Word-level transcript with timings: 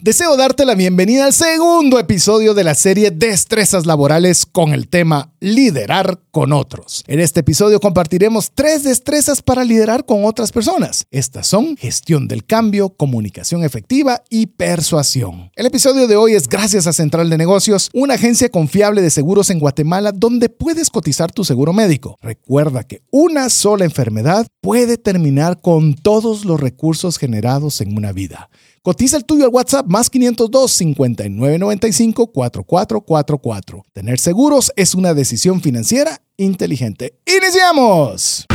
Deseo 0.00 0.36
darte 0.36 0.64
la 0.64 0.76
bienvenida 0.76 1.24
al 1.24 1.32
segundo 1.32 1.98
episodio 1.98 2.54
de 2.54 2.62
la 2.62 2.76
serie 2.76 3.10
Destrezas 3.10 3.84
Laborales 3.84 4.46
con 4.46 4.72
el 4.72 4.86
tema 4.86 5.32
Liderar 5.40 6.20
con 6.30 6.52
otros. 6.52 7.02
En 7.08 7.18
este 7.18 7.40
episodio 7.40 7.80
compartiremos 7.80 8.52
tres 8.54 8.84
destrezas 8.84 9.42
para 9.42 9.64
liderar 9.64 10.06
con 10.06 10.24
otras 10.24 10.52
personas. 10.52 11.04
Estas 11.10 11.48
son 11.48 11.76
gestión 11.76 12.28
del 12.28 12.44
cambio, 12.44 12.90
comunicación 12.90 13.64
efectiva 13.64 14.22
y 14.30 14.46
persuasión. 14.46 15.50
El 15.56 15.66
episodio 15.66 16.06
de 16.06 16.14
hoy 16.14 16.34
es 16.34 16.48
gracias 16.48 16.86
a 16.86 16.92
Central 16.92 17.28
de 17.28 17.36
Negocios, 17.36 17.90
una 17.92 18.14
agencia 18.14 18.50
confiable 18.50 19.02
de 19.02 19.10
seguros 19.10 19.50
en 19.50 19.58
Guatemala 19.58 20.12
donde 20.12 20.48
puedes 20.48 20.90
cotizar 20.90 21.32
tu 21.32 21.44
seguro 21.44 21.72
médico. 21.72 22.18
Recuerda 22.22 22.84
que 22.84 23.02
una 23.10 23.50
sola 23.50 23.84
enfermedad 23.84 24.46
puede 24.60 24.96
terminar 24.96 25.60
con 25.60 25.94
todos 25.94 26.44
los 26.44 26.60
recursos 26.60 27.18
generados 27.18 27.80
en 27.80 27.96
una 27.96 28.12
vida. 28.12 28.48
Cotiza 28.82 29.16
el 29.16 29.24
tuyo 29.24 29.44
al 29.44 29.50
WhatsApp 29.50 29.86
más 29.86 30.10
502 30.10 30.70
5995 30.72 32.26
4444. 32.32 33.84
Tener 33.92 34.18
seguros 34.18 34.72
es 34.76 34.94
una 34.94 35.14
decisión 35.14 35.60
financiera 35.60 36.20
inteligente. 36.36 37.18
¡Iniciamos! 37.26 38.46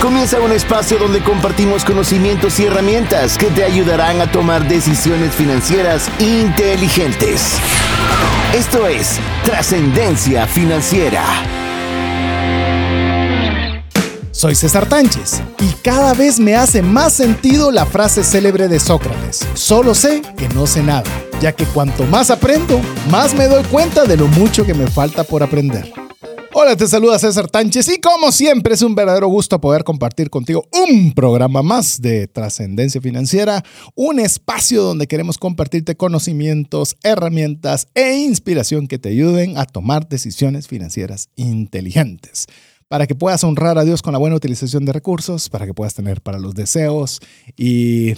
Comienza 0.00 0.40
un 0.40 0.52
espacio 0.52 0.96
donde 0.96 1.20
compartimos 1.24 1.84
conocimientos 1.84 2.60
y 2.60 2.66
herramientas 2.66 3.36
que 3.36 3.46
te 3.46 3.64
ayudarán 3.64 4.20
a 4.20 4.30
tomar 4.30 4.68
decisiones 4.68 5.34
financieras 5.34 6.08
inteligentes. 6.20 7.58
Esto 8.54 8.86
es 8.86 9.18
Trascendencia 9.44 10.46
Financiera. 10.46 11.57
Soy 14.38 14.54
César 14.54 14.88
Tánchez 14.88 15.42
y 15.58 15.72
cada 15.82 16.14
vez 16.14 16.38
me 16.38 16.54
hace 16.54 16.80
más 16.80 17.12
sentido 17.12 17.72
la 17.72 17.84
frase 17.84 18.22
célebre 18.22 18.68
de 18.68 18.78
Sócrates, 18.78 19.44
solo 19.54 19.96
sé 19.96 20.22
que 20.36 20.48
no 20.50 20.68
sé 20.68 20.80
nada, 20.80 21.10
ya 21.40 21.56
que 21.56 21.64
cuanto 21.64 22.04
más 22.04 22.30
aprendo, 22.30 22.80
más 23.10 23.34
me 23.34 23.48
doy 23.48 23.64
cuenta 23.64 24.04
de 24.04 24.16
lo 24.16 24.28
mucho 24.28 24.64
que 24.64 24.74
me 24.74 24.86
falta 24.86 25.24
por 25.24 25.42
aprender. 25.42 25.92
Hola, 26.54 26.76
te 26.76 26.86
saluda 26.86 27.18
César 27.18 27.50
Tánchez 27.50 27.88
y 27.88 28.00
como 28.00 28.30
siempre 28.30 28.74
es 28.74 28.82
un 28.82 28.94
verdadero 28.94 29.26
gusto 29.26 29.60
poder 29.60 29.82
compartir 29.82 30.30
contigo 30.30 30.68
un 30.86 31.14
programa 31.14 31.64
más 31.64 32.00
de 32.00 32.28
trascendencia 32.28 33.00
financiera, 33.00 33.64
un 33.96 34.20
espacio 34.20 34.84
donde 34.84 35.08
queremos 35.08 35.36
compartirte 35.36 35.96
conocimientos, 35.96 36.96
herramientas 37.02 37.88
e 37.92 38.18
inspiración 38.18 38.86
que 38.86 39.00
te 39.00 39.08
ayuden 39.08 39.58
a 39.58 39.66
tomar 39.66 40.08
decisiones 40.08 40.68
financieras 40.68 41.28
inteligentes 41.34 42.46
para 42.88 43.06
que 43.06 43.14
puedas 43.14 43.44
honrar 43.44 43.78
a 43.78 43.84
Dios 43.84 44.02
con 44.02 44.12
la 44.12 44.18
buena 44.18 44.36
utilización 44.36 44.84
de 44.84 44.92
recursos, 44.92 45.48
para 45.48 45.66
que 45.66 45.74
puedas 45.74 45.94
tener 45.94 46.20
para 46.20 46.38
los 46.38 46.54
deseos 46.54 47.20
y 47.56 48.14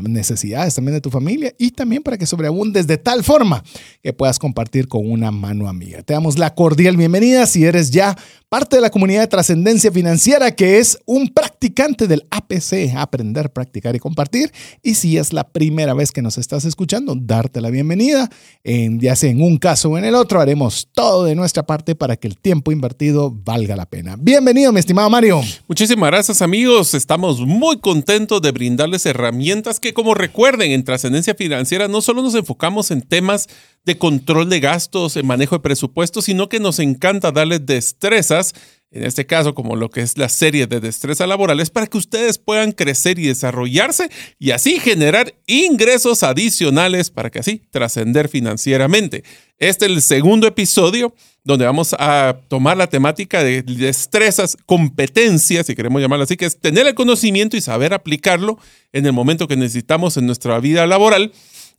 necesidades 0.00 0.74
también 0.74 0.94
de 0.94 1.00
tu 1.00 1.10
familia 1.10 1.52
y 1.58 1.70
también 1.70 2.02
para 2.02 2.16
que 2.16 2.26
sobreabundes 2.26 2.86
de 2.86 2.98
tal 2.98 3.22
forma 3.22 3.62
que 4.02 4.12
puedas 4.12 4.38
compartir 4.38 4.88
con 4.88 5.10
una 5.10 5.30
mano 5.30 5.68
amiga. 5.68 6.02
Te 6.02 6.14
damos 6.14 6.38
la 6.38 6.54
cordial 6.54 6.96
bienvenida 6.96 7.46
si 7.46 7.64
eres 7.64 7.90
ya 7.90 8.16
parte 8.52 8.76
de 8.76 8.82
la 8.82 8.90
comunidad 8.90 9.22
de 9.22 9.28
trascendencia 9.28 9.90
financiera 9.90 10.54
que 10.54 10.78
es 10.78 10.98
un 11.06 11.28
practicante 11.28 12.06
del 12.06 12.26
APC, 12.30 12.94
aprender, 12.94 13.50
practicar 13.50 13.96
y 13.96 13.98
compartir. 13.98 14.52
Y 14.82 14.94
si 14.94 15.16
es 15.16 15.32
la 15.32 15.48
primera 15.48 15.94
vez 15.94 16.12
que 16.12 16.20
nos 16.20 16.36
estás 16.36 16.66
escuchando, 16.66 17.14
darte 17.18 17.62
la 17.62 17.70
bienvenida. 17.70 18.28
En, 18.62 19.00
ya 19.00 19.16
sea 19.16 19.30
en 19.30 19.40
un 19.40 19.56
caso 19.56 19.88
o 19.88 19.96
en 19.96 20.04
el 20.04 20.14
otro, 20.14 20.38
haremos 20.38 20.86
todo 20.92 21.24
de 21.24 21.34
nuestra 21.34 21.62
parte 21.62 21.94
para 21.94 22.16
que 22.16 22.28
el 22.28 22.36
tiempo 22.36 22.72
invertido 22.72 23.30
valga 23.30 23.74
la 23.74 23.86
pena. 23.86 24.16
Bienvenido, 24.18 24.70
mi 24.70 24.80
estimado 24.80 25.08
Mario. 25.08 25.40
Muchísimas 25.66 26.10
gracias, 26.10 26.42
amigos. 26.42 26.92
Estamos 26.92 27.40
muy 27.40 27.78
contentos 27.78 28.42
de 28.42 28.50
brindarles 28.52 29.06
herramientas 29.06 29.80
que, 29.82 29.92
como 29.92 30.14
recuerden, 30.14 30.72
en 30.72 30.84
trascendencia 30.84 31.34
financiera 31.34 31.88
no 31.88 32.00
solo 32.00 32.22
nos 32.22 32.34
enfocamos 32.34 32.90
en 32.90 33.02
temas 33.02 33.50
de 33.84 33.98
control 33.98 34.48
de 34.48 34.60
gastos, 34.60 35.18
en 35.18 35.26
manejo 35.26 35.56
de 35.56 35.60
presupuestos, 35.60 36.24
sino 36.24 36.48
que 36.48 36.60
nos 36.60 36.78
encanta 36.78 37.32
darles 37.32 37.66
destrezas, 37.66 38.54
en 38.92 39.04
este 39.04 39.26
caso 39.26 39.54
como 39.54 39.74
lo 39.74 39.90
que 39.90 40.02
es 40.02 40.18
la 40.18 40.28
serie 40.28 40.66
de 40.66 40.80
destrezas 40.80 41.26
laborales, 41.26 41.70
para 41.70 41.86
que 41.86 41.98
ustedes 41.98 42.38
puedan 42.38 42.72
crecer 42.72 43.18
y 43.18 43.26
desarrollarse 43.26 44.10
y 44.38 44.50
así 44.50 44.78
generar 44.78 45.34
ingresos 45.46 46.22
adicionales 46.22 47.10
para 47.10 47.30
que 47.30 47.38
así 47.38 47.62
trascender 47.70 48.28
financieramente. 48.28 49.24
Este 49.58 49.86
es 49.86 49.92
el 49.92 50.02
segundo 50.02 50.46
episodio 50.46 51.14
donde 51.44 51.64
vamos 51.64 51.94
a 51.98 52.36
tomar 52.48 52.76
la 52.76 52.86
temática 52.86 53.42
de 53.42 53.62
destrezas, 53.62 54.56
competencias, 54.66 55.66
si 55.66 55.74
queremos 55.74 56.00
llamarlo 56.00 56.24
así, 56.24 56.36
que 56.36 56.46
es 56.46 56.60
tener 56.60 56.86
el 56.86 56.94
conocimiento 56.94 57.56
y 57.56 57.60
saber 57.60 57.94
aplicarlo 57.94 58.58
en 58.92 59.06
el 59.06 59.12
momento 59.12 59.48
que 59.48 59.56
necesitamos 59.56 60.16
en 60.16 60.26
nuestra 60.26 60.60
vida 60.60 60.86
laboral 60.86 61.32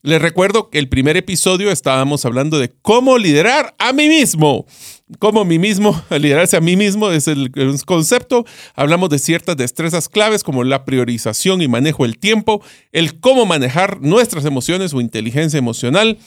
les 0.04 0.22
recuerdo 0.22 0.70
que 0.70 0.80
el 0.80 0.90
primer 0.90 1.16
episodio 1.16 1.72
estábamos 1.72 2.26
hablando 2.26 2.60
de 2.60 2.70
cómo 2.82 3.18
liderar 3.18 3.74
a 3.80 3.94
mí 3.94 4.10
mismo. 4.10 4.66
Cómo 5.18 5.46
mí 5.46 5.60
mismo, 5.60 6.00
liderarse 6.10 6.58
a 6.58 6.62
mí 6.62 6.76
mismo 6.76 7.10
es 7.10 7.30
el, 7.30 7.52
concepto. 7.86 8.46
Hablamos 8.76 9.10
de 9.10 9.20
ciertas 9.20 9.56
destrezas 9.56 10.10
claves 10.10 10.44
como 10.44 10.66
la 10.66 10.84
priorización 10.84 11.62
y 11.62 11.70
manejo 11.70 12.04
del 12.04 12.18
tiempo, 12.18 12.62
el 12.92 13.22
cómo 13.22 13.46
manejar 13.46 14.02
nuestras 14.02 14.44
emociones 14.44 14.94
o 14.94 15.00
inteligencia 15.00 15.58
emocional, 15.58 16.18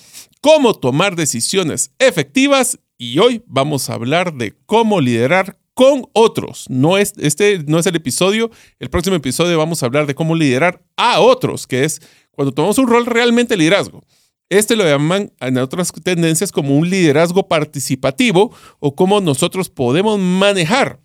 cómo 0.40 0.72
tomar 0.72 1.14
decisiones 1.14 1.90
efectivas 1.98 2.78
y 2.96 3.18
hoy 3.18 3.42
vamos 3.46 3.90
a 3.90 3.94
hablar 3.94 4.32
de 4.32 4.54
cómo 4.64 5.02
liderar 5.02 5.58
con 5.74 6.08
otros. 6.14 6.64
No 6.70 6.96
es, 6.96 7.12
este 7.18 7.62
no 7.66 7.78
es 7.78 7.84
el 7.84 7.96
episodio. 7.96 8.50
El 8.78 8.88
próximo 8.88 9.16
episodio 9.16 9.58
vamos 9.58 9.82
a 9.82 9.86
hablar 9.86 10.06
de 10.06 10.14
cómo 10.14 10.34
liderar 10.34 10.82
a 10.96 11.20
otros, 11.20 11.66
que 11.66 11.84
es 11.84 12.00
cuando 12.36 12.52
tomamos 12.52 12.78
un 12.78 12.86
rol 12.86 13.06
realmente 13.06 13.56
liderazgo. 13.56 14.04
Este 14.48 14.76
lo 14.76 14.84
llaman 14.84 15.32
en 15.40 15.58
otras 15.58 15.90
tendencias 16.04 16.52
como 16.52 16.76
un 16.76 16.88
liderazgo 16.88 17.48
participativo 17.48 18.54
o 18.78 18.94
cómo 18.94 19.20
nosotros 19.20 19.68
podemos 19.70 20.20
manejar 20.20 21.00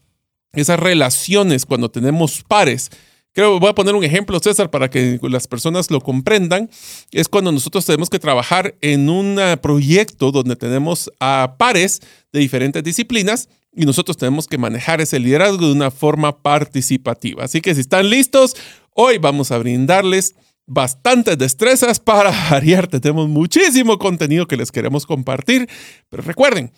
esas 0.54 0.80
relaciones 0.80 1.66
cuando 1.66 1.90
tenemos 1.90 2.44
pares. 2.48 2.92
Creo, 3.34 3.60
voy 3.60 3.70
a 3.70 3.76
poner 3.76 3.96
un 3.96 4.04
ejemplo, 4.04 4.40
César, 4.40 4.70
para 4.70 4.90
que 4.90 5.18
las 5.24 5.48
personas 5.48 5.90
lo 5.90 6.02
comprendan. 6.02 6.70
Es 7.12 7.30
cuando 7.30 7.52
nosotros 7.52 7.86
tenemos 7.86 8.10
que 8.10 8.20
trabajar 8.20 8.76
en 8.82 9.10
un 9.10 9.40
proyecto 9.62 10.32
donde 10.32 10.58
tenemos 10.58 11.10
a 11.20 11.56
pares 11.58 12.02
de 12.34 12.42
diferentes 12.42 12.84
disciplinas 12.84 13.48
y 13.74 13.86
nosotros 13.86 14.18
tenemos 14.18 14.48
que 14.48 14.58
manejar 14.58 15.00
ese 15.00 15.18
liderazgo 15.18 15.66
de 15.66 15.72
una 15.72 15.92
forma 15.92 16.44
participativa. 16.44 17.46
Así 17.46 17.62
que 17.62 17.74
si 17.74 17.82
están 17.82 18.10
listos, 18.10 18.56
hoy 18.94 19.18
vamos 19.18 19.52
a 19.52 19.58
brindarles 19.58 20.36
bastantes 20.72 21.38
destrezas 21.38 22.00
para 22.00 22.32
variar. 22.50 22.88
Tenemos 22.88 23.28
muchísimo 23.28 23.98
contenido 23.98 24.48
que 24.48 24.58
les 24.58 24.72
queremos 24.72 25.06
compartir, 25.06 25.68
pero 26.10 26.24
recuerden, 26.24 26.72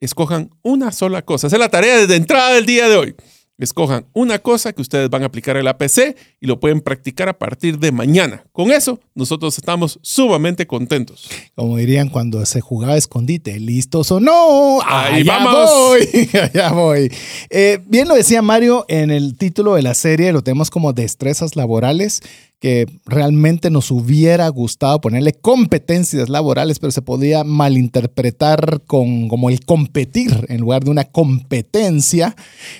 escojan 0.00 0.50
una 0.62 0.92
sola 0.92 1.22
cosa. 1.22 1.46
Esa 1.46 1.56
es 1.56 1.60
la 1.60 1.70
tarea 1.70 1.96
desde 1.96 2.16
entrada 2.16 2.54
del 2.54 2.66
día 2.66 2.88
de 2.88 2.96
hoy. 2.96 3.16
Escojan 3.56 4.06
una 4.12 4.38
cosa 4.38 4.72
que 4.72 4.82
ustedes 4.82 5.10
van 5.10 5.24
a 5.24 5.26
aplicar 5.26 5.56
en 5.56 5.64
la 5.64 5.78
PC 5.78 6.14
y 6.38 6.46
lo 6.46 6.60
pueden 6.60 6.80
practicar 6.80 7.28
a 7.28 7.40
partir 7.40 7.80
de 7.80 7.90
mañana. 7.90 8.44
Con 8.52 8.70
eso, 8.70 9.00
nosotros 9.16 9.58
estamos 9.58 9.98
sumamente 10.00 10.68
contentos. 10.68 11.28
Como 11.56 11.76
dirían 11.76 12.08
cuando 12.08 12.46
se 12.46 12.60
jugaba 12.60 12.96
escondite, 12.96 13.58
¿listos 13.58 14.12
o 14.12 14.20
no? 14.20 14.78
Ahí 14.86 15.24
vamos. 15.24 15.70
Voy, 15.70 16.30
allá 16.40 16.70
voy. 16.70 17.12
Eh, 17.50 17.80
bien 17.84 18.06
lo 18.06 18.14
decía 18.14 18.42
Mario 18.42 18.84
en 18.86 19.10
el 19.10 19.36
título 19.36 19.74
de 19.74 19.82
la 19.82 19.94
serie, 19.94 20.32
lo 20.32 20.42
tenemos 20.42 20.70
como 20.70 20.92
destrezas 20.92 21.56
laborales 21.56 22.22
que 22.60 22.86
realmente 23.06 23.70
nos 23.70 23.90
hubiera 23.90 24.48
gustado 24.48 25.00
ponerle 25.00 25.32
competencias 25.32 26.28
laborales, 26.28 26.78
pero 26.78 26.90
se 26.90 27.02
podía 27.02 27.44
malinterpretar 27.44 28.82
con 28.86 29.28
como 29.28 29.48
el 29.48 29.60
competir 29.64 30.46
en 30.48 30.60
lugar 30.60 30.84
de 30.84 30.90
una 30.90 31.04
competencia. 31.04 32.34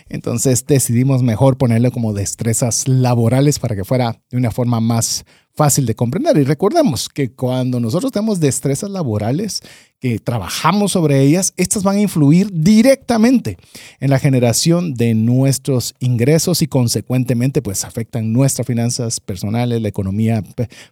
Entonces 0.08 0.66
decidimos 0.66 1.22
mejor 1.22 1.58
ponerle 1.58 1.90
como 1.90 2.12
destrezas 2.12 2.88
laborales 2.88 3.58
para 3.58 3.76
que 3.76 3.84
fuera 3.84 4.20
de 4.30 4.36
una 4.36 4.50
forma 4.50 4.80
más 4.80 5.24
fácil 5.58 5.86
de 5.86 5.96
comprender. 5.96 6.38
Y 6.38 6.44
recordemos 6.44 7.08
que 7.08 7.32
cuando 7.32 7.80
nosotros 7.80 8.12
tenemos 8.12 8.38
destrezas 8.38 8.90
laborales, 8.90 9.60
que 9.98 10.20
trabajamos 10.20 10.92
sobre 10.92 11.20
ellas, 11.20 11.52
estas 11.56 11.82
van 11.82 11.96
a 11.96 12.00
influir 12.00 12.48
directamente 12.52 13.58
en 13.98 14.10
la 14.10 14.20
generación 14.20 14.94
de 14.94 15.14
nuestros 15.14 15.96
ingresos 15.98 16.62
y 16.62 16.68
consecuentemente 16.68 17.60
pues 17.60 17.84
afectan 17.84 18.32
nuestras 18.32 18.68
finanzas 18.68 19.18
personales, 19.18 19.82
la 19.82 19.88
economía 19.88 20.44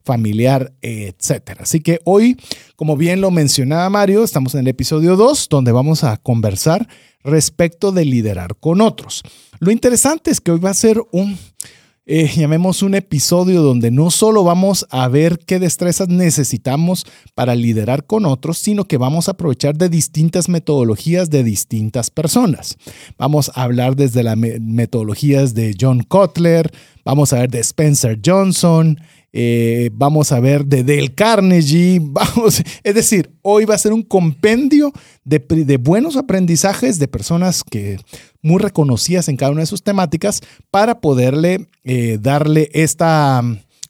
familiar, 0.03 0.73
etc. 0.83 1.61
Así 1.61 1.79
que 1.79 2.01
hoy, 2.03 2.37
como 2.75 2.97
bien 2.97 3.21
lo 3.21 3.31
mencionaba 3.31 3.89
Mario, 3.89 4.25
estamos 4.25 4.57
en 4.57 4.63
el 4.63 4.69
episodio 4.69 5.15
2 5.15 5.47
donde 5.49 5.71
vamos 5.71 6.03
a 6.03 6.17
conversar 6.17 6.89
respecto 7.23 7.93
de 7.93 8.05
liderar 8.05 8.57
con 8.57 8.81
otros. 8.81 9.23
Lo 9.61 9.71
interesante 9.71 10.33
es 10.33 10.41
que 10.41 10.51
hoy 10.51 10.59
va 10.59 10.71
a 10.71 10.75
ser 10.75 11.01
un 11.13 11.39
eh, 12.07 12.31
llamemos 12.37 12.83
un 12.83 12.95
episodio 12.95 13.63
donde 13.63 13.91
no 13.91 14.11
solo 14.11 14.45
vamos 14.45 14.87
a 14.91 15.09
ver 15.09 15.39
qué 15.41 15.59
destrezas 15.59 16.09
necesitamos 16.09 17.05
para 17.35 17.55
liderar 17.55 18.05
con 18.05 18.25
otros, 18.25 18.59
sino 18.59 18.85
que 18.85 18.97
vamos 18.97 19.29
a 19.29 19.33
aprovechar 19.33 19.77
de 19.77 19.89
distintas 19.89 20.49
metodologías 20.49 21.31
de 21.31 21.43
distintas 21.43 22.11
personas. 22.11 22.79
Vamos 23.19 23.51
a 23.55 23.65
hablar 23.65 23.97
desde 23.97 24.23
las 24.23 24.37
metodologías 24.37 25.55
de 25.55 25.75
John 25.79 26.03
Kotler, 26.03 26.71
vamos 27.05 27.33
a 27.33 27.41
ver 27.41 27.51
de 27.51 27.61
Spencer 27.61 28.21
Johnson, 28.25 28.99
eh, 29.39 29.91
vamos 29.93 30.33
a 30.33 30.41
ver 30.41 30.65
de 30.65 30.83
Dale 30.83 31.15
Carnegie, 31.15 31.99
vamos, 32.03 32.63
es 32.83 32.95
decir, 32.95 33.31
hoy 33.43 33.67
va 33.67 33.75
a 33.75 33.79
ser 33.79 33.93
un 33.93 34.03
compendio 34.03 34.95
de, 35.25 35.39
de 35.39 35.77
buenos 35.77 36.17
aprendizajes 36.17 36.99
de 36.99 37.07
personas 37.07 37.63
que 37.63 37.99
muy 38.41 38.63
reconocidas 38.63 39.29
en 39.29 39.37
cada 39.37 39.53
una 39.53 39.61
de 39.61 39.67
sus 39.67 39.83
temáticas 39.83 40.41
para 40.71 41.03
poderle 41.03 41.67
eh, 41.85 42.17
darle 42.19 42.71
esta 42.73 43.43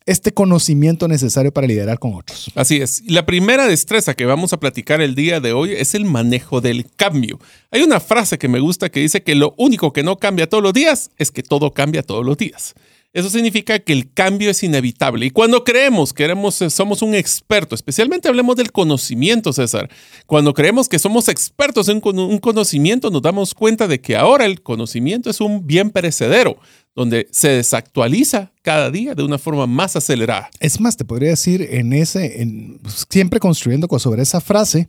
este 0.05 0.33
conocimiento 0.33 1.07
necesario 1.07 1.53
para 1.53 1.67
liderar 1.67 1.99
con 1.99 2.15
otros. 2.15 2.51
Así 2.55 2.77
es. 2.77 3.03
La 3.07 3.27
primera 3.27 3.67
destreza 3.67 4.15
que 4.15 4.25
vamos 4.25 4.53
a 4.53 4.61
platicar 4.61 5.01
el 5.01 5.15
día 5.17 5.41
de 5.41 5.53
hoy 5.53 5.73
es 5.73 5.95
el 5.95 6.05
manejo 6.05 6.61
del 6.61 6.87
cambio. 6.97 7.41
Hay 7.73 7.83
una 7.83 7.99
frase 8.01 8.39
que 8.39 8.49
me 8.49 8.61
gusta 8.61 8.89
que 8.89 9.01
dice 9.01 9.23
que 9.23 9.35
lo 9.35 9.55
único 9.59 9.93
que 9.93 10.05
no 10.05 10.17
cambia 10.17 10.49
todos 10.49 10.63
los 10.63 10.73
días 10.73 11.11
es 11.19 11.31
que 11.33 11.43
todo 11.43 11.73
cambia 11.73 12.05
todos 12.05 12.25
los 12.25 12.37
días. 12.37 12.75
Eso 13.17 13.31
significa 13.31 13.79
que 13.79 13.95
el 13.95 14.13
cambio 14.13 14.51
es 14.51 14.63
inevitable. 14.63 15.25
Y 15.25 15.31
cuando 15.31 15.65
creemos 15.65 16.13
que 16.13 16.27
eh, 16.27 16.69
somos 16.69 17.01
un 17.01 17.15
experto, 17.15 17.75
especialmente 17.75 18.29
hablemos 18.29 18.57
del 18.57 18.73
conocimiento, 18.73 19.55
César, 19.55 19.89
cuando 20.27 20.53
creemos 20.53 20.87
que 20.87 20.99
somos 20.99 21.31
expertos 21.31 21.89
en 21.89 22.03
un 22.05 22.37
conocimiento, 22.37 23.11
nos 23.11 23.23
damos 23.23 23.55
cuenta 23.55 23.89
de 23.89 24.03
que 24.03 24.17
ahora 24.17 24.45
el 24.45 24.61
conocimiento 24.61 25.31
es 25.31 25.41
un 25.41 25.67
bien 25.67 25.89
perecedero, 25.89 26.59
donde 26.95 27.27
se 27.31 27.49
desactualiza 27.49 28.53
cada 28.61 28.91
día 28.91 29.15
de 29.15 29.23
una 29.23 29.39
forma 29.39 29.67
más 29.67 29.97
acelerada. 29.97 30.51
Es 30.61 30.79
más, 30.79 30.99
te 30.99 31.07
podría 31.07 31.31
decir 31.31 31.67
en 31.71 31.95
ese, 31.95 32.47
pues, 32.83 33.07
siempre 33.09 33.41
construyendo 33.41 33.89
sobre 33.99 34.25
esa 34.25 34.43
frase, 34.43 34.89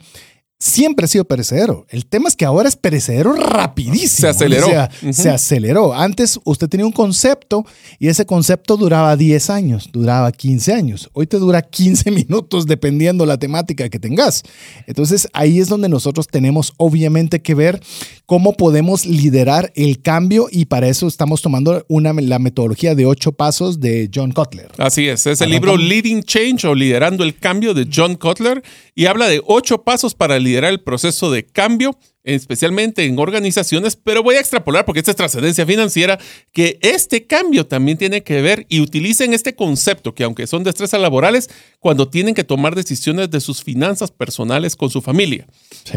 siempre 0.59 1.05
ha 1.05 1.07
sido 1.07 1.25
perecedero. 1.25 1.85
El 1.89 2.05
tema 2.07 2.27
es 2.27 2.35
que 2.35 2.45
ahora 2.45 2.67
es 2.67 2.75
perecedero 2.75 3.33
rapidísimo. 3.33 4.21
Se 4.21 4.27
aceleró. 4.27 4.67
Se 5.11 5.29
aceleró. 5.29 5.93
Antes 5.93 6.39
usted 6.43 6.67
tenía 6.67 6.85
un 6.85 6.91
concepto 6.91 7.65
y 7.99 8.07
ese 8.07 8.25
concepto 8.25 8.75
duraba 8.75 9.15
10 9.15 9.49
años, 9.51 9.89
duraba 9.91 10.31
15 10.31 10.73
años. 10.73 11.09
Hoy 11.13 11.27
te 11.27 11.37
dura 11.37 11.61
15 11.61 12.09
minutos 12.17 12.65
dependiendo 12.65 13.25
la 13.25 13.37
temática 13.37 13.87
que 13.89 13.99
tengas. 13.99 14.43
Entonces 14.87 15.27
ahí 15.33 15.59
es 15.59 15.67
donde 15.67 15.89
nosotros 15.89 16.27
tenemos 16.27 16.73
obviamente 16.77 17.41
que 17.41 17.53
ver 17.53 17.81
cómo 18.25 18.53
podemos 18.53 19.05
liderar 19.05 19.71
el 19.75 20.01
cambio 20.01 20.47
y 20.51 20.65
para 20.65 20.87
eso 20.87 21.07
estamos 21.07 21.41
tomando 21.41 21.85
una, 21.87 22.13
la 22.13 22.39
metodología 22.39 22.95
de 22.95 23.05
ocho 23.05 23.31
pasos 23.31 23.79
de 23.79 24.09
John 24.13 24.31
Cutler. 24.31 24.69
Así 24.77 25.07
es, 25.07 25.27
es 25.27 25.39
el 25.41 25.51
libro 25.51 25.77
Leading 25.77 26.23
Change 26.23 26.65
o 26.65 26.73
Liderando 26.73 27.23
el 27.23 27.37
Cambio 27.37 27.73
de 27.73 27.87
John 27.93 28.15
Cutler 28.15 28.63
y 28.95 29.05
habla 29.05 29.27
de 29.27 29.41
ocho 29.45 29.83
pasos 29.83 30.15
para 30.15 30.39
liderar 30.39 30.46
el 30.55 30.81
proceso 30.81 31.31
de 31.31 31.45
cambio, 31.45 31.97
especialmente 32.23 33.05
en 33.05 33.17
organizaciones, 33.19 33.95
pero 33.95 34.23
voy 34.23 34.35
a 34.35 34.39
extrapolar 34.39 34.85
porque 34.85 34.99
esta 34.99 35.11
es 35.11 35.17
trascendencia 35.17 35.65
financiera, 35.65 36.19
que 36.51 36.77
este 36.81 37.25
cambio 37.25 37.65
también 37.65 37.97
tiene 37.97 38.23
que 38.23 38.41
ver 38.41 38.65
y 38.69 38.81
utilicen 38.81 39.33
este 39.33 39.55
concepto 39.55 40.13
que 40.13 40.23
aunque 40.23 40.47
son 40.47 40.63
destrezas 40.63 40.99
laborales, 40.99 41.49
cuando 41.79 42.09
tienen 42.09 42.35
que 42.35 42.43
tomar 42.43 42.75
decisiones 42.75 43.29
de 43.29 43.39
sus 43.39 43.63
finanzas 43.63 44.11
personales 44.11 44.75
con 44.75 44.89
su 44.89 45.01
familia. 45.01 45.47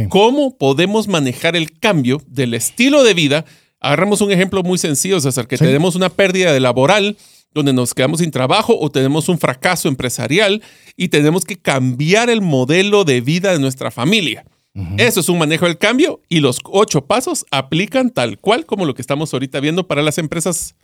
¿Cómo 0.08 0.56
podemos 0.56 1.08
manejar 1.08 1.56
el 1.56 1.79
cambio 1.79 2.23
del 2.26 2.55
estilo 2.55 3.02
de 3.02 3.14
vida? 3.14 3.44
Agarramos 3.81 4.20
un 4.20 4.31
ejemplo 4.31 4.62
muy 4.62 4.79
sencillo, 4.79 5.20
César, 5.20 5.49
que 5.49 5.56
tenemos 5.56 5.94
una 5.94 6.11
pérdida 6.11 6.52
de 6.52 6.61
laboral, 6.61 7.17
donde 7.52 7.73
nos 7.73 7.94
quedamos 7.94 8.20
sin 8.20 8.31
trabajo 8.31 8.76
o 8.79 8.91
tenemos 8.91 9.29
un 9.29 9.38
fracaso 9.38 9.88
empresarial 9.88 10.62
y 10.97 11.08
tenemos 11.08 11.44
que 11.44 11.58
cambiar 11.58 12.31
el 12.31 12.41
modelo 12.43 13.05
de 13.05 13.20
vida 13.20 13.52
de 13.52 13.58
nuestra 13.58 13.91
familia. 13.91 14.44
Eso 14.99 15.20
es 15.20 15.29
un 15.29 15.38
manejo 15.38 15.67
del 15.67 15.79
cambio 15.79 16.20
y 16.29 16.38
los 16.38 16.58
ocho 16.64 17.05
pasos 17.05 17.44
aplican 17.50 18.11
tal 18.11 18.38
cual 18.38 18.67
como 18.67 18.85
lo 18.85 18.94
que 18.94 19.02
estamos 19.02 19.32
ahorita 19.35 19.58
viendo 19.58 19.88
para 19.88 20.00
las 20.00 20.17
empresas 20.17 20.76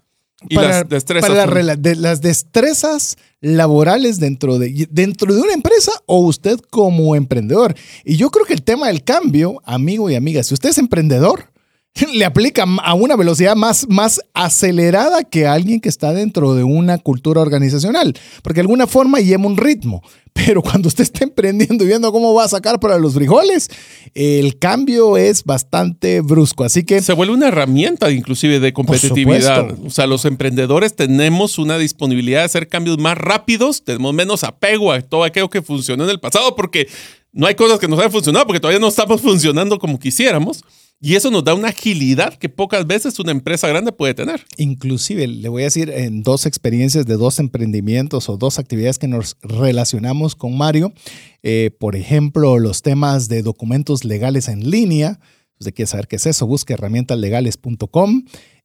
y 0.48 0.56
las 0.56 0.88
destrezas. 0.88 1.30
Para 1.30 1.76
de, 1.76 1.94
las 1.94 2.20
destrezas 2.20 3.16
laborales 3.40 4.18
dentro 4.18 4.58
de, 4.58 4.88
dentro 4.90 5.32
de 5.32 5.40
una 5.40 5.52
empresa 5.52 5.92
o 6.06 6.18
usted 6.18 6.58
como 6.70 7.14
emprendedor. 7.16 7.74
Y 8.04 8.16
yo 8.16 8.30
creo 8.30 8.44
que 8.44 8.54
el 8.54 8.62
tema 8.62 8.88
del 8.88 9.04
cambio, 9.04 9.62
amigo 9.64 10.10
y 10.10 10.14
amiga, 10.14 10.42
si 10.42 10.52
usted 10.52 10.70
es 10.70 10.78
emprendedor, 10.78 11.50
le 12.12 12.24
aplica 12.24 12.64
a 12.82 12.94
una 12.94 13.16
velocidad 13.16 13.56
más, 13.56 13.86
más 13.88 14.20
acelerada 14.34 15.24
que 15.24 15.46
alguien 15.46 15.80
que 15.80 15.88
está 15.88 16.12
dentro 16.12 16.54
de 16.54 16.64
una 16.64 16.98
cultura 16.98 17.40
organizacional, 17.40 18.14
porque 18.42 18.58
de 18.58 18.62
alguna 18.62 18.86
forma 18.86 19.20
lleva 19.20 19.46
un 19.46 19.56
ritmo. 19.56 20.02
Pero 20.36 20.60
cuando 20.60 20.88
usted 20.88 21.02
está 21.02 21.24
emprendiendo 21.24 21.82
y 21.82 21.86
viendo 21.86 22.12
cómo 22.12 22.34
va 22.34 22.44
a 22.44 22.48
sacar 22.48 22.78
para 22.78 22.98
los 22.98 23.14
frijoles, 23.14 23.70
el 24.14 24.58
cambio 24.58 25.16
es 25.16 25.44
bastante 25.44 26.20
brusco. 26.20 26.62
Así 26.62 26.84
que... 26.84 27.00
Se 27.00 27.14
vuelve 27.14 27.32
una 27.32 27.48
herramienta 27.48 28.10
inclusive 28.10 28.60
de 28.60 28.74
competitividad. 28.74 29.66
O 29.86 29.88
sea, 29.88 30.06
los 30.06 30.26
emprendedores 30.26 30.94
tenemos 30.94 31.58
una 31.58 31.78
disponibilidad 31.78 32.40
de 32.40 32.44
hacer 32.44 32.68
cambios 32.68 32.98
más 32.98 33.16
rápidos, 33.16 33.82
tenemos 33.82 34.12
menos 34.12 34.44
apego 34.44 34.92
a 34.92 35.00
todo 35.00 35.24
aquello 35.24 35.48
que 35.48 35.62
funcionó 35.62 36.04
en 36.04 36.10
el 36.10 36.20
pasado, 36.20 36.54
porque 36.54 36.86
no 37.32 37.46
hay 37.46 37.54
cosas 37.54 37.78
que 37.78 37.88
nos 37.88 37.98
hayan 37.98 38.12
funcionado, 38.12 38.46
porque 38.46 38.60
todavía 38.60 38.80
no 38.80 38.88
estamos 38.88 39.20
funcionando 39.22 39.78
como 39.78 39.98
quisiéramos. 39.98 40.62
Y 41.00 41.14
eso 41.14 41.30
nos 41.30 41.44
da 41.44 41.54
una 41.54 41.68
agilidad 41.68 42.34
que 42.34 42.48
pocas 42.48 42.86
veces 42.86 43.18
una 43.18 43.30
empresa 43.30 43.68
grande 43.68 43.92
puede 43.92 44.14
tener. 44.14 44.46
Inclusive, 44.56 45.26
le 45.26 45.48
voy 45.48 45.62
a 45.62 45.66
decir, 45.66 45.90
en 45.90 46.22
dos 46.22 46.46
experiencias 46.46 47.04
de 47.04 47.16
dos 47.16 47.38
emprendimientos 47.38 48.30
o 48.30 48.38
dos 48.38 48.58
actividades 48.58 48.98
que 48.98 49.06
nos 49.06 49.36
relacionamos 49.42 50.34
con 50.34 50.56
Mario, 50.56 50.94
eh, 51.42 51.70
por 51.78 51.96
ejemplo, 51.96 52.58
los 52.58 52.80
temas 52.80 53.28
de 53.28 53.42
documentos 53.42 54.04
legales 54.04 54.48
en 54.48 54.70
línea. 54.70 55.20
Usted 55.58 55.74
quiere 55.74 55.86
saber 55.86 56.08
qué 56.08 56.16
es 56.16 56.26
eso, 56.26 56.46
busque 56.46 56.72
herramientaslegales.com. 56.72 58.24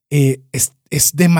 Eh, 0.09 0.41
es, 0.51 0.73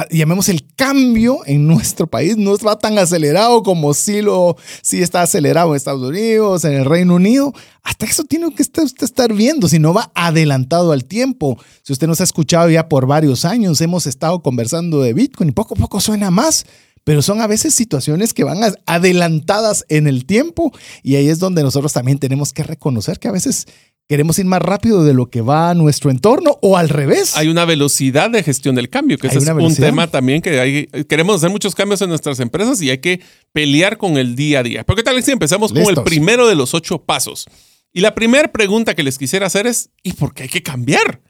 llamemos 0.10 0.50
el 0.50 0.61
cambio 0.76 1.40
en 1.46 1.68
nuestro 1.68 2.08
país, 2.08 2.38
no 2.38 2.54
está 2.54 2.78
tan 2.78 2.98
acelerado 2.98 3.64
como 3.64 3.94
si 3.94 4.22
lo 4.22 4.58
si 4.82 5.02
está 5.02 5.22
acelerado 5.22 5.70
en 5.70 5.76
Estados 5.76 6.02
Unidos, 6.02 6.66
en 6.66 6.74
el 6.74 6.86
Reino 6.86 7.16
Unido. 7.16 7.54
Hasta 7.84 8.06
eso 8.06 8.24
tiene 8.24 8.54
que 8.54 8.62
usted, 8.62 8.84
estar 9.02 9.34
viendo, 9.34 9.68
si 9.68 9.80
no 9.80 9.94
va 9.94 10.12
adelantado 10.16 10.92
al 10.92 11.06
tiempo. 11.06 11.58
Si 11.84 11.94
usted 11.94 12.08
nos 12.08 12.22
ha 12.22 12.26
escuchado 12.26 12.70
ya 12.70 12.90
por 12.90 13.08
varios 13.08 13.46
años, 13.46 13.82
hemos 13.82 14.08
estado 14.08 14.42
conversando 14.42 15.02
de 15.02 15.14
Bitcoin 15.14 15.50
y 15.50 15.54
poco 15.54 15.74
a 15.74 15.78
poco 15.78 16.00
suena 16.00 16.32
más 16.32 16.66
pero 17.04 17.22
son 17.22 17.42
a 17.42 17.48
veces 17.48 17.74
situaciones 17.74 18.34
que 18.34 18.44
van 18.44 18.60
adelantadas 18.86 19.86
en 19.90 20.08
el 20.08 20.26
tiempo 20.26 20.72
y 21.02 21.16
ahí 21.16 21.30
es 21.30 21.40
donde 21.40 21.64
nosotros 21.64 21.94
también 21.94 22.20
tenemos 22.20 22.54
que 22.54 22.64
reconocer 22.64 23.20
que 23.20 23.28
a 23.28 23.32
veces 23.32 23.66
queremos 24.07 24.38
ir 24.39 24.45
más 24.45 24.62
rápido 24.62 25.03
de 25.03 25.13
lo 25.13 25.30
que 25.30 25.42
va 25.42 25.69
a 25.69 25.74
nuestro 25.74 26.12
entorno 26.12 26.57
o 26.62 26.77
al 26.77 26.89
revés. 26.89 27.38
Hay 27.38 27.48
una 27.48 27.65
velocidad 27.65 28.30
de 28.30 28.44
gestión 28.44 28.75
del 28.75 28.89
cambio, 28.89 29.18
que 29.18 29.27
ese 29.27 29.38
es 29.38 29.48
un 29.48 29.75
tema 29.75 30.07
también 30.07 30.42
que 30.42 30.59
hay, 30.59 30.86
queremos 31.07 31.38
hacer 31.38 31.50
muchos 31.50 31.75
cambios 31.75 32.01
en 32.01 32.09
nuestras 32.09 32.39
empresas 32.39 32.81
y 32.81 32.89
hay 32.89 32.98
que 32.98 33.21
pelear 33.53 33.98
con 33.98 34.18
el 34.18 34.36
día 34.36 34.59
a 34.59 34.63
día. 34.63 34.83
Pero 34.83 34.98
¿qué 34.98 35.03
tal 35.03 35.24
si 35.24 35.31
empezamos 35.31 35.71
con 35.71 35.83
el 35.83 36.03
primero 36.03 36.48
de 36.48 36.56
los 36.56 36.74
ocho 36.74 37.03
pasos? 37.03 37.48
Y 37.93 38.01
la 38.01 38.15
primera 38.15 38.51
pregunta 38.51 38.96
que 38.96 39.03
les 39.03 39.17
quisiera 39.17 39.48
hacer 39.48 39.67
es, 39.67 39.89
¿y 40.03 40.13
por 40.13 40.34
qué 40.34 40.43
hay 40.43 40.50
que 40.50 40.63
cambiar? 40.63 41.22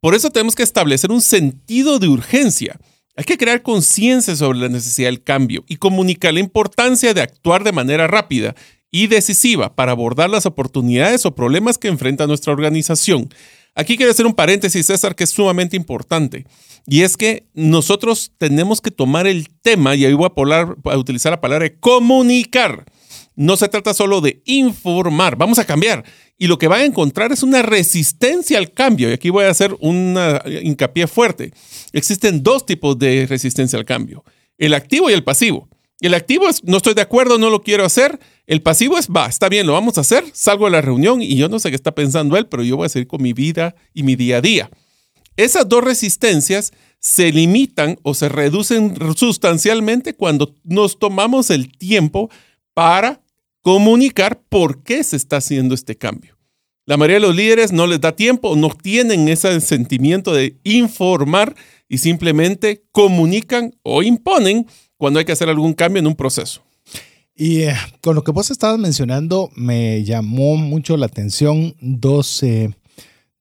Por 0.00 0.14
eso 0.14 0.30
tenemos 0.30 0.54
que 0.54 0.62
establecer 0.62 1.10
un 1.10 1.22
sentido 1.22 1.98
de 1.98 2.08
urgencia. 2.08 2.78
Hay 3.16 3.24
que 3.24 3.36
crear 3.36 3.62
conciencia 3.62 4.34
sobre 4.34 4.58
la 4.60 4.68
necesidad 4.68 5.08
del 5.08 5.22
cambio 5.22 5.64
y 5.68 5.76
comunicar 5.76 6.32
la 6.32 6.40
importancia 6.40 7.12
de 7.12 7.20
actuar 7.20 7.64
de 7.64 7.72
manera 7.72 8.06
rápida 8.06 8.54
y 8.90 9.06
decisiva 9.06 9.74
para 9.74 9.92
abordar 9.92 10.30
las 10.30 10.46
oportunidades 10.46 11.24
o 11.26 11.34
problemas 11.34 11.78
que 11.78 11.88
enfrenta 11.88 12.26
nuestra 12.26 12.52
organización. 12.52 13.28
Aquí 13.74 13.96
quiero 13.96 14.10
hacer 14.10 14.26
un 14.26 14.34
paréntesis, 14.34 14.86
César, 14.86 15.14
que 15.14 15.24
es 15.24 15.30
sumamente 15.30 15.76
importante. 15.76 16.44
Y 16.86 17.02
es 17.02 17.16
que 17.16 17.46
nosotros 17.54 18.32
tenemos 18.36 18.80
que 18.80 18.90
tomar 18.90 19.26
el 19.26 19.48
tema, 19.62 19.94
y 19.94 20.04
ahí 20.04 20.12
voy 20.12 20.28
a, 20.28 20.90
a 20.90 20.98
utilizar 20.98 21.30
la 21.30 21.40
palabra 21.40 21.72
comunicar. 21.78 22.84
No 23.36 23.56
se 23.56 23.68
trata 23.68 23.94
solo 23.94 24.20
de 24.20 24.42
informar, 24.44 25.36
vamos 25.36 25.58
a 25.58 25.64
cambiar. 25.64 26.04
Y 26.36 26.46
lo 26.46 26.58
que 26.58 26.68
va 26.68 26.76
a 26.76 26.84
encontrar 26.84 27.32
es 27.32 27.42
una 27.42 27.62
resistencia 27.62 28.58
al 28.58 28.72
cambio. 28.72 29.08
Y 29.08 29.12
aquí 29.12 29.30
voy 29.30 29.44
a 29.44 29.50
hacer 29.50 29.74
un 29.80 30.18
hincapié 30.62 31.06
fuerte. 31.06 31.52
Existen 31.92 32.42
dos 32.42 32.66
tipos 32.66 32.98
de 32.98 33.26
resistencia 33.26 33.78
al 33.78 33.84
cambio, 33.86 34.24
el 34.58 34.74
activo 34.74 35.08
y 35.08 35.14
el 35.14 35.24
pasivo. 35.24 35.69
El 36.00 36.14
activo 36.14 36.48
es, 36.48 36.64
no 36.64 36.78
estoy 36.78 36.94
de 36.94 37.02
acuerdo, 37.02 37.36
no 37.36 37.50
lo 37.50 37.62
quiero 37.62 37.84
hacer. 37.84 38.18
El 38.46 38.62
pasivo 38.62 38.96
es, 38.96 39.08
va, 39.08 39.26
está 39.26 39.48
bien, 39.48 39.66
lo 39.66 39.74
vamos 39.74 39.98
a 39.98 40.00
hacer. 40.00 40.24
Salgo 40.32 40.64
de 40.64 40.70
la 40.72 40.80
reunión 40.80 41.20
y 41.20 41.36
yo 41.36 41.48
no 41.48 41.58
sé 41.58 41.68
qué 41.68 41.76
está 41.76 41.94
pensando 41.94 42.36
él, 42.36 42.46
pero 42.46 42.62
yo 42.62 42.78
voy 42.78 42.86
a 42.86 42.88
seguir 42.88 43.06
con 43.06 43.22
mi 43.22 43.34
vida 43.34 43.74
y 43.92 44.02
mi 44.02 44.16
día 44.16 44.38
a 44.38 44.40
día. 44.40 44.70
Esas 45.36 45.68
dos 45.68 45.84
resistencias 45.84 46.72
se 46.98 47.32
limitan 47.32 47.98
o 48.02 48.14
se 48.14 48.28
reducen 48.28 48.94
sustancialmente 49.16 50.14
cuando 50.14 50.54
nos 50.64 50.98
tomamos 50.98 51.50
el 51.50 51.76
tiempo 51.76 52.30
para 52.74 53.22
comunicar 53.60 54.42
por 54.48 54.82
qué 54.82 55.04
se 55.04 55.16
está 55.16 55.36
haciendo 55.36 55.74
este 55.74 55.96
cambio. 55.96 56.38
La 56.86 56.96
mayoría 56.96 57.16
de 57.16 57.26
los 57.26 57.36
líderes 57.36 57.72
no 57.72 57.86
les 57.86 58.00
da 58.00 58.16
tiempo, 58.16 58.56
no 58.56 58.70
tienen 58.70 59.28
ese 59.28 59.60
sentimiento 59.60 60.32
de 60.32 60.56
informar 60.64 61.54
y 61.88 61.98
simplemente 61.98 62.84
comunican 62.90 63.76
o 63.82 64.02
imponen 64.02 64.66
cuando 65.00 65.18
hay 65.18 65.24
que 65.24 65.32
hacer 65.32 65.48
algún 65.48 65.72
cambio 65.72 65.98
en 65.98 66.06
un 66.06 66.14
proceso. 66.14 66.60
Y 67.34 67.62
eh, 67.62 67.74
con 68.02 68.14
lo 68.14 68.22
que 68.22 68.32
vos 68.32 68.50
estabas 68.50 68.78
mencionando, 68.78 69.50
me 69.56 70.04
llamó 70.04 70.58
mucho 70.58 70.98
la 70.98 71.06
atención 71.06 71.74
dos, 71.80 72.42
eh, 72.42 72.76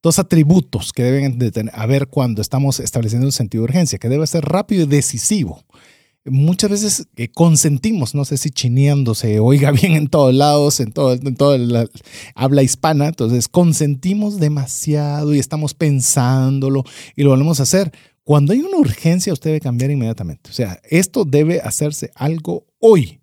dos 0.02 0.20
atributos 0.20 0.94
que 0.94 1.04
deben 1.04 1.38
de 1.38 1.52
tener, 1.52 1.74
haber 1.76 2.08
cuando 2.08 2.42
estamos 2.42 2.80
estableciendo 2.80 3.28
un 3.28 3.34
sentido 3.34 3.64
de 3.64 3.72
urgencia, 3.72 4.00
que 4.00 4.08
debe 4.08 4.26
ser 4.26 4.46
rápido 4.46 4.84
y 4.84 4.88
decisivo. 4.88 5.66
muchas 6.24 6.70
veces 6.70 7.08
eh, 7.18 7.28
consentimos, 7.28 8.16
no 8.16 8.24
sé 8.24 8.38
si 8.38 8.52
chineando 8.52 9.14
se 9.14 9.42
oiga 9.42 9.72
bien 9.74 9.96
en 9.96 10.08
todos 10.08 10.34
lados, 10.34 10.80
en 10.80 10.94
todo, 10.94 11.12
en 11.12 11.36
toda 11.36 11.58
la 11.58 11.90
habla 12.36 12.64
hispana, 12.64 13.08
entonces 13.08 13.50
consentimos 13.50 14.40
demasiado 14.40 15.36
y 15.36 15.40
estamos 15.40 15.74
pensándolo 15.74 16.86
y 17.18 17.24
lo 17.24 17.32
volvemos 17.32 17.60
a 17.60 17.64
hacer. 17.64 17.92
Cuando 18.30 18.54
hay 18.54 18.60
una 18.60 18.78
urgencia, 18.78 19.34
usted 19.34 19.50
debe 19.50 19.60
cambiar 19.60 19.90
inmediatamente. 19.90 20.52
O 20.52 20.54
sea, 20.54 20.80
esto 20.88 21.26
debe 21.26 21.62
hacerse 21.62 22.12
algo 22.14 22.68
hoy 22.78 23.22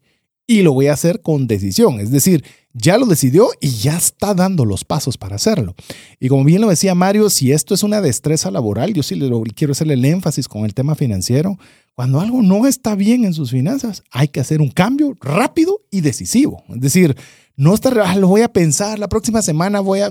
y 0.48 0.62
lo 0.62 0.72
voy 0.72 0.88
a 0.88 0.94
hacer 0.94 1.22
con 1.22 1.46
decisión. 1.46 2.00
Es 2.00 2.10
decir, 2.10 2.42
ya 2.72 2.98
lo 2.98 3.06
decidió 3.06 3.50
y 3.60 3.68
ya 3.68 3.96
está 3.96 4.34
dando 4.34 4.64
los 4.64 4.82
pasos 4.82 5.16
para 5.16 5.36
hacerlo. 5.36 5.76
Y 6.18 6.26
como 6.26 6.42
bien 6.42 6.60
lo 6.60 6.70
decía 6.70 6.96
Mario, 6.96 7.30
si 7.30 7.52
esto 7.52 7.72
es 7.72 7.84
una 7.84 8.00
destreza 8.00 8.50
laboral, 8.50 8.94
yo 8.94 9.04
sí 9.04 9.14
le 9.14 9.30
quiero 9.54 9.70
hacerle 9.70 9.94
el 9.94 10.04
énfasis 10.04 10.48
con 10.48 10.64
el 10.64 10.74
tema 10.74 10.96
financiero. 10.96 11.56
Cuando 11.94 12.18
algo 12.18 12.42
no 12.42 12.66
está 12.66 12.96
bien 12.96 13.24
en 13.24 13.32
sus 13.32 13.52
finanzas, 13.52 14.02
hay 14.10 14.26
que 14.26 14.40
hacer 14.40 14.60
un 14.60 14.70
cambio 14.70 15.14
rápido 15.20 15.82
y 15.88 16.00
decisivo. 16.00 16.64
Es 16.68 16.80
decir, 16.80 17.16
no 17.54 17.74
estar, 17.74 17.96
ah, 18.00 18.16
lo 18.16 18.26
voy 18.26 18.42
a 18.42 18.52
pensar, 18.52 18.98
la 18.98 19.08
próxima 19.08 19.40
semana 19.40 19.78
voy 19.78 20.00
a, 20.00 20.10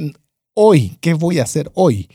hoy, 0.53 0.97
¿qué 1.01 1.13
voy 1.15 1.39
a 1.39 1.43
hacer 1.43 1.69
hoy? 1.73 2.07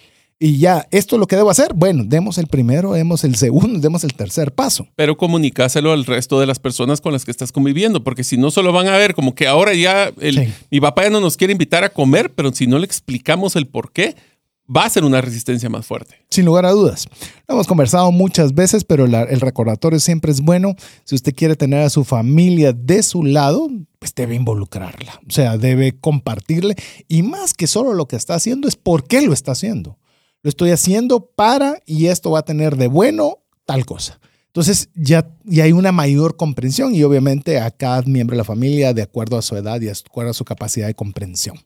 Y 0.42 0.56
ya, 0.56 0.88
esto 0.90 1.16
es 1.16 1.20
lo 1.20 1.26
que 1.26 1.36
debo 1.36 1.50
hacer. 1.50 1.74
Bueno, 1.74 2.02
demos 2.06 2.38
el 2.38 2.46
primero, 2.46 2.94
demos 2.94 3.24
el 3.24 3.36
segundo, 3.36 3.78
demos 3.80 4.04
el 4.04 4.14
tercer 4.14 4.52
paso. 4.52 4.88
Pero 4.96 5.18
comunicáselo 5.18 5.92
al 5.92 6.06
resto 6.06 6.40
de 6.40 6.46
las 6.46 6.58
personas 6.58 7.02
con 7.02 7.12
las 7.12 7.26
que 7.26 7.30
estás 7.30 7.52
conviviendo, 7.52 8.02
porque 8.02 8.24
si 8.24 8.38
no, 8.38 8.50
solo 8.50 8.72
van 8.72 8.88
a 8.88 8.96
ver 8.96 9.14
como 9.14 9.34
que 9.34 9.46
ahora 9.46 9.74
ya 9.74 10.10
el, 10.18 10.50
mi 10.70 10.80
papá 10.80 11.02
ya 11.04 11.10
no 11.10 11.20
nos 11.20 11.36
quiere 11.36 11.52
invitar 11.52 11.84
a 11.84 11.90
comer, 11.90 12.32
pero 12.32 12.52
si 12.54 12.66
no 12.66 12.78
le 12.78 12.86
explicamos 12.86 13.54
el 13.54 13.66
por 13.66 13.92
qué, 13.92 14.16
va 14.74 14.86
a 14.86 14.90
ser 14.90 15.04
una 15.04 15.20
resistencia 15.20 15.68
más 15.68 15.84
fuerte. 15.84 16.14
Sin 16.30 16.46
lugar 16.46 16.64
a 16.64 16.70
dudas. 16.70 17.06
Lo 17.46 17.56
hemos 17.56 17.66
conversado 17.66 18.10
muchas 18.10 18.54
veces, 18.54 18.84
pero 18.84 19.04
el 19.04 19.40
recordatorio 19.40 20.00
siempre 20.00 20.32
es 20.32 20.40
bueno. 20.40 20.74
Si 21.04 21.16
usted 21.16 21.34
quiere 21.34 21.54
tener 21.54 21.80
a 21.80 21.90
su 21.90 22.02
familia 22.02 22.72
de 22.72 23.02
su 23.02 23.24
lado, 23.24 23.68
pues 23.98 24.14
debe 24.14 24.36
involucrarla. 24.36 25.20
O 25.28 25.32
sea, 25.32 25.58
debe 25.58 25.98
compartirle. 25.98 26.76
Y 27.08 27.24
más 27.24 27.52
que 27.52 27.66
solo 27.66 27.92
lo 27.92 28.08
que 28.08 28.16
está 28.16 28.36
haciendo, 28.36 28.68
es 28.68 28.76
por 28.76 29.04
qué 29.04 29.20
lo 29.20 29.34
está 29.34 29.52
haciendo 29.52 29.99
lo 30.42 30.48
estoy 30.48 30.70
haciendo 30.70 31.26
para 31.26 31.82
y 31.86 32.06
esto 32.06 32.30
va 32.30 32.40
a 32.40 32.44
tener 32.44 32.76
de 32.76 32.86
bueno 32.86 33.38
tal 33.66 33.84
cosa. 33.84 34.20
Entonces 34.46 34.88
ya, 34.94 35.30
ya 35.44 35.64
hay 35.64 35.72
una 35.72 35.92
mayor 35.92 36.36
comprensión 36.36 36.94
y 36.94 37.04
obviamente 37.04 37.60
a 37.60 37.70
cada 37.70 38.02
miembro 38.02 38.34
de 38.34 38.38
la 38.38 38.44
familia 38.44 38.92
de 38.92 39.02
acuerdo 39.02 39.38
a 39.38 39.42
su 39.42 39.56
edad 39.56 39.80
y 39.80 39.84
de 39.84 39.92
acuerdo 39.92 40.32
a 40.32 40.34
su 40.34 40.44
capacidad 40.44 40.88
de 40.88 40.94
comprensión. 40.94 41.56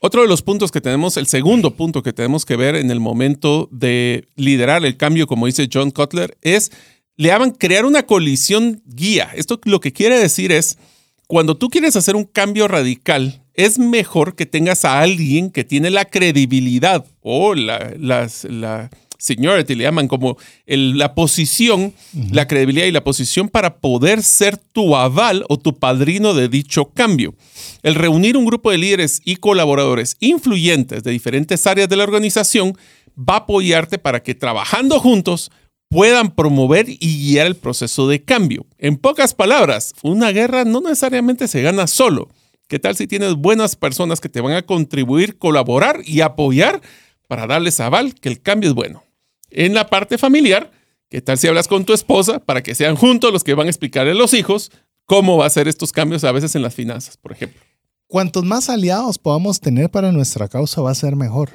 Otro 0.00 0.22
de 0.22 0.28
los 0.28 0.42
puntos 0.42 0.70
que 0.70 0.80
tenemos, 0.80 1.16
el 1.16 1.26
segundo 1.26 1.74
punto 1.74 2.02
que 2.02 2.12
tenemos 2.12 2.44
que 2.44 2.56
ver 2.56 2.76
en 2.76 2.90
el 2.90 3.00
momento 3.00 3.68
de 3.72 4.28
liderar 4.36 4.84
el 4.84 4.96
cambio, 4.96 5.26
como 5.26 5.46
dice 5.46 5.68
John 5.72 5.90
Cutler, 5.90 6.36
es, 6.42 6.70
le 7.16 7.32
crear 7.58 7.84
una 7.84 8.04
colisión 8.04 8.82
guía. 8.84 9.30
Esto 9.34 9.58
lo 9.64 9.80
que 9.80 9.92
quiere 9.92 10.18
decir 10.18 10.52
es, 10.52 10.78
cuando 11.26 11.56
tú 11.56 11.68
quieres 11.68 11.96
hacer 11.96 12.14
un 12.14 12.24
cambio 12.24 12.68
radical, 12.68 13.42
es 13.58 13.80
mejor 13.80 14.36
que 14.36 14.46
tengas 14.46 14.84
a 14.84 15.00
alguien 15.00 15.50
que 15.50 15.64
tiene 15.64 15.90
la 15.90 16.04
credibilidad 16.04 17.04
o 17.22 17.56
la, 17.56 17.92
la 17.98 18.88
seniority, 19.18 19.74
le 19.74 19.82
llaman 19.82 20.06
como 20.06 20.38
la 20.64 21.16
posición, 21.16 21.92
la 22.30 22.46
credibilidad 22.46 22.86
y 22.86 22.92
la 22.92 23.02
posición 23.02 23.48
para 23.48 23.78
poder 23.78 24.22
ser 24.22 24.58
tu 24.58 24.94
aval 24.94 25.44
o 25.48 25.58
tu 25.58 25.76
padrino 25.76 26.34
de 26.34 26.48
dicho 26.48 26.90
cambio. 26.90 27.34
El 27.82 27.96
reunir 27.96 28.36
un 28.36 28.44
grupo 28.44 28.70
de 28.70 28.78
líderes 28.78 29.20
y 29.24 29.36
colaboradores 29.36 30.16
influyentes 30.20 31.02
de 31.02 31.10
diferentes 31.10 31.66
áreas 31.66 31.88
de 31.88 31.96
la 31.96 32.04
organización 32.04 32.78
va 33.18 33.34
a 33.34 33.38
apoyarte 33.38 33.98
para 33.98 34.22
que 34.22 34.36
trabajando 34.36 35.00
juntos 35.00 35.50
puedan 35.90 36.30
promover 36.30 36.86
y 36.88 36.96
guiar 36.98 37.48
el 37.48 37.56
proceso 37.56 38.06
de 38.06 38.22
cambio. 38.22 38.66
En 38.78 38.98
pocas 38.98 39.34
palabras, 39.34 39.94
una 40.02 40.30
guerra 40.30 40.64
no 40.64 40.80
necesariamente 40.80 41.48
se 41.48 41.60
gana 41.60 41.88
solo 41.88 42.28
¿Qué 42.68 42.78
tal 42.78 42.94
si 42.94 43.06
tienes 43.06 43.34
buenas 43.34 43.76
personas 43.76 44.20
que 44.20 44.28
te 44.28 44.42
van 44.42 44.52
a 44.52 44.60
contribuir, 44.60 45.38
colaborar 45.38 46.02
y 46.04 46.20
apoyar 46.20 46.82
para 47.26 47.46
darles 47.46 47.80
aval 47.80 48.14
que 48.14 48.28
el 48.28 48.42
cambio 48.42 48.68
es 48.68 48.74
bueno? 48.74 49.04
En 49.50 49.72
la 49.72 49.88
parte 49.88 50.18
familiar, 50.18 50.70
¿qué 51.08 51.22
tal 51.22 51.38
si 51.38 51.48
hablas 51.48 51.66
con 51.66 51.86
tu 51.86 51.94
esposa 51.94 52.40
para 52.40 52.62
que 52.62 52.74
sean 52.74 52.94
juntos 52.94 53.32
los 53.32 53.42
que 53.42 53.54
van 53.54 53.68
a 53.68 53.70
explicarle 53.70 54.10
a 54.10 54.14
los 54.14 54.34
hijos 54.34 54.70
cómo 55.06 55.38
va 55.38 55.46
a 55.46 55.50
ser 55.50 55.66
estos 55.66 55.92
cambios 55.92 56.24
a 56.24 56.32
veces 56.32 56.54
en 56.56 56.60
las 56.60 56.74
finanzas, 56.74 57.16
por 57.16 57.32
ejemplo? 57.32 57.58
Cuantos 58.06 58.44
más 58.44 58.68
aliados 58.68 59.16
podamos 59.16 59.60
tener 59.60 59.90
para 59.90 60.12
nuestra 60.12 60.46
causa 60.48 60.82
va 60.82 60.90
a 60.90 60.94
ser 60.94 61.16
mejor. 61.16 61.52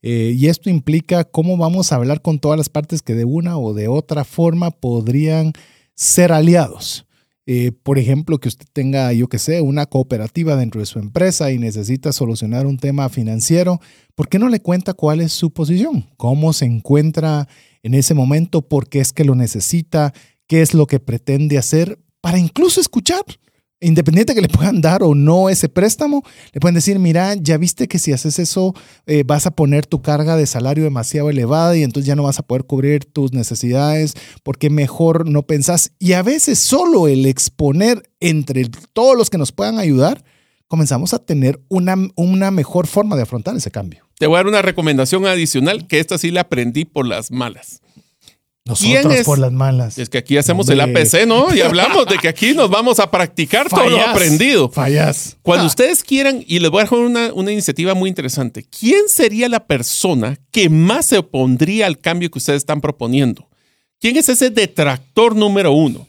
Eh, 0.00 0.32
y 0.34 0.46
esto 0.48 0.70
implica 0.70 1.24
cómo 1.24 1.58
vamos 1.58 1.92
a 1.92 1.96
hablar 1.96 2.22
con 2.22 2.38
todas 2.38 2.56
las 2.56 2.70
partes 2.70 3.02
que 3.02 3.14
de 3.14 3.26
una 3.26 3.58
o 3.58 3.74
de 3.74 3.88
otra 3.88 4.24
forma 4.24 4.70
podrían 4.70 5.52
ser 5.94 6.32
aliados. 6.32 7.05
Eh, 7.48 7.70
por 7.70 7.98
ejemplo, 7.98 8.38
que 8.38 8.48
usted 8.48 8.66
tenga, 8.72 9.12
yo 9.12 9.28
que 9.28 9.38
sé, 9.38 9.60
una 9.60 9.86
cooperativa 9.86 10.56
dentro 10.56 10.80
de 10.80 10.86
su 10.86 10.98
empresa 10.98 11.52
y 11.52 11.58
necesita 11.58 12.12
solucionar 12.12 12.66
un 12.66 12.76
tema 12.76 13.08
financiero, 13.08 13.80
¿por 14.16 14.28
qué 14.28 14.40
no 14.40 14.48
le 14.48 14.60
cuenta 14.60 14.94
cuál 14.94 15.20
es 15.20 15.32
su 15.32 15.52
posición? 15.52 16.10
¿Cómo 16.16 16.52
se 16.52 16.64
encuentra 16.64 17.46
en 17.84 17.94
ese 17.94 18.14
momento? 18.14 18.62
¿Por 18.62 18.88
qué 18.88 18.98
es 18.98 19.12
que 19.12 19.24
lo 19.24 19.36
necesita? 19.36 20.12
¿Qué 20.48 20.60
es 20.60 20.74
lo 20.74 20.88
que 20.88 20.98
pretende 20.98 21.56
hacer? 21.56 22.00
Para 22.20 22.38
incluso 22.38 22.80
escuchar. 22.80 23.22
Independiente 23.80 24.34
que 24.34 24.40
le 24.40 24.48
puedan 24.48 24.80
dar 24.80 25.02
o 25.02 25.14
no 25.14 25.50
ese 25.50 25.68
préstamo, 25.68 26.22
le 26.54 26.60
pueden 26.60 26.74
decir, 26.74 26.98
mira, 26.98 27.34
ya 27.34 27.58
viste 27.58 27.88
que 27.88 27.98
si 27.98 28.10
haces 28.10 28.38
eso 28.38 28.74
eh, 29.04 29.22
vas 29.26 29.46
a 29.46 29.50
poner 29.50 29.84
tu 29.84 30.00
carga 30.00 30.34
de 30.36 30.46
salario 30.46 30.84
demasiado 30.84 31.28
elevada 31.28 31.76
y 31.76 31.82
entonces 31.82 32.06
ya 32.06 32.16
no 32.16 32.22
vas 32.22 32.38
a 32.38 32.42
poder 32.42 32.64
cubrir 32.64 33.04
tus 33.04 33.34
necesidades 33.34 34.14
porque 34.42 34.70
mejor 34.70 35.28
no 35.28 35.42
pensás. 35.42 35.92
Y 35.98 36.14
a 36.14 36.22
veces 36.22 36.58
solo 36.58 37.06
el 37.06 37.26
exponer 37.26 38.10
entre 38.18 38.64
todos 38.94 39.14
los 39.14 39.28
que 39.28 39.36
nos 39.36 39.52
puedan 39.52 39.78
ayudar, 39.78 40.24
comenzamos 40.68 41.12
a 41.12 41.18
tener 41.18 41.60
una, 41.68 41.96
una 42.14 42.50
mejor 42.50 42.86
forma 42.86 43.14
de 43.14 43.22
afrontar 43.22 43.56
ese 43.56 43.70
cambio. 43.70 44.06
Te 44.18 44.26
voy 44.26 44.36
a 44.36 44.38
dar 44.38 44.46
una 44.46 44.62
recomendación 44.62 45.26
adicional 45.26 45.86
que 45.86 46.00
esta 46.00 46.16
sí 46.16 46.30
la 46.30 46.42
aprendí 46.42 46.86
por 46.86 47.06
las 47.06 47.30
malas. 47.30 47.82
Nosotros 48.66 49.24
por 49.24 49.38
las 49.38 49.52
malas. 49.52 49.96
Es 49.96 50.08
que 50.08 50.18
aquí 50.18 50.36
hacemos 50.36 50.68
el 50.68 50.80
APC, 50.80 51.24
¿no? 51.24 51.54
Y 51.54 51.60
hablamos 51.60 52.04
de 52.06 52.18
que 52.18 52.26
aquí 52.26 52.52
nos 52.52 52.68
vamos 52.68 52.98
a 52.98 53.08
practicar 53.12 53.68
todo 53.68 53.88
lo 53.88 54.00
aprendido. 54.00 54.68
Fallas. 54.68 55.36
Cuando 55.42 55.64
ah. 55.64 55.68
ustedes 55.68 56.02
quieran, 56.02 56.44
y 56.44 56.58
les 56.58 56.68
voy 56.68 56.80
a 56.80 56.82
dejar 56.82 56.98
una, 56.98 57.32
una 57.32 57.52
iniciativa 57.52 57.94
muy 57.94 58.08
interesante, 58.08 58.64
¿quién 58.64 59.02
sería 59.08 59.48
la 59.48 59.66
persona 59.66 60.36
que 60.50 60.68
más 60.68 61.06
se 61.06 61.18
opondría 61.18 61.86
al 61.86 62.00
cambio 62.00 62.28
que 62.28 62.38
ustedes 62.38 62.58
están 62.58 62.80
proponiendo? 62.80 63.48
¿Quién 64.00 64.16
es 64.16 64.28
ese 64.28 64.50
detractor 64.50 65.36
número 65.36 65.70
uno? 65.70 66.08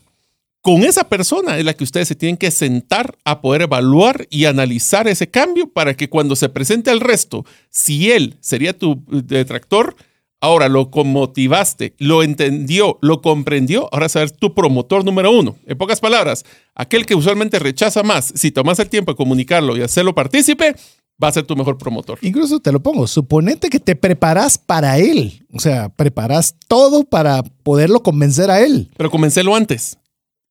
Con 0.61 0.83
esa 0.83 1.07
persona 1.07 1.59
es 1.59 1.63
la 1.63 1.75
que 1.75 1.83
ustedes 1.83 2.07
se 2.07 2.15
tienen 2.15 2.37
que 2.37 2.49
sentar 2.49 3.15
a 3.23 3.39
poder 3.39 3.61
evaluar 3.61 4.27
y 4.31 4.45
analizar 4.45 5.07
ese 5.07 5.29
cambio 5.29 5.69
para 5.71 5.93
que 5.93 6.09
cuando 6.09 6.35
se 6.35 6.49
presente 6.49 6.89
al 6.89 7.01
resto, 7.01 7.45
si 7.69 8.11
él 8.11 8.35
sería 8.41 8.77
tu 8.77 9.03
detractor, 9.07 9.95
Ahora 10.39 10.69
lo 10.69 10.89
motivaste, 10.93 11.95
lo 11.97 12.21
entendió, 12.21 12.99
lo 13.01 13.21
comprendió. 13.21 13.89
Ahora 13.91 14.07
ser 14.07 14.29
tu 14.29 14.53
promotor 14.53 15.03
número 15.03 15.31
uno. 15.31 15.55
En 15.65 15.77
pocas 15.77 15.99
palabras, 15.99 16.45
aquel 16.75 17.07
que 17.07 17.15
usualmente 17.15 17.57
rechaza 17.57 18.03
más, 18.03 18.33
si 18.35 18.51
tomas 18.51 18.77
el 18.79 18.89
tiempo 18.89 19.11
de 19.11 19.15
comunicarlo 19.15 19.75
y 19.75 19.81
hacerlo 19.81 20.13
partícipe, 20.13 20.75
va 21.21 21.29
a 21.29 21.31
ser 21.31 21.45
tu 21.45 21.55
mejor 21.55 21.79
promotor. 21.79 22.19
Incluso 22.21 22.59
te 22.59 22.71
lo 22.71 22.81
pongo, 22.81 23.07
suponete 23.07 23.69
que 23.69 23.79
te 23.79 23.95
preparas 23.95 24.59
para 24.59 24.99
él. 24.99 25.45
O 25.53 25.59
sea, 25.59 25.89
preparas 25.89 26.55
todo 26.67 27.03
para 27.03 27.41
poderlo 27.63 28.03
convencer 28.03 28.51
a 28.51 28.61
él. 28.61 28.91
Pero 28.95 29.09
convencerlo 29.09 29.55
antes. 29.55 29.97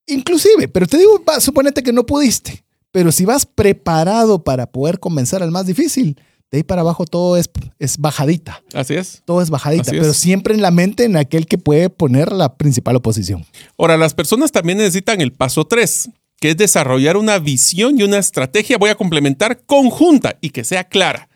Inclusive, 0.09 0.67
pero 0.69 0.87
te 0.87 0.99
digo, 0.99 1.23
suponete 1.39 1.85
que 1.85 1.93
no 1.93 2.05
pudiste. 2.05 2.65
Pero 2.91 3.13
si 3.13 3.25
vas 3.25 3.47
preparado 3.47 4.43
para 4.43 4.67
poder 4.67 4.99
convencer 4.99 5.43
al 5.43 5.51
más 5.51 5.67
difícil, 5.67 6.19
de 6.51 6.59
ahí 6.59 6.63
para 6.63 6.83
abajo 6.83 7.07
todo 7.07 7.37
es, 7.37 7.51
es 7.79 7.99
bajadita. 7.99 8.63
Así 8.73 8.95
es. 8.95 9.23
Todo 9.25 9.43
es 9.43 9.51
bajadita, 9.51 9.91
pero 9.91 10.15
siempre 10.15 10.55
en 10.55 10.63
la 10.63 10.71
mente 10.71 11.05
en 11.05 11.17
aquel 11.17 11.47
que 11.47 11.59
puede 11.59 11.91
poner 11.91 12.33
la 12.33 12.57
principal 12.57 12.97
oposición. 12.97 13.45
Ahora, 13.77 13.97
las 13.97 14.15
personas 14.15 14.53
también 14.53 14.79
necesitan 14.79 15.21
el 15.21 15.33
paso 15.33 15.67
3, 15.67 16.11
que 16.39 16.51
es 16.51 16.57
desarrollar 16.57 17.17
una 17.17 17.39
visión 17.39 17.99
y 17.99 18.05
una 18.05 18.19
estrategia, 18.19 18.79
voy 18.79 18.91
a 18.91 18.95
complementar, 18.95 19.63
conjunta 19.67 20.39
y 20.41 20.51
que 20.51 20.63
sea 20.63 20.85
clara. 20.85 21.29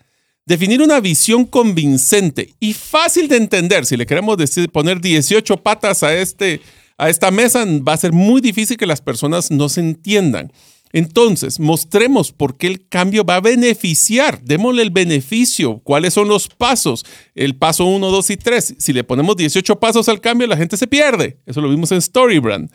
Definir 0.47 0.81
una 0.81 1.00
visión 1.00 1.45
convincente 1.45 2.55
y 2.61 2.73
fácil 2.73 3.29
de 3.29 3.37
entender. 3.37 3.87
Si 3.87 3.97
le 3.97 4.07
queremos 4.07 4.37
decir, 4.37 4.71
poner 4.71 5.00
18 5.00 5.57
patas 5.59 6.02
a, 6.02 6.14
este, 6.14 6.61
a 6.99 7.09
esta 7.09 7.31
mesa, 7.31 7.64
va 7.67 7.95
a 7.95 7.97
ser 7.97 8.12
muy 8.12 8.40
difícil 8.40 8.76
que 8.76 8.87
las 8.87 9.00
personas 9.00 9.50
no 9.50 9.69
se 9.69 9.81
entiendan. 9.81 10.52
Entonces, 10.93 11.61
mostremos 11.61 12.33
por 12.33 12.57
qué 12.57 12.67
el 12.67 12.89
cambio 12.89 13.25
va 13.25 13.37
a 13.37 13.41
beneficiar, 13.41 14.43
démosle 14.43 14.83
el 14.83 14.91
beneficio, 14.91 15.81
cuáles 15.85 16.15
son 16.15 16.29
los 16.29 16.49
pasos, 16.49 17.05
el 17.35 17.57
paso 17.57 17.85
1, 17.85 18.11
2 18.11 18.31
y 18.31 18.37
3. 18.37 18.75
Si 18.79 18.93
le 18.93 19.05
ponemos 19.05 19.37
18 19.37 19.79
pasos 19.79 20.09
al 20.09 20.21
cambio, 20.21 20.47
la 20.47 20.57
gente 20.57 20.77
se 20.77 20.87
pierde. 20.87 21.39
Eso 21.47 21.61
lo 21.61 21.71
vimos 21.71 21.93
en 21.93 22.03
Storybrand, 22.03 22.71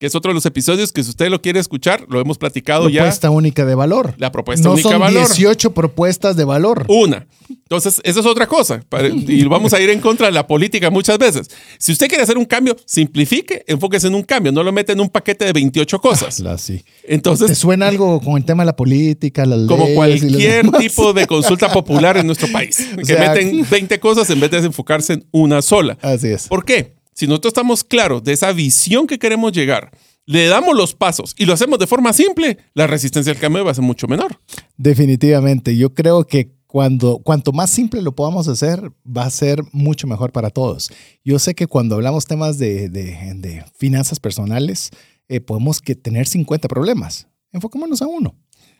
que 0.00 0.06
es 0.06 0.14
otro 0.14 0.30
de 0.30 0.34
los 0.34 0.46
episodios 0.46 0.92
que 0.92 1.04
si 1.04 1.10
usted 1.10 1.28
lo 1.28 1.42
quiere 1.42 1.60
escuchar, 1.60 2.06
lo 2.08 2.22
hemos 2.22 2.38
platicado 2.38 2.88
ya. 2.88 3.02
Propuesta 3.02 3.28
única 3.28 3.66
de 3.66 3.74
valor. 3.74 4.14
La 4.16 4.32
propuesta 4.32 4.70
única 4.70 4.88
de 4.88 4.96
valor. 4.96 5.26
18 5.26 5.74
propuestas 5.74 6.36
de 6.36 6.44
valor. 6.44 6.86
Una. 6.88 7.26
Entonces, 7.50 8.00
esa 8.02 8.20
es 8.20 8.26
otra 8.26 8.46
cosa. 8.46 8.82
Y 9.28 9.44
vamos 9.44 9.74
a 9.74 9.80
ir 9.80 9.90
en 9.90 10.00
contra 10.00 10.26
de 10.26 10.32
la 10.32 10.46
política 10.46 10.88
muchas 10.88 11.18
veces. 11.18 11.50
Si 11.78 11.92
usted 11.92 12.08
quiere 12.08 12.24
hacer 12.24 12.38
un 12.38 12.46
cambio, 12.46 12.74
simplifique, 12.86 13.62
enfóquese 13.66 14.06
en 14.06 14.14
un 14.14 14.22
cambio, 14.22 14.52
no 14.52 14.62
lo 14.62 14.72
mete 14.72 14.92
en 14.92 15.00
un 15.00 15.10
paquete 15.10 15.44
de 15.44 15.52
28 15.52 16.00
cosas. 16.00 16.40
La, 16.40 16.56
sí. 16.56 16.82
Entonces, 17.04 17.48
¿Te 17.48 17.54
suena 17.54 17.86
algo 17.86 18.22
con 18.22 18.38
el 18.38 18.44
tema 18.46 18.62
de 18.62 18.68
la 18.68 18.76
política, 18.76 19.44
las 19.44 19.68
como 19.68 19.84
leyes 19.84 19.96
cualquier 19.96 20.70
tipo 20.78 21.12
de 21.12 21.26
consulta 21.26 21.70
popular 21.74 22.16
en 22.16 22.24
nuestro 22.24 22.48
país, 22.48 22.88
que 22.96 23.04
sea, 23.04 23.34
meten 23.34 23.66
20 23.70 24.00
cosas 24.00 24.30
en 24.30 24.40
vez 24.40 24.50
de 24.50 24.58
enfocarse 24.58 25.12
en 25.12 25.26
una 25.30 25.60
sola. 25.60 25.98
Así 26.00 26.28
es. 26.28 26.48
¿Por 26.48 26.64
qué? 26.64 26.99
Si 27.20 27.26
nosotros 27.26 27.50
estamos 27.50 27.84
claros 27.84 28.24
de 28.24 28.32
esa 28.32 28.50
visión 28.50 29.06
que 29.06 29.18
queremos 29.18 29.52
llegar, 29.52 29.90
le 30.24 30.46
damos 30.46 30.74
los 30.74 30.94
pasos 30.94 31.34
y 31.36 31.44
lo 31.44 31.52
hacemos 31.52 31.78
de 31.78 31.86
forma 31.86 32.14
simple, 32.14 32.56
la 32.72 32.86
resistencia 32.86 33.30
al 33.30 33.38
cambio 33.38 33.62
va 33.62 33.72
a 33.72 33.74
ser 33.74 33.84
mucho 33.84 34.08
menor. 34.08 34.40
Definitivamente. 34.78 35.76
Yo 35.76 35.92
creo 35.92 36.26
que 36.26 36.54
cuando, 36.66 37.18
cuanto 37.18 37.52
más 37.52 37.68
simple 37.68 38.00
lo 38.00 38.14
podamos 38.14 38.48
hacer, 38.48 38.90
va 39.06 39.24
a 39.24 39.30
ser 39.30 39.62
mucho 39.72 40.06
mejor 40.06 40.32
para 40.32 40.48
todos. 40.48 40.90
Yo 41.22 41.38
sé 41.38 41.54
que 41.54 41.66
cuando 41.66 41.96
hablamos 41.96 42.24
temas 42.24 42.56
de, 42.56 42.88
de- 42.88 43.64
finanzas 43.76 44.18
personales, 44.18 44.88
eh, 45.28 45.42
podemos 45.42 45.82
que 45.82 45.94
tener 45.94 46.26
50 46.26 46.68
problemas. 46.68 47.26
Enfoquémonos 47.52 48.00
a 48.00 48.06
uno. 48.06 48.34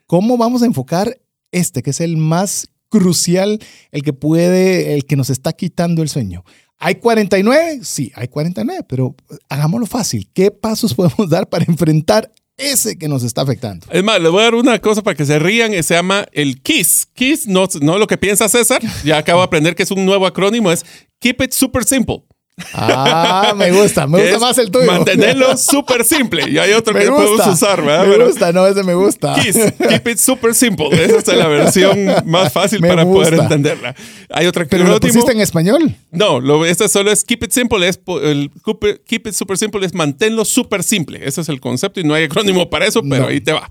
¿Cómo 0.07 0.39
vamos 0.39 0.63
a 0.63 0.67
enfocar 0.67 1.21
este, 1.53 1.83
que 1.83 1.91
es 1.91 2.01
el 2.01 2.17
más 2.17 2.69
crucial, 2.89 3.59
el 3.93 4.03
que 4.03 4.15
puede, 4.15 4.95
el 4.95 5.05
que 5.05 5.17
nos 5.17 5.29
está 5.29 5.53
quitando 5.53 6.01
el 6.01 6.09
sueño? 6.09 6.43
¿Hay 6.83 6.95
49? 6.95 7.81
Sí, 7.83 8.11
hay 8.15 8.29
49, 8.29 8.85
pero 8.89 9.15
hagámoslo 9.51 9.87
fácil. 9.87 10.29
¿Qué 10.33 10.51
pasos 10.51 10.95
podemos 10.97 11.29
dar 11.29 11.49
para 11.49 11.67
enfrentar 11.67 12.33
ese 12.57 12.99
que 12.99 13.07
nos 13.07 13.23
está 13.23 13.43
afectando? 13.43 13.87
Es 13.91 14.03
más, 14.03 14.21
les 14.21 14.33
voy 14.33 14.41
a 14.41 14.45
dar 14.45 14.55
una 14.55 14.79
cosa 14.81 15.03
para 15.03 15.15
que 15.15 15.27
se 15.27 15.39
rían, 15.39 15.71
se 15.83 15.95
llama 15.95 16.27
el 16.33 16.63
KISS. 16.63 17.09
KISS, 17.13 17.47
no, 17.49 17.69
no 17.83 17.99
lo 17.99 18.07
que 18.07 18.17
piensa 18.17 18.49
César, 18.49 18.81
ya 19.05 19.19
acabo 19.19 19.41
de 19.41 19.45
aprender 19.45 19.77
que 19.77 19.83
es 19.83 19.91
un 19.91 20.07
nuevo 20.07 20.27
acrónimo, 20.27 20.73
es 20.73 20.85
Keep 21.21 21.43
It 21.43 21.53
Super 21.53 21.85
Simple. 21.85 22.25
Ah, 22.75 23.53
me 23.57 23.71
gusta, 23.73 24.07
me 24.07 24.19
que 24.19 24.31
gusta 24.33 24.47
más 24.47 24.59
el 24.59 24.71
tuyo. 24.71 24.87
Mantenerlo 24.87 25.57
súper 25.57 26.05
simple. 26.05 26.49
Y 26.51 26.59
hay 26.59 26.73
otro 26.73 26.95
me 26.95 27.01
que 27.01 27.09
podemos 27.09 27.47
usar, 27.47 27.83
¿verdad? 27.83 28.07
Me 28.07 28.13
Pero 28.13 28.27
gusta, 28.27 28.53
no, 28.53 28.67
ese 28.67 28.83
me 28.83 28.95
gusta. 28.95 29.35
KISS, 29.35 29.75
Keep 29.89 30.09
It 30.09 30.19
Super 30.19 30.55
Simple. 30.55 30.89
Esa 30.93 31.17
es 31.19 31.27
la 31.29 31.47
versión 31.49 31.99
más 32.27 32.53
fácil 32.53 32.81
Me 32.81 32.89
para 32.89 33.05
poder 33.05 33.35
entenderla. 33.35 33.95
Hay 34.31 34.47
otra 34.47 34.65
Pero 34.65 34.85
lo 34.85 35.01
pusiste 35.01 35.33
en 35.33 35.41
español. 35.41 35.95
No, 36.11 36.41
lo, 36.41 36.65
este 36.65 36.89
solo 36.89 37.11
es 37.11 37.25
keep 37.25 37.43
it 37.45 37.53
simple, 37.53 37.87
es 37.89 38.01
el 38.23 38.51
keep- 38.65 39.01
keep 39.07 39.27
it 39.27 39.35
super 39.35 39.57
simple 39.59 39.85
es 39.85 39.95
manténlo 39.95 40.45
súper 40.45 40.83
simple. 40.83 41.21
Ese 41.25 41.41
es 41.41 41.49
el 41.49 41.61
concepto 41.61 42.01
y 42.01 42.05
no 42.05 42.15
hay 42.15 42.25
acrónimo 42.25 42.69
para 42.71 42.87
eso, 42.87 43.03
pero 43.03 43.25
No. 43.25 43.29
ahí 43.29 43.41
te 43.41 43.53
va. 43.53 43.69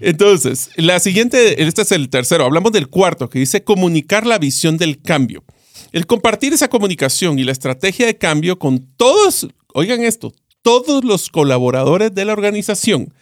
Entonces, 0.00 0.70
la 0.76 0.98
siguiente, 1.00 1.62
este 1.62 1.82
es 1.82 1.92
el 1.92 2.08
tercero. 2.10 2.44
Hablamos 2.44 2.72
del 2.72 2.88
cuarto, 2.88 3.28
que 3.28 3.38
dice 3.38 3.62
comunicar 3.64 4.26
la 4.26 4.38
visión 4.38 4.76
del 4.76 5.00
cambio. 5.00 5.44
El 5.92 6.06
compartir 6.06 6.52
esa 6.52 6.68
comunicación 6.68 7.38
y 7.38 7.44
la 7.44 7.52
estrategia 7.52 8.06
de 8.06 8.18
cambio 8.18 8.58
con 8.58 8.86
todos, 8.96 9.48
oigan 9.74 10.02
esto, 10.02 10.32
todos 10.62 11.04
los 11.04 11.30
colaboradores 11.30 12.14
de 12.14 12.24
la 12.24 12.32
organización. 12.32 13.12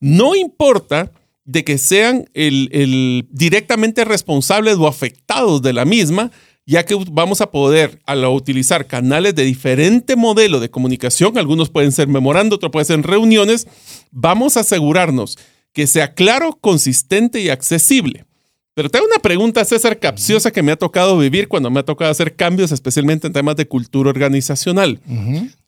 No 0.00 0.34
importa 0.34 1.12
de 1.44 1.64
que 1.64 1.78
sean 1.78 2.26
el, 2.34 2.68
el 2.72 3.26
directamente 3.30 4.04
responsables 4.04 4.76
o 4.76 4.86
afectados 4.86 5.62
de 5.62 5.72
la 5.72 5.84
misma, 5.84 6.30
ya 6.64 6.84
que 6.84 6.96
vamos 7.10 7.40
a 7.40 7.50
poder, 7.50 8.00
al 8.06 8.24
utilizar 8.26 8.86
canales 8.86 9.34
de 9.34 9.44
diferente 9.44 10.14
modelo 10.14 10.60
de 10.60 10.70
comunicación, 10.70 11.36
algunos 11.36 11.70
pueden 11.70 11.92
ser 11.92 12.06
memorando, 12.08 12.56
otros 12.56 12.70
pueden 12.70 12.86
ser 12.86 13.02
reuniones, 13.02 13.66
vamos 14.12 14.56
a 14.56 14.60
asegurarnos 14.60 15.38
que 15.72 15.86
sea 15.86 16.14
claro, 16.14 16.58
consistente 16.60 17.40
y 17.40 17.48
accesible. 17.48 18.26
Pero 18.74 18.88
tengo 18.88 19.04
una 19.04 19.18
pregunta, 19.18 19.64
César, 19.64 19.98
capciosa 19.98 20.50
que 20.50 20.62
me 20.62 20.72
ha 20.72 20.76
tocado 20.76 21.18
vivir 21.18 21.48
cuando 21.48 21.70
me 21.70 21.80
ha 21.80 21.84
tocado 21.84 22.10
hacer 22.10 22.36
cambios, 22.36 22.72
especialmente 22.72 23.26
en 23.26 23.32
temas 23.32 23.56
de 23.56 23.68
cultura 23.68 24.08
organizacional. 24.10 25.00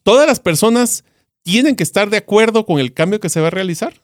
¿Todas 0.02 0.26
las 0.26 0.40
personas 0.40 1.04
tienen 1.42 1.76
que 1.76 1.82
estar 1.82 2.08
de 2.08 2.16
acuerdo 2.16 2.64
con 2.64 2.80
el 2.80 2.94
cambio 2.94 3.20
que 3.20 3.28
se 3.28 3.40
va 3.40 3.48
a 3.48 3.50
realizar? 3.50 4.00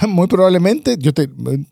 Muy 0.08 0.26
probablemente, 0.26 0.96
yo 0.98 1.12
te, 1.12 1.28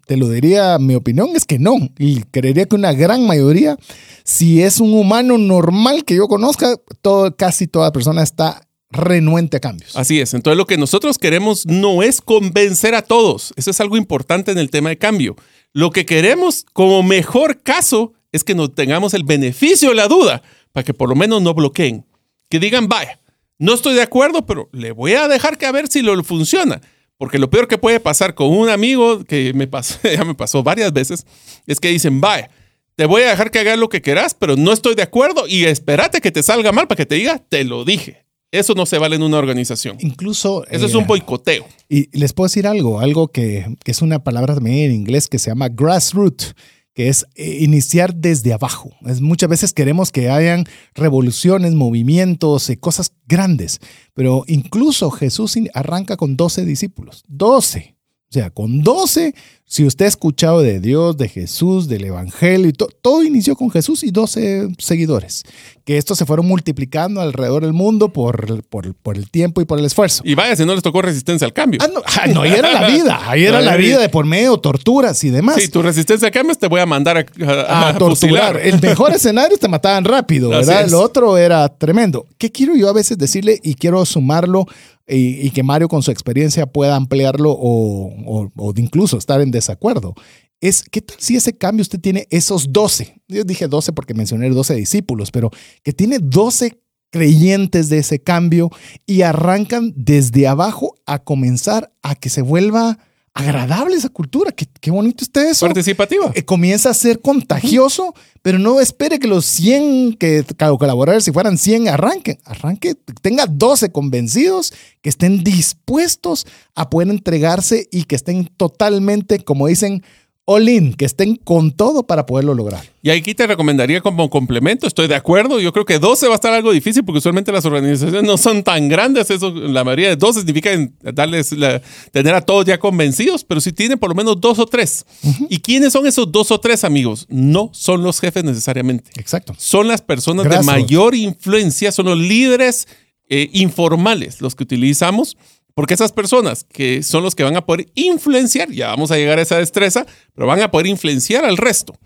te 0.06 0.16
lo 0.16 0.28
diría, 0.28 0.78
mi 0.78 0.94
opinión 0.94 1.30
es 1.34 1.44
que 1.44 1.58
no. 1.58 1.76
Y 1.98 2.22
creería 2.22 2.66
que 2.66 2.76
una 2.76 2.92
gran 2.92 3.26
mayoría, 3.26 3.76
si 4.22 4.62
es 4.62 4.78
un 4.78 4.94
humano 4.94 5.38
normal 5.38 6.04
que 6.04 6.14
yo 6.14 6.28
conozca, 6.28 6.76
todo, 7.02 7.34
casi 7.34 7.66
toda 7.66 7.92
persona 7.92 8.22
está 8.22 8.62
renuente 8.90 9.58
a 9.58 9.60
cambios. 9.60 9.96
Así 9.96 10.20
es. 10.20 10.34
Entonces 10.34 10.56
lo 10.56 10.66
que 10.66 10.78
nosotros 10.78 11.18
queremos 11.18 11.66
no 11.66 12.02
es 12.02 12.20
convencer 12.20 12.94
a 12.94 13.02
todos. 13.02 13.52
Eso 13.56 13.70
es 13.70 13.80
algo 13.80 13.96
importante 13.96 14.50
en 14.50 14.58
el 14.58 14.70
tema 14.70 14.88
de 14.90 14.98
cambio. 14.98 15.36
Lo 15.72 15.90
que 15.90 16.06
queremos 16.06 16.64
como 16.72 17.02
mejor 17.02 17.62
caso 17.62 18.14
es 18.32 18.44
que 18.44 18.54
nos 18.54 18.74
tengamos 18.74 19.14
el 19.14 19.24
beneficio 19.24 19.90
de 19.90 19.94
la 19.94 20.08
duda 20.08 20.42
para 20.72 20.84
que 20.84 20.94
por 20.94 21.08
lo 21.08 21.14
menos 21.14 21.42
no 21.42 21.54
bloqueen. 21.54 22.06
Que 22.48 22.58
digan, 22.58 22.88
vaya, 22.88 23.20
no 23.58 23.74
estoy 23.74 23.94
de 23.94 24.02
acuerdo, 24.02 24.46
pero 24.46 24.68
le 24.72 24.92
voy 24.92 25.14
a 25.14 25.28
dejar 25.28 25.58
que 25.58 25.66
a 25.66 25.72
ver 25.72 25.88
si 25.88 26.02
lo 26.02 26.22
funciona. 26.24 26.80
Porque 27.16 27.38
lo 27.38 27.50
peor 27.50 27.66
que 27.66 27.78
puede 27.78 28.00
pasar 28.00 28.34
con 28.34 28.48
un 28.56 28.68
amigo 28.68 29.24
que 29.24 29.52
me 29.52 29.66
pasó, 29.66 29.98
ya 30.08 30.24
me 30.24 30.34
pasó 30.34 30.62
varias 30.62 30.92
veces, 30.92 31.26
es 31.66 31.80
que 31.80 31.88
dicen, 31.88 32.20
vaya, 32.20 32.50
te 32.94 33.06
voy 33.06 33.22
a 33.22 33.30
dejar 33.30 33.50
que 33.50 33.58
hagas 33.58 33.78
lo 33.78 33.88
que 33.88 34.00
quieras, 34.00 34.34
pero 34.34 34.56
no 34.56 34.72
estoy 34.72 34.94
de 34.94 35.02
acuerdo 35.02 35.46
y 35.48 35.64
espérate 35.64 36.20
que 36.20 36.30
te 36.30 36.42
salga 36.42 36.72
mal 36.72 36.86
para 36.86 36.96
que 36.96 37.06
te 37.06 37.16
diga, 37.16 37.38
te 37.38 37.64
lo 37.64 37.84
dije. 37.84 38.24
Eso 38.50 38.74
no 38.74 38.86
se 38.86 38.98
vale 38.98 39.16
en 39.16 39.22
una 39.22 39.38
organización. 39.38 39.98
Incluso... 40.00 40.64
Eso 40.70 40.86
es 40.86 40.94
eh, 40.94 40.96
un 40.96 41.06
boicoteo. 41.06 41.66
Y 41.88 42.16
les 42.18 42.32
puedo 42.32 42.46
decir 42.46 42.66
algo, 42.66 43.00
algo 43.00 43.28
que, 43.28 43.76
que 43.84 43.90
es 43.90 44.00
una 44.00 44.24
palabra 44.24 44.54
también 44.54 44.90
en 44.90 44.94
inglés 44.94 45.28
que 45.28 45.38
se 45.38 45.50
llama 45.50 45.68
grassroot, 45.68 46.54
que 46.94 47.08
es 47.08 47.26
eh, 47.34 47.58
iniciar 47.60 48.14
desde 48.14 48.52
abajo. 48.52 48.90
Es, 49.06 49.20
muchas 49.20 49.48
veces 49.48 49.72
queremos 49.72 50.10
que 50.10 50.30
hayan 50.30 50.64
revoluciones, 50.94 51.74
movimientos, 51.74 52.68
eh, 52.70 52.78
cosas 52.78 53.12
grandes, 53.26 53.78
pero 54.14 54.44
incluso 54.48 55.10
Jesús 55.10 55.56
arranca 55.74 56.16
con 56.16 56.36
12 56.36 56.64
discípulos, 56.64 57.22
12. 57.28 57.97
O 58.30 58.32
sea, 58.34 58.50
con 58.50 58.82
12, 58.82 59.34
si 59.64 59.86
usted 59.86 60.04
ha 60.04 60.08
escuchado 60.08 60.60
de 60.60 60.80
Dios, 60.80 61.16
de 61.16 61.30
Jesús, 61.30 61.88
del 61.88 62.04
Evangelio, 62.04 62.68
y 62.68 62.74
to- 62.74 62.90
todo 63.00 63.22
inició 63.22 63.56
con 63.56 63.70
Jesús 63.70 64.04
y 64.04 64.10
12 64.10 64.68
seguidores, 64.78 65.44
que 65.86 65.96
estos 65.96 66.18
se 66.18 66.26
fueron 66.26 66.46
multiplicando 66.46 67.22
alrededor 67.22 67.62
del 67.62 67.72
mundo 67.72 68.12
por, 68.12 68.62
por, 68.64 68.94
por 68.94 69.16
el 69.16 69.30
tiempo 69.30 69.62
y 69.62 69.64
por 69.64 69.78
el 69.78 69.86
esfuerzo. 69.86 70.20
Y 70.26 70.34
vaya, 70.34 70.54
si 70.56 70.66
no 70.66 70.74
les 70.74 70.82
tocó 70.82 71.00
resistencia 71.00 71.46
al 71.46 71.54
cambio. 71.54 71.80
Ah, 71.82 71.88
no, 71.90 72.02
ah, 72.04 72.26
no, 72.26 72.42
ahí 72.42 72.52
era 72.52 72.70
la 72.70 72.86
vida, 72.86 73.30
ahí 73.30 73.44
era 73.46 73.60
la 73.62 73.76
vida 73.76 73.98
de 73.98 74.10
por 74.10 74.26
medio, 74.26 74.58
torturas 74.58 75.24
y 75.24 75.30
demás. 75.30 75.56
Si 75.62 75.68
tu 75.68 75.80
resistencia 75.80 76.28
al 76.28 76.32
cambio, 76.34 76.54
te 76.54 76.66
voy 76.68 76.82
a 76.82 76.86
mandar 76.86 77.16
a, 77.16 77.24
a- 77.46 77.86
a 77.86 77.88
a 77.88 77.98
torturar. 77.98 78.58
El 78.62 78.78
mejor 78.78 79.12
escenario 79.14 79.56
te 79.56 79.68
mataban 79.68 80.04
rápido, 80.04 80.50
¿verdad? 80.50 80.86
Lo 80.90 81.00
otro 81.00 81.38
era 81.38 81.66
tremendo. 81.70 82.26
¿Qué 82.36 82.52
quiero 82.52 82.76
yo 82.76 82.90
a 82.90 82.92
veces 82.92 83.16
decirle 83.16 83.58
y 83.62 83.72
quiero 83.74 84.04
sumarlo 84.04 84.66
y, 85.08 85.50
que 85.50 85.62
Mario 85.62 85.88
con 85.88 86.02
su 86.02 86.10
experiencia 86.10 86.66
pueda 86.66 86.96
ampliarlo 86.96 87.50
o, 87.52 88.12
o- 88.26 88.52
o 88.56 88.72
incluso 88.76 89.16
estar 89.18 89.40
en 89.40 89.50
desacuerdo? 89.50 90.14
Es, 90.60 90.82
¿qué 90.82 91.00
tal 91.00 91.16
si 91.20 91.36
ese 91.36 91.56
cambio 91.56 91.82
usted 91.82 92.00
tiene 92.00 92.26
esos 92.30 92.72
12? 92.72 93.22
Yo 93.28 93.44
dije 93.44 93.68
12 93.68 93.92
porque 93.92 94.14
mencioné 94.14 94.50
12 94.50 94.74
discípulos, 94.74 95.30
pero 95.30 95.50
que 95.82 95.92
tiene 95.92 96.18
12 96.20 96.80
creyentes 97.10 97.88
de 97.88 97.98
ese 97.98 98.20
cambio 98.22 98.70
y 99.06 99.22
arrancan 99.22 99.92
desde 99.96 100.46
abajo 100.46 100.94
a 101.06 101.20
comenzar 101.24 101.92
a 102.02 102.14
que 102.14 102.28
se 102.28 102.42
vuelva 102.42 102.98
agradable 103.38 103.94
esa 103.94 104.08
cultura. 104.08 104.50
Qué, 104.50 104.66
qué 104.80 104.90
bonito 104.90 105.22
está 105.22 105.48
eso 105.48 105.64
Participativa. 105.64 106.32
eh, 106.34 106.44
comienza 106.44 106.90
a 106.90 106.94
ser 106.94 107.20
contagioso, 107.20 108.12
pero 108.42 108.58
no 108.58 108.80
espere 108.80 109.20
que 109.20 109.28
los 109.28 109.46
100 109.46 110.14
que 110.14 110.44
colaboradores, 110.56 111.24
si 111.24 111.30
fueran 111.30 111.56
100, 111.56 111.88
arranquen. 111.88 112.38
Arranque, 112.44 112.96
tenga 113.22 113.46
12 113.46 113.92
convencidos 113.92 114.72
que 115.02 115.08
estén 115.08 115.44
dispuestos 115.44 116.46
a 116.74 116.90
poder 116.90 117.10
entregarse 117.10 117.88
y 117.92 118.04
que 118.04 118.16
estén 118.16 118.46
totalmente, 118.56 119.38
como 119.38 119.68
dicen, 119.68 120.02
all 120.50 120.66
in, 120.66 120.94
que 120.94 121.04
estén 121.04 121.36
con 121.36 121.72
todo 121.72 122.04
para 122.06 122.24
poderlo 122.24 122.54
lograr. 122.54 122.82
Y 123.02 123.10
aquí 123.10 123.34
te 123.34 123.46
recomendaría 123.46 124.00
como 124.00 124.30
complemento, 124.30 124.86
estoy 124.86 125.06
de 125.06 125.14
acuerdo. 125.14 125.60
Yo 125.60 125.74
creo 125.74 125.84
que 125.84 125.98
12 125.98 126.26
va 126.26 126.32
a 126.32 126.36
estar 126.36 126.54
algo 126.54 126.72
difícil 126.72 127.04
porque 127.04 127.18
usualmente 127.18 127.52
las 127.52 127.66
organizaciones 127.66 128.22
no 128.22 128.38
son 128.38 128.62
tan 128.62 128.88
grandes. 128.88 129.30
Eso, 129.30 129.50
la 129.50 129.84
mayoría 129.84 130.08
de 130.08 130.16
12 130.16 130.40
significa 130.40 130.70
darles 131.02 131.52
la- 131.52 131.82
tener 132.12 132.34
a 132.34 132.40
todos 132.40 132.64
ya 132.64 132.78
convencidos, 132.78 133.44
pero 133.44 133.60
si 133.60 133.72
tienen 133.74 133.98
por 133.98 134.08
lo 134.08 134.14
menos 134.14 134.40
dos 134.40 134.58
o 134.58 134.64
tres. 134.64 135.04
¿Y 135.50 135.58
quiénes 135.58 135.92
son 135.92 136.06
esos 136.06 136.32
dos 136.32 136.50
o 136.50 136.58
tres 136.58 136.82
amigos? 136.82 137.26
No 137.28 137.68
son 137.74 138.02
los 138.02 138.18
jefes 138.18 138.42
necesariamente. 138.42 139.10
Exacto. 139.20 139.54
Son 139.58 139.86
las 139.86 140.00
personas 140.00 140.48
de 140.48 140.62
mayor 140.62 141.14
influencia, 141.14 141.92
son 141.92 142.06
los 142.06 142.18
líderes 142.18 142.88
eh, 143.28 143.50
informales 143.52 144.40
los 144.40 144.54
que 144.54 144.62
utilizamos, 144.62 145.36
porque 145.78 145.94
esas 145.94 146.10
personas 146.10 146.64
que 146.64 147.04
son 147.04 147.22
los 147.22 147.36
que 147.36 147.44
van 147.44 147.56
a 147.56 147.64
poder 147.64 147.86
influenciar, 147.94 148.68
ya 148.68 148.88
vamos 148.88 149.12
a 149.12 149.16
llegar 149.16 149.38
a 149.38 149.42
esa 149.42 149.58
destreza, 149.58 150.06
pero 150.34 150.48
van 150.48 150.60
a 150.60 150.72
poder 150.72 150.88
influenciar 150.88 151.44
al 151.44 151.56
resto. 151.56 151.96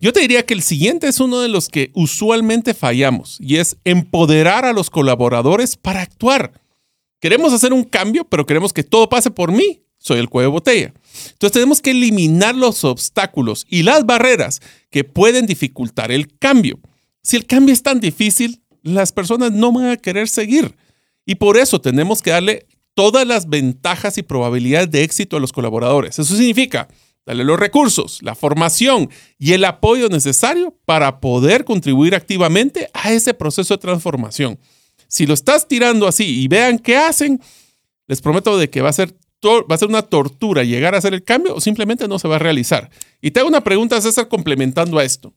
Yo 0.00 0.12
te 0.12 0.18
diría 0.18 0.44
que 0.44 0.54
el 0.54 0.62
siguiente 0.62 1.06
es 1.06 1.20
uno 1.20 1.38
de 1.38 1.48
los 1.48 1.68
que 1.68 1.92
usualmente 1.94 2.74
fallamos 2.74 3.36
y 3.38 3.58
es 3.58 3.76
empoderar 3.84 4.64
a 4.64 4.72
los 4.72 4.90
colaboradores 4.90 5.76
para 5.76 6.00
actuar. 6.02 6.60
Queremos 7.20 7.52
hacer 7.52 7.72
un 7.72 7.84
cambio, 7.84 8.24
pero 8.24 8.44
queremos 8.44 8.72
que 8.72 8.82
todo 8.82 9.08
pase 9.08 9.30
por 9.30 9.52
mí. 9.52 9.84
Soy 9.98 10.18
el 10.18 10.28
cuello 10.28 10.48
de 10.48 10.54
botella. 10.54 10.94
Entonces 11.30 11.52
tenemos 11.52 11.80
que 11.80 11.92
eliminar 11.92 12.56
los 12.56 12.82
obstáculos 12.82 13.66
y 13.68 13.84
las 13.84 14.04
barreras 14.04 14.60
que 14.90 15.04
pueden 15.04 15.46
dificultar 15.46 16.10
el 16.10 16.36
cambio. 16.40 16.80
Si 17.22 17.36
el 17.36 17.46
cambio 17.46 17.72
es 17.72 17.84
tan 17.84 18.00
difícil, 18.00 18.64
las 18.82 19.12
personas 19.12 19.52
no 19.52 19.70
van 19.70 19.90
a 19.90 19.96
querer 19.96 20.26
seguir. 20.26 20.74
Y 21.24 21.36
por 21.36 21.56
eso 21.56 21.80
tenemos 21.80 22.20
que 22.20 22.32
darle 22.32 22.66
todas 22.94 23.26
las 23.26 23.48
ventajas 23.48 24.18
y 24.18 24.22
probabilidades 24.22 24.90
de 24.90 25.02
éxito 25.02 25.36
a 25.36 25.40
los 25.40 25.52
colaboradores. 25.52 26.18
Eso 26.18 26.36
significa 26.36 26.88
darle 27.24 27.44
los 27.44 27.58
recursos, 27.58 28.18
la 28.22 28.34
formación 28.34 29.08
y 29.38 29.52
el 29.52 29.64
apoyo 29.64 30.08
necesario 30.08 30.76
para 30.84 31.20
poder 31.20 31.64
contribuir 31.64 32.14
activamente 32.14 32.88
a 32.92 33.12
ese 33.12 33.34
proceso 33.34 33.74
de 33.74 33.78
transformación. 33.80 34.58
Si 35.08 35.26
lo 35.26 35.34
estás 35.34 35.68
tirando 35.68 36.08
así 36.08 36.42
y 36.42 36.48
vean 36.48 36.78
qué 36.78 36.96
hacen, 36.96 37.40
les 38.06 38.20
prometo 38.20 38.58
de 38.58 38.70
que 38.70 38.82
va 38.82 38.88
a 38.88 38.94
ser 38.94 39.14
va 39.44 39.74
a 39.74 39.78
ser 39.78 39.88
una 39.88 40.02
tortura 40.02 40.62
llegar 40.62 40.94
a 40.94 40.98
hacer 40.98 41.14
el 41.14 41.24
cambio 41.24 41.56
o 41.56 41.60
simplemente 41.60 42.06
no 42.06 42.18
se 42.18 42.28
va 42.28 42.36
a 42.36 42.38
realizar. 42.38 42.90
Y 43.20 43.32
te 43.32 43.40
hago 43.40 43.48
una 43.48 43.64
pregunta, 43.64 44.00
César, 44.00 44.28
complementando 44.28 44.98
a 44.98 45.04
esto. 45.04 45.34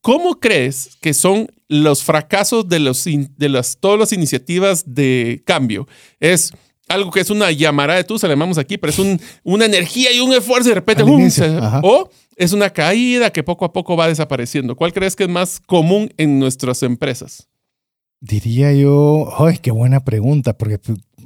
¿Cómo 0.00 0.40
crees 0.40 0.98
que 1.00 1.14
son 1.14 1.48
los 1.68 2.02
fracasos 2.02 2.68
de, 2.68 2.80
los, 2.80 3.04
de 3.04 3.48
las, 3.48 3.78
todas 3.78 3.98
las 3.98 4.12
iniciativas 4.12 4.82
de 4.86 5.42
cambio? 5.46 5.86
Es 6.20 6.52
algo 6.88 7.10
que 7.10 7.20
es 7.20 7.30
una 7.30 7.50
llamarada 7.50 7.98
de 7.98 8.04
tusa, 8.04 8.26
le 8.26 8.32
llamamos 8.32 8.58
aquí, 8.58 8.78
pero 8.78 8.92
es 8.92 9.18
una 9.42 9.64
energía 9.64 10.12
y 10.12 10.20
un 10.20 10.32
esfuerzo 10.32 10.68
y 10.68 10.70
de 10.70 10.74
repente, 10.76 11.02
o 11.82 12.10
es 12.36 12.52
una 12.52 12.70
caída 12.70 13.30
que 13.30 13.42
poco 13.42 13.64
a 13.64 13.72
poco 13.72 13.96
va 13.96 14.08
desapareciendo. 14.08 14.76
¿Cuál 14.76 14.92
crees 14.92 15.16
que 15.16 15.24
es 15.24 15.30
más 15.30 15.60
común 15.60 16.12
en 16.16 16.38
nuestras 16.38 16.82
empresas? 16.82 17.48
Diría 18.20 18.72
yo, 18.72 19.28
ay, 19.38 19.58
qué 19.58 19.70
buena 19.70 20.04
pregunta, 20.04 20.56
porque 20.56 20.78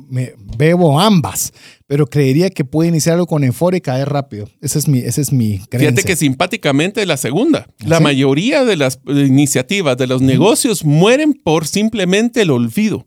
me 0.08 0.34
bebo 0.56 0.98
ambas, 1.00 1.52
pero 1.86 2.06
creería 2.06 2.50
que 2.50 2.64
puede 2.64 2.88
iniciar 2.88 3.14
algo 3.14 3.26
con 3.26 3.44
enfoque 3.44 3.76
y 3.76 3.80
caer 3.80 4.08
rápido. 4.08 4.48
Esa 4.60 4.78
es 4.78 4.88
mi, 4.88 4.98
esa 4.98 5.20
es 5.20 5.32
mi 5.32 5.58
creencia. 5.58 5.90
Fíjate 5.90 6.02
que 6.02 6.16
simpáticamente 6.16 7.04
la 7.06 7.16
segunda. 7.16 7.68
La 7.84 8.00
mayoría 8.00 8.64
de 8.64 8.76
las 8.76 9.00
iniciativas 9.06 9.96
de 9.96 10.06
los 10.06 10.22
negocios 10.22 10.84
mueren 10.84 11.34
por 11.34 11.66
simplemente 11.66 12.42
el 12.42 12.50
olvido. 12.50 13.06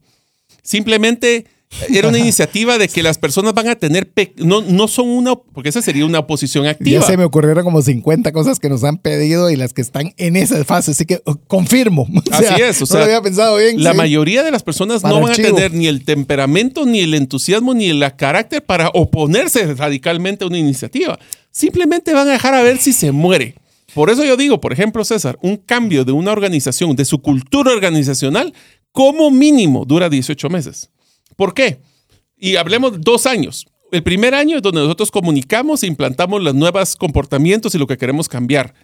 Simplemente 0.64 1.46
era 1.90 2.10
una 2.10 2.20
iniciativa 2.20 2.78
de 2.78 2.88
que 2.88 3.02
las 3.02 3.18
personas 3.18 3.54
van 3.54 3.68
a 3.68 3.76
tener, 3.76 4.12
no, 4.38 4.62
no 4.62 4.88
son 4.88 5.10
una, 5.10 5.36
porque 5.36 5.70
esa 5.70 5.82
sería 5.82 6.06
una 6.06 6.20
oposición 6.20 6.68
activa. 6.68 7.02
Ya 7.02 7.06
se 7.06 7.18
me 7.18 7.24
ocurrieron 7.24 7.64
como 7.64 7.82
50 7.82 8.32
cosas 8.32 8.60
que 8.60 8.70
nos 8.70 8.84
han 8.84 8.98
pedido 8.98 9.50
y 9.50 9.56
las 9.56 9.74
que 9.74 9.82
están 9.82 10.14
en 10.18 10.36
esa 10.36 10.64
fase, 10.66 10.92
así 10.92 11.06
que 11.06 11.22
uh, 11.26 11.36
confirmo. 11.48 12.08
así 12.32 12.62
es, 12.62 12.82
o 12.82 12.86
sea, 12.86 13.00
no 13.00 13.00
lo 13.00 13.06
había 13.06 13.22
pensado 13.22 13.58
bien. 13.58 13.82
La 13.82 13.94
mayoría 13.94 14.44
de 14.44 14.52
las 14.52 14.64
personas 14.64 15.04
no 15.04 15.22
van 15.22 15.34
a 15.34 15.36
tener 15.36 15.74
ni 15.74 15.88
el 15.88 16.04
temperamento, 16.04 16.86
ni 16.86 17.00
el 17.00 17.14
entusiasmo, 17.14 17.74
ni 17.74 17.90
el 17.90 18.02
carácter 18.16 18.64
para 18.64 18.90
oponerse 18.90 19.74
radicalmente 19.74 20.44
a 20.44 20.48
una 20.48 20.58
iniciativa. 20.58 21.18
Simplemente 21.52 22.14
van 22.14 22.28
a 22.28 22.32
dejar 22.32 22.54
a 22.54 22.62
ver 22.62 22.78
si 22.78 22.94
se 22.94 23.12
muere. 23.12 23.56
Por 23.94 24.10
eso 24.10 24.24
yo 24.24 24.38
digo, 24.38 24.62
por 24.62 24.72
ejemplo, 24.72 25.04
César, 25.04 25.38
un 25.42 25.58
cambio 25.58 26.06
de 26.06 26.12
una 26.12 26.32
organización, 26.32 26.96
de 26.96 27.06
su 27.06 27.22
cultura 27.22 27.72
organizacional, 27.72 28.54
como 28.92 29.32
mínimo 29.32 29.86
dura 29.86 30.10
18 30.10 30.50
meses. 30.50 30.90
¿Por 31.42 31.56
qué? 31.56 31.80
Y 32.38 32.58
hablemos 32.58 33.02
dos 33.02 33.26
años. 33.26 33.66
El 33.92 34.04
primer 34.04 34.36
año 34.36 34.58
es 34.58 34.62
donde 34.62 34.82
nosotros 34.82 35.10
comunicamos 35.10 35.82
e 35.82 35.88
implantamos 35.88 36.40
los 36.40 36.54
nuevos 36.54 36.96
comportamientos 36.96 37.74
y 37.74 37.80
lo 37.80 37.88
que 37.88 37.98
queremos 37.98 38.30
cambiar. 38.30 38.76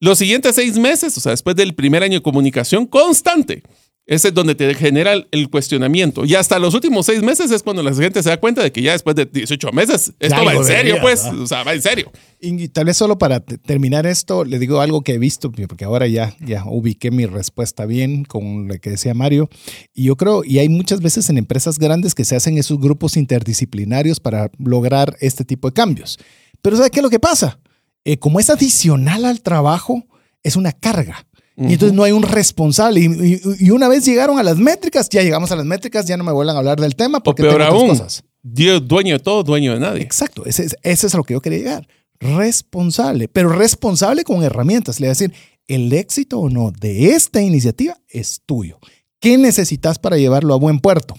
Los 0.00 0.18
siguientes 0.18 0.54
seis 0.54 0.76
meses, 0.76 1.16
o 1.16 1.20
sea, 1.22 1.30
después 1.30 1.56
del 1.56 1.74
primer 1.74 2.02
año 2.02 2.18
de 2.18 2.22
comunicación 2.22 2.84
constante, 2.84 3.62
ese 4.06 4.28
es 4.28 4.34
donde 4.34 4.54
te 4.54 4.74
genera 4.74 5.14
el 5.30 5.48
cuestionamiento. 5.48 6.26
Y 6.26 6.34
hasta 6.34 6.58
los 6.58 6.74
últimos 6.74 7.06
seis 7.06 7.22
meses 7.22 7.50
es 7.50 7.62
cuando 7.62 7.82
la 7.82 7.94
gente 7.94 8.22
se 8.22 8.28
da 8.28 8.38
cuenta 8.38 8.62
de 8.62 8.70
que 8.70 8.82
ya 8.82 8.92
después 8.92 9.16
de 9.16 9.24
18 9.24 9.72
meses, 9.72 10.12
esto 10.18 10.44
va 10.44 10.52
en 10.52 10.64
serio, 10.64 10.96
pues. 11.00 11.24
O 11.24 11.46
sea, 11.46 11.62
va 11.62 11.72
en 11.72 11.80
serio. 11.80 12.12
Y 12.38 12.68
tal 12.68 12.84
vez 12.84 12.98
solo 12.98 13.16
para 13.16 13.40
terminar 13.40 14.06
esto, 14.06 14.44
le 14.44 14.58
digo 14.58 14.80
algo 14.80 15.00
que 15.00 15.14
he 15.14 15.18
visto, 15.18 15.50
porque 15.50 15.86
ahora 15.86 16.06
ya, 16.06 16.36
ya 16.40 16.64
ubiqué 16.66 17.10
mi 17.10 17.24
respuesta 17.24 17.86
bien 17.86 18.24
con 18.24 18.68
lo 18.68 18.78
que 18.78 18.90
decía 18.90 19.14
Mario. 19.14 19.48
Y 19.94 20.04
yo 20.04 20.16
creo, 20.16 20.44
y 20.44 20.58
hay 20.58 20.68
muchas 20.68 21.00
veces 21.00 21.30
en 21.30 21.38
empresas 21.38 21.78
grandes 21.78 22.14
que 22.14 22.26
se 22.26 22.36
hacen 22.36 22.58
esos 22.58 22.78
grupos 22.78 23.16
interdisciplinarios 23.16 24.20
para 24.20 24.50
lograr 24.58 25.16
este 25.20 25.46
tipo 25.46 25.68
de 25.68 25.74
cambios. 25.74 26.18
Pero 26.60 26.76
¿sabe 26.76 26.90
qué 26.90 27.00
es 27.00 27.04
lo 27.04 27.10
que 27.10 27.20
pasa? 27.20 27.58
Eh, 28.04 28.18
como 28.18 28.38
es 28.38 28.50
adicional 28.50 29.24
al 29.24 29.40
trabajo, 29.40 30.04
es 30.42 30.56
una 30.56 30.72
carga. 30.72 31.26
Y 31.56 31.74
entonces 31.74 31.92
no 31.92 32.02
hay 32.02 32.12
un 32.12 32.22
responsable. 32.22 33.00
Y, 33.00 33.70
una 33.70 33.88
vez 33.88 34.04
llegaron 34.04 34.38
a 34.38 34.42
las 34.42 34.56
métricas, 34.56 35.08
ya 35.08 35.22
llegamos 35.22 35.52
a 35.52 35.56
las 35.56 35.64
métricas, 35.64 36.06
ya 36.06 36.16
no 36.16 36.24
me 36.24 36.32
vuelvan 36.32 36.56
a 36.56 36.58
hablar 36.58 36.80
del 36.80 36.96
tema 36.96 37.20
porque 37.20 37.42
o 37.42 37.48
peor 37.48 37.62
aún, 37.62 37.88
cosas. 37.88 38.24
Dios 38.42 38.86
dueño 38.86 39.14
de 39.14 39.20
todo, 39.20 39.44
dueño 39.44 39.74
de 39.74 39.80
nadie. 39.80 40.02
Exacto, 40.02 40.44
ese, 40.46 40.66
es 40.82 41.14
a 41.14 41.16
lo 41.16 41.24
que 41.24 41.34
yo 41.34 41.40
quería 41.40 41.58
llegar. 41.58 41.88
Responsable, 42.18 43.28
pero 43.28 43.50
responsable 43.50 44.24
con 44.24 44.42
herramientas. 44.42 44.98
Le 44.98 45.06
voy 45.06 45.10
a 45.10 45.16
decir, 45.18 45.32
el 45.68 45.92
éxito 45.92 46.40
o 46.40 46.50
no 46.50 46.72
de 46.72 47.10
esta 47.10 47.40
iniciativa 47.40 47.96
es 48.08 48.42
tuyo. 48.44 48.78
¿Qué 49.20 49.38
necesitas 49.38 49.98
para 49.98 50.16
llevarlo 50.16 50.54
a 50.54 50.58
buen 50.58 50.80
puerto? 50.80 51.14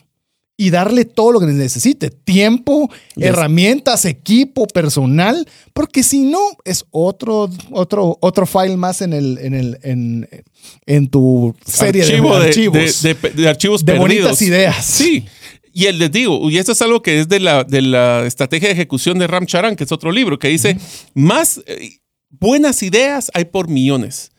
Y 0.57 0.69
darle 0.69 1.03
todo 1.03 1.33
lo 1.33 1.39
que 1.39 1.47
necesite, 1.47 2.09
tiempo, 2.09 2.89
herramientas, 3.17 4.05
equipo, 4.05 4.67
personal, 4.67 5.47
porque 5.73 6.01
si 6.01 6.21
no 6.23 6.39
es 6.63 6.85
otro, 6.91 7.49
otro, 7.71 8.17
otro 8.21 8.45
file 8.45 8.77
más 8.77 9.01
en, 9.01 9.13
el, 9.13 9.37
en, 9.41 9.53
el, 9.53 9.79
en, 9.83 10.29
en 10.85 11.09
tu 11.09 11.53
serie 11.65 12.05
de, 12.05 12.15
archivos. 12.29 13.01
De, 13.01 13.49
archivos 13.49 13.83
de 13.83 13.97
bonitas 13.97 14.41
ideas. 14.41 14.85
Sí. 14.85 15.25
Y 15.73 15.91
les 15.91 16.09
digo, 16.09 16.49
y 16.49 16.57
esto 16.57 16.71
es 16.71 16.81
algo 16.81 17.01
que 17.01 17.19
es 17.19 17.27
de 17.27 17.41
la, 17.41 17.65
de 17.65 17.81
la 17.81 18.25
estrategia 18.25 18.69
de 18.69 18.73
ejecución 18.73 19.19
de 19.19 19.27
Ram 19.27 19.45
Charan, 19.45 19.75
que 19.75 19.83
es 19.83 19.91
otro 19.91 20.09
libro, 20.09 20.39
que 20.39 20.47
dice, 20.47 20.77
más 21.13 21.61
eh, 21.65 21.97
buenas 22.29 22.81
ideas 22.81 23.29
hay 23.33 23.43
por 23.43 23.67
millones. 23.67 24.31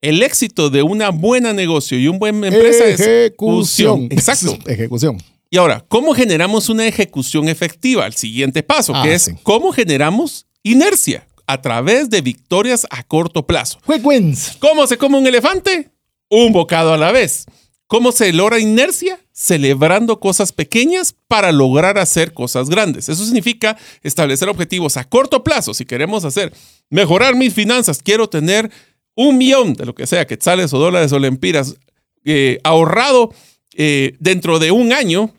El 0.00 0.22
éxito 0.22 0.70
de 0.70 0.82
una 0.82 1.10
buena 1.10 1.52
negocio 1.52 1.98
y 1.98 2.06
un 2.06 2.20
buen 2.20 2.44
empresa 2.44 2.84
es 2.84 3.00
ejecución. 3.00 4.06
Exacto. 4.10 4.56
Ejecución. 4.66 5.18
Y 5.54 5.56
ahora, 5.56 5.84
¿cómo 5.86 6.14
generamos 6.14 6.68
una 6.68 6.84
ejecución 6.84 7.48
efectiva? 7.48 8.06
El 8.06 8.14
siguiente 8.14 8.64
paso, 8.64 8.92
que 8.92 9.10
ah, 9.10 9.14
es 9.14 9.30
cómo 9.44 9.70
generamos 9.70 10.48
inercia 10.64 11.28
a 11.46 11.62
través 11.62 12.10
de 12.10 12.22
victorias 12.22 12.88
a 12.90 13.04
corto 13.04 13.46
plazo. 13.46 13.78
Quick 13.86 14.04
wins. 14.04 14.56
¿Cómo 14.58 14.84
se 14.88 14.98
come 14.98 15.16
un 15.16 15.28
elefante? 15.28 15.92
Un 16.28 16.52
bocado 16.52 16.92
a 16.92 16.98
la 16.98 17.12
vez. 17.12 17.46
¿Cómo 17.86 18.10
se 18.10 18.32
logra 18.32 18.58
inercia? 18.58 19.20
Celebrando 19.30 20.18
cosas 20.18 20.50
pequeñas 20.50 21.14
para 21.28 21.52
lograr 21.52 21.98
hacer 21.98 22.34
cosas 22.34 22.68
grandes. 22.68 23.08
Eso 23.08 23.24
significa 23.24 23.78
establecer 24.02 24.48
objetivos 24.48 24.96
a 24.96 25.04
corto 25.04 25.44
plazo. 25.44 25.72
Si 25.72 25.84
queremos 25.84 26.24
hacer, 26.24 26.52
mejorar 26.90 27.36
mis 27.36 27.54
finanzas, 27.54 28.00
quiero 28.02 28.28
tener 28.28 28.72
un 29.14 29.38
millón 29.38 29.74
de 29.74 29.86
lo 29.86 29.94
que 29.94 30.08
sea, 30.08 30.26
quetzales 30.26 30.74
o 30.74 30.80
dólares 30.80 31.12
o 31.12 31.20
lempiras 31.20 31.76
eh, 32.24 32.58
ahorrado 32.64 33.32
eh, 33.76 34.16
dentro 34.18 34.58
de 34.58 34.72
un 34.72 34.92
año, 34.92 35.32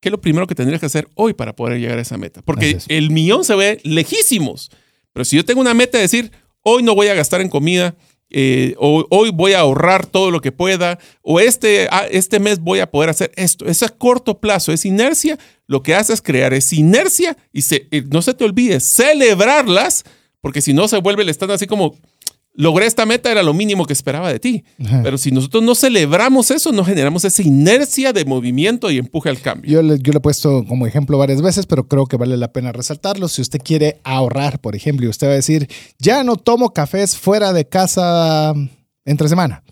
¿qué 0.00 0.08
es 0.08 0.10
lo 0.10 0.20
primero 0.20 0.46
que 0.46 0.54
tendrías 0.54 0.80
que 0.80 0.86
hacer 0.86 1.08
hoy 1.14 1.34
para 1.34 1.54
poder 1.54 1.78
llegar 1.78 1.98
a 1.98 2.02
esa 2.02 2.18
meta? 2.18 2.42
Porque 2.42 2.78
el 2.88 3.10
millón 3.10 3.44
se 3.44 3.54
ve 3.54 3.80
lejísimos. 3.84 4.70
Pero 5.12 5.24
si 5.24 5.36
yo 5.36 5.44
tengo 5.44 5.60
una 5.60 5.74
meta 5.74 5.98
de 5.98 6.02
decir, 6.02 6.32
hoy 6.62 6.82
no 6.82 6.94
voy 6.94 7.08
a 7.08 7.14
gastar 7.14 7.40
en 7.40 7.48
comida, 7.48 7.94
eh, 8.32 8.74
o 8.78 9.04
hoy 9.10 9.30
voy 9.30 9.54
a 9.54 9.60
ahorrar 9.60 10.06
todo 10.06 10.30
lo 10.30 10.40
que 10.40 10.52
pueda, 10.52 10.98
o 11.22 11.40
este, 11.40 11.88
este 12.10 12.38
mes 12.38 12.60
voy 12.60 12.78
a 12.78 12.90
poder 12.90 13.10
hacer 13.10 13.32
esto. 13.36 13.66
Es 13.66 13.82
a 13.82 13.88
corto 13.88 14.38
plazo, 14.38 14.72
es 14.72 14.84
inercia. 14.84 15.38
Lo 15.66 15.82
que 15.82 15.94
hace 15.94 16.12
es 16.12 16.22
crear 16.22 16.54
esa 16.54 16.76
inercia 16.76 17.36
y 17.52 17.62
no 18.10 18.22
se 18.22 18.34
te 18.34 18.44
olvide 18.44 18.80
celebrarlas, 18.80 20.04
porque 20.40 20.62
si 20.62 20.72
no 20.72 20.88
se 20.88 20.98
vuelve 20.98 21.22
el 21.22 21.28
stand 21.28 21.52
así 21.52 21.66
como 21.66 21.96
logré 22.60 22.86
esta 22.86 23.06
meta, 23.06 23.30
era 23.30 23.42
lo 23.42 23.54
mínimo 23.54 23.86
que 23.86 23.92
esperaba 23.92 24.30
de 24.30 24.38
ti. 24.38 24.64
Pero 25.02 25.16
si 25.16 25.30
nosotros 25.30 25.62
no 25.62 25.74
celebramos 25.74 26.50
eso, 26.50 26.72
no 26.72 26.84
generamos 26.84 27.24
esa 27.24 27.42
inercia 27.42 28.12
de 28.12 28.24
movimiento 28.24 28.90
y 28.90 28.98
empuje 28.98 29.30
al 29.30 29.40
cambio. 29.40 29.70
Yo 29.70 29.82
le, 29.82 29.98
yo 29.98 30.12
le 30.12 30.18
he 30.18 30.20
puesto 30.20 30.64
como 30.66 30.86
ejemplo 30.86 31.16
varias 31.16 31.40
veces, 31.40 31.66
pero 31.66 31.88
creo 31.88 32.06
que 32.06 32.16
vale 32.16 32.36
la 32.36 32.52
pena 32.52 32.72
resaltarlo. 32.72 33.28
Si 33.28 33.40
usted 33.40 33.60
quiere 33.64 34.00
ahorrar, 34.04 34.60
por 34.60 34.76
ejemplo, 34.76 35.06
y 35.06 35.08
usted 35.08 35.28
va 35.28 35.32
a 35.32 35.36
decir, 35.36 35.68
ya 35.98 36.22
no 36.22 36.36
tomo 36.36 36.72
cafés 36.74 37.16
fuera 37.16 37.52
de 37.52 37.66
casa 37.66 38.54
entre 39.04 39.28
semana 39.28 39.62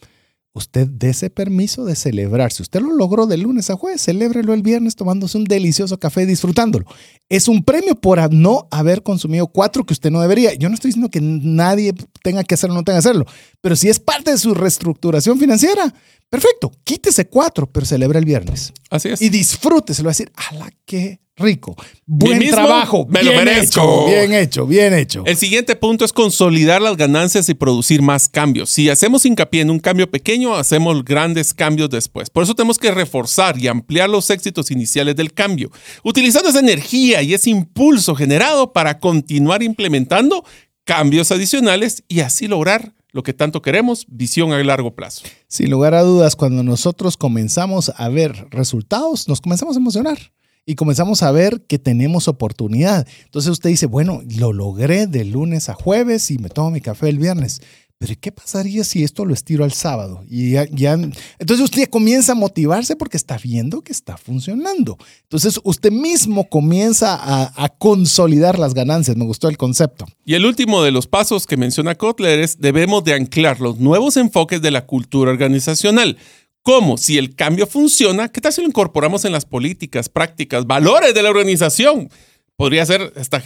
usted 0.58 0.88
ese 1.02 1.30
permiso 1.30 1.84
de 1.84 1.96
celebrar. 1.96 2.52
Si 2.52 2.62
usted 2.62 2.80
lo 2.80 2.94
logró 2.94 3.26
de 3.26 3.38
lunes 3.38 3.70
a 3.70 3.76
jueves, 3.76 4.02
celébrelo 4.02 4.52
el 4.52 4.62
viernes 4.62 4.94
tomándose 4.94 5.38
un 5.38 5.44
delicioso 5.44 5.98
café 5.98 6.22
y 6.22 6.26
disfrutándolo. 6.26 6.84
Es 7.28 7.48
un 7.48 7.64
premio 7.64 7.94
por 7.94 8.18
no 8.32 8.68
haber 8.70 9.02
consumido 9.02 9.46
cuatro 9.46 9.84
que 9.84 9.94
usted 9.94 10.10
no 10.10 10.20
debería. 10.20 10.54
Yo 10.54 10.68
no 10.68 10.74
estoy 10.74 10.90
diciendo 10.90 11.10
que 11.10 11.20
nadie 11.20 11.94
tenga 12.22 12.44
que 12.44 12.54
hacerlo 12.54 12.74
o 12.74 12.78
no 12.78 12.84
tenga 12.84 12.96
que 12.96 13.08
hacerlo, 13.08 13.26
pero 13.60 13.76
si 13.76 13.88
es 13.88 13.98
parte 13.98 14.30
de 14.30 14.38
su 14.38 14.54
reestructuración 14.54 15.38
financiera, 15.38 15.92
perfecto, 16.28 16.72
quítese 16.84 17.28
cuatro, 17.28 17.66
pero 17.70 17.86
celebra 17.86 18.18
el 18.18 18.24
viernes. 18.24 18.72
Así 18.90 19.08
es. 19.08 19.20
Y 19.22 19.28
disfrúteselo, 19.28 20.08
a 20.08 20.12
decir, 20.12 20.30
a 20.34 20.54
la 20.54 20.70
que 20.84 21.20
rico. 21.38 21.76
Buen 22.06 22.38
mismo, 22.38 22.56
trabajo. 22.56 23.06
me 23.08 23.22
lo 23.22 23.32
merezco. 23.32 23.80
Hecho, 23.80 24.06
bien 24.06 24.34
hecho, 24.34 24.66
bien 24.66 24.94
hecho. 24.94 25.22
El 25.24 25.36
siguiente 25.36 25.76
punto 25.76 26.04
es 26.04 26.12
consolidar 26.12 26.82
las 26.82 26.96
ganancias 26.96 27.48
y 27.48 27.54
producir 27.54 28.02
más 28.02 28.28
cambios. 28.28 28.70
Si 28.70 28.90
hacemos 28.90 29.24
hincapié 29.24 29.62
en 29.62 29.70
un 29.70 29.78
cambio 29.78 30.10
pequeño, 30.10 30.54
hacemos 30.54 31.04
grandes 31.04 31.54
cambios 31.54 31.90
después. 31.90 32.30
Por 32.30 32.42
eso 32.42 32.54
tenemos 32.54 32.78
que 32.78 32.90
reforzar 32.90 33.58
y 33.58 33.68
ampliar 33.68 34.10
los 34.10 34.30
éxitos 34.30 34.70
iniciales 34.70 35.16
del 35.16 35.32
cambio, 35.32 35.70
utilizando 36.02 36.50
esa 36.50 36.60
energía 36.60 37.22
y 37.22 37.34
ese 37.34 37.50
impulso 37.50 38.14
generado 38.14 38.72
para 38.72 38.98
continuar 38.98 39.62
implementando 39.62 40.44
cambios 40.84 41.30
adicionales 41.30 42.02
y 42.08 42.20
así 42.20 42.48
lograr 42.48 42.94
lo 43.10 43.22
que 43.22 43.32
tanto 43.32 43.62
queremos, 43.62 44.06
visión 44.08 44.52
a 44.52 44.62
largo 44.62 44.94
plazo. 44.94 45.22
Sin 45.46 45.70
lugar 45.70 45.94
a 45.94 46.02
dudas, 46.02 46.36
cuando 46.36 46.62
nosotros 46.62 47.16
comenzamos 47.16 47.92
a 47.96 48.08
ver 48.08 48.48
resultados, 48.50 49.28
nos 49.28 49.40
comenzamos 49.40 49.76
a 49.76 49.80
emocionar 49.80 50.18
y 50.66 50.74
comenzamos 50.74 51.22
a 51.22 51.32
ver 51.32 51.62
que 51.66 51.78
tenemos 51.78 52.28
oportunidad. 52.28 53.06
Entonces 53.24 53.50
usted 53.50 53.70
dice, 53.70 53.86
bueno, 53.86 54.20
lo 54.36 54.52
logré 54.52 55.06
de 55.06 55.24
lunes 55.24 55.70
a 55.70 55.74
jueves 55.74 56.30
y 56.30 56.38
me 56.38 56.50
tomo 56.50 56.70
mi 56.70 56.82
café 56.82 57.08
el 57.08 57.18
viernes. 57.18 57.62
Pero 58.00 58.14
¿qué 58.20 58.30
pasaría 58.30 58.84
si 58.84 59.02
esto 59.02 59.24
lo 59.24 59.34
estiro 59.34 59.64
al 59.64 59.72
sábado? 59.72 60.24
Y 60.30 60.52
ya, 60.52 60.92
entonces 60.92 61.64
usted 61.64 61.88
comienza 61.90 62.30
a 62.30 62.34
motivarse 62.36 62.94
porque 62.94 63.16
está 63.16 63.36
viendo 63.38 63.82
que 63.82 63.90
está 63.90 64.16
funcionando. 64.16 64.96
Entonces 65.22 65.58
usted 65.64 65.90
mismo 65.90 66.48
comienza 66.48 67.18
a, 67.20 67.68
consolidar 67.78 68.56
las 68.56 68.72
ganancias. 68.72 69.16
Me 69.16 69.24
gustó 69.24 69.48
el 69.48 69.56
concepto. 69.56 70.06
Y 70.24 70.34
el 70.34 70.46
último 70.46 70.82
de 70.82 70.92
los 70.92 71.08
pasos 71.08 71.44
que 71.44 71.56
menciona 71.56 71.96
Kotler 71.96 72.38
es 72.38 72.60
debemos 72.60 73.02
de 73.02 73.14
anclar 73.14 73.60
los 73.60 73.78
nuevos 73.78 74.16
enfoques 74.16 74.62
de 74.62 74.70
la 74.70 74.86
cultura 74.86 75.32
organizacional. 75.32 76.18
Como 76.62 76.98
si 76.98 77.18
el 77.18 77.34
cambio 77.34 77.66
funciona, 77.66 78.28
¿qué 78.28 78.40
tal 78.40 78.52
si 78.52 78.60
lo 78.60 78.68
incorporamos 78.68 79.24
en 79.24 79.32
las 79.32 79.44
políticas, 79.44 80.08
prácticas, 80.08 80.66
valores 80.66 81.14
de 81.14 81.22
la 81.22 81.30
organización? 81.30 82.10
Podría 82.58 82.84
ser, 82.84 83.12
hasta, 83.14 83.40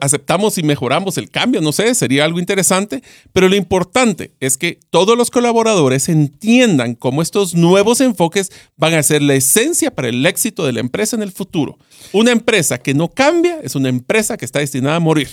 aceptamos 0.00 0.56
y 0.56 0.62
mejoramos 0.62 1.18
el 1.18 1.28
cambio, 1.28 1.60
no 1.60 1.70
sé, 1.70 1.94
sería 1.94 2.24
algo 2.24 2.40
interesante, 2.40 3.02
pero 3.34 3.46
lo 3.46 3.56
importante 3.56 4.32
es 4.40 4.56
que 4.56 4.80
todos 4.88 5.18
los 5.18 5.30
colaboradores 5.30 6.08
entiendan 6.08 6.94
cómo 6.94 7.20
estos 7.20 7.54
nuevos 7.54 8.00
enfoques 8.00 8.50
van 8.78 8.94
a 8.94 9.02
ser 9.02 9.20
la 9.20 9.34
esencia 9.34 9.94
para 9.94 10.08
el 10.08 10.24
éxito 10.24 10.64
de 10.64 10.72
la 10.72 10.80
empresa 10.80 11.14
en 11.14 11.22
el 11.22 11.30
futuro. 11.30 11.76
Una 12.14 12.32
empresa 12.32 12.78
que 12.78 12.94
no 12.94 13.08
cambia 13.08 13.60
es 13.62 13.74
una 13.74 13.90
empresa 13.90 14.38
que 14.38 14.46
está 14.46 14.60
destinada 14.60 14.96
a 14.96 15.00
morir. 15.00 15.28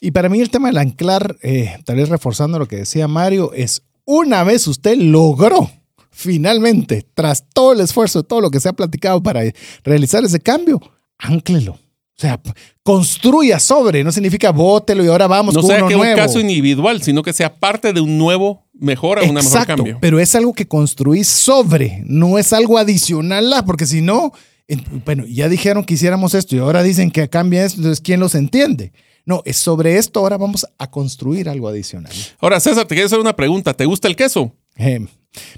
Y 0.00 0.12
para 0.12 0.28
mí 0.28 0.40
el 0.40 0.50
tema 0.50 0.68
del 0.68 0.78
anclar, 0.78 1.38
eh, 1.42 1.78
tal 1.84 1.96
vez 1.96 2.10
reforzando 2.10 2.60
lo 2.60 2.68
que 2.68 2.76
decía 2.76 3.08
Mario, 3.08 3.52
es 3.54 3.82
una 4.04 4.44
vez 4.44 4.68
usted 4.68 4.96
logró 4.98 5.68
finalmente, 6.12 7.04
tras 7.12 7.48
todo 7.52 7.72
el 7.72 7.80
esfuerzo, 7.80 8.22
todo 8.22 8.40
lo 8.40 8.52
que 8.52 8.60
se 8.60 8.68
ha 8.68 8.72
platicado 8.72 9.20
para 9.20 9.40
realizar 9.82 10.22
ese 10.22 10.38
cambio, 10.38 10.80
ánclelo. 11.18 11.81
O 12.22 12.24
sea, 12.24 12.40
construya 12.84 13.58
sobre, 13.58 14.04
no 14.04 14.12
significa 14.12 14.52
bótelo 14.52 15.04
y 15.04 15.08
ahora 15.08 15.26
vamos 15.26 15.54
no 15.54 15.60
con 15.60 15.68
sea 15.70 15.78
uno 15.78 15.88
que 15.88 15.96
nuevo. 15.96 16.12
un 16.12 16.16
caso 16.16 16.38
individual, 16.38 17.02
sino 17.02 17.20
que 17.22 17.32
sea 17.32 17.52
parte 17.52 17.92
de 17.92 18.00
un 18.00 18.16
nuevo 18.16 18.64
mejora, 18.74 19.22
un 19.22 19.34
mejor 19.34 19.42
Exacto, 19.50 19.74
cambio. 19.76 19.98
pero 20.00 20.20
es 20.20 20.32
algo 20.36 20.52
que 20.52 20.68
construís 20.68 21.26
sobre, 21.26 22.02
no 22.06 22.38
es 22.38 22.52
algo 22.52 22.78
adicional, 22.78 23.52
porque 23.66 23.86
si 23.86 24.02
no, 24.02 24.30
en- 24.68 24.84
bueno, 25.04 25.24
ya 25.26 25.48
dijeron 25.48 25.82
que 25.84 25.94
hiciéramos 25.94 26.34
esto 26.34 26.54
y 26.54 26.60
ahora 26.60 26.84
dicen 26.84 27.10
que 27.10 27.28
cambia 27.28 27.64
esto, 27.64 27.78
entonces 27.78 28.00
¿quién 28.00 28.20
los 28.20 28.36
entiende? 28.36 28.92
No, 29.26 29.42
es 29.44 29.58
sobre 29.58 29.98
esto 29.98 30.20
ahora 30.20 30.36
vamos 30.36 30.64
a 30.78 30.90
construir 30.90 31.48
algo 31.48 31.66
adicional. 31.68 32.12
Ahora, 32.40 32.60
César, 32.60 32.86
te 32.86 32.94
quiero 32.94 33.06
hacer 33.06 33.18
una 33.20 33.34
pregunta. 33.34 33.74
¿Te 33.74 33.84
gusta 33.84 34.06
el 34.08 34.14
queso? 34.16 34.52
Eh, 34.76 35.04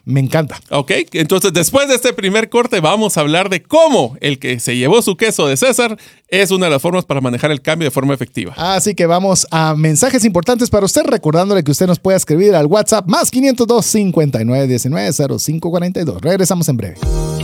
me 0.04 0.20
encanta. 0.20 0.60
Ok, 0.70 0.92
entonces 1.12 1.52
después 1.52 1.88
de 1.88 1.94
este 1.94 2.12
primer 2.12 2.48
corte 2.48 2.80
vamos 2.80 3.16
a 3.16 3.20
hablar 3.20 3.48
de 3.48 3.62
cómo 3.62 4.16
el 4.20 4.38
que 4.38 4.60
se 4.60 4.76
llevó 4.76 5.02
su 5.02 5.16
queso 5.16 5.46
de 5.46 5.56
César 5.56 5.98
es 6.28 6.50
una 6.50 6.66
de 6.66 6.72
las 6.72 6.82
formas 6.82 7.04
para 7.04 7.20
manejar 7.20 7.50
el 7.50 7.60
cambio 7.60 7.86
de 7.86 7.90
forma 7.90 8.14
efectiva. 8.14 8.54
Así 8.56 8.94
que 8.94 9.06
vamos 9.06 9.46
a 9.50 9.74
mensajes 9.74 10.24
importantes 10.24 10.70
para 10.70 10.86
usted, 10.86 11.02
recordándole 11.06 11.62
que 11.64 11.70
usted 11.70 11.86
nos 11.86 11.98
puede 11.98 12.16
escribir 12.16 12.54
al 12.54 12.66
WhatsApp 12.66 13.06
más 13.06 13.30
502 13.30 13.84
59 13.84 14.66
19 14.66 15.12
0542. 15.12 16.20
Regresamos 16.20 16.68
en 16.68 16.76
breve. 16.76 16.96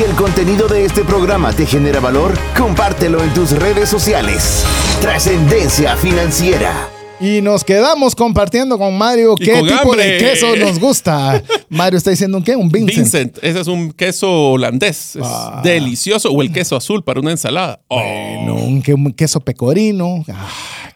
Si 0.00 0.06
el 0.06 0.16
contenido 0.16 0.66
de 0.66 0.86
este 0.86 1.04
programa 1.04 1.52
te 1.52 1.66
genera 1.66 2.00
valor, 2.00 2.32
compártelo 2.56 3.22
en 3.22 3.34
tus 3.34 3.50
redes 3.50 3.90
sociales. 3.90 4.64
Trascendencia 5.02 5.94
financiera. 5.94 6.88
Y 7.20 7.42
nos 7.42 7.64
quedamos 7.64 8.14
compartiendo 8.14 8.78
con 8.78 8.96
Mario 8.96 9.34
Y 9.38 9.44
qué 9.44 9.52
con 9.58 9.68
tipo 9.68 9.90
hambre. 9.92 10.06
de 10.12 10.16
queso 10.18 10.56
nos 10.56 10.78
gusta. 10.80 11.42
Mario 11.68 11.98
está 11.98 12.08
diciendo 12.08 12.38
un 12.38 12.44
qué, 12.44 12.56
un 12.56 12.70
Vincent. 12.70 12.96
Vincent, 12.96 13.38
ese 13.42 13.60
es 13.60 13.66
un 13.66 13.92
queso 13.92 14.52
holandés. 14.52 15.16
Es 15.16 15.22
Ah. 15.22 15.60
delicioso. 15.62 16.30
O 16.30 16.40
el 16.40 16.50
queso 16.50 16.76
azul 16.76 17.04
para 17.04 17.20
una 17.20 17.32
ensalada. 17.32 17.80
Oh, 17.88 17.96
Bueno, 18.00 18.54
un 18.54 19.12
queso 19.12 19.40
pecorino. 19.40 20.24
Ah, 20.32 20.48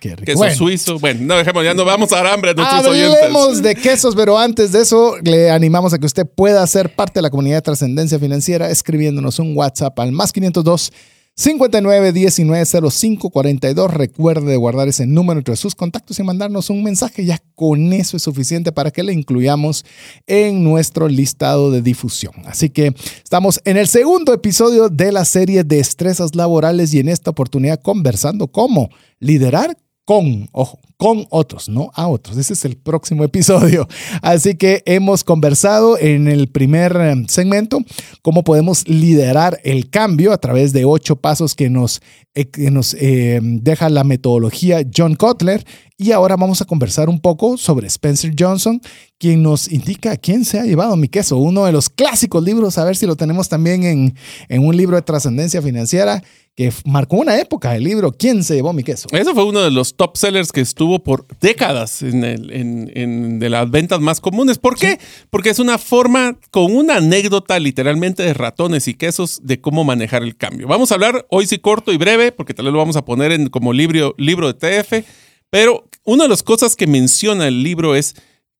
qué 0.04 0.16
rico. 0.16 0.26
queso 0.26 0.38
Bueno, 0.38 0.54
suizo. 0.54 0.98
Bueno, 0.98 1.20
no 1.22 1.36
dejemos, 1.36 1.64
ya 1.64 1.74
no 1.74 1.84
vamos 1.84 2.12
a 2.12 2.16
dar 2.16 2.26
hambre 2.26 2.50
a 2.50 2.54
nuestros 2.54 2.86
Hablemos 2.86 3.46
oyentes. 3.46 3.62
de 3.62 3.74
quesos, 3.74 4.14
pero 4.14 4.38
antes 4.38 4.72
de 4.72 4.82
eso, 4.82 5.16
le 5.22 5.50
animamos 5.50 5.94
a 5.94 5.98
que 5.98 6.06
usted 6.06 6.26
pueda 6.26 6.66
ser 6.66 6.94
parte 6.94 7.14
de 7.14 7.22
la 7.22 7.30
comunidad 7.30 7.56
de 7.56 7.62
trascendencia 7.62 8.18
financiera 8.18 8.70
escribiéndonos 8.70 9.38
un 9.38 9.56
WhatsApp 9.56 9.98
al 9.98 10.12
más 10.12 10.32
502 10.32 10.92
59 11.36 12.12
19 12.12 12.64
05 12.90 13.30
42. 13.30 13.92
Recuerde 13.92 14.52
de 14.52 14.56
guardar 14.56 14.86
ese 14.86 15.06
número 15.06 15.40
entre 15.40 15.56
sus 15.56 15.74
contactos 15.74 16.18
y 16.18 16.22
mandarnos 16.22 16.70
un 16.70 16.84
mensaje. 16.84 17.24
Ya 17.24 17.40
con 17.56 17.92
eso 17.92 18.16
es 18.16 18.22
suficiente 18.22 18.70
para 18.70 18.90
que 18.90 19.02
le 19.02 19.12
incluyamos 19.12 19.84
en 20.26 20.62
nuestro 20.62 21.08
listado 21.08 21.70
de 21.72 21.82
difusión. 21.82 22.34
Así 22.44 22.70
que 22.70 22.94
estamos 23.22 23.60
en 23.64 23.76
el 23.78 23.88
segundo 23.88 24.32
episodio 24.32 24.88
de 24.88 25.10
la 25.10 25.24
serie 25.24 25.64
Destrezas 25.64 26.36
Laborales 26.36 26.94
y 26.94 27.00
en 27.00 27.08
esta 27.08 27.30
oportunidad 27.30 27.80
conversando 27.82 28.46
cómo 28.46 28.90
liderar 29.18 29.76
con, 30.04 30.48
ojo, 30.52 30.78
con 30.96 31.26
otros, 31.30 31.68
no 31.68 31.90
a 31.94 32.09
otros. 32.09 32.37
Ese 32.37 32.52
es 32.52 32.64
el 32.64 32.76
próximo 32.76 33.24
episodio. 33.24 33.88
Así 34.22 34.54
que 34.57 34.83
hemos 34.87 35.24
conversado 35.24 35.98
en 35.98 36.28
el 36.28 36.48
primer 36.48 36.96
eh, 37.00 37.24
segmento 37.28 37.78
cómo 38.22 38.44
podemos 38.44 38.88
liderar 38.88 39.61
el 39.64 39.90
cambio 39.90 40.33
a 40.33 40.38
través 40.38 40.72
de 40.72 40.85
ocho 40.85 41.16
pasos 41.16 41.54
que 41.54 41.70
nos, 41.70 42.00
eh, 42.35 42.46
que 42.46 42.70
nos 42.70 42.94
eh, 42.94 43.40
deja 43.42 43.88
la 43.88 44.04
metodología 44.04 44.83
John 44.94 45.14
Kotler. 45.14 45.64
Y 45.96 46.11
ahora 46.11 46.37
vamos 46.37 46.61
a 46.61 46.64
conversar 46.64 47.09
un 47.09 47.20
poco 47.20 47.57
sobre 47.57 47.87
Spencer 47.87 48.35
Johnson, 48.37 48.80
quien 49.16 49.42
nos 49.42 49.70
indica 49.70 50.16
quién 50.16 50.44
se 50.44 50.59
ha 50.59 50.64
llevado 50.64 50.96
mi 50.96 51.07
queso, 51.09 51.37
uno 51.37 51.64
de 51.66 51.72
los 51.72 51.88
clásicos 51.88 52.42
libros, 52.42 52.78
a 52.78 52.85
ver 52.85 52.96
si 52.96 53.07
lo 53.07 53.14
tenemos 53.14 53.48
también 53.48 53.85
en, 53.85 54.16
en 54.48 54.66
un 54.66 54.76
libro 54.76 54.96
de 54.96 55.02
trascendencia 55.02 55.62
financiera 55.62 56.20
que 56.57 56.72
marcó 56.85 57.16
una 57.16 57.38
época 57.40 57.74
el 57.74 57.83
libro 57.83 58.12
¿Quién 58.12 58.44
se 58.44 58.54
llevó 58.54 58.72
mi 58.72 58.85
queso? 58.85 59.09
Ese 59.11 59.35
fue 59.35 59.44
uno 59.44 59.61
de 59.61 59.70
los 59.70 59.96
top 59.96 60.16
sellers 60.16 60.52
que 60.52 60.61
estuvo 60.61 60.83
mantuvo 60.84 61.02
por 61.02 61.26
décadas 61.40 62.02
en, 62.02 62.24
el- 62.24 62.52
en- 62.52 62.90
en- 62.94 63.38
de 63.38 63.48
las 63.50 63.70
ventas 63.70 64.00
más 64.00 64.20
comunes. 64.20 64.58
¿Por 64.58 64.76
qué? 64.76 64.98
Porque 65.30 65.50
es 65.50 65.58
una 65.58 65.78
forma 65.78 66.38
con 66.50 66.74
una 66.74 66.96
anécdota 66.96 67.58
literalmente 67.58 68.22
de 68.22 68.34
ratones 68.34 68.86
y 68.88 68.94
quesos 68.94 69.40
de 69.42 69.60
cómo 69.60 69.84
manejar 69.84 70.22
el 70.22 70.36
cambio. 70.36 70.66
Vamos 70.68 70.90
a 70.90 70.94
hablar 70.94 71.26
hoy 71.30 71.46
sí 71.46 71.58
corto 71.58 71.92
y 71.92 71.96
breve, 71.96 72.32
porque 72.32 72.54
tal 72.54 72.66
vez 72.66 72.72
lo 72.72 72.78
vamos 72.78 72.96
a 72.96 73.04
poner 73.04 73.32
en, 73.32 73.48
como 73.48 73.72
libro, 73.72 74.14
libro 74.18 74.52
de 74.52 74.54
TF, 74.82 75.06
pero 75.50 75.88
una 76.04 76.24
de 76.24 76.28
las 76.30 76.42
cosas 76.42 76.76
que 76.76 76.86
menciona 76.86 77.48
el 77.48 77.62
libro 77.62 77.94
es 77.94 78.14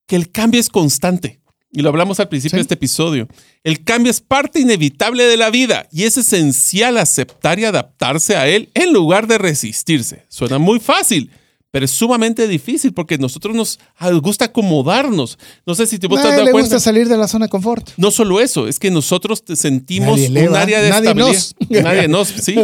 que 0.07 0.17
el 0.17 0.31
cambio 0.31 0.61
es 0.61 0.69
constante. 0.71 1.41
Y 1.77 1.83
lo 1.83 1.89
hablamos 1.89 2.21
al 2.21 2.29
principio 2.29 2.51
Sí. 2.53 2.57
de 2.59 2.63
este 2.63 2.75
episodio. 2.75 3.27
El 3.65 3.83
cambio 3.83 4.11
es 4.13 4.21
parte 4.21 4.61
inevitable 4.61 5.25
de 5.25 5.37
la 5.37 5.51
vida 5.51 5.89
y 5.91 6.05
es 6.05 6.17
esencial 6.17 6.97
aceptar 6.99 7.59
y 7.59 7.65
adaptarse 7.65 8.37
a 8.37 8.47
él 8.47 8.71
en 8.75 8.93
lugar 8.93 9.27
de 9.27 9.39
resistirse. 9.39 10.25
Suena 10.29 10.59
muy 10.59 10.79
fácil, 10.79 11.31
pero 11.75 11.87
es 11.87 11.91
sumamente 11.91 12.47
difícil 12.47 12.93
porque 12.95 13.19
nosotros 13.19 13.53
nos 13.57 13.81
nos 14.01 14.23
gusta 14.23 14.45
acomodarnos. 14.45 15.37
No 15.67 15.75
sé 15.75 15.89
si 15.89 15.99
te 15.99 16.07
vos 16.07 16.23
te 16.23 16.29
cuenta. 16.29 16.53
gusta 16.53 16.79
salir 16.79 17.09
de 17.09 17.17
la 17.17 17.27
zona 17.27 17.47
de 17.47 17.51
confort. 17.51 17.91
No 17.97 18.13
solo 18.13 18.41
eso, 18.41 18.69
es 18.69 18.79
que 18.79 18.93
nosotros 18.93 19.45
te 19.45 19.57
sentimos 19.57 20.21
Nadie 20.21 20.49
un 20.49 20.55
área 20.55 20.81
de 20.81 20.91
nadie 20.91 21.09
estabilidad. 21.09 21.33
nos. 21.33 21.55
Nadie 21.85 22.07
nos, 22.07 22.29
sí. 22.29 22.55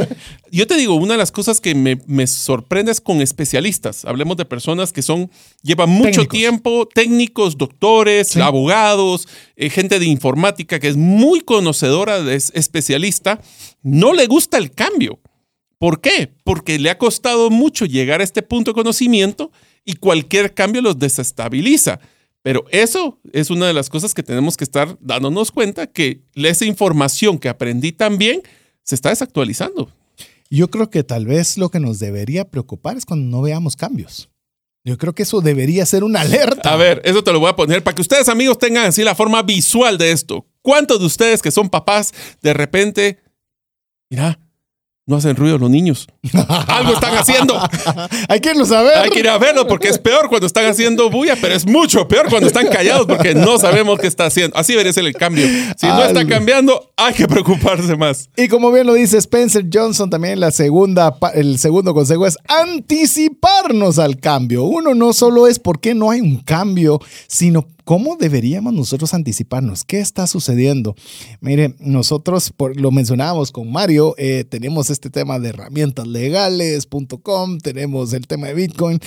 Yo 0.53 0.69
te 0.69 0.77
digo, 0.77 0.95
una 0.95 1.15
de 1.15 1.19
las 1.19 1.33
cosas 1.33 1.61
que 1.61 1.75
me, 1.75 2.01
me 2.07 2.29
sorprende 2.29 2.93
es 2.93 3.01
con 3.01 3.21
especialistas. 3.21 4.05
Hablemos 4.05 4.37
de 4.37 4.45
personas 4.45 4.93
que 4.93 5.03
son, 5.03 5.29
llevan 5.65 5.91
mucho 5.91 6.05
Técnicos. 6.23 6.39
tiempo, 6.39 6.89
técnicos, 6.95 7.59
doctores, 7.59 8.29
Sí. 8.29 8.41
abogados, 8.41 9.27
eh, 9.57 9.71
gente 9.71 9.99
de 9.99 10.07
informática 10.07 10.79
que 10.79 10.87
es 10.87 10.97
muy 10.97 11.41
conocedora, 11.41 12.19
es 12.33 12.53
especialista, 12.55 13.41
no 13.83 14.13
le 14.13 14.29
gusta 14.29 14.57
el 14.57 14.71
cambio. 14.71 15.19
¿Por 15.81 16.03
qué? 16.03 16.31
Porque 16.45 16.79
le 16.79 16.91
ha 16.91 16.99
costado 16.99 17.49
mucho 17.49 17.87
llegar 17.87 18.21
a 18.21 18.25
este 18.25 18.43
punto 18.43 18.73
de 18.73 18.75
conocimiento 18.75 19.51
y 19.83 19.95
cualquier 19.95 20.53
cambio 20.53 20.83
los 20.83 20.99
desestabiliza. 20.99 22.01
Pero 22.43 22.67
eso 22.71 23.19
es 23.33 23.49
una 23.49 23.67
de 23.67 23.73
las 23.73 23.89
cosas 23.89 24.13
que 24.13 24.23
tenemos 24.23 24.59
que 24.59 24.65
estar 24.65 24.99
dándonos 25.01 25.51
cuenta 25.51 25.87
que 25.87 26.21
esa 26.35 26.67
información 26.67 27.39
que 27.39 27.49
aprendí 27.49 27.93
también 27.93 28.43
se 28.83 28.95
está 28.95 29.09
desactualizando. 29.09 29.91
Yo 30.51 30.69
creo 30.69 30.91
que 30.91 31.03
tal 31.03 31.25
vez 31.25 31.57
lo 31.57 31.71
que 31.71 31.81
nos 31.81 31.99
debería 31.99 32.51
preocupar 32.51 32.99
es 32.99 33.07
cuando 33.07 33.35
no 33.35 33.41
veamos 33.41 33.75
cambios. 33.75 34.29
Yo 34.85 34.99
creo 34.99 35.15
que 35.15 35.23
eso 35.23 35.41
debería 35.41 35.87
ser 35.87 36.05
una 36.05 36.21
alerta. 36.21 36.75
A 36.75 36.77
ver, 36.77 37.01
eso 37.07 37.25
te 37.25 37.33
lo 37.33 37.41
voy 37.41 37.49
a 37.49 37.57
poner 37.57 37.83
para 37.83 37.95
que 37.95 38.03
ustedes 38.03 38.29
amigos 38.29 38.59
tengan 38.59 38.85
así 38.85 39.03
la 39.03 39.15
forma 39.15 39.43
visual 39.43 39.97
de 39.97 40.13
esto. 40.13 40.47
¿Cuántos 40.61 41.01
de 41.01 41.07
ustedes 41.07 41.41
que 41.41 41.51
son 41.51 41.71
papás 41.71 42.13
de 42.43 42.53
repente, 42.53 43.19
mira, 44.11 44.39
no 45.11 45.17
hacen 45.17 45.35
ruido 45.35 45.59
los 45.59 45.69
niños? 45.69 46.07
Algo 46.69 46.95
están 46.95 47.17
haciendo. 47.17 47.61
Hay 48.29 48.41
que 48.41 48.51
irlo 48.51 48.65
saber. 48.65 48.97
Hay 48.99 49.11
que 49.11 49.19
ir 49.19 49.29
a 49.29 49.39
verlo 49.39 49.67
porque 49.67 49.89
es 49.89 49.99
peor 49.99 50.29
cuando 50.29 50.47
están 50.47 50.67
haciendo 50.67 51.11
bulla, 51.11 51.37
pero 51.41 51.55
es 51.55 51.67
mucho 51.67 52.07
peor 52.07 52.29
cuando 52.31 52.47
están 52.47 52.69
callados 52.69 53.07
porque 53.07 53.35
no 53.35 53.59
sabemos 53.59 53.99
qué 53.99 54.07
está 54.07 54.27
haciendo. 54.27 54.57
Así 54.57 54.73
debería 54.73 54.93
ser 54.93 55.05
el 55.05 55.15
cambio. 55.15 55.47
Si 55.77 55.87
no 55.87 56.05
está 56.05 56.25
cambiando, 56.27 56.93
hay 56.97 57.13
que 57.13 57.27
preocuparse 57.27 57.97
más. 57.97 58.31
Y 58.37 58.47
como 58.47 58.71
bien 58.71 58.87
lo 58.87 58.95
dice 58.95 59.19
Spencer 59.19 59.67
Johnson, 59.73 60.09
también 60.09 60.39
la 60.39 60.53
segunda, 60.53 61.17
el 61.35 61.59
segundo 61.59 61.93
consejo 61.93 62.27
es 62.27 62.39
anticiparnos 62.47 63.99
al 63.99 64.21
cambio. 64.21 64.63
Uno 64.63 64.95
no 64.95 65.13
solo 65.13 65.49
es 65.49 65.59
por 65.59 65.81
qué 65.81 65.95
no 65.95 66.13
hay 66.13 66.21
un 66.21 66.37
cambio, 66.39 67.01
sino 67.27 67.67
cómo 67.85 68.17
deberíamos 68.17 68.73
nosotros 68.73 69.15
anticiparnos. 69.15 69.85
¿Qué 69.85 70.01
está 70.01 70.27
sucediendo? 70.27 70.97
Mire, 71.41 71.77
nosotros 71.79 72.53
por, 72.57 72.81
lo 72.81 72.91
mencionábamos 72.91 73.53
con 73.53 73.71
Mario, 73.71 74.17
eh, 74.19 74.45
tenemos 74.49 74.91
este 74.91 75.11
tema 75.11 75.39
de 75.39 75.51
herramientaslegales.com, 75.51 77.59
tenemos 77.59 78.13
el 78.13 78.27
tema 78.27 78.49
de 78.49 78.55
Bitcoin. 78.55 78.99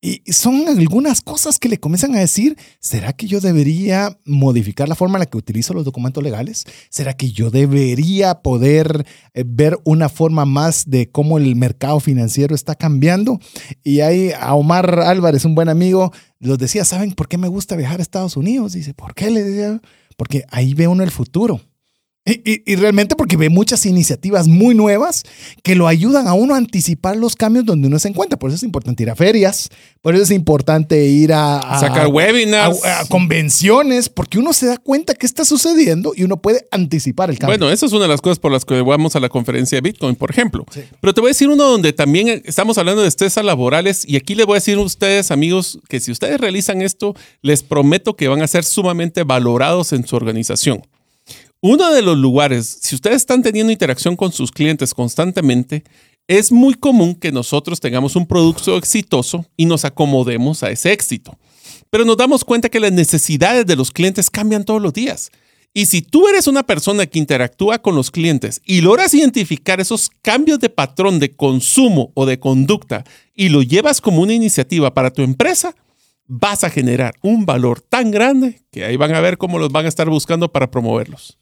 Y 0.00 0.22
son 0.32 0.68
algunas 0.68 1.20
cosas 1.20 1.58
que 1.58 1.68
le 1.68 1.80
comienzan 1.80 2.14
a 2.14 2.20
decir, 2.20 2.56
¿será 2.78 3.12
que 3.12 3.26
yo 3.26 3.40
debería 3.40 4.16
modificar 4.24 4.88
la 4.88 4.94
forma 4.94 5.16
en 5.16 5.20
la 5.20 5.26
que 5.26 5.36
utilizo 5.36 5.74
los 5.74 5.84
documentos 5.84 6.22
legales? 6.22 6.64
¿Será 6.88 7.14
que 7.14 7.32
yo 7.32 7.50
debería 7.50 8.36
poder 8.36 9.04
eh, 9.34 9.44
ver 9.44 9.76
una 9.84 10.08
forma 10.08 10.44
más 10.44 10.88
de 10.88 11.10
cómo 11.10 11.36
el 11.36 11.56
mercado 11.56 11.98
financiero 11.98 12.54
está 12.54 12.76
cambiando? 12.76 13.40
Y 13.82 13.98
ahí 14.00 14.30
a 14.38 14.54
Omar 14.54 15.00
Álvarez, 15.00 15.44
un 15.44 15.56
buen 15.56 15.68
amigo, 15.68 16.12
los 16.38 16.58
decía, 16.58 16.84
¿saben 16.84 17.12
por 17.12 17.26
qué 17.26 17.36
me 17.36 17.48
gusta 17.48 17.74
viajar 17.74 17.98
a 17.98 18.02
Estados 18.02 18.36
Unidos? 18.36 18.74
Dice, 18.74 18.94
¿por 18.94 19.16
qué? 19.16 19.32
Le 19.32 19.42
decía, 19.42 19.82
porque 20.16 20.44
ahí 20.50 20.74
ve 20.74 20.86
uno 20.86 21.02
el 21.02 21.10
futuro. 21.10 21.60
Y, 22.28 22.42
y- 22.44 22.62
y 22.72 22.76
realmente 22.76 23.16
porque 23.16 23.36
ve 23.38 23.48
muchas 23.48 23.86
iniciativas 23.86 24.48
muy 24.48 24.74
nuevas 24.74 25.22
que 25.62 25.74
lo 25.74 25.86
ayudan 25.88 26.28
a 26.28 26.34
uno 26.34 26.54
a 26.54 26.58
anticipar 26.58 27.16
los 27.16 27.36
cambios 27.36 27.64
donde 27.64 27.88
uno 27.88 27.98
se 27.98 28.08
encuentra. 28.08 28.38
Por 28.38 28.50
eso 28.50 28.56
es 28.56 28.62
importante 28.64 29.02
ir 29.02 29.10
a 29.10 29.16
ferias, 29.16 29.70
por 30.02 30.14
eso 30.14 30.24
es 30.24 30.30
importante 30.30 31.06
ir 31.06 31.32
a, 31.32 31.58
a- 31.58 31.80
Sacar 31.80 32.08
webinars. 32.08 32.84
a- 32.84 33.00
a 33.00 33.04
convenciones, 33.06 34.08
porque 34.08 34.38
uno 34.38 34.52
se 34.52 34.66
da 34.66 34.76
cuenta 34.76 35.14
qué 35.14 35.24
está 35.26 35.44
sucediendo 35.44 36.12
y 36.14 36.24
uno 36.24 36.36
puede 36.40 36.66
anticipar 36.70 37.30
el 37.30 37.38
cambio. 37.38 37.56
Bueno, 37.58 37.72
esa 37.72 37.86
es 37.86 37.92
una 37.92 38.02
de 38.02 38.08
las 38.08 38.20
cosas 38.20 38.38
por 38.38 38.52
las 38.52 38.64
que 38.64 38.80
vamos 38.82 39.16
a 39.16 39.20
la 39.20 39.28
conferencia 39.28 39.76
de 39.76 39.82
Bitcoin, 39.82 40.16
por 40.16 40.30
ejemplo. 40.30 40.66
Pero 41.00 41.14
te 41.14 41.20
voy 41.20 41.28
a 41.28 41.30
decir 41.30 41.48
uno 41.48 41.64
donde 41.64 41.92
también 41.92 42.42
estamos 42.44 42.76
hablando 42.78 43.02
de 43.02 43.08
estrés 43.08 43.36
laborales 43.36 44.04
y 44.06 44.16
aquí 44.16 44.34
les 44.34 44.44
voy 44.46 44.54
a 44.54 44.60
decir 44.60 44.76
a 44.76 44.80
ustedes, 44.80 45.30
amigos, 45.30 45.78
que 45.88 46.00
si 46.00 46.10
ustedes 46.10 46.40
realizan 46.40 46.82
esto, 46.82 47.14
les 47.40 47.62
prometo 47.62 48.16
que 48.16 48.28
van 48.28 48.42
a 48.42 48.46
ser 48.48 48.64
sumamente 48.64 49.22
valorados 49.22 49.92
en 49.92 50.06
su 50.06 50.16
organización. 50.16 50.82
Uno 51.60 51.92
de 51.92 52.02
los 52.02 52.16
lugares, 52.16 52.78
si 52.82 52.94
ustedes 52.94 53.16
están 53.16 53.42
teniendo 53.42 53.72
interacción 53.72 54.14
con 54.14 54.30
sus 54.30 54.52
clientes 54.52 54.94
constantemente, 54.94 55.82
es 56.28 56.52
muy 56.52 56.74
común 56.74 57.16
que 57.16 57.32
nosotros 57.32 57.80
tengamos 57.80 58.14
un 58.14 58.26
producto 58.26 58.76
exitoso 58.76 59.44
y 59.56 59.66
nos 59.66 59.84
acomodemos 59.84 60.62
a 60.62 60.70
ese 60.70 60.92
éxito. 60.92 61.36
Pero 61.90 62.04
nos 62.04 62.16
damos 62.16 62.44
cuenta 62.44 62.68
que 62.68 62.78
las 62.78 62.92
necesidades 62.92 63.66
de 63.66 63.74
los 63.74 63.90
clientes 63.90 64.30
cambian 64.30 64.64
todos 64.64 64.80
los 64.80 64.92
días. 64.92 65.32
Y 65.74 65.86
si 65.86 66.00
tú 66.00 66.28
eres 66.28 66.46
una 66.46 66.62
persona 66.62 67.06
que 67.06 67.18
interactúa 67.18 67.78
con 67.78 67.96
los 67.96 68.12
clientes 68.12 68.60
y 68.64 68.80
logras 68.80 69.12
identificar 69.14 69.80
esos 69.80 70.10
cambios 70.22 70.60
de 70.60 70.70
patrón 70.70 71.18
de 71.18 71.34
consumo 71.34 72.12
o 72.14 72.24
de 72.24 72.38
conducta 72.38 73.04
y 73.34 73.48
lo 73.48 73.62
llevas 73.62 74.00
como 74.00 74.22
una 74.22 74.32
iniciativa 74.32 74.94
para 74.94 75.10
tu 75.10 75.22
empresa, 75.22 75.74
vas 76.28 76.62
a 76.62 76.70
generar 76.70 77.14
un 77.22 77.46
valor 77.46 77.80
tan 77.80 78.10
grande 78.10 78.60
que 78.70 78.84
ahí 78.84 78.96
van 78.96 79.14
a 79.14 79.20
ver 79.20 79.38
cómo 79.38 79.58
los 79.58 79.72
van 79.72 79.86
a 79.86 79.88
estar 79.88 80.08
buscando 80.08 80.52
para 80.52 80.70
promoverlos. 80.70 81.38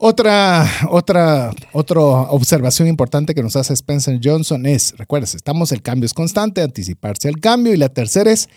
Otra, 0.00 0.64
otra, 0.90 1.50
otra 1.72 2.00
observación 2.00 2.86
importante 2.86 3.34
que 3.34 3.42
nos 3.42 3.56
hace 3.56 3.74
Spencer 3.74 4.20
Johnson 4.22 4.64
es, 4.64 4.96
recuerda, 4.96 5.26
estamos, 5.26 5.72
el 5.72 5.82
cambio 5.82 6.06
es 6.06 6.14
constante, 6.14 6.62
anticiparse 6.62 7.28
al 7.28 7.40
cambio. 7.40 7.74
Y 7.74 7.76
la 7.76 7.88
tercera 7.88 8.30
es 8.30 8.48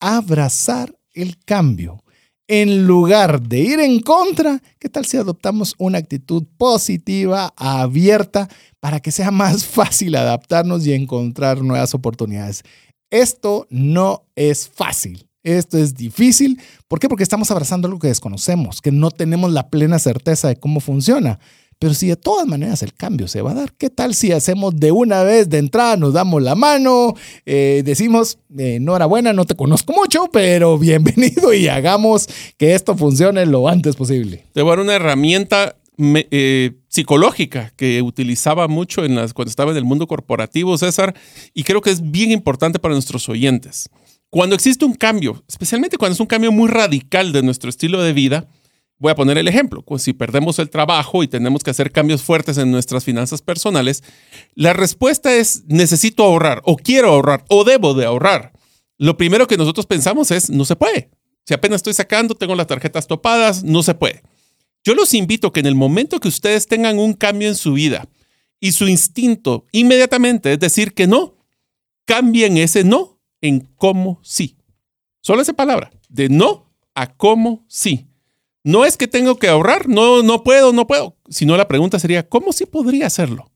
abrazar 0.00 0.98
el 1.14 1.38
cambio. 1.44 2.02
En 2.48 2.86
lugar 2.86 3.42
de 3.42 3.60
ir 3.60 3.78
en 3.78 4.00
contra, 4.00 4.60
¿qué 4.80 4.88
tal 4.88 5.06
si 5.06 5.18
adoptamos 5.18 5.76
una 5.78 5.98
actitud 5.98 6.44
positiva, 6.56 7.52
abierta, 7.56 8.48
para 8.80 8.98
que 8.98 9.12
sea 9.12 9.30
más 9.30 9.64
fácil 9.66 10.16
adaptarnos 10.16 10.84
y 10.84 10.94
encontrar 10.94 11.62
nuevas 11.62 11.94
oportunidades? 11.94 12.64
Esto 13.10 13.68
no 13.70 14.24
es 14.34 14.68
fácil. 14.68 15.27
Esto 15.56 15.78
es 15.78 15.94
difícil. 15.94 16.60
¿Por 16.88 17.00
qué? 17.00 17.08
Porque 17.08 17.22
estamos 17.22 17.50
abrazando 17.50 17.86
algo 17.88 17.98
que 17.98 18.08
desconocemos, 18.08 18.82
que 18.82 18.92
no 18.92 19.10
tenemos 19.10 19.50
la 19.50 19.70
plena 19.70 19.98
certeza 19.98 20.48
de 20.48 20.56
cómo 20.56 20.80
funciona. 20.80 21.38
Pero 21.78 21.94
si 21.94 22.08
de 22.08 22.16
todas 22.16 22.46
maneras 22.46 22.82
el 22.82 22.92
cambio 22.92 23.28
se 23.28 23.40
va 23.40 23.52
a 23.52 23.54
dar, 23.54 23.72
¿qué 23.72 23.88
tal 23.88 24.14
si 24.14 24.32
hacemos 24.32 24.76
de 24.76 24.90
una 24.90 25.22
vez 25.22 25.48
de 25.48 25.58
entrada, 25.58 25.96
nos 25.96 26.12
damos 26.12 26.42
la 26.42 26.56
mano, 26.56 27.14
eh, 27.46 27.82
decimos, 27.84 28.38
eh, 28.58 28.74
enhorabuena, 28.74 29.32
no 29.32 29.46
te 29.46 29.54
conozco 29.54 29.92
mucho, 29.92 30.26
pero 30.32 30.76
bienvenido 30.78 31.54
y 31.54 31.68
hagamos 31.68 32.28
que 32.56 32.74
esto 32.74 32.96
funcione 32.96 33.46
lo 33.46 33.68
antes 33.68 33.94
posible? 33.94 34.44
Te 34.52 34.62
voy 34.62 34.72
a 34.72 34.76
dar 34.76 34.84
una 34.84 34.96
herramienta 34.96 35.76
eh, 35.98 36.72
psicológica 36.88 37.72
que 37.76 38.02
utilizaba 38.02 38.66
mucho 38.66 39.04
en 39.04 39.14
las, 39.14 39.32
cuando 39.32 39.50
estaba 39.50 39.70
en 39.70 39.76
el 39.76 39.84
mundo 39.84 40.08
corporativo, 40.08 40.76
César, 40.76 41.14
y 41.54 41.62
creo 41.62 41.80
que 41.80 41.90
es 41.90 42.10
bien 42.10 42.32
importante 42.32 42.80
para 42.80 42.94
nuestros 42.94 43.28
oyentes. 43.28 43.88
Cuando 44.30 44.54
existe 44.54 44.84
un 44.84 44.94
cambio, 44.94 45.42
especialmente 45.48 45.96
cuando 45.96 46.12
es 46.12 46.20
un 46.20 46.26
cambio 46.26 46.52
muy 46.52 46.68
radical 46.68 47.32
de 47.32 47.42
nuestro 47.42 47.70
estilo 47.70 48.02
de 48.02 48.12
vida, 48.12 48.46
voy 48.98 49.10
a 49.10 49.14
poner 49.14 49.38
el 49.38 49.48
ejemplo, 49.48 49.82
si 49.96 50.12
perdemos 50.12 50.58
el 50.58 50.68
trabajo 50.68 51.22
y 51.22 51.28
tenemos 51.28 51.62
que 51.62 51.70
hacer 51.70 51.92
cambios 51.92 52.22
fuertes 52.22 52.58
en 52.58 52.70
nuestras 52.70 53.04
finanzas 53.04 53.40
personales, 53.40 54.04
la 54.54 54.74
respuesta 54.74 55.34
es 55.34 55.64
necesito 55.66 56.24
ahorrar 56.24 56.60
o 56.64 56.76
quiero 56.76 57.08
ahorrar 57.08 57.44
o 57.48 57.64
debo 57.64 57.94
de 57.94 58.04
ahorrar. 58.04 58.52
Lo 58.98 59.16
primero 59.16 59.46
que 59.46 59.56
nosotros 59.56 59.86
pensamos 59.86 60.30
es 60.30 60.50
no 60.50 60.66
se 60.66 60.76
puede. 60.76 61.10
Si 61.46 61.54
apenas 61.54 61.76
estoy 61.76 61.94
sacando, 61.94 62.34
tengo 62.34 62.54
las 62.54 62.66
tarjetas 62.66 63.06
topadas, 63.06 63.64
no 63.64 63.82
se 63.82 63.94
puede. 63.94 64.22
Yo 64.84 64.94
los 64.94 65.14
invito 65.14 65.52
que 65.52 65.60
en 65.60 65.66
el 65.66 65.74
momento 65.74 66.20
que 66.20 66.28
ustedes 66.28 66.66
tengan 66.66 66.98
un 66.98 67.14
cambio 67.14 67.48
en 67.48 67.56
su 67.56 67.72
vida 67.72 68.08
y 68.60 68.72
su 68.72 68.88
instinto 68.88 69.64
inmediatamente 69.72 70.52
es 70.52 70.58
decir 70.58 70.92
que 70.92 71.06
no, 71.06 71.36
cambien 72.04 72.58
ese 72.58 72.84
no 72.84 73.17
en 73.40 73.60
cómo 73.76 74.20
sí. 74.22 74.56
Solo 75.20 75.42
esa 75.42 75.52
palabra, 75.52 75.90
de 76.08 76.28
no 76.28 76.70
a 76.94 77.06
cómo 77.14 77.64
sí. 77.68 78.06
No 78.64 78.84
es 78.84 78.96
que 78.96 79.06
tengo 79.06 79.38
que 79.38 79.48
ahorrar, 79.48 79.88
no, 79.88 80.22
no 80.22 80.42
puedo, 80.42 80.72
no 80.72 80.86
puedo, 80.86 81.16
sino 81.28 81.56
la 81.56 81.68
pregunta 81.68 81.98
sería, 81.98 82.28
¿cómo 82.28 82.52
sí 82.52 82.66
podría 82.66 83.06
hacerlo? 83.06 83.50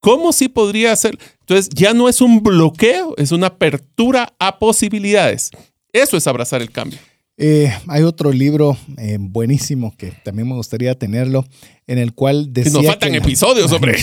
¿Cómo 0.00 0.32
sí 0.32 0.48
podría 0.48 0.94
ser? 0.96 1.18
Entonces 1.40 1.68
ya 1.68 1.94
no 1.94 2.08
es 2.08 2.20
un 2.20 2.42
bloqueo, 2.42 3.14
es 3.18 3.30
una 3.30 3.48
apertura 3.48 4.34
a 4.38 4.58
posibilidades. 4.58 5.50
Eso 5.92 6.16
es 6.16 6.26
abrazar 6.26 6.60
el 6.60 6.70
cambio. 6.70 6.98
Eh, 7.38 7.72
hay 7.88 8.02
otro 8.02 8.30
libro 8.30 8.76
eh, 8.98 9.16
buenísimo 9.18 9.96
que 9.96 10.12
también 10.22 10.48
me 10.48 10.54
gustaría 10.54 10.94
tenerlo, 10.98 11.46
en 11.86 11.96
el 11.98 12.12
cual 12.12 12.52
decía. 12.52 12.72
nos 12.72 12.86
faltan 12.86 13.14
episodios, 13.14 13.72
hombre. 13.72 13.96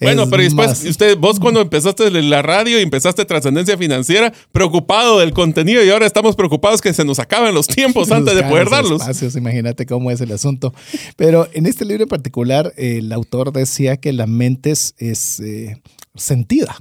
bueno, 0.00 0.28
pero 0.28 0.42
después, 0.42 0.84
usted, 0.84 1.16
vos 1.16 1.40
cuando 1.40 1.62
empezaste 1.62 2.10
la 2.10 2.42
radio 2.42 2.78
y 2.78 2.82
empezaste 2.82 3.24
Trascendencia 3.24 3.78
Financiera, 3.78 4.32
preocupado 4.52 5.20
del 5.20 5.32
contenido 5.32 5.82
y 5.82 5.88
ahora 5.88 6.04
estamos 6.04 6.36
preocupados 6.36 6.82
que 6.82 6.92
se 6.92 7.04
nos 7.04 7.18
acaben 7.18 7.54
los 7.54 7.66
tiempos 7.66 8.10
antes 8.10 8.34
de 8.34 8.42
poder 8.42 8.68
darlos. 8.68 9.00
Espacios, 9.00 9.34
imagínate 9.34 9.86
cómo 9.86 10.10
es 10.10 10.20
el 10.20 10.30
asunto. 10.30 10.74
Pero 11.16 11.48
en 11.54 11.64
este 11.64 11.86
libro 11.86 12.02
en 12.02 12.08
particular, 12.10 12.74
el 12.76 13.10
autor 13.10 13.52
decía 13.52 13.96
que 13.96 14.12
la 14.12 14.26
mente 14.26 14.72
es, 14.72 14.94
eh, 15.40 15.80
sentida. 16.14 16.76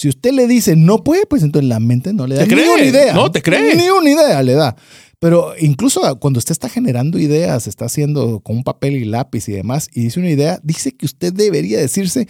Si 0.00 0.08
usted 0.08 0.32
le 0.32 0.46
dice 0.46 0.76
no 0.76 1.04
puede, 1.04 1.26
pues 1.26 1.42
entonces 1.42 1.68
la 1.68 1.78
mente 1.78 2.14
no 2.14 2.26
le 2.26 2.36
da 2.36 2.46
ni 2.46 2.54
una 2.54 2.82
idea. 2.82 3.12
No, 3.12 3.30
te 3.30 3.42
cree. 3.42 3.76
Ni 3.76 3.90
una 3.90 4.08
idea 4.08 4.42
le 4.42 4.54
da. 4.54 4.74
Pero 5.18 5.52
incluso 5.60 6.18
cuando 6.18 6.38
usted 6.38 6.52
está 6.52 6.70
generando 6.70 7.18
ideas, 7.18 7.66
está 7.66 7.84
haciendo 7.84 8.40
con 8.40 8.56
un 8.56 8.64
papel 8.64 8.96
y 8.96 9.04
lápiz 9.04 9.46
y 9.50 9.52
demás, 9.52 9.90
y 9.92 10.04
dice 10.04 10.18
una 10.18 10.30
idea, 10.30 10.58
dice 10.62 10.92
que 10.92 11.04
usted 11.04 11.34
debería 11.34 11.78
decirse, 11.78 12.26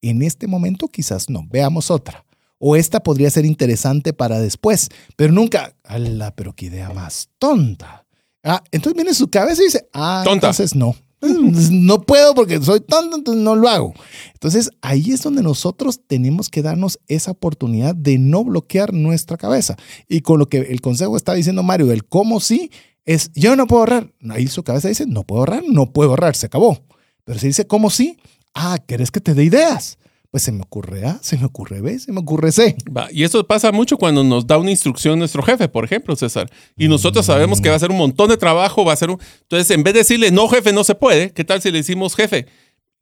en 0.00 0.22
este 0.22 0.46
momento 0.46 0.88
quizás 0.88 1.28
no, 1.28 1.46
veamos 1.50 1.90
otra. 1.90 2.24
O 2.56 2.74
esta 2.74 3.00
podría 3.00 3.28
ser 3.28 3.44
interesante 3.44 4.14
para 4.14 4.40
después, 4.40 4.88
pero 5.16 5.30
nunca, 5.30 5.74
ala, 5.84 6.34
pero 6.34 6.54
qué 6.54 6.66
idea 6.66 6.88
más 6.88 7.28
tonta. 7.38 8.06
Ah, 8.42 8.64
entonces 8.70 8.94
viene 8.94 9.12
su 9.12 9.28
cabeza 9.28 9.60
y 9.60 9.66
dice, 9.66 9.86
ah, 9.92 10.22
tonta. 10.24 10.46
entonces 10.46 10.74
no. 10.74 10.96
No 11.22 12.00
puedo 12.00 12.34
porque 12.34 12.60
soy 12.62 12.80
tonto, 12.80 13.16
entonces 13.16 13.42
no 13.42 13.54
lo 13.54 13.68
hago. 13.68 13.94
Entonces 14.32 14.70
ahí 14.80 15.12
es 15.12 15.22
donde 15.22 15.42
nosotros 15.42 16.00
tenemos 16.06 16.48
que 16.48 16.62
darnos 16.62 16.98
esa 17.08 17.32
oportunidad 17.32 17.94
de 17.94 18.18
no 18.18 18.44
bloquear 18.44 18.94
nuestra 18.94 19.36
cabeza. 19.36 19.76
Y 20.08 20.22
con 20.22 20.38
lo 20.38 20.48
que 20.48 20.58
el 20.58 20.80
consejo 20.80 21.16
está 21.16 21.34
diciendo 21.34 21.62
Mario, 21.62 21.92
el 21.92 22.04
cómo 22.04 22.40
sí, 22.40 22.70
es 23.04 23.30
yo 23.34 23.56
no 23.56 23.66
puedo 23.66 23.80
ahorrar. 23.80 24.12
Ahí 24.30 24.46
su 24.46 24.62
cabeza 24.62 24.88
dice, 24.88 25.06
no 25.06 25.24
puedo 25.24 25.40
ahorrar, 25.40 25.62
no 25.68 25.92
puedo 25.92 26.10
ahorrar, 26.10 26.36
se 26.36 26.46
acabó. 26.46 26.80
Pero 27.24 27.38
si 27.38 27.48
dice 27.48 27.66
cómo 27.66 27.90
sí, 27.90 28.18
ah, 28.54 28.78
¿querés 28.86 29.10
que 29.10 29.20
te 29.20 29.34
dé 29.34 29.44
ideas? 29.44 29.98
Pues 30.30 30.44
se 30.44 30.52
me 30.52 30.62
ocurre 30.62 31.04
A, 31.06 31.18
se 31.22 31.36
me 31.36 31.44
ocurre 31.44 31.80
B, 31.80 31.98
se 31.98 32.12
me 32.12 32.20
ocurre 32.20 32.52
C. 32.52 32.76
y 33.10 33.24
eso 33.24 33.44
pasa 33.46 33.72
mucho 33.72 33.96
cuando 33.96 34.22
nos 34.22 34.46
da 34.46 34.58
una 34.58 34.70
instrucción 34.70 35.18
nuestro 35.18 35.42
jefe, 35.42 35.68
por 35.68 35.84
ejemplo, 35.84 36.14
César. 36.14 36.48
Y 36.76 36.86
nosotros 36.86 37.26
sabemos 37.26 37.60
que 37.60 37.68
va 37.68 37.74
a 37.74 37.80
ser 37.80 37.90
un 37.90 37.98
montón 37.98 38.28
de 38.28 38.36
trabajo, 38.36 38.84
va 38.84 38.92
a 38.92 38.96
ser 38.96 39.10
un... 39.10 39.18
Entonces, 39.42 39.70
en 39.72 39.82
vez 39.82 39.94
de 39.94 40.00
decirle, 40.00 40.30
no, 40.30 40.48
jefe, 40.48 40.72
no 40.72 40.84
se 40.84 40.94
puede, 40.94 41.32
¿qué 41.32 41.42
tal 41.42 41.60
si 41.60 41.72
le 41.72 41.78
decimos, 41.78 42.14
jefe, 42.14 42.46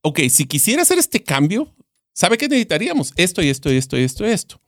ok, 0.01 0.21
si 0.31 0.47
quisiera 0.47 0.83
hacer 0.83 0.99
este 0.99 1.23
cambio, 1.23 1.75
¿sabe 2.15 2.39
qué 2.39 2.49
necesitaríamos? 2.49 3.13
Esto 3.17 3.43
y 3.43 3.51
esto 3.51 3.71
y 3.71 3.77
esto 3.77 3.99
y 3.99 4.05
esto 4.05 4.27
y 4.27 4.31
esto. 4.31 4.61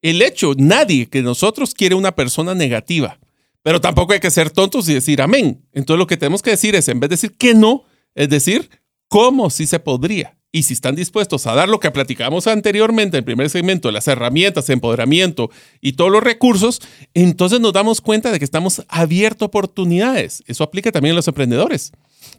El 0.00 0.22
hecho, 0.22 0.54
nadie 0.56 1.06
que 1.06 1.22
nosotros 1.22 1.72
quiere 1.72 1.94
una 1.94 2.16
persona 2.16 2.52
negativa, 2.52 3.20
pero 3.62 3.80
tampoco 3.80 4.12
hay 4.12 4.18
que 4.18 4.32
ser 4.32 4.50
tontos 4.50 4.88
y 4.88 4.94
decir 4.94 5.22
amén. 5.22 5.64
Entonces, 5.72 6.00
lo 6.00 6.08
que 6.08 6.16
tenemos 6.16 6.42
que 6.42 6.50
decir 6.50 6.74
es, 6.74 6.88
en 6.88 6.98
vez 6.98 7.10
de 7.10 7.14
decir 7.14 7.36
que 7.36 7.54
no, 7.54 7.84
es 8.16 8.28
decir, 8.28 8.68
cómo 9.06 9.50
sí 9.50 9.68
se 9.68 9.78
podría 9.78 10.36
y 10.54 10.64
si 10.64 10.74
están 10.74 10.94
dispuestos 10.94 11.46
a 11.46 11.54
dar 11.54 11.70
lo 11.70 11.80
que 11.80 11.90
platicamos 11.90 12.46
anteriormente 12.46 13.16
en 13.16 13.20
el 13.20 13.24
primer 13.24 13.48
segmento, 13.48 13.90
las 13.90 14.06
herramientas, 14.06 14.68
empoderamiento 14.68 15.50
y 15.80 15.94
todos 15.94 16.12
los 16.12 16.22
recursos, 16.22 16.80
entonces 17.14 17.58
nos 17.58 17.72
damos 17.72 18.02
cuenta 18.02 18.30
de 18.30 18.38
que 18.38 18.44
estamos 18.44 18.84
abiertos 18.88 19.42
a 19.42 19.46
oportunidades. 19.46 20.44
Eso 20.46 20.62
aplica 20.62 20.92
también 20.92 21.14
a 21.14 21.16
los 21.16 21.26
emprendedores. 21.26 21.92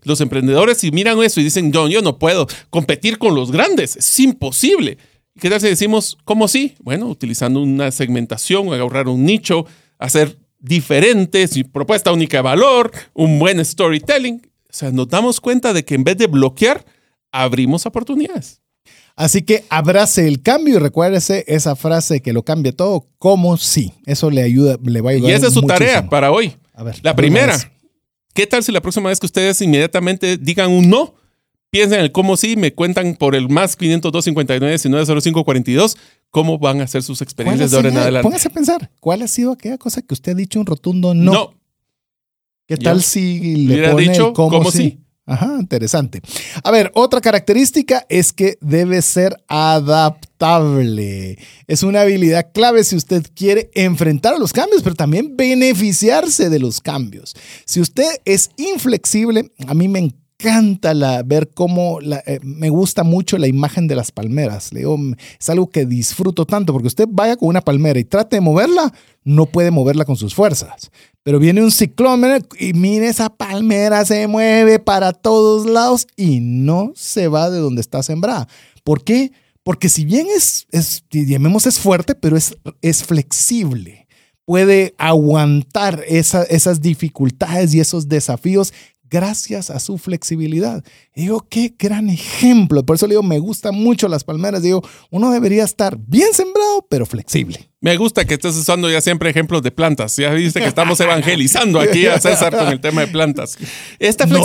Los 0.03 0.22
emprendedores, 0.22 0.78
si 0.78 0.91
miran 0.91 1.22
eso 1.24 1.41
y 1.41 1.45
dicen, 1.45 1.74
yo, 1.74 1.88
yo 1.88 2.03
no 2.03 2.20
puedo 2.20 2.47
competir 2.70 3.18
con 3.18 3.34
los 3.34 3.51
grandes, 3.51 3.95
es 3.95 4.20
imposible. 4.20 4.99
¿Qué 5.39 5.49
tal 5.49 5.59
si 5.59 5.68
decimos, 5.68 6.16
cómo 6.24 6.47
sí? 6.47 6.76
Bueno, 6.82 7.07
utilizando 7.07 7.61
una 7.61 7.89
segmentación, 7.91 8.72
agarrar 8.72 9.07
un 9.07 9.26
nicho, 9.26 9.66
hacer 9.97 10.38
diferentes, 10.59 11.59
propuesta 11.72 12.11
única 12.11 12.38
de 12.38 12.43
valor, 12.43 12.91
un 13.14 13.39
buen 13.39 13.64
storytelling. 13.66 14.43
O 14.70 14.74
sea, 14.76 14.91
nos 14.91 15.07
damos 15.07 15.41
cuenta 15.41 15.74
de 15.74 15.84
que 15.84 15.95
en 15.95 16.03
vez 16.03 16.18
de 16.18 16.28
bloquear, 16.28 16.86
abrimos 17.34 17.86
oportunidades. 17.86 18.61
Así 19.15 19.41
que 19.41 19.65
abrace 19.69 20.27
el 20.27 20.41
cambio 20.41 20.75
y 20.75 20.79
recuérdese 20.79 21.43
esa 21.47 21.75
frase 21.75 22.21
que 22.21 22.34
lo 22.34 22.43
cambia 22.43 22.71
todo 22.71 23.07
como 23.19 23.57
sí. 23.57 23.93
Eso 24.05 24.31
le 24.31 24.41
ayuda, 24.41 24.77
le 24.81 25.01
va 25.01 25.11
a 25.11 25.13
ayudar. 25.13 25.31
Y 25.31 25.34
esa 25.34 25.47
es 25.47 25.53
su 25.53 25.61
tarea 25.63 26.09
para 26.09 26.31
hoy. 26.31 26.55
A 26.73 26.84
ver, 26.84 26.99
la 27.03 27.15
primera, 27.15 27.57
¿qué 28.34 28.47
tal 28.47 28.63
si 28.63 28.71
la 28.71 28.81
próxima 28.81 29.09
vez 29.09 29.19
que 29.19 29.27
ustedes 29.27 29.61
inmediatamente 29.61 30.38
digan 30.38 30.71
un 30.71 30.89
no? 30.89 31.15
Piensen 31.69 31.99
en 31.99 32.05
el 32.05 32.11
cómo 32.11 32.38
sí, 32.38 32.55
me 32.55 32.73
cuentan 32.73 33.15
por 33.15 33.36
el 33.36 33.49
más 33.49 33.75
502 33.75 34.25
59 34.25 34.77
1905 34.84 35.43
42 35.43 35.97
cómo 36.29 36.59
van 36.59 36.81
a 36.81 36.88
ser 36.88 37.01
sus 37.03 37.21
experiencias 37.21 37.71
de 37.71 37.77
ahora 37.77 37.89
en 37.89 37.97
adelante. 37.97 38.23
Póngase 38.23 38.47
a 38.47 38.51
pensar, 38.51 38.91
¿cuál 38.99 39.21
ha 39.23 39.27
sido 39.27 39.51
aquella 39.51 39.77
cosa 39.77 40.01
que 40.01 40.13
usted 40.13 40.34
ha 40.34 40.36
dicho 40.36 40.59
un 40.59 40.65
rotundo 40.65 41.13
no? 41.13 41.31
No. 41.31 41.53
¿Qué 42.67 42.77
tal 42.77 43.03
si 43.03 43.67
le 43.67 43.89
pone 43.89 44.09
dicho 44.09 44.34
cómo, 44.34 44.71
sí? 44.71 45.03
Ajá, 45.26 45.57
interesante. 45.57 46.21
A 46.63 46.71
ver, 46.71 46.91
otra 46.95 47.21
característica 47.21 48.05
es 48.09 48.34
que 48.34 48.57
debe 48.59 49.01
ser 49.01 49.38
adaptable. 49.47 51.38
Es 51.65 51.84
una 51.84 52.01
habilidad 52.01 52.51
clave 52.53 52.84
si 52.84 52.97
usted 52.97 53.26
quiere 53.34 53.71
enfrentar 53.74 54.34
a 54.34 54.38
los 54.38 54.51
cambios, 54.51 54.84
pero 54.84 54.95
también 54.95 55.38
beneficiarse 55.38 56.49
de 56.49 56.59
los 56.59 56.82
cambios. 56.82 57.36
Si 57.65 57.80
usted 57.80 58.09
es 58.26 58.49
inflexible, 58.57 59.49
a 59.65 59.74
mí 59.74 59.88
me 59.88 59.99
encanta 59.99 60.22
la, 60.94 61.24
ver 61.24 61.50
cómo 61.54 62.00
eh, 62.02 62.39
me 62.44 62.70
gusta 62.70 63.04
mucho 63.04 63.38
la 63.38 63.48
imagen 63.48 63.88
de 63.88 63.96
las 63.96 64.12
palmeras. 64.12 64.74
Le 64.74 64.80
digo, 64.80 64.98
es 65.39 65.50
algo 65.50 65.70
que 65.70 65.86
disfruto 65.86 66.46
tanto 66.46 66.74
porque 66.74 66.88
usted 66.88 67.08
vaya 67.10 67.36
con 67.36 67.50
una 67.50 67.62
palmera 67.62 68.00
y 68.00 68.04
trate 68.04 68.38
de 68.38 68.41
moverla, 68.41 68.94
no 69.24 69.46
puede 69.46 69.72
moverla 69.72 70.06
con 70.06 70.16
sus 70.16 70.36
fuerzas. 70.36 70.91
Pero 71.24 71.39
viene 71.39 71.64
un 71.64 71.72
ciclón 71.72 72.22
y 72.60 72.74
mire 72.74 73.08
esa 73.08 73.30
palmera 73.30 74.04
se 74.06 74.28
mueve 74.28 74.80
para 74.80 75.14
todos 75.14 75.66
lados 75.66 76.08
y 76.18 76.39
no 76.41 76.91
se 76.96 77.28
va 77.28 77.50
de 77.50 77.60
donde 77.60 77.82
está 77.82 78.04
sembrada. 78.04 78.48
¿Por 78.84 79.04
qué? 79.04 79.32
Porque 79.64 79.88
si 79.88 80.04
bien 80.04 80.28
es, 80.36 80.68
es 80.72 81.04
llamemos 81.10 81.66
es 81.66 81.80
fuerte, 81.80 82.16
pero 82.16 82.36
es, 82.36 82.58
es 82.82 83.04
flexible. 83.04 84.08
Puede 84.46 84.94
aguantar 84.98 86.04
esas 86.06 86.82
dificultades 86.82 87.74
y 87.74 87.80
esos 87.80 88.10
desafíos 88.10 88.74
gracias 89.14 89.70
a 89.70 89.80
su 89.80 89.99
flexibilidad. 89.99 90.84
Y 91.16 91.22
digo, 91.22 91.45
qué 91.47 91.76
gran 91.78 92.09
ejemplo. 92.09 92.84
Por 92.84 92.95
eso 92.95 93.05
le 93.05 93.11
digo, 93.11 93.22
me 93.22 93.38
gustan 93.38 93.76
mucho 93.76 94.07
las 94.07 94.24
palmeras. 94.24 94.64
Digo, 94.64 94.82
uno 95.11 95.30
debería 95.30 95.64
estar 95.64 95.95
bien 95.97 96.34
sembrado, 96.34 96.88
pero 96.89 97.05
flexible. 97.05 97.70
Me 97.84 97.97
gusta 97.97 98.23
que 98.23 98.36
estés 98.36 98.55
usando 98.55 98.89
ya 98.89 99.01
siempre 99.01 99.29
ejemplos 99.29 99.61
de 99.61 99.69
plantas. 99.69 100.15
Ya 100.15 100.29
viste 100.29 100.61
que 100.61 100.67
estamos 100.67 100.97
evangelizando 101.01 101.81
aquí 101.81 102.05
a 102.07 102.17
César 102.17 102.55
con 102.55 102.69
el 102.69 102.79
tema 102.79 103.01
de 103.01 103.07
plantas. 103.07 103.57
Esta 103.99 104.25
no, 104.25 104.39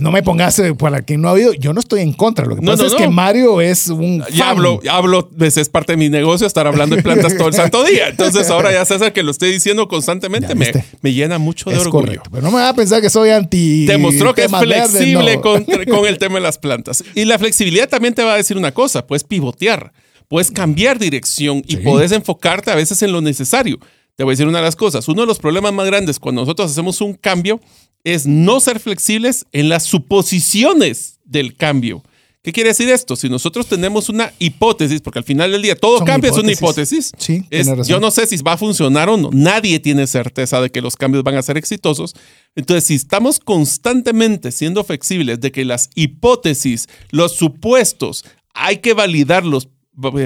no 0.00 0.10
me 0.10 0.22
pongas 0.22 0.58
eh, 0.58 0.74
para 0.74 1.02
quien 1.02 1.20
no 1.20 1.28
ha 1.28 1.32
oído. 1.32 1.52
Yo 1.52 1.74
no 1.74 1.80
estoy 1.80 2.00
en 2.00 2.14
contra. 2.14 2.46
Lo 2.46 2.56
que 2.56 2.62
pasa 2.62 2.86
es 2.86 2.94
que 2.94 3.08
Mario 3.08 3.60
es 3.60 3.88
un. 3.88 4.24
Ya 4.32 4.48
hablo, 4.48 4.80
hablo, 4.90 5.28
es 5.38 5.68
parte 5.68 5.92
de 5.92 5.96
mi 5.98 6.08
negocio 6.08 6.46
estar 6.46 6.66
hablando 6.66 6.96
de 6.96 7.02
plantas 7.02 7.36
todo 7.36 7.48
el 7.48 7.54
santo 7.54 7.84
día. 7.84 8.08
Entonces 8.08 8.48
ahora 8.48 8.72
ya 8.72 8.86
César 8.86 9.12
que 9.12 9.22
lo 9.22 9.32
estoy 9.32 9.52
diciendo 9.52 9.86
constantemente 9.86 10.54
me, 10.54 10.72
me, 11.02 11.12
llena 11.12 11.36
mucho 11.36 11.68
de 11.68 11.76
orgullo. 11.76 12.06
Correcto, 12.06 12.30
pero 12.30 12.42
no 12.42 12.50
me 12.52 12.62
va 12.62 12.70
a 12.70 12.74
pensar 12.74 13.02
que 13.02 13.10
soy 13.10 13.28
anti. 13.28 13.84
Demostró 13.84 14.34
que 14.34 14.44
es 14.44 14.50
flexible 14.50 15.42
con, 15.42 15.64
con 15.64 16.06
el 16.06 16.16
tema 16.16 16.36
de 16.36 16.40
las 16.40 16.56
plantas. 16.56 17.04
Y 17.14 17.26
la 17.26 17.38
flexibilidad 17.38 17.90
también 17.90 18.14
te 18.14 18.22
va 18.22 18.32
a 18.32 18.36
decir 18.38 18.56
una 18.56 18.72
cosa: 18.72 19.06
puedes 19.06 19.24
pivotear 19.24 19.92
puedes 20.32 20.50
cambiar 20.50 20.98
dirección 20.98 21.62
y 21.66 21.76
puedes 21.76 22.10
enfocarte 22.10 22.70
a 22.70 22.74
veces 22.74 23.02
en 23.02 23.12
lo 23.12 23.20
necesario. 23.20 23.78
Te 24.16 24.24
voy 24.24 24.30
a 24.30 24.32
decir 24.32 24.46
una 24.46 24.60
de 24.60 24.64
las 24.64 24.76
cosas. 24.76 25.06
Uno 25.06 25.20
de 25.20 25.26
los 25.26 25.38
problemas 25.38 25.74
más 25.74 25.84
grandes 25.84 26.18
cuando 26.18 26.40
nosotros 26.40 26.70
hacemos 26.70 27.02
un 27.02 27.12
cambio 27.12 27.60
es 28.02 28.26
no 28.26 28.58
ser 28.58 28.80
flexibles 28.80 29.44
en 29.52 29.68
las 29.68 29.82
suposiciones 29.84 31.20
del 31.26 31.54
cambio. 31.54 32.02
¿Qué 32.42 32.50
quiere 32.50 32.70
decir 32.70 32.88
esto? 32.88 33.14
Si 33.14 33.28
nosotros 33.28 33.66
tenemos 33.66 34.08
una 34.08 34.32
hipótesis, 34.38 35.02
porque 35.02 35.18
al 35.18 35.26
final 35.26 35.52
del 35.52 35.60
día 35.60 35.76
todo 35.76 36.02
cambio 36.02 36.30
es 36.30 36.38
una 36.38 36.50
hipótesis. 36.50 37.12
Sí, 37.18 37.44
Yo 37.84 38.00
no 38.00 38.10
sé 38.10 38.26
si 38.26 38.38
va 38.38 38.54
a 38.54 38.56
funcionar 38.56 39.10
o 39.10 39.18
no. 39.18 39.28
Nadie 39.34 39.80
tiene 39.80 40.06
certeza 40.06 40.62
de 40.62 40.70
que 40.70 40.80
los 40.80 40.96
cambios 40.96 41.24
van 41.24 41.34
a 41.34 41.42
ser 41.42 41.58
exitosos. 41.58 42.14
Entonces, 42.56 42.86
si 42.86 42.94
estamos 42.94 43.38
constantemente 43.38 44.50
siendo 44.50 44.82
flexibles 44.82 45.42
de 45.42 45.52
que 45.52 45.66
las 45.66 45.90
hipótesis, 45.94 46.88
los 47.10 47.32
supuestos, 47.32 48.24
hay 48.54 48.78
que 48.78 48.94
validarlos 48.94 49.68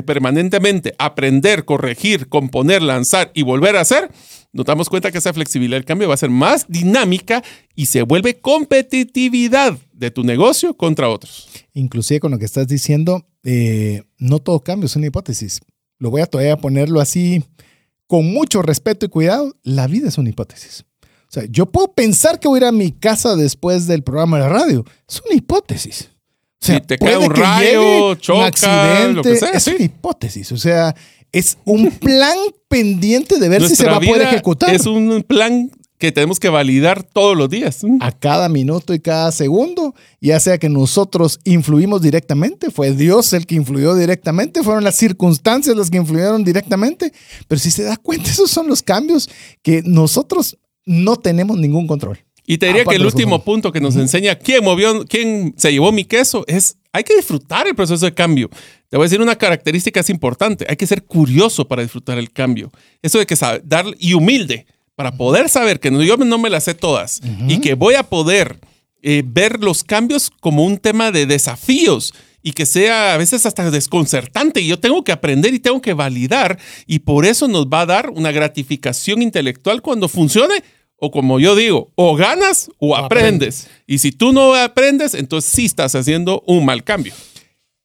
permanentemente 0.05 0.95
aprender, 0.99 1.64
corregir, 1.64 2.29
componer, 2.29 2.83
lanzar 2.83 3.31
y 3.35 3.43
volver 3.43 3.77
a 3.77 3.81
hacer, 3.81 4.11
nos 4.53 4.64
damos 4.64 4.89
cuenta 4.89 5.11
que 5.11 5.19
esa 5.19 5.33
flexibilidad 5.33 5.77
del 5.77 5.85
cambio 5.85 6.09
va 6.09 6.14
a 6.14 6.19
ser 6.19 6.31
más 6.31 6.67
dinámica 6.69 7.43
y 7.75 7.87
se 7.87 8.03
vuelve 8.03 8.41
competitividad 8.41 9.77
de 9.93 10.11
tu 10.11 10.23
negocio 10.25 10.75
contra 10.77 11.09
otros. 11.09 11.49
Inclusive 11.75 12.21
con 12.21 12.31
lo 12.31 12.39
que 12.39 12.45
estás 12.45 12.67
diciendo, 12.67 13.27
eh, 13.43 14.03
no 14.19 14.39
todo 14.39 14.61
cambio 14.61 14.87
es 14.87 14.97
una 14.97 15.07
hipótesis. 15.07 15.61
Lo 15.99 16.11
voy 16.11 16.23
a 16.23 16.27
todavía 16.27 16.57
ponerlo 16.57 17.01
así 17.01 17.45
con 18.07 18.33
mucho 18.33 18.62
respeto 18.62 19.07
y 19.07 19.09
cuidado. 19.09 19.55
La 19.62 19.87
vida 19.87 20.09
es 20.09 20.19
una 20.19 20.31
hipótesis. 20.31 20.85
O 21.03 21.33
sea, 21.33 21.45
yo 21.51 21.67
puedo 21.67 21.93
pensar 21.93 22.39
que 22.39 22.49
voy 22.49 22.59
a 22.59 22.62
ir 22.62 22.64
a 22.67 22.73
mi 22.73 22.93
casa 22.93 23.37
después 23.37 23.87
del 23.87 24.03
programa 24.03 24.39
de 24.39 24.49
radio. 24.49 24.85
Es 25.09 25.23
una 25.27 25.35
hipótesis. 25.35 26.11
O 26.63 26.67
sea, 26.67 26.77
Si 26.77 26.81
te 26.87 26.99
cae 26.99 27.17
un 27.19 27.31
rayo, 27.31 28.15
choca, 28.17 28.39
un 28.39 28.45
accidente, 28.45 29.13
lo 29.15 29.23
que 29.23 29.37
sea, 29.37 29.51
Es 29.51 29.63
sí. 29.65 29.75
una 29.77 29.85
hipótesis, 29.85 30.53
o 30.53 30.57
sea, 30.57 30.95
es 31.33 31.59
un 31.65 31.91
plan 32.01 32.37
pendiente 32.69 33.39
de 33.39 33.49
ver 33.49 33.63
si 33.63 33.77
se 33.77 33.85
Nuestra 33.85 33.91
va 33.93 33.97
a 33.99 34.01
poder 34.01 34.23
ejecutar. 34.29 34.75
Es 34.75 34.87
un 34.87 35.23
plan 35.27 35.71
que 35.99 36.13
tenemos 36.13 36.39
que 36.39 36.49
validar 36.49 37.03
todos 37.03 37.37
los 37.37 37.49
días. 37.49 37.81
a 38.01 38.13
cada 38.13 38.49
minuto 38.49 38.93
y 38.93 39.01
cada 39.01 39.33
segundo, 39.33 39.95
ya 40.21 40.39
sea 40.41 40.59
que 40.59 40.69
nosotros 40.69 41.41
influimos 41.45 42.03
directamente, 42.03 42.71
fue 42.71 42.93
Dios 42.93 43.33
el 43.33 43.47
que 43.47 43.55
influyó 43.55 43.95
directamente, 43.95 44.63
fueron 44.63 44.85
las 44.85 44.97
circunstancias 44.97 45.75
las 45.77 45.91
que 45.91 45.97
influyeron 45.97 46.45
directamente, 46.45 47.13
pero 47.49 47.59
si 47.59 47.71
se 47.71 47.85
da 47.85 47.97
cuenta, 47.97 48.31
esos 48.31 48.51
son 48.51 48.69
los 48.69 48.83
cambios 48.83 49.29
que 49.63 49.83
nosotros 49.85 50.59
no 50.85 51.17
tenemos 51.17 51.59
ningún 51.59 51.87
control. 51.87 52.19
Y 52.47 52.59
te 52.59 52.66
diría 52.66 52.82
Aparte 52.82 52.97
que 52.97 53.03
el 53.03 53.07
último 53.07 53.42
punto 53.44 53.72
que 53.72 53.80
nos 53.80 53.97
enseña 53.97 54.36
quién 54.36 54.62
movió, 54.64 55.05
quién 55.07 55.55
se 55.57 55.72
llevó 55.72 55.90
mi 55.92 56.05
queso 56.05 56.44
es 56.47 56.76
hay 56.92 57.03
que 57.05 57.16
disfrutar 57.16 57.66
el 57.66 57.74
proceso 57.74 58.07
de 58.07 58.14
cambio. 58.14 58.49
Te 58.88 58.97
voy 58.97 59.05
a 59.05 59.09
decir 59.09 59.20
una 59.20 59.36
característica 59.36 60.01
es 60.01 60.09
importante. 60.09 60.64
Hay 60.68 60.76
que 60.76 60.86
ser 60.86 61.03
curioso 61.05 61.66
para 61.68 61.82
disfrutar 61.82 62.16
el 62.18 62.30
cambio. 62.30 62.70
Eso 63.03 63.18
de 63.18 63.26
que 63.26 63.36
sabe, 63.36 63.61
dar 63.64 63.84
y 63.99 64.14
humilde 64.14 64.64
para 64.94 65.16
poder 65.16 65.49
saber 65.51 65.78
que 65.80 65.90
no- 65.90 66.03
yo 66.03 66.16
no 66.16 66.38
me 66.38 66.49
las 66.49 66.64
sé 66.64 66.74
todas 66.74 67.20
y 67.49 67.61
que 67.61 67.74
voy 67.74 67.94
a 67.97 68.05
poder 68.05 68.59
eh, 69.03 69.22
ver 69.26 69.61
los 69.62 69.84
cambios 69.84 70.30
como 70.40 70.64
un 70.64 70.78
tema 70.78 71.12
de 71.12 71.26
desafíos 71.26 72.14
y 72.42 72.53
que 72.53 72.64
sea 72.64 73.12
a 73.14 73.16
veces 73.18 73.44
hasta 73.44 73.70
desconcertante 73.70 74.61
y 74.62 74.68
yo 74.68 74.78
tengo 74.78 75.05
que 75.05 75.12
aprender 75.12 75.53
y 75.53 75.59
tengo 75.59 75.80
que 75.82 75.92
validar 75.94 76.59
y 76.86 77.01
por 77.01 77.26
eso 77.26 77.47
nos 77.47 77.66
va 77.66 77.82
a 77.82 77.86
dar 77.86 78.11
una 78.11 78.32
gratificación 78.32 79.20
intelectual 79.20 79.82
cuando 79.82 80.09
funcione 80.09 80.55
o 80.99 81.11
como 81.11 81.38
yo 81.38 81.55
digo, 81.55 81.92
o 81.94 82.16
ganas 82.16 82.70
o 82.78 82.97
aprendes. 82.97 83.68
Y 83.86 83.99
si 83.99 84.12
tú 84.12 84.32
no 84.32 84.55
aprendes, 84.55 85.14
entonces 85.14 85.51
sí 85.51 85.66
estás 85.66 85.94
haciendo 85.94 86.42
un 86.47 86.64
mal 86.64 86.84
cambio. 86.84 87.12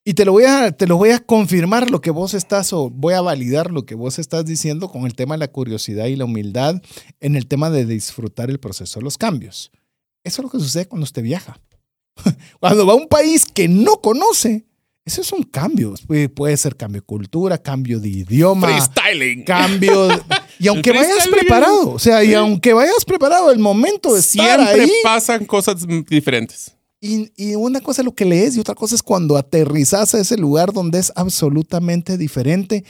Y 0.04 0.16
te 0.16 0.26
lo 0.26 0.32
voy 0.32 0.46
a, 0.46 0.72
te 0.72 0.88
lo 0.88 0.98
voy 0.98 1.12
a 1.12 1.20
confirmar 1.20 1.92
lo 1.92 2.02
que 2.02 2.10
vos 2.10 2.34
estás, 2.34 2.74
o 2.74 2.90
voy 2.90 3.14
a 3.14 3.22
validar 3.22 3.72
lo 3.72 3.86
que 3.86 3.94
vos 3.94 4.18
estás 4.18 4.46
diciendo 4.46 4.90
con 4.90 5.06
el 5.06 5.14
tema 5.14 5.36
de 5.36 5.40
la 5.40 5.52
curiosidad 5.52 6.08
y 6.08 6.16
la 6.16 6.26
humildad 6.26 6.82
en 7.20 7.36
el 7.36 7.46
tema 7.46 7.70
de 7.70 7.86
disfrutar 7.86 8.50
el 8.50 8.60
proceso 8.60 9.00
de 9.00 9.04
los 9.04 9.20
cambios. 9.20 9.72
Eso 10.24 10.42
es 10.42 10.44
lo 10.44 10.50
que 10.50 10.60
sucede 10.60 10.88
cuando 10.88 11.04
usted 11.04 11.22
viaja. 11.22 11.60
Cuando 12.60 12.86
va 12.86 12.94
a 12.94 12.98
un 12.98 13.08
país 13.08 13.46
que 13.46 13.70
no 13.70 14.02
conoce, 14.02 14.66
eso 15.14 15.22
es 15.22 15.32
un 15.32 15.44
cambio. 15.44 15.94
Puede, 16.34 16.58
ser 16.58 16.76
cambio 16.76 17.02
de 17.02 17.06
cultura, 17.06 17.58
cambio 17.58 18.00
de 18.00 18.10
idioma, 18.10 18.68
Freestyling. 18.68 19.44
cambio. 19.44 20.08
de- 20.08 20.22
y 20.60 20.68
aunque 20.68 20.92
vayas 20.92 21.28
preparado, 21.28 21.92
o 21.92 22.00
sea, 22.00 22.24
y 22.24 22.34
aunque 22.34 22.74
vayas 22.74 23.06
preparado, 23.06 23.52
el 23.52 23.60
momento 23.60 24.14
de 24.14 24.20
estar 24.20 24.60
Siempre 24.60 24.84
ahí. 24.84 24.92
pasan 25.04 25.46
cosas 25.46 25.86
diferentes. 26.08 26.72
Y, 27.00 27.32
y 27.36 27.56
una 27.56 27.82
cosa 27.82 28.02
es 28.02 28.06
lo 28.06 28.14
que 28.14 28.26
lees 28.26 28.56
y 28.56 28.60
otra 28.60 28.76
cosa 28.76 28.94
es 28.94 29.02
cuando 29.02 29.36
aterrizas 29.38 30.14
a 30.14 30.20
ese 30.20 30.38
lugar 30.38 30.72
donde 30.72 31.00
es 31.00 31.12
absolutamente 31.16 32.18
diferente. 32.18 32.86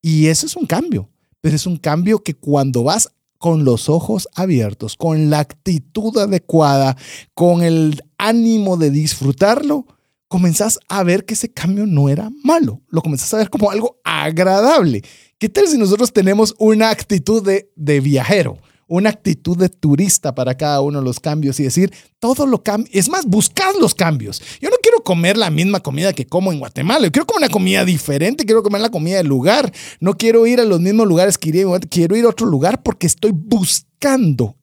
Y 0.00 0.26
eso 0.28 0.46
es 0.46 0.54
un 0.54 0.66
cambio, 0.66 1.10
pero 1.40 1.56
es 1.56 1.66
un 1.66 1.76
cambio 1.76 2.22
que 2.22 2.34
cuando 2.34 2.84
vas 2.84 3.10
con 3.38 3.64
los 3.64 3.88
ojos 3.88 4.28
abiertos, 4.34 4.96
con 4.96 5.30
la 5.30 5.40
actitud 5.40 6.16
adecuada, 6.16 6.96
con 7.34 7.62
el 7.62 8.00
ánimo 8.18 8.76
de 8.76 8.90
disfrutarlo, 8.90 9.86
comenzás 10.28 10.78
a 10.88 11.02
ver 11.02 11.24
que 11.24 11.34
ese 11.34 11.52
cambio 11.52 11.86
no 11.86 12.08
era 12.08 12.30
malo, 12.42 12.82
lo 12.88 13.02
comenzás 13.02 13.32
a 13.34 13.38
ver 13.38 13.50
como 13.50 13.70
algo 13.70 13.98
agradable. 14.04 15.02
¿Qué 15.38 15.48
tal 15.48 15.68
si 15.68 15.78
nosotros 15.78 16.12
tenemos 16.12 16.54
una 16.58 16.90
actitud 16.90 17.44
de, 17.44 17.70
de 17.76 18.00
viajero? 18.00 18.58
Una 18.88 19.10
actitud 19.10 19.56
de 19.56 19.68
turista 19.68 20.32
para 20.34 20.56
cada 20.56 20.80
uno 20.80 21.00
de 21.00 21.04
los 21.04 21.18
cambios 21.18 21.58
y 21.58 21.64
decir, 21.64 21.92
todo 22.20 22.46
lo 22.46 22.62
cambia. 22.62 22.88
Es 22.94 23.08
más, 23.08 23.26
buscad 23.26 23.74
los 23.80 23.96
cambios. 23.96 24.40
Yo 24.60 24.70
no 24.70 24.76
quiero 24.80 25.02
comer 25.02 25.36
la 25.36 25.50
misma 25.50 25.80
comida 25.80 26.12
que 26.12 26.24
como 26.24 26.52
en 26.52 26.60
Guatemala. 26.60 27.04
Yo 27.04 27.10
quiero 27.10 27.26
comer 27.26 27.48
una 27.48 27.52
comida 27.52 27.84
diferente. 27.84 28.44
Quiero 28.44 28.62
comer 28.62 28.80
la 28.80 28.90
comida 28.90 29.16
del 29.16 29.26
lugar. 29.26 29.72
No 29.98 30.14
quiero 30.14 30.46
ir 30.46 30.60
a 30.60 30.64
los 30.64 30.78
mismos 30.78 31.08
lugares 31.08 31.36
que. 31.36 31.50
Quiero 31.90 32.16
ir 32.16 32.24
a 32.26 32.28
otro 32.28 32.46
lugar 32.46 32.84
porque 32.84 33.08
estoy 33.08 33.32
buscando 33.34 33.95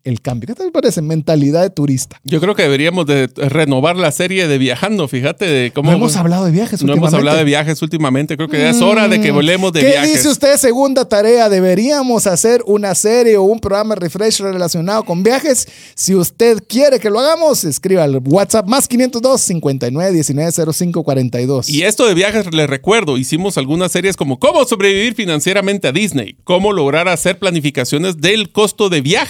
el 0.03 0.21
cambio. 0.21 0.47
¿Qué 0.47 0.55
te 0.55 0.71
parece? 0.71 1.01
Mentalidad 1.01 1.61
de 1.63 1.69
turista. 1.69 2.19
Yo 2.23 2.39
creo 2.39 2.55
que 2.55 2.63
deberíamos 2.63 3.05
de 3.05 3.27
renovar 3.35 3.97
la 3.97 4.11
serie 4.11 4.47
de 4.47 4.57
viajando, 4.57 5.07
fíjate, 5.07 5.45
de 5.45 5.71
cómo... 5.71 5.91
No 5.91 5.97
hemos 5.97 6.15
hablado 6.15 6.45
de 6.45 6.51
viajes 6.51 6.81
no 6.81 6.93
hemos 6.93 6.95
últimamente. 6.95 7.17
hablado 7.17 7.37
de 7.39 7.43
viajes 7.43 7.81
últimamente. 7.81 8.37
Creo 8.37 8.47
que 8.47 8.59
ya 8.59 8.69
es 8.69 8.81
hora 8.81 9.07
de 9.07 9.19
que 9.19 9.31
volvemos 9.31 9.73
de 9.73 9.81
¿Qué 9.81 9.87
viajes. 9.87 10.13
dice 10.13 10.29
usted, 10.29 10.57
segunda 10.57 11.05
tarea? 11.05 11.49
¿Deberíamos 11.49 12.25
hacer 12.27 12.61
una 12.65 12.95
serie 12.95 13.37
o 13.37 13.43
un 13.43 13.59
programa 13.59 13.95
refresh 13.95 14.39
relacionado 14.39 15.03
con 15.03 15.23
viajes? 15.23 15.67
Si 15.95 16.15
usted 16.15 16.59
quiere 16.67 16.99
que 16.99 17.09
lo 17.09 17.19
hagamos, 17.19 17.63
escriba 17.65 18.03
al 18.03 18.21
WhatsApp 18.25 18.67
más 18.67 18.87
502 18.87 19.41
59 19.41 20.11
19 20.13 20.51
05 20.73 21.03
42. 21.03 21.69
Y 21.69 21.83
esto 21.83 22.07
de 22.07 22.13
viajes, 22.13 22.53
les 22.53 22.69
recuerdo, 22.69 23.17
hicimos 23.17 23.57
algunas 23.57 23.91
series 23.91 24.15
como 24.15 24.39
cómo 24.39 24.63
sobrevivir 24.65 25.15
financieramente 25.15 25.87
a 25.87 25.91
Disney, 25.91 26.37
cómo 26.43 26.71
lograr 26.71 27.07
hacer 27.07 27.39
planificaciones 27.39 28.21
del 28.21 28.51
costo 28.51 28.89
de 28.89 29.01
viaje, 29.01 29.22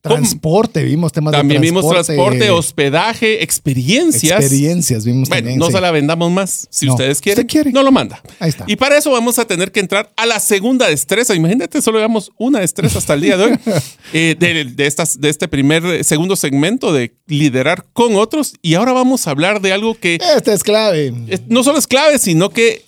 Transporte, 0.00 0.84
vimos 0.84 1.12
temas 1.12 1.32
también 1.32 1.60
de 1.60 1.66
vimos 1.66 1.82
transporte. 1.88 2.14
transporte, 2.14 2.50
hospedaje, 2.50 3.42
experiencias. 3.42 4.40
Experiencias, 4.40 5.04
vimos 5.04 5.28
Bueno, 5.28 5.40
también. 5.42 5.58
no 5.58 5.66
sí. 5.66 5.72
se 5.72 5.80
la 5.80 5.90
vendamos 5.90 6.30
más. 6.30 6.68
Si 6.70 6.86
No. 6.86 6.92
ustedes 6.92 7.20
quieren, 7.20 7.44
¿Usted 7.44 7.52
quiere? 7.52 7.72
no 7.72 7.82
lo 7.82 7.90
manda. 7.90 8.22
Ahí 8.38 8.50
está. 8.50 8.64
Y 8.68 8.76
para 8.76 8.96
eso 8.96 9.10
vamos 9.10 9.38
a 9.40 9.44
tener 9.46 9.72
que 9.72 9.80
entrar 9.80 10.10
a 10.16 10.24
la 10.24 10.38
segunda 10.38 10.88
destreza. 10.88 11.34
Imagínate, 11.34 11.82
solo 11.82 11.98
llevamos 11.98 12.30
una 12.38 12.60
destreza 12.60 12.98
hasta 12.98 13.14
el 13.14 13.20
día 13.22 13.36
de 13.36 13.44
hoy. 13.44 13.58
eh, 14.12 14.36
de, 14.38 14.64
de 14.66 14.86
estas, 14.86 15.20
de 15.20 15.28
este 15.28 15.48
primer, 15.48 15.84
eh, 15.84 16.04
segundo 16.04 16.36
segmento 16.36 16.92
de 16.92 17.14
liderar 17.26 17.84
con 17.92 18.14
otros. 18.14 18.54
Y 18.62 18.74
ahora 18.74 18.92
vamos 18.92 19.26
a 19.26 19.30
hablar 19.32 19.60
de 19.60 19.72
algo 19.72 19.94
que 19.98 20.14
Esta 20.36 20.52
es 20.54 20.62
clave. 20.62 21.12
no 21.48 21.64
solo 21.64 21.78
es 21.78 21.86
clave, 21.88 22.18
sino 22.20 22.50
que 22.50 22.84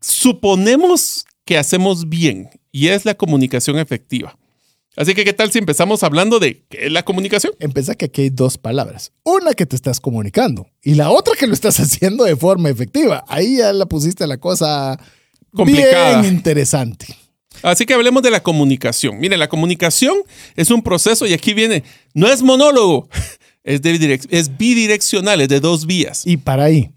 suponemos 0.00 1.24
que 1.44 1.58
hacemos 1.58 2.08
bien. 2.08 2.48
Y 2.70 2.88
es 2.88 3.04
la 3.04 3.14
comunicación 3.14 3.78
efectiva. 3.78 4.38
Así 4.94 5.14
que, 5.14 5.24
¿qué 5.24 5.32
tal 5.32 5.50
si 5.50 5.58
empezamos 5.58 6.02
hablando 6.02 6.38
de 6.38 6.64
qué 6.68 6.86
es 6.86 6.92
la 6.92 7.02
comunicación? 7.04 7.54
Empieza 7.58 7.94
que 7.94 8.06
aquí 8.06 8.22
hay 8.22 8.30
dos 8.30 8.58
palabras. 8.58 9.12
Una 9.24 9.54
que 9.54 9.64
te 9.64 9.74
estás 9.74 10.00
comunicando 10.00 10.66
y 10.82 10.94
la 10.94 11.10
otra 11.10 11.34
que 11.38 11.46
lo 11.46 11.54
estás 11.54 11.80
haciendo 11.80 12.24
de 12.24 12.36
forma 12.36 12.68
efectiva. 12.68 13.24
Ahí 13.28 13.58
ya 13.58 13.72
la 13.72 13.86
pusiste 13.86 14.26
la 14.26 14.36
cosa 14.36 14.98
Complicada. 15.54 16.20
bien 16.20 16.34
interesante. 16.34 17.06
Así 17.62 17.86
que 17.86 17.94
hablemos 17.94 18.22
de 18.22 18.30
la 18.30 18.42
comunicación. 18.42 19.18
Mire, 19.18 19.36
la 19.36 19.48
comunicación 19.48 20.16
es 20.56 20.70
un 20.70 20.82
proceso 20.82 21.26
y 21.26 21.32
aquí 21.32 21.54
viene, 21.54 21.84
no 22.14 22.28
es 22.28 22.42
monólogo, 22.42 23.08
es, 23.64 23.82
de 23.82 24.20
es 24.30 24.56
bidireccional, 24.56 25.40
es 25.40 25.48
de 25.48 25.60
dos 25.60 25.86
vías. 25.86 26.26
Y 26.26 26.36
para 26.38 26.64
ahí, 26.64 26.90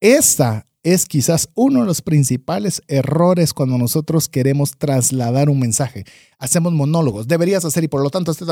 esta 0.00 0.66
es 0.92 1.06
quizás 1.06 1.48
uno 1.54 1.80
de 1.80 1.86
los 1.86 2.02
principales 2.02 2.82
errores 2.88 3.52
cuando 3.52 3.78
nosotros 3.78 4.28
queremos 4.28 4.72
trasladar 4.76 5.48
un 5.48 5.58
mensaje. 5.58 6.04
Hacemos 6.38 6.72
monólogos, 6.72 7.28
deberías 7.28 7.64
hacer 7.64 7.84
y 7.84 7.88
por 7.88 8.02
lo 8.02 8.10
tanto 8.10 8.30
este 8.30 8.44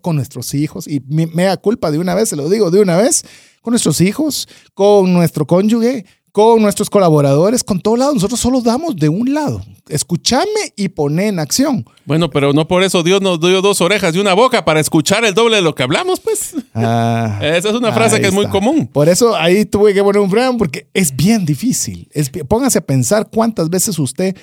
con 0.00 0.16
nuestros 0.16 0.54
hijos 0.54 0.88
y 0.88 1.00
me, 1.08 1.44
da 1.44 1.56
culpa 1.56 1.90
de 1.90 1.98
una 1.98 2.14
vez, 2.14 2.28
se 2.28 2.36
lo 2.36 2.48
digo 2.48 2.70
de 2.70 2.80
una 2.80 2.96
vez, 2.96 3.24
con 3.62 3.72
nuestros 3.72 4.00
hijos, 4.00 4.48
con 4.74 5.12
nuestro 5.12 5.46
cónyuge, 5.46 6.04
con 6.36 6.60
nuestros 6.60 6.90
colaboradores, 6.90 7.64
con 7.64 7.80
todo 7.80 7.96
lado. 7.96 8.12
Nosotros 8.12 8.38
solo 8.38 8.60
damos 8.60 8.94
de 8.94 9.08
un 9.08 9.32
lado. 9.32 9.62
Escúchame 9.88 10.44
y 10.76 10.90
poné 10.90 11.28
en 11.28 11.38
acción. 11.38 11.86
Bueno, 12.04 12.28
pero 12.28 12.52
no 12.52 12.68
por 12.68 12.82
eso 12.82 13.02
Dios 13.02 13.22
nos 13.22 13.40
dio 13.40 13.62
dos 13.62 13.80
orejas 13.80 14.14
y 14.14 14.18
una 14.18 14.34
boca 14.34 14.62
para 14.62 14.78
escuchar 14.78 15.24
el 15.24 15.32
doble 15.32 15.56
de 15.56 15.62
lo 15.62 15.74
que 15.74 15.82
hablamos, 15.82 16.20
pues. 16.20 16.54
Ah, 16.74 17.38
Esa 17.42 17.70
es 17.70 17.74
una 17.74 17.90
frase 17.90 18.20
que 18.20 18.26
es 18.26 18.34
muy 18.34 18.48
común. 18.48 18.86
Por 18.86 19.08
eso 19.08 19.34
ahí 19.34 19.64
tuve 19.64 19.94
que 19.94 20.02
poner 20.02 20.20
un 20.20 20.30
freno 20.30 20.58
porque 20.58 20.88
es 20.92 21.16
bien 21.16 21.46
difícil. 21.46 22.06
Es, 22.12 22.30
póngase 22.46 22.80
a 22.80 22.82
pensar 22.82 23.30
cuántas 23.32 23.70
veces 23.70 23.98
usted 23.98 24.36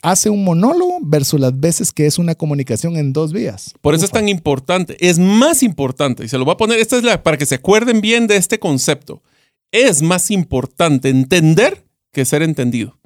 hace 0.00 0.30
un 0.30 0.44
monólogo 0.44 0.98
versus 1.02 1.40
las 1.40 1.58
veces 1.58 1.90
que 1.90 2.06
es 2.06 2.18
una 2.18 2.36
comunicación 2.36 2.96
en 2.96 3.12
dos 3.12 3.32
vías. 3.32 3.74
Por 3.80 3.96
eso 3.96 4.04
es 4.04 4.12
tan 4.12 4.28
importante, 4.28 4.96
es 5.00 5.18
más 5.18 5.64
importante, 5.64 6.24
y 6.24 6.28
se 6.28 6.38
lo 6.38 6.44
voy 6.44 6.54
a 6.54 6.56
poner, 6.56 6.78
esta 6.78 6.98
es 6.98 7.02
la, 7.02 7.20
para 7.20 7.36
que 7.36 7.46
se 7.46 7.56
acuerden 7.56 8.00
bien 8.00 8.28
de 8.28 8.36
este 8.36 8.60
concepto, 8.60 9.22
es 9.72 10.02
más 10.02 10.30
importante 10.30 11.08
entender 11.08 11.84
que 12.12 12.24
ser 12.24 12.42
entendido. 12.42 12.98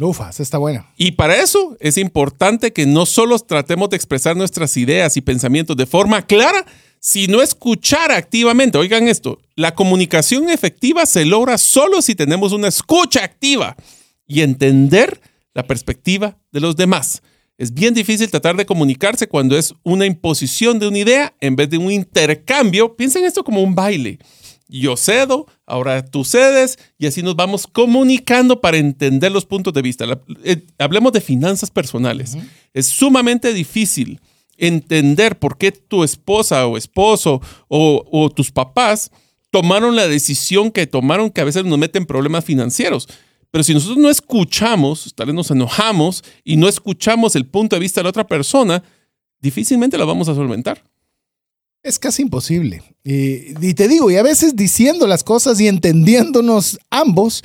Ufa, 0.00 0.30
esa 0.30 0.42
está 0.42 0.58
buena. 0.58 0.92
Y 0.96 1.12
para 1.12 1.36
eso 1.36 1.76
es 1.78 1.98
importante 1.98 2.72
que 2.72 2.86
no 2.86 3.06
solo 3.06 3.38
tratemos 3.38 3.90
de 3.90 3.96
expresar 3.96 4.36
nuestras 4.36 4.76
ideas 4.76 5.16
y 5.16 5.20
pensamientos 5.20 5.76
de 5.76 5.86
forma 5.86 6.26
clara, 6.26 6.64
sino 6.98 7.42
escuchar 7.42 8.10
activamente. 8.10 8.78
Oigan 8.78 9.06
esto, 9.06 9.38
la 9.54 9.74
comunicación 9.74 10.50
efectiva 10.50 11.06
se 11.06 11.24
logra 11.24 11.58
solo 11.58 12.02
si 12.02 12.14
tenemos 12.14 12.52
una 12.52 12.68
escucha 12.68 13.22
activa 13.22 13.76
y 14.26 14.40
entender 14.40 15.20
la 15.52 15.64
perspectiva 15.64 16.38
de 16.50 16.60
los 16.60 16.76
demás. 16.76 17.22
Es 17.56 17.72
bien 17.72 17.94
difícil 17.94 18.30
tratar 18.30 18.56
de 18.56 18.66
comunicarse 18.66 19.28
cuando 19.28 19.56
es 19.56 19.74
una 19.84 20.06
imposición 20.06 20.80
de 20.80 20.88
una 20.88 20.98
idea 20.98 21.34
en 21.40 21.54
vez 21.54 21.70
de 21.70 21.78
un 21.78 21.92
intercambio. 21.92 22.96
Piensen 22.96 23.24
esto 23.24 23.44
como 23.44 23.62
un 23.62 23.76
baile. 23.76 24.18
Yo 24.66 24.96
cedo, 24.96 25.46
ahora 25.66 26.04
tú 26.04 26.24
cedes 26.24 26.78
y 26.98 27.06
así 27.06 27.22
nos 27.22 27.36
vamos 27.36 27.66
comunicando 27.66 28.60
para 28.60 28.78
entender 28.78 29.30
los 29.30 29.44
puntos 29.44 29.72
de 29.74 29.82
vista. 29.82 30.06
La- 30.06 30.20
eh, 30.42 30.64
hablemos 30.78 31.12
de 31.12 31.20
finanzas 31.20 31.70
personales. 31.70 32.36
Es 32.72 32.86
sumamente 32.86 33.52
difícil 33.52 34.20
entender 34.56 35.38
por 35.38 35.58
qué 35.58 35.72
tu 35.72 36.02
esposa 36.04 36.66
o 36.66 36.76
esposo 36.76 37.40
o, 37.68 38.04
o 38.10 38.30
tus 38.30 38.50
papás 38.52 39.10
tomaron 39.50 39.96
la 39.96 40.08
decisión 40.08 40.70
que 40.70 40.86
tomaron 40.86 41.30
que 41.30 41.40
a 41.40 41.44
veces 41.44 41.64
nos 41.64 41.78
meten 41.78 42.06
problemas 42.06 42.44
financieros. 42.44 43.06
Pero 43.50 43.62
si 43.62 43.74
nosotros 43.74 43.98
no 43.98 44.10
escuchamos, 44.10 45.12
tal 45.14 45.26
vez 45.26 45.34
nos 45.34 45.50
enojamos 45.50 46.24
y 46.42 46.56
no 46.56 46.68
escuchamos 46.68 47.36
el 47.36 47.46
punto 47.46 47.76
de 47.76 47.80
vista 47.80 48.00
de 48.00 48.04
la 48.04 48.08
otra 48.10 48.26
persona, 48.26 48.82
difícilmente 49.40 49.98
la 49.98 50.04
vamos 50.06 50.28
a 50.28 50.34
solventar. 50.34 50.82
Es 51.84 51.98
casi 52.00 52.22
imposible. 52.22 52.82
Y, 53.04 53.54
y 53.64 53.74
te 53.74 53.86
digo, 53.86 54.10
y 54.10 54.16
a 54.16 54.22
veces 54.22 54.56
diciendo 54.56 55.06
las 55.06 55.22
cosas 55.22 55.60
y 55.60 55.68
entendiéndonos 55.68 56.78
ambos, 56.90 57.42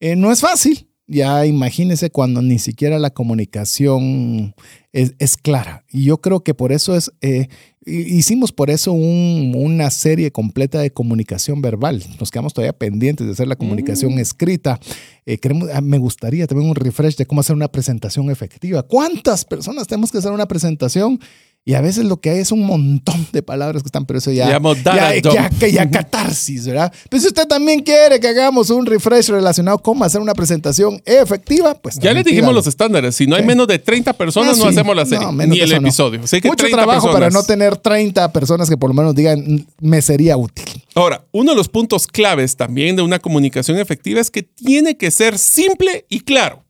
eh, 0.00 0.16
no 0.16 0.32
es 0.32 0.40
fácil. 0.40 0.88
Ya 1.06 1.44
imagínese 1.44 2.10
cuando 2.10 2.40
ni 2.40 2.58
siquiera 2.58 2.98
la 2.98 3.10
comunicación 3.10 4.54
es, 4.92 5.14
es 5.18 5.36
clara. 5.36 5.84
Y 5.90 6.04
yo 6.04 6.18
creo 6.22 6.42
que 6.42 6.54
por 6.54 6.72
eso 6.72 6.96
es, 6.96 7.12
eh, 7.20 7.48
hicimos 7.84 8.50
por 8.52 8.70
eso 8.70 8.92
un- 8.92 9.52
una 9.54 9.90
serie 9.90 10.30
completa 10.32 10.80
de 10.80 10.90
comunicación 10.92 11.60
verbal. 11.60 12.02
Nos 12.18 12.30
quedamos 12.30 12.54
todavía 12.54 12.72
pendientes 12.72 13.26
de 13.26 13.32
hacer 13.34 13.46
la 13.48 13.56
comunicación 13.56 14.18
escrita. 14.18 14.80
Eh, 15.26 15.36
queremos, 15.36 15.68
ah, 15.74 15.82
me 15.82 15.98
gustaría 15.98 16.46
también 16.46 16.70
un 16.70 16.76
refresh 16.76 17.16
de 17.16 17.26
cómo 17.26 17.42
hacer 17.42 17.56
una 17.56 17.68
presentación 17.68 18.30
efectiva. 18.30 18.82
¿Cuántas 18.82 19.44
personas 19.44 19.86
tenemos 19.86 20.10
que 20.12 20.18
hacer 20.18 20.32
una 20.32 20.46
presentación? 20.46 21.20
Y 21.64 21.74
a 21.74 21.80
veces 21.80 22.04
lo 22.06 22.16
que 22.20 22.30
hay 22.30 22.38
es 22.40 22.50
un 22.50 22.66
montón 22.66 23.24
de 23.32 23.40
palabras 23.40 23.84
que 23.84 23.86
están, 23.86 24.04
pero 24.04 24.18
eso 24.18 24.32
ya, 24.32 24.48
ya, 24.50 25.14
ya, 25.20 25.68
ya 25.68 25.90
catarsis, 25.90 26.66
¿verdad? 26.66 26.92
Pero 27.08 27.20
si 27.20 27.28
usted 27.28 27.46
también 27.46 27.80
quiere 27.84 28.18
que 28.18 28.26
hagamos 28.26 28.68
un 28.70 28.84
refresh 28.84 29.28
relacionado 29.28 29.78
con 29.78 29.92
cómo 29.94 30.04
hacer 30.04 30.20
una 30.20 30.34
presentación 30.34 31.00
efectiva, 31.04 31.74
pues 31.74 31.98
Ya 32.00 32.12
les 32.14 32.24
dijimos 32.24 32.52
los 32.52 32.66
estándares. 32.66 33.14
Si 33.14 33.26
no 33.28 33.36
hay 33.36 33.42
Sí. 33.42 33.46
menos 33.46 33.68
de 33.68 33.78
30 33.78 34.12
personas, 34.14 34.54
Ah, 34.54 34.56
no 34.58 34.62
sí. 34.64 34.68
hacemos 34.70 34.96
la 34.96 35.04
serie, 35.06 35.24
No, 35.26 35.32
ni 35.32 35.60
el 35.60 35.70
eso 35.70 35.80
no. 35.80 35.86
episodio. 35.86 36.20
Así 36.24 36.40
que 36.40 36.48
Mucho 36.48 36.64
30 36.64 36.78
trabajo 36.78 37.12
para 37.12 37.30
no 37.30 37.42
tener 37.44 37.76
30 37.76 38.32
personas 38.32 38.68
que 38.68 38.76
por 38.76 38.90
lo 38.90 38.94
menos 38.94 39.14
digan, 39.14 39.38
"Mm, 39.46 39.66
me 39.86 40.02
sería 40.02 40.36
útil. 40.36 40.64
Ahora, 40.94 41.24
uno 41.30 41.52
de 41.52 41.56
los 41.56 41.68
puntos 41.68 42.06
claves 42.06 42.56
también 42.56 42.96
de 42.96 43.02
una 43.02 43.18
comunicación 43.18 43.78
efectiva 43.78 44.20
es 44.20 44.30
que 44.30 44.42
tiene 44.42 44.96
que 44.96 45.10
ser 45.10 45.38
simple 45.38 46.06
y 46.08 46.20
claro. 46.20 46.61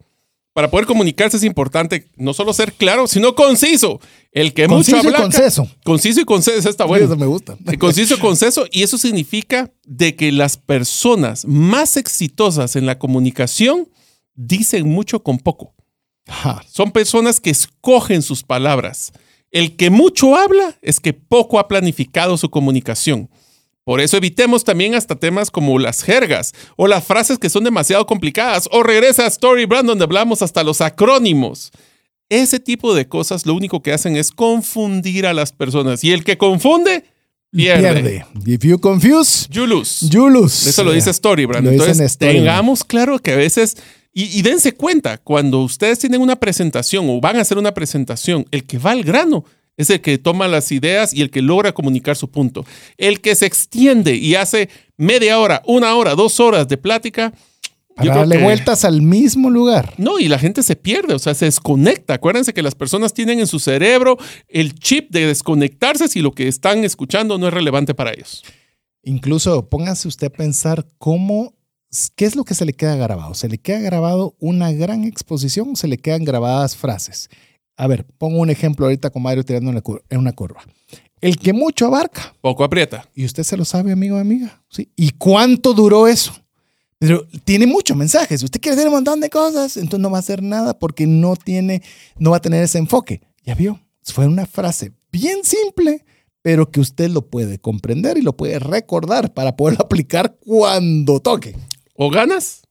Para 0.53 0.71
poder 0.71 0.87
comunicarse 0.87 1.39
es 1.39 1.45
importante 1.45 2.11
no 2.17 2.35
solo 2.35 2.53
ser 2.53 2.75
claro, 2.75 3.07
sino 3.07 3.35
conciso. 3.35 4.01
El 4.33 4.53
que 4.53 4.67
Conciso 4.67 4.99
mucho 4.99 5.09
y 5.09 5.15
habla. 5.15 5.23
conceso. 5.23 5.69
Conciso 5.83 6.21
y 6.21 6.25
conceso 6.25 6.69
está 6.69 6.85
bueno. 6.85 7.07
Eso 7.07 7.17
me 7.17 7.27
gusta. 7.27 7.57
Conciso 7.79 8.15
y 8.17 8.19
conceso. 8.19 8.67
Y 8.71 8.83
eso 8.83 8.99
significa 8.99 9.73
de 9.85 10.15
que 10.15 10.31
las 10.31 10.59
personas 10.59 11.47
más 11.47 11.97
exitosas 11.97 12.77
en 12.77 12.85
la 12.85 12.99
comunicación 12.99 13.89
dicen 14.35 14.89
mucho 14.89 15.23
con 15.23 15.39
poco. 15.39 15.75
Ajá. 16.27 16.63
Son 16.71 16.93
personas 16.93 17.41
que 17.41 17.51
escogen 17.51 18.21
sus 18.23 18.43
palabras. 18.43 19.13
El 19.51 19.77
que 19.77 19.89
mucho 19.91 20.37
habla 20.37 20.79
es 20.83 21.01
que 21.01 21.13
poco 21.15 21.59
ha 21.59 21.69
planificado 21.69 22.37
su 22.37 22.51
comunicación. 22.51 23.31
Por 23.85 24.01
eso 24.01 24.17
evitemos 24.17 24.63
también 24.65 24.95
hasta 24.95 25.17
temas 25.17 25.51
como 25.51 25.79
las 25.79 26.03
jergas 26.03 26.53
o 26.77 26.87
las 26.87 27.05
frases 27.05 27.39
que 27.39 27.51
son 27.51 27.65
demasiado 27.65 28.07
complicadas 28.07 28.69
o 28.71 28.83
regresa 28.83 29.25
a 29.25 29.29
Story 29.29 29.65
Brand 29.67 29.89
donde 29.89 30.05
hablamos 30.05 30.41
hasta 30.43 30.63
los 30.63 30.81
acrónimos. 30.81 31.73
Ese 32.29 32.61
tipo 32.61 32.95
de 32.95 33.09
cosas 33.09 33.45
lo 33.45 33.55
único 33.55 33.83
que 33.83 33.93
hacen 33.93 34.17
es 34.17 34.31
confundir 34.31 35.27
a 35.27 35.35
las 35.35 35.53
personas 35.53 36.03
y 36.05 36.13
el 36.13 36.23
que 36.25 36.39
confunde 36.39 37.05
pierde. 37.51 37.93
Pierde. 38.03 38.27
If 38.47 38.63
you 38.65 38.79
confuse, 38.79 39.47
You 39.51 39.67
lose. 39.67 40.09
you 40.09 40.29
lose. 40.31 40.71
Eso 40.71 40.85
lo 40.85 40.93
dice 40.93 41.13
Storybrand. 41.13 41.65
Lo 41.65 41.71
dice 41.73 41.85
en 41.85 41.91
Entonces, 41.91 42.13
Storybrand. 42.13 42.47
tengamos 42.47 42.85
claro 42.85 43.19
que 43.19 43.33
a 43.33 43.37
veces, 43.37 43.77
y, 44.15 44.39
y 44.39 44.43
dense 44.43 44.73
cuenta, 44.73 45.19
cuando 45.19 45.59
ustedes 45.61 45.99
tienen 45.99 46.21
una 46.23 46.37
presentación 46.37 47.07
o 47.11 47.21
van 47.21 47.37
a 47.37 47.41
hacer 47.43 47.59
una 47.59 47.75
presentación, 47.75 48.47
el 48.51 48.65
que 48.65 48.79
va 48.79 48.93
al 48.93 49.03
grano 49.03 49.45
es 49.77 49.91
el 49.91 50.01
que 50.01 50.19
toma 50.19 50.49
las 50.49 50.71
ideas 50.73 51.15
y 51.15 51.23
el 51.23 51.31
que 51.31 51.43
logra 51.43 51.73
comunicar 51.73 52.17
su 52.17 52.31
punto. 52.31 52.65
El 52.99 53.21
que 53.21 53.35
se 53.35 53.47
extiende 53.47 54.15
y 54.17 54.35
hace 54.35 54.69
media 54.97 55.39
hora, 55.39 55.63
una 55.67 55.95
hora, 55.95 56.15
dos 56.15 56.41
horas 56.41 56.69
de 56.69 56.77
plática. 56.77 57.33
Para 57.95 58.15
darle 58.17 58.39
que- 58.39 58.43
vueltas 58.45 58.85
al 58.87 59.03
mismo 59.03 59.51
lugar. 59.51 59.93
No, 59.99 60.19
y 60.19 60.27
la 60.29 60.39
gente 60.39 60.63
se 60.63 60.77
pierde, 60.77 61.13
o 61.15 61.19
sea, 61.19 61.35
se 61.35 61.45
desconecta. 61.45 62.15
Acuérdense 62.15 62.55
que 62.55 62.63
las 62.63 62.75
personas 62.75 63.13
tienen 63.13 63.39
en 63.39 63.47
su 63.47 63.59
cerebro 63.59 64.17
el 64.49 64.75
chip 64.75 65.11
de 65.11 65.27
desconectarse 65.27 66.09
si 66.09 66.21
lo 66.21 66.33
que 66.33 66.49
están 66.49 66.85
escuchando 66.85 67.37
no 67.37 67.49
es 67.49 67.53
relevante 67.55 67.93
para 67.95 68.13
ellos. 68.13 68.43
Incluso 69.03 69.69
póngase 69.69 70.09
usted 70.09 70.29
a 70.29 70.31
pensar 70.31 70.87
cómo, 70.99 71.55
qué 72.17 72.25
es 72.25 72.37
lo 72.37 72.45
que 72.45 72.55
se 72.55 72.65
le 72.65 72.73
queda 72.73 72.97
grabado. 72.97 73.35
¿Se 73.35 73.49
le 73.49 73.59
queda 73.59 73.81
grabado 73.81 74.37
una 74.39 74.73
gran 74.73 75.05
exposición 75.05 75.71
o 75.73 75.77
se 75.77 75.89
le 75.89 75.99
quedan 75.99 76.25
grabadas 76.25 76.77
frases? 76.77 77.29
A 77.83 77.89
ver, 77.89 78.07
pongo 78.17 78.39
un 78.39 78.49
ejemplo 78.49 78.87
ahorita 78.87 79.11
con 79.11 79.25
Mario 79.25 79.43
tirando 79.43 79.73
en, 80.09 80.19
una 80.21 80.33
curva. 80.33 80.63
El 81.21 81.37
que 81.37 81.53
mucho 81.53 81.87
abarca, 81.87 82.33
Poco 82.41 82.63
aprieta. 82.63 83.09
y 83.13 83.25
usted 83.25 83.43
se 83.43 83.57
lo 83.57 83.65
sabe, 83.65 83.91
amigo 83.91 84.19
amiga. 84.19 84.63
¿sí? 84.69 84.89
¿Y 84.95 85.11
cuánto 85.11 85.75
duró 85.75 86.07
eso? 86.07 86.33
Pero 87.01 87.27
tiene 87.43 87.67
muchos 87.67 87.97
mensajes. 87.97 88.41
Usted 88.45 88.61
quiere 88.61 88.75
hacer 88.77 88.87
un 88.87 88.95
montón 88.95 89.19
de 89.19 89.29
cosas, 89.29 89.77
entonces 89.77 89.99
no 89.99 90.13
va 90.13 90.19
a 90.19 90.21
hacer 90.21 90.45
nada 90.45 90.79
porque 90.79 91.09
no 91.09 91.35
tiene, 91.35 91.83
no 92.21 92.31
va 92.31 92.37
a 92.37 92.41
tener 92.41 92.63
ese 92.63 92.79
enfoque. 92.79 93.21
Ya 93.43 93.57
vio, 93.57 93.81
fue 94.05 94.29
una 94.29 94.47
frase 94.47 94.93
bien 95.11 95.39
simple, 95.43 96.05
pero 96.41 96.71
que 96.71 96.79
usted 96.79 97.11
lo 97.11 97.23
puede 97.23 97.59
comprender 97.59 98.17
y 98.17 98.23
lo 98.23 98.37
puede 98.37 98.61
recordar 98.61 99.35
para 99.35 99.57
poderlo 99.57 99.81
aplicar 99.85 100.37
cuando 100.39 101.19
toque. 101.19 101.57
O 101.97 102.11
ganas 102.11 102.63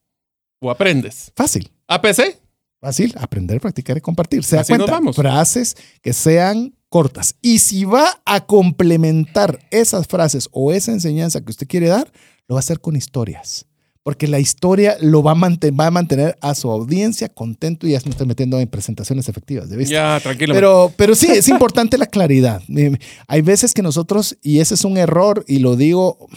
o 0.62 0.72
aprendes. 0.72 1.34
Fácil. 1.36 1.70
APC, 1.88 2.41
Fácil, 2.82 3.14
aprender, 3.20 3.62
practicar 3.62 3.96
y 3.98 4.02
compartir. 4.02 4.44
Se 4.44 4.56
da 4.56 4.64
Así 4.64 4.74
nos 4.74 4.80
cuenta, 4.80 4.94
vamos. 4.94 5.16
frases 5.16 5.78
que 6.02 6.14
sean 6.14 6.74
cortas. 6.90 7.36
Y 7.42 7.60
si 7.60 7.86
va 7.86 8.22
a 8.26 8.46
complementar 8.46 9.60
esas 9.70 10.08
frases 10.08 10.50
o 10.52 10.72
esa 10.72 10.92
enseñanza 10.92 11.42
que 11.42 11.52
usted 11.52 11.68
quiere 11.68 11.88
dar, 11.88 12.12
lo 12.48 12.56
va 12.56 12.60
a 12.60 12.62
hacer 12.62 12.82
con 12.82 12.96
historias. 12.96 13.68
Porque 14.04 14.28
la 14.28 14.40
historia 14.40 14.98
lo 15.00 15.22
va 15.22 15.34
a, 15.34 15.36
mantener, 15.36 15.80
va 15.80 15.86
a 15.86 15.92
mantener 15.92 16.36
a 16.42 16.56
su 16.56 16.72
audiencia 16.72 17.30
contento 17.30 17.86
y 17.86 17.92
ya 17.92 18.02
me 18.04 18.10
estoy 18.10 18.26
metiendo 18.26 18.60
en 18.60 18.68
presentaciones 18.68 19.30
efectivas. 19.30 19.70
¿de 19.70 19.78
vista? 19.78 19.94
Ya, 19.94 20.20
tranquilo. 20.20 20.56
Pero, 20.56 20.92
pero 20.98 21.14
sí, 21.14 21.28
es 21.28 21.48
importante 21.50 22.00
la 22.00 22.08
claridad. 22.08 22.64
Eh, 22.68 22.98
Hay 23.28 23.42
veces 23.42 23.76
que 23.76 23.84
nosotros, 23.84 24.38
y 24.42 24.58
ese 24.60 24.74
es 24.74 24.84
un 24.86 24.98
error, 24.98 25.46
y 25.48 25.60
lo 25.60 25.76
digo, 25.76 26.28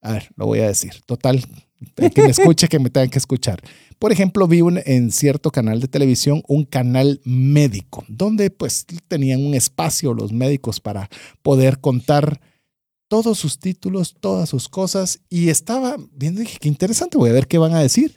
a 0.00 0.12
ver, 0.12 0.30
lo 0.36 0.46
voy 0.46 0.60
a 0.60 0.68
decir, 0.68 0.94
total, 1.04 1.44
que 2.14 2.22
me 2.22 2.30
escuche, 2.30 2.66
que 2.66 2.78
me 2.78 2.88
tenga 2.88 3.08
que 3.08 3.18
escuchar. 3.18 3.60
Por 3.98 4.12
ejemplo, 4.12 4.46
vi 4.46 4.60
en 4.84 5.10
cierto 5.10 5.50
canal 5.50 5.80
de 5.80 5.88
televisión 5.88 6.42
un 6.48 6.64
canal 6.64 7.20
médico, 7.24 8.04
donde 8.08 8.50
pues 8.50 8.86
tenían 9.08 9.44
un 9.44 9.54
espacio 9.54 10.12
los 10.14 10.32
médicos 10.32 10.80
para 10.80 11.08
poder 11.42 11.80
contar 11.80 12.40
todos 13.08 13.38
sus 13.38 13.58
títulos, 13.58 14.16
todas 14.20 14.48
sus 14.48 14.68
cosas, 14.68 15.20
y 15.30 15.48
estaba 15.48 15.96
viendo, 16.12 16.40
dije, 16.40 16.58
qué 16.60 16.68
interesante, 16.68 17.16
voy 17.16 17.30
a 17.30 17.34
ver 17.34 17.46
qué 17.46 17.58
van 17.58 17.74
a 17.74 17.80
decir 17.80 18.14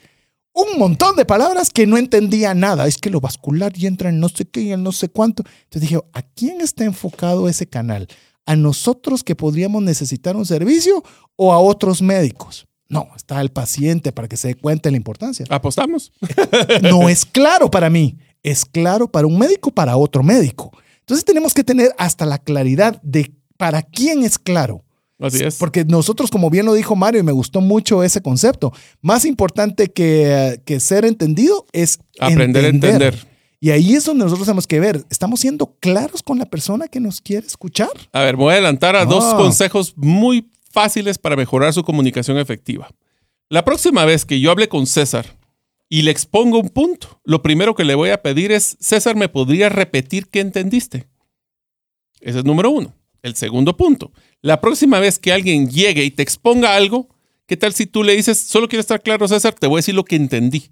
un 0.53 0.77
montón 0.77 1.15
de 1.15 1.25
palabras 1.25 1.69
que 1.69 1.87
no 1.87 1.97
entendía 1.97 2.53
nada. 2.53 2.87
Es 2.87 2.97
que 2.97 3.09
lo 3.09 3.21
vascular 3.21 3.71
y 3.75 3.87
entra 3.87 4.09
en 4.09 4.19
no 4.19 4.29
sé 4.29 4.45
qué 4.45 4.61
y 4.61 4.71
en 4.71 4.83
no 4.83 4.91
sé 4.91 5.09
cuánto. 5.09 5.43
Entonces 5.63 5.81
dije, 5.81 6.01
¿a 6.13 6.21
quién 6.21 6.61
está 6.61 6.83
enfocado 6.83 7.47
ese 7.47 7.67
canal? 7.67 8.07
¿A 8.45 8.55
nosotros 8.55 9.23
que 9.23 9.35
podríamos 9.35 9.83
necesitar 9.83 10.35
un 10.35 10.45
servicio 10.45 11.03
o 11.35 11.53
a 11.53 11.59
otros 11.59 12.01
médicos? 12.01 12.67
No, 12.89 13.07
está 13.15 13.39
el 13.39 13.49
paciente 13.51 14.11
para 14.11 14.27
que 14.27 14.35
se 14.35 14.49
dé 14.49 14.55
cuenta 14.55 14.89
de 14.89 14.91
la 14.91 14.97
importancia. 14.97 15.45
¿Apostamos? 15.49 16.11
No 16.81 17.07
es 17.07 17.23
claro 17.25 17.69
para 17.69 17.89
mí, 17.89 18.17
es 18.43 18.65
claro 18.65 19.07
para 19.09 19.27
un 19.27 19.37
médico, 19.37 19.71
para 19.71 19.95
otro 19.95 20.23
médico. 20.23 20.71
Entonces 21.01 21.23
tenemos 21.23 21.53
que 21.53 21.63
tener 21.63 21.93
hasta 21.97 22.25
la 22.25 22.37
claridad 22.39 22.99
de 23.03 23.31
para 23.57 23.81
quién 23.83 24.23
es 24.23 24.37
claro. 24.39 24.83
Así 25.19 25.43
es. 25.43 25.55
Porque 25.57 25.83
nosotros, 25.83 26.31
como 26.31 26.49
bien 26.49 26.65
lo 26.65 26.73
dijo 26.73 26.95
Mario, 26.95 27.19
y 27.19 27.23
me 27.23 27.33
gustó 27.33 27.59
mucho 27.61 28.03
ese 28.03 28.21
concepto, 28.21 28.71
más 29.01 29.25
importante 29.25 29.89
que, 29.91 30.61
que 30.65 30.79
ser 30.79 31.03
entendido 31.05 31.65
es 31.73 31.99
Aprender 32.19 32.63
a 32.65 32.69
entender. 32.69 33.27
Y 33.59 33.71
ahí 33.71 33.95
es 33.95 34.05
donde 34.05 34.23
nosotros 34.23 34.45
tenemos 34.47 34.65
que 34.65 34.79
ver, 34.79 35.03
¿estamos 35.09 35.41
siendo 35.41 35.75
claros 35.81 36.23
con 36.23 36.39
la 36.39 36.45
persona 36.45 36.87
que 36.87 37.01
nos 37.01 37.19
quiere 37.19 37.45
escuchar? 37.45 37.89
A 38.13 38.21
ver, 38.21 38.37
me 38.37 38.43
voy 38.43 38.51
a 38.51 38.53
adelantar 38.53 38.95
a 38.95 39.03
dos 39.03 39.25
Ah. 39.25 39.35
consejos 39.35 39.93
muy 39.97 40.49
fáciles 40.71 41.17
para 41.17 41.35
mejorar 41.35 41.73
su 41.73 41.83
comunicación 41.83 42.37
efectiva. 42.37 42.89
La 43.49 43.65
próxima 43.65 44.05
vez 44.05 44.25
que 44.25 44.39
yo 44.39 44.51
hable 44.51 44.67
con 44.69 44.85
César 44.85 45.37
y 45.89 46.03
le 46.03 46.11
expongo 46.11 46.59
un 46.59 46.69
punto, 46.69 47.19
lo 47.25 47.41
primero 47.41 47.73
que 47.75 47.83
le 47.83 47.95
voy 47.95 48.11
a 48.11 48.21
pedir 48.21 48.51
es, 48.51 48.77
César, 48.79 49.15
¿me 49.15 49.29
podría 49.29 49.69
repetir 49.69 50.27
qué 50.27 50.39
entendiste? 50.39 51.07
Ese 52.21 52.39
es 52.39 52.45
número 52.45 52.69
uno. 52.69 52.93
El 53.21 53.35
segundo 53.35 53.75
punto, 53.75 54.11
la 54.41 54.61
próxima 54.61 54.99
vez 54.99 55.19
que 55.19 55.33
alguien 55.33 55.69
llegue 55.69 56.05
y 56.05 56.11
te 56.11 56.23
exponga 56.23 56.75
algo, 56.75 57.09
¿qué 57.47 57.57
tal 57.57 57.73
si 57.73 57.85
tú 57.85 58.03
le 58.03 58.15
dices, 58.15 58.39
solo 58.39 58.69
quiero 58.69 58.79
estar 58.81 59.01
claro, 59.01 59.27
César, 59.27 59.53
te 59.53 59.67
voy 59.67 59.77
a 59.77 59.79
decir 59.79 59.95
lo 59.95 60.05
que 60.05 60.15
entendí? 60.15 60.69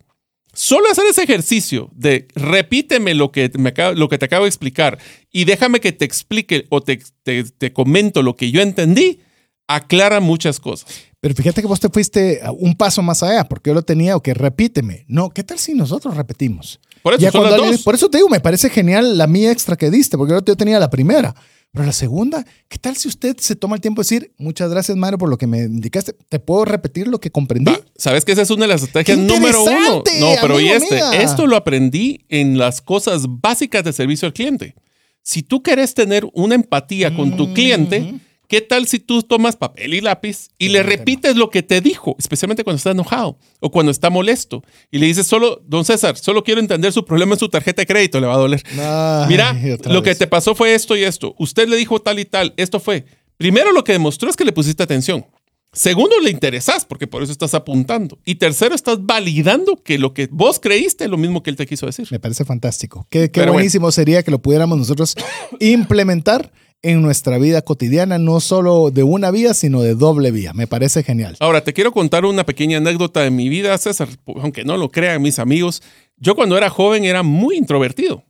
Solo 0.54 0.90
hacer 0.90 1.04
ese 1.10 1.24
ejercicio 1.24 1.90
de 1.94 2.28
repíteme 2.36 3.14
lo 3.16 3.32
que, 3.32 3.52
me 3.60 3.70
acabo- 3.74 3.96
lo 3.96 4.08
que 4.08 4.18
te 4.18 4.26
acabo 4.26 4.46
de 4.46 4.50
explicar 4.50 4.98
y 5.32 5.44
déjame 5.46 5.80
que 5.82 5.92
te 5.92 6.06
explique 6.06 6.66
o 6.70 6.82
te, 6.82 7.00
te- 7.24 7.44
te 7.44 7.74
comento 7.74 8.24
lo 8.24 8.36
que 8.36 8.50
yo 8.50 8.62
entendí, 8.62 9.20
aclara 9.68 10.20
muchas 10.20 10.60
cosas. 10.60 10.90
Pero 11.20 11.34
fíjate 11.36 11.62
que 11.62 11.68
vos 11.68 11.80
te 11.80 11.90
fuiste 11.90 12.42
un 12.60 12.76
paso 12.76 13.02
más 13.02 13.24
allá, 13.24 13.44
porque 13.48 13.70
yo 13.70 13.74
lo 13.74 13.82
tenía, 13.82 14.16
o 14.16 14.22
que 14.22 14.34
repíteme. 14.34 15.04
No, 15.08 15.30
¿qué 15.30 15.44
tal 15.44 15.60
si 15.60 15.74
nosotros 15.74 16.16
repetimos? 16.16 16.80
Por 17.02 17.14
eso 17.14 17.22
Ya 17.22 17.32
son 17.32 17.42
cuando 17.42 17.58
las 17.58 17.64
alguien- 17.64 17.78
dos. 17.78 17.84
por 17.84 17.96
eso 17.96 18.10
te 18.10 18.18
digo, 18.20 18.30
me 18.30 18.40
parece 18.40 18.70
genial 18.70 19.18
la 19.18 19.28
mía 19.28 19.52
extra 19.52 19.76
que 19.76 19.90
diste, 19.90 20.18
porque 20.18 20.34
yo 20.46 20.56
tenía 20.56 20.80
la 20.80 20.90
primera. 20.90 21.36
Pero 21.74 21.86
la 21.86 21.92
segunda, 21.92 22.46
¿qué 22.70 22.78
tal 22.78 22.96
si 22.96 23.08
usted 23.10 23.36
se 23.40 23.56
toma 23.56 23.76
el 23.76 23.82
tiempo 23.82 24.02
de 24.02 24.06
decir, 24.06 24.34
muchas 24.38 24.70
gracias, 24.70 24.96
Mario, 24.98 25.18
por 25.18 25.28
lo 25.30 25.38
que 25.38 25.48
me 25.48 25.60
indicaste? 25.60 26.14
¿Te 26.30 26.40
puedo 26.40 26.64
repetir 26.64 27.08
lo 27.08 27.20
que 27.20 27.30
comprendí? 27.30 27.72
Va, 27.72 27.80
Sabes 27.98 28.24
que 28.24 28.32
esa 28.32 28.44
es 28.44 28.50
una 28.52 28.62
de 28.62 28.68
las 28.70 28.84
estrategias 28.84 29.18
¡Qué 29.18 29.24
número 29.34 29.62
uno. 29.64 30.04
No, 30.20 30.34
pero 30.42 30.60
y 30.62 30.70
este, 30.70 31.00
esto 31.22 31.46
lo 31.46 31.56
aprendí 31.58 32.26
en 32.30 32.58
las 32.58 32.82
cosas 32.82 33.24
básicas 33.28 33.84
de 33.84 33.92
servicio 33.92 34.28
al 34.28 34.34
cliente. 34.34 34.76
Si 35.24 35.44
tú 35.44 35.62
quieres 35.62 35.94
tener 35.94 36.26
una 36.34 36.56
empatía 36.56 37.14
con 37.14 37.36
tu 37.36 37.54
cliente, 37.54 38.16
¿qué 38.48 38.62
tal 38.62 38.88
si 38.88 39.00
tú 39.00 39.24
tomas 39.24 39.56
papel 39.56 39.94
y 39.94 40.02
lápiz 40.02 40.50
y 40.58 40.70
le 40.70 40.84
repites 40.84 41.36
lo 41.36 41.50
que 41.50 41.64
te 41.64 41.82
dijo, 41.82 42.16
especialmente 42.18 42.64
cuando 42.64 42.78
está 42.78 42.92
enojado 42.92 43.38
o 43.60 43.72
cuando 43.72 43.92
está 43.92 44.10
molesto? 44.10 44.64
Y 44.92 45.00
le 45.00 45.06
dices 45.08 45.28
solo, 45.28 45.62
don 45.66 45.86
César, 45.86 46.18
solo 46.18 46.44
quiero 46.44 46.60
entender 46.62 46.92
su 46.94 47.06
problema 47.06 47.34
en 47.34 47.40
su 47.40 47.50
tarjeta 47.50 47.82
de 47.82 47.86
crédito, 47.86 48.20
le 48.20 48.28
va 48.28 48.34
a 48.36 48.38
doler. 48.38 48.64
Ay, 48.80 49.28
Mira, 49.28 49.56
lo 49.86 50.02
que 50.04 50.16
te 50.16 50.28
pasó 50.28 50.56
fue 50.56 50.74
esto 50.74 50.96
y 50.96 51.04
esto. 51.04 51.36
Usted 51.38 51.68
le 51.68 51.76
dijo 51.78 52.00
tal 52.00 52.20
y 52.20 52.26
tal, 52.26 52.54
esto 52.58 52.80
fue. 52.80 53.06
Primero 53.38 53.72
lo 53.72 53.84
que 53.84 53.92
demostró 53.94 54.30
es 54.30 54.36
que 54.36 54.46
le 54.46 54.52
pusiste 54.52 54.82
atención. 54.84 55.26
Segundo, 55.74 56.20
le 56.22 56.32
interesás, 56.32 56.86
porque 56.86 57.06
por 57.06 57.22
eso 57.22 57.32
estás 57.32 57.54
apuntando. 57.54 58.18
Y 58.26 58.36
tercero, 58.36 58.74
estás 58.74 59.06
validando 59.06 59.76
que 59.84 60.00
lo 60.00 60.14
que 60.14 60.28
vos 60.32 60.60
creíste 60.60 61.04
es 61.04 61.10
lo 61.10 61.18
mismo 61.18 61.44
que 61.44 61.52
él 61.52 61.56
te 61.56 61.68
quiso 61.68 61.86
decir. 61.86 62.08
Me 62.10 62.20
parece 62.20 62.46
fantástico. 62.46 63.06
Qué, 63.12 63.24
qué 63.24 63.30
Pero 63.30 63.44
bueno. 63.48 63.54
buenísimo 63.54 63.92
sería 63.92 64.24
que 64.24 64.32
lo 64.32 64.42
pudiéramos 64.42 64.78
nosotros 64.78 65.16
implementar 65.60 66.52
en 66.82 67.02
nuestra 67.02 67.38
vida 67.38 67.62
cotidiana, 67.62 68.18
no 68.18 68.40
solo 68.40 68.92
de 68.92 69.04
una 69.04 69.32
vía, 69.32 69.54
sino 69.54 69.82
de 69.82 69.96
doble 69.96 70.32
vía. 70.32 70.54
Me 70.54 70.68
parece 70.68 71.04
genial. 71.04 71.36
Ahora, 71.40 71.62
te 71.62 71.74
quiero 71.74 71.92
contar 71.92 72.26
una 72.26 72.46
pequeña 72.46 72.78
anécdota 72.78 73.22
de 73.22 73.32
mi 73.32 73.50
vida, 73.50 73.78
César, 73.78 74.10
aunque 74.42 74.64
no 74.64 74.78
lo 74.78 74.90
crean 74.92 75.22
mis 75.22 75.40
amigos. 75.40 75.82
Yo 76.18 76.36
cuando 76.36 76.58
era 76.58 76.70
joven 76.70 77.04
era 77.04 77.24
muy 77.24 77.58
introvertido, 77.58 78.24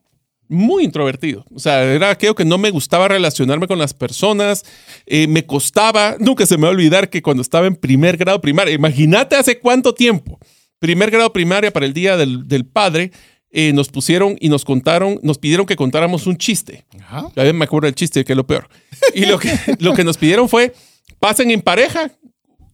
muy 0.47 0.85
introvertido. 0.85 1.45
O 1.53 1.59
sea, 1.59 1.83
era 1.83 2.09
aquello 2.09 2.35
que 2.35 2.45
no 2.45 2.57
me 2.57 2.71
gustaba 2.71 3.07
relacionarme 3.07 3.67
con 3.67 3.79
las 3.79 3.93
personas, 3.93 4.63
eh, 5.05 5.27
me 5.27 5.45
costaba, 5.45 6.15
nunca 6.19 6.45
se 6.45 6.57
me 6.57 6.63
va 6.63 6.69
a 6.69 6.71
olvidar 6.71 7.09
que 7.09 7.21
cuando 7.21 7.41
estaba 7.41 7.67
en 7.67 7.75
primer 7.75 8.17
grado 8.17 8.41
primaria, 8.41 8.73
imagínate 8.73 9.35
hace 9.35 9.59
cuánto 9.59 9.93
tiempo, 9.93 10.39
primer 10.79 11.11
grado 11.11 11.33
primaria 11.33 11.71
para 11.71 11.85
el 11.85 11.93
Día 11.93 12.17
del, 12.17 12.47
del 12.47 12.65
Padre, 12.65 13.11
eh, 13.51 13.71
nos 13.73 13.89
pusieron 13.89 14.35
y 14.39 14.49
nos 14.49 14.65
contaron, 14.65 15.19
nos 15.23 15.37
pidieron 15.37 15.65
que 15.65 15.75
contáramos 15.75 16.27
un 16.27 16.37
chiste. 16.37 16.85
Ajá. 16.99 17.31
A 17.35 17.43
veces 17.43 17.53
me 17.53 17.65
acuerdo 17.65 17.85
del 17.85 17.95
chiste, 17.95 18.23
que 18.25 18.33
es 18.33 18.37
lo 18.37 18.45
peor. 18.45 18.67
Y 19.13 19.25
lo 19.25 19.39
que, 19.39 19.57
lo 19.79 19.93
que 19.93 20.03
nos 20.03 20.17
pidieron 20.17 20.49
fue, 20.49 20.73
pasen 21.19 21.51
en 21.51 21.61
pareja, 21.61 22.11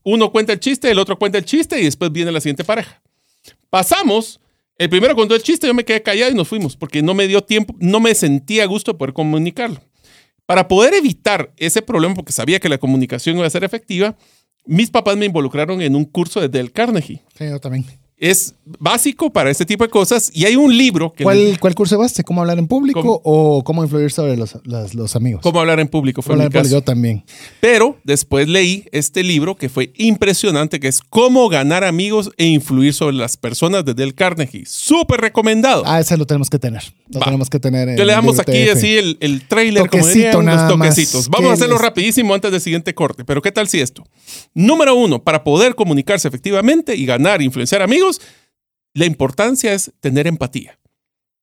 uno 0.03 0.31
cuenta 0.31 0.53
el 0.53 0.59
chiste, 0.59 0.89
el 0.89 0.99
otro 0.99 1.17
cuenta 1.17 1.37
el 1.37 1.45
chiste 1.45 1.79
y 1.79 1.85
después 1.85 2.11
viene 2.11 2.31
la 2.31 2.41
siguiente 2.41 2.63
pareja. 2.63 3.01
Pasamos, 3.69 4.39
el 4.77 4.89
primero 4.89 5.15
contó 5.15 5.35
el 5.35 5.43
chiste, 5.43 5.67
yo 5.67 5.73
me 5.73 5.85
quedé 5.85 6.01
callado 6.01 6.31
y 6.31 6.35
nos 6.35 6.47
fuimos 6.47 6.75
porque 6.75 7.01
no 7.01 7.13
me 7.13 7.27
dio 7.27 7.43
tiempo, 7.43 7.75
no 7.79 7.99
me 7.99 8.13
sentía 8.15 8.63
a 8.63 8.67
gusto 8.67 8.93
de 8.93 8.97
poder 8.97 9.13
comunicarlo. 9.13 9.81
Para 10.45 10.67
poder 10.67 10.93
evitar 10.93 11.53
ese 11.57 11.81
problema, 11.81 12.15
porque 12.15 12.33
sabía 12.33 12.59
que 12.59 12.67
la 12.67 12.77
comunicación 12.77 13.37
iba 13.37 13.47
a 13.47 13.49
ser 13.49 13.63
efectiva, 13.63 14.17
mis 14.65 14.89
papás 14.89 15.15
me 15.17 15.25
involucraron 15.25 15.81
en 15.81 15.95
un 15.95 16.05
curso 16.05 16.41
de 16.41 16.49
Del 16.49 16.71
Carnegie. 16.71 17.21
Sí, 17.37 17.45
yo 17.47 17.59
también. 17.59 17.85
Es 18.23 18.55
básico 18.79 19.31
para 19.33 19.49
este 19.51 19.65
tipo 19.65 19.83
de 19.83 19.89
cosas 19.89 20.31
y 20.33 20.45
hay 20.45 20.55
un 20.55 20.77
libro 20.77 21.11
que... 21.13 21.25
¿Cuál, 21.25 21.57
¿Cuál 21.59 21.75
curso 21.75 21.97
vas? 21.97 22.13
¿Cómo 22.25 22.39
hablar 22.39 22.57
en 22.57 22.67
público 22.67 23.01
¿Cómo? 23.01 23.21
o 23.25 23.63
cómo 23.65 23.83
influir 23.83 24.11
sobre 24.11 24.37
los, 24.37 24.57
los, 24.63 24.93
los 24.95 25.15
amigos? 25.17 25.41
¿Cómo 25.43 25.59
hablar 25.59 25.81
en 25.81 25.89
público? 25.89 26.21
Fue 26.21 26.37
mi 26.37 26.47
caso. 26.47 26.69
yo 26.69 26.81
también. 26.81 27.25
Pero 27.59 27.97
después 28.05 28.47
leí 28.47 28.85
este 28.93 29.23
libro 29.23 29.55
que 29.57 29.67
fue 29.67 29.91
impresionante, 29.97 30.79
que 30.79 30.87
es 30.87 31.01
Cómo 31.01 31.49
ganar 31.49 31.83
amigos 31.83 32.31
e 32.37 32.45
influir 32.45 32.93
sobre 32.93 33.17
las 33.17 33.35
personas 33.35 33.83
de 33.83 33.93
Del 33.93 34.15
Carnegie. 34.15 34.63
Súper 34.65 35.19
recomendado. 35.19 35.83
Ah, 35.85 35.99
ese 35.99 36.15
lo 36.15 36.25
tenemos 36.25 36.49
que 36.49 36.59
tener. 36.59 36.81
Lo 37.09 37.19
Va. 37.19 37.25
tenemos 37.25 37.49
que 37.49 37.59
tener. 37.59 37.89
en 37.89 37.97
Yo 37.97 38.05
le 38.05 38.13
damos 38.13 38.39
aquí 38.39 38.69
así 38.69 38.95
el, 38.97 39.17
el 39.19 39.45
trailer, 39.45 39.89
como 39.89 40.01
Toquecito 40.03 40.13
dirían, 40.15 40.35
los 40.35 40.45
nada 40.45 40.75
más. 40.77 40.89
toquecitos. 40.95 41.27
Vamos 41.29 41.47
a 41.47 41.49
¿Qué 41.49 41.53
hacerlo 41.55 41.75
les- 41.75 41.81
rapidísimo 41.81 42.33
antes 42.33 42.51
del 42.53 42.61
siguiente 42.61 42.95
corte. 42.95 43.25
Pero 43.25 43.41
¿qué 43.41 43.51
tal 43.51 43.67
si 43.67 43.81
esto? 43.81 44.05
Número 44.53 44.95
uno, 44.95 45.21
para 45.21 45.43
poder 45.43 45.75
comunicarse 45.75 46.29
efectivamente 46.29 46.95
y 46.95 47.05
ganar 47.05 47.41
influenciar 47.41 47.81
amigos, 47.81 48.12
la 48.93 49.05
importancia 49.05 49.73
es 49.73 49.91
tener 49.99 50.27
empatía. 50.27 50.77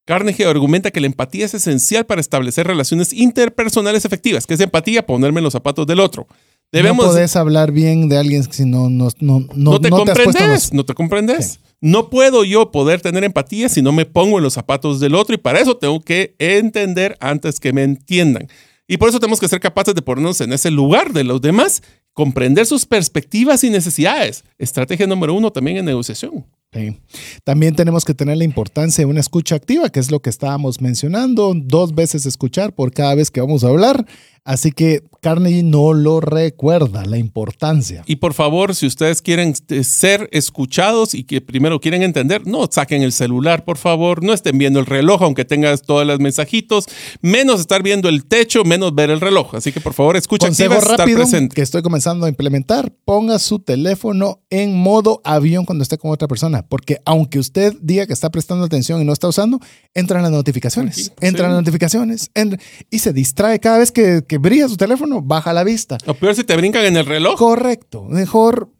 Carnegie 0.06 0.46
argumenta 0.46 0.90
que 0.90 1.00
la 1.00 1.06
empatía 1.06 1.44
es 1.46 1.54
esencial 1.54 2.04
para 2.06 2.20
establecer 2.20 2.66
relaciones 2.66 3.12
interpersonales 3.12 4.04
efectivas. 4.04 4.46
¿Qué 4.46 4.54
es 4.54 4.60
empatía? 4.60 5.06
Ponerme 5.06 5.38
en 5.40 5.44
los 5.44 5.52
zapatos 5.52 5.86
del 5.86 6.00
otro. 6.00 6.26
Debemos, 6.72 7.04
No 7.06 7.12
podés 7.12 7.34
hablar 7.36 7.72
bien 7.72 8.08
de 8.08 8.16
alguien 8.18 8.44
si 8.52 8.64
no, 8.64 8.88
no, 8.88 9.08
no, 9.20 9.40
no, 9.40 9.46
no 9.54 9.80
te 9.80 9.90
no 9.90 9.96
has 9.98 10.02
puesto 10.04 10.22
comprendes, 10.24 10.50
los- 10.64 10.72
no 10.72 10.84
te 10.84 10.94
comprendes. 10.94 11.60
No 11.80 12.10
puedo 12.10 12.44
yo 12.44 12.70
poder 12.70 13.00
tener 13.00 13.24
empatía 13.24 13.68
si 13.68 13.82
no 13.82 13.90
me 13.92 14.04
pongo 14.06 14.38
en 14.38 14.44
los 14.44 14.54
zapatos 14.54 15.00
del 15.00 15.14
otro 15.14 15.34
y 15.34 15.38
para 15.38 15.60
eso 15.60 15.76
tengo 15.76 16.00
que 16.00 16.34
entender 16.38 17.16
antes 17.20 17.58
que 17.58 17.72
me 17.72 17.82
entiendan. 17.82 18.48
Y 18.86 18.96
por 18.98 19.08
eso 19.08 19.18
tenemos 19.20 19.40
que 19.40 19.48
ser 19.48 19.60
capaces 19.60 19.94
de 19.94 20.02
ponernos 20.02 20.40
en 20.40 20.52
ese 20.52 20.70
lugar 20.70 21.12
de 21.12 21.24
los 21.24 21.40
demás, 21.40 21.82
comprender 22.12 22.66
sus 22.66 22.84
perspectivas 22.86 23.64
y 23.64 23.70
necesidades. 23.70 24.44
Estrategia 24.58 25.06
número 25.06 25.34
uno 25.34 25.50
también 25.52 25.78
en 25.78 25.84
negociación. 25.86 26.44
Sí. 26.72 27.00
También 27.42 27.74
tenemos 27.74 28.04
que 28.04 28.14
tener 28.14 28.36
la 28.36 28.44
importancia 28.44 29.02
de 29.02 29.10
una 29.10 29.18
escucha 29.20 29.56
activa, 29.56 29.90
que 29.90 29.98
es 29.98 30.10
lo 30.10 30.20
que 30.20 30.30
estábamos 30.30 30.80
mencionando, 30.80 31.52
dos 31.56 31.94
veces 31.94 32.26
escuchar 32.26 32.74
por 32.74 32.92
cada 32.92 33.14
vez 33.16 33.30
que 33.30 33.40
vamos 33.40 33.64
a 33.64 33.68
hablar. 33.68 34.06
Así 34.44 34.72
que 34.72 35.02
Carnegie 35.20 35.62
no 35.62 35.92
lo 35.92 36.20
recuerda, 36.20 37.04
la 37.04 37.18
importancia. 37.18 38.02
Y 38.06 38.16
por 38.16 38.32
favor, 38.32 38.74
si 38.74 38.86
ustedes 38.86 39.20
quieren 39.20 39.54
eh, 39.68 39.84
ser 39.84 40.30
escuchados 40.32 41.14
y 41.14 41.24
que 41.24 41.42
primero 41.42 41.78
quieren 41.78 42.02
entender, 42.02 42.46
no 42.46 42.66
saquen 42.70 43.02
el 43.02 43.12
celular, 43.12 43.64
por 43.64 43.76
favor, 43.76 44.24
no 44.24 44.32
estén 44.32 44.56
viendo 44.56 44.80
el 44.80 44.86
reloj, 44.86 45.22
aunque 45.22 45.44
tengas 45.44 45.82
todos 45.82 46.06
los 46.06 46.20
mensajitos, 46.20 46.86
menos 47.20 47.60
estar 47.60 47.82
viendo 47.82 48.08
el 48.08 48.24
techo, 48.24 48.64
menos 48.64 48.94
ver 48.94 49.10
el 49.10 49.20
reloj. 49.20 49.54
Así 49.56 49.72
que 49.72 49.80
por 49.80 49.92
favor, 49.92 50.16
escucha 50.16 50.46
Consejo 50.46 50.72
activa, 50.72 50.92
estar 50.92 50.98
rápido 51.00 51.18
presente. 51.18 51.54
que 51.54 51.62
estoy 51.62 51.82
comenzando 51.82 52.24
a 52.24 52.28
implementar, 52.30 52.90
ponga 53.04 53.38
su 53.38 53.58
teléfono 53.58 54.40
en 54.48 54.74
modo 54.74 55.20
avión 55.22 55.66
cuando 55.66 55.82
esté 55.82 55.98
con 55.98 56.10
otra 56.12 56.28
persona, 56.28 56.59
porque 56.62 57.00
aunque 57.04 57.38
usted 57.38 57.74
diga 57.80 58.06
que 58.06 58.12
está 58.12 58.30
prestando 58.30 58.64
atención 58.64 59.00
y 59.00 59.04
no 59.04 59.12
está 59.12 59.28
usando, 59.28 59.60
entran 59.94 60.22
las 60.22 60.32
notificaciones, 60.32 61.12
entran 61.20 61.50
sí. 61.50 61.54
las 61.54 61.62
notificaciones 61.62 62.30
entra- 62.34 62.60
y 62.90 62.98
se 62.98 63.12
distrae 63.12 63.58
cada 63.58 63.78
vez 63.78 63.92
que, 63.92 64.22
que 64.26 64.38
brilla 64.38 64.68
su 64.68 64.76
teléfono, 64.76 65.22
baja 65.22 65.52
la 65.52 65.64
vista. 65.64 65.98
Lo 66.06 66.14
peor 66.14 66.34
si 66.34 66.44
te 66.44 66.56
brincan 66.56 66.84
en 66.84 66.96
el 66.96 67.06
reloj. 67.06 67.38
Correcto. 67.38 68.04
Mejor 68.04 68.70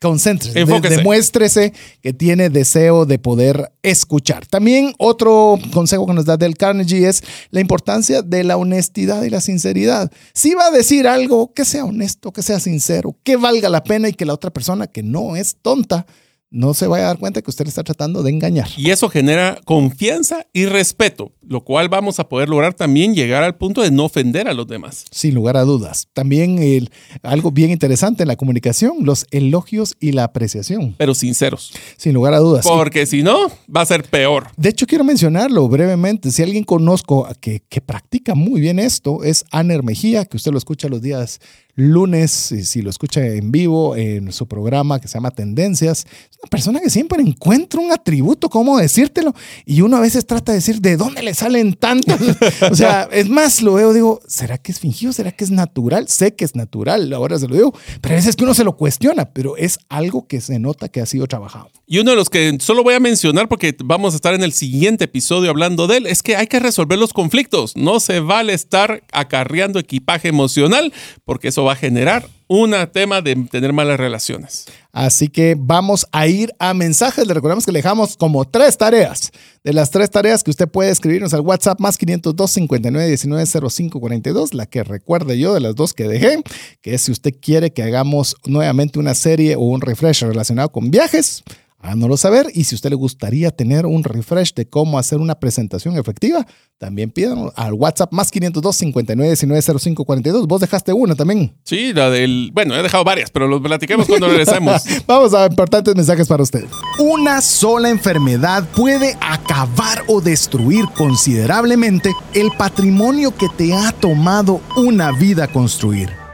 concéntrese. 0.00 0.58
Enfóquese. 0.58 0.96
demuéstrese 0.96 1.72
que 2.00 2.12
tiene 2.12 2.50
deseo 2.50 3.06
de 3.06 3.18
poder 3.18 3.72
escuchar. 3.82 4.46
También 4.46 4.94
otro 4.98 5.58
consejo 5.72 6.06
que 6.06 6.14
nos 6.14 6.24
da 6.24 6.36
Del 6.36 6.56
Carnegie 6.56 7.08
es 7.08 7.22
la 7.50 7.60
importancia 7.60 8.22
de 8.22 8.44
la 8.44 8.56
honestidad 8.56 9.22
y 9.22 9.30
la 9.30 9.40
sinceridad. 9.40 10.10
Si 10.32 10.54
va 10.54 10.66
a 10.66 10.70
decir 10.70 11.06
algo, 11.06 11.52
que 11.52 11.64
sea 11.64 11.84
honesto, 11.84 12.32
que 12.32 12.42
sea 12.42 12.60
sincero, 12.60 13.16
que 13.22 13.36
valga 13.36 13.68
la 13.68 13.84
pena 13.84 14.08
y 14.08 14.14
que 14.14 14.24
la 14.24 14.34
otra 14.34 14.50
persona 14.50 14.86
que 14.86 15.02
no 15.02 15.36
es 15.36 15.56
tonta 15.60 16.06
no 16.52 16.74
se 16.74 16.86
vaya 16.86 17.04
a 17.04 17.08
dar 17.08 17.18
cuenta 17.18 17.40
que 17.42 17.50
usted 17.50 17.64
le 17.64 17.70
está 17.70 17.82
tratando 17.82 18.22
de 18.22 18.30
engañar. 18.30 18.68
Y 18.76 18.90
eso 18.90 19.08
genera 19.08 19.58
confianza 19.64 20.46
y 20.52 20.66
respeto, 20.66 21.32
lo 21.46 21.64
cual 21.64 21.88
vamos 21.88 22.20
a 22.20 22.28
poder 22.28 22.48
lograr 22.50 22.74
también 22.74 23.14
llegar 23.14 23.42
al 23.42 23.56
punto 23.56 23.80
de 23.82 23.90
no 23.90 24.04
ofender 24.04 24.46
a 24.48 24.52
los 24.54 24.66
demás. 24.68 25.06
Sin 25.10 25.34
lugar 25.34 25.56
a 25.56 25.62
dudas. 25.62 26.08
También 26.12 26.58
el- 26.58 26.90
algo 27.22 27.50
bien 27.50 27.70
interesante 27.70 28.22
en 28.22 28.28
la 28.28 28.36
comunicación, 28.36 28.98
los 29.00 29.26
elogios 29.30 29.94
y 29.98 30.12
la 30.12 30.24
apreciación. 30.24 30.94
Pero 30.98 31.14
sinceros. 31.14 31.72
Sin 31.96 32.12
lugar 32.14 32.34
a 32.34 32.38
dudas. 32.38 32.66
Porque 32.66 33.06
si 33.06 33.22
no, 33.22 33.50
va 33.74 33.80
a 33.80 33.86
ser 33.86 34.04
peor. 34.04 34.48
De 34.56 34.68
hecho, 34.68 34.86
quiero 34.86 35.04
mencionarlo 35.04 35.66
brevemente. 35.68 36.30
Si 36.30 36.42
alguien 36.42 36.64
conozco 36.64 37.26
que, 37.40 37.62
que 37.68 37.80
practica 37.80 38.34
muy 38.34 38.60
bien 38.60 38.78
esto, 38.78 39.24
es 39.24 39.44
Aner 39.50 39.82
Mejía, 39.82 40.26
que 40.26 40.36
usted 40.36 40.52
lo 40.52 40.58
escucha 40.58 40.88
los 40.88 41.00
días 41.00 41.40
lunes, 41.74 42.52
y 42.52 42.64
si 42.64 42.82
lo 42.82 42.90
escucha 42.90 43.24
en 43.24 43.50
vivo 43.50 43.96
en 43.96 44.30
su 44.32 44.46
programa 44.46 45.00
que 45.00 45.08
se 45.08 45.14
llama 45.14 45.30
Tendencias. 45.30 46.06
Es 46.30 46.38
una 46.42 46.50
persona 46.50 46.80
que 46.80 46.90
siempre 46.90 47.22
encuentra 47.22 47.80
un 47.80 47.92
atributo, 47.92 48.50
¿cómo 48.50 48.78
decírtelo? 48.78 49.34
Y 49.64 49.80
uno 49.80 49.96
a 49.96 50.00
veces 50.00 50.26
trata 50.26 50.52
de 50.52 50.58
decir, 50.58 50.80
¿de 50.80 50.96
dónde 50.96 51.22
le 51.22 51.34
salen 51.34 51.74
tantos? 51.74 52.20
o 52.70 52.74
sea, 52.74 53.08
es 53.10 53.28
más, 53.28 53.62
lo 53.62 53.74
veo, 53.74 53.92
digo, 53.92 54.20
¿será 54.26 54.58
que 54.58 54.72
es 54.72 54.80
fingido? 54.80 55.12
¿Será 55.12 55.32
que 55.32 55.44
es 55.44 55.50
natural? 55.50 56.08
Sé 56.08 56.34
que 56.34 56.44
es 56.44 56.54
natural, 56.54 57.12
ahora 57.12 57.38
se 57.38 57.48
lo 57.48 57.54
digo, 57.54 57.74
pero 58.00 58.14
a 58.14 58.16
veces 58.16 58.36
que 58.36 58.44
uno 58.44 58.54
se 58.54 58.64
lo 58.64 58.76
cuestiona, 58.76 59.30
pero 59.30 59.56
es 59.56 59.78
algo 59.88 60.26
que 60.26 60.40
se 60.40 60.58
nota 60.58 60.88
que 60.88 61.00
ha 61.00 61.06
sido 61.06 61.26
trabajado. 61.26 61.70
Y 61.86 61.98
uno 61.98 62.10
de 62.10 62.16
los 62.16 62.30
que 62.30 62.56
solo 62.60 62.82
voy 62.82 62.94
a 62.94 63.00
mencionar 63.00 63.48
porque 63.48 63.76
vamos 63.84 64.14
a 64.14 64.16
estar 64.16 64.34
en 64.34 64.42
el 64.42 64.52
siguiente 64.52 65.04
episodio 65.04 65.50
hablando 65.50 65.86
de 65.86 65.98
él, 65.98 66.06
es 66.06 66.22
que 66.22 66.36
hay 66.36 66.46
que 66.46 66.60
resolver 66.60 66.98
los 66.98 67.12
conflictos. 67.12 67.76
No 67.76 68.00
se 68.00 68.20
vale 68.20 68.54
estar 68.54 69.02
acarreando 69.12 69.78
equipaje 69.78 70.28
emocional 70.28 70.92
porque 71.24 71.48
eso 71.48 71.61
va 71.64 71.72
a 71.72 71.76
generar 71.76 72.26
un 72.48 72.74
tema 72.92 73.22
de 73.22 73.34
tener 73.50 73.72
malas 73.72 73.98
relaciones. 73.98 74.66
Así 74.92 75.28
que 75.28 75.56
vamos 75.58 76.06
a 76.12 76.26
ir 76.26 76.52
a 76.58 76.74
mensajes. 76.74 77.26
Le 77.26 77.32
recordamos 77.32 77.64
que 77.64 77.72
le 77.72 77.78
dejamos 77.78 78.16
como 78.18 78.44
tres 78.44 78.76
tareas. 78.76 79.30
De 79.64 79.72
las 79.72 79.90
tres 79.90 80.10
tareas 80.10 80.44
que 80.44 80.50
usted 80.50 80.68
puede 80.68 80.90
escribirnos 80.90 81.32
al 81.32 81.40
WhatsApp 81.40 81.80
más 81.80 81.96
502 81.96 82.50
59 82.50 83.08
19 83.08 83.46
05 83.46 84.00
42, 84.00 84.52
la 84.52 84.66
que 84.66 84.84
recuerde 84.84 85.38
yo 85.38 85.54
de 85.54 85.60
las 85.60 85.74
dos 85.74 85.94
que 85.94 86.06
dejé, 86.06 86.42
que 86.82 86.94
es 86.94 87.02
si 87.02 87.12
usted 87.12 87.32
quiere 87.40 87.72
que 87.72 87.82
hagamos 87.82 88.36
nuevamente 88.44 88.98
una 88.98 89.14
serie 89.14 89.56
o 89.56 89.60
un 89.60 89.80
refresh 89.80 90.24
relacionado 90.24 90.70
con 90.70 90.90
viajes. 90.90 91.42
Háganoslo 91.82 92.16
saber 92.16 92.46
y 92.54 92.62
si 92.62 92.74
a 92.74 92.76
usted 92.76 92.90
le 92.90 92.96
gustaría 92.96 93.50
tener 93.50 93.86
un 93.86 94.04
refresh 94.04 94.54
de 94.54 94.68
cómo 94.68 95.00
hacer 95.00 95.18
una 95.18 95.34
presentación 95.34 95.98
efectiva, 95.98 96.46
también 96.78 97.10
pídanlo 97.10 97.52
al 97.56 97.72
WhatsApp 97.72 98.12
más 98.12 98.30
502 98.30 98.76
59 98.76 99.28
19 99.30 99.80
05 99.80 100.04
42. 100.04 100.46
Vos 100.46 100.60
dejaste 100.60 100.92
una 100.92 101.16
también. 101.16 101.56
Sí, 101.64 101.92
la 101.92 102.08
del. 102.08 102.50
Bueno, 102.52 102.76
he 102.76 102.82
dejado 102.84 103.02
varias, 103.02 103.32
pero 103.32 103.48
los 103.48 103.60
platiquemos 103.60 104.06
cuando 104.06 104.28
regresemos. 104.30 104.84
Vamos 105.08 105.34
a 105.34 105.46
importantes 105.46 105.96
mensajes 105.96 106.28
para 106.28 106.44
usted. 106.44 106.64
Una 107.00 107.40
sola 107.40 107.90
enfermedad 107.90 108.64
puede 108.76 109.16
acabar 109.20 110.04
o 110.06 110.20
destruir 110.20 110.84
considerablemente 110.96 112.12
el 112.32 112.52
patrimonio 112.56 113.36
que 113.36 113.48
te 113.56 113.74
ha 113.74 113.90
tomado 113.90 114.60
una 114.76 115.10
vida 115.10 115.48
construir. 115.48 116.21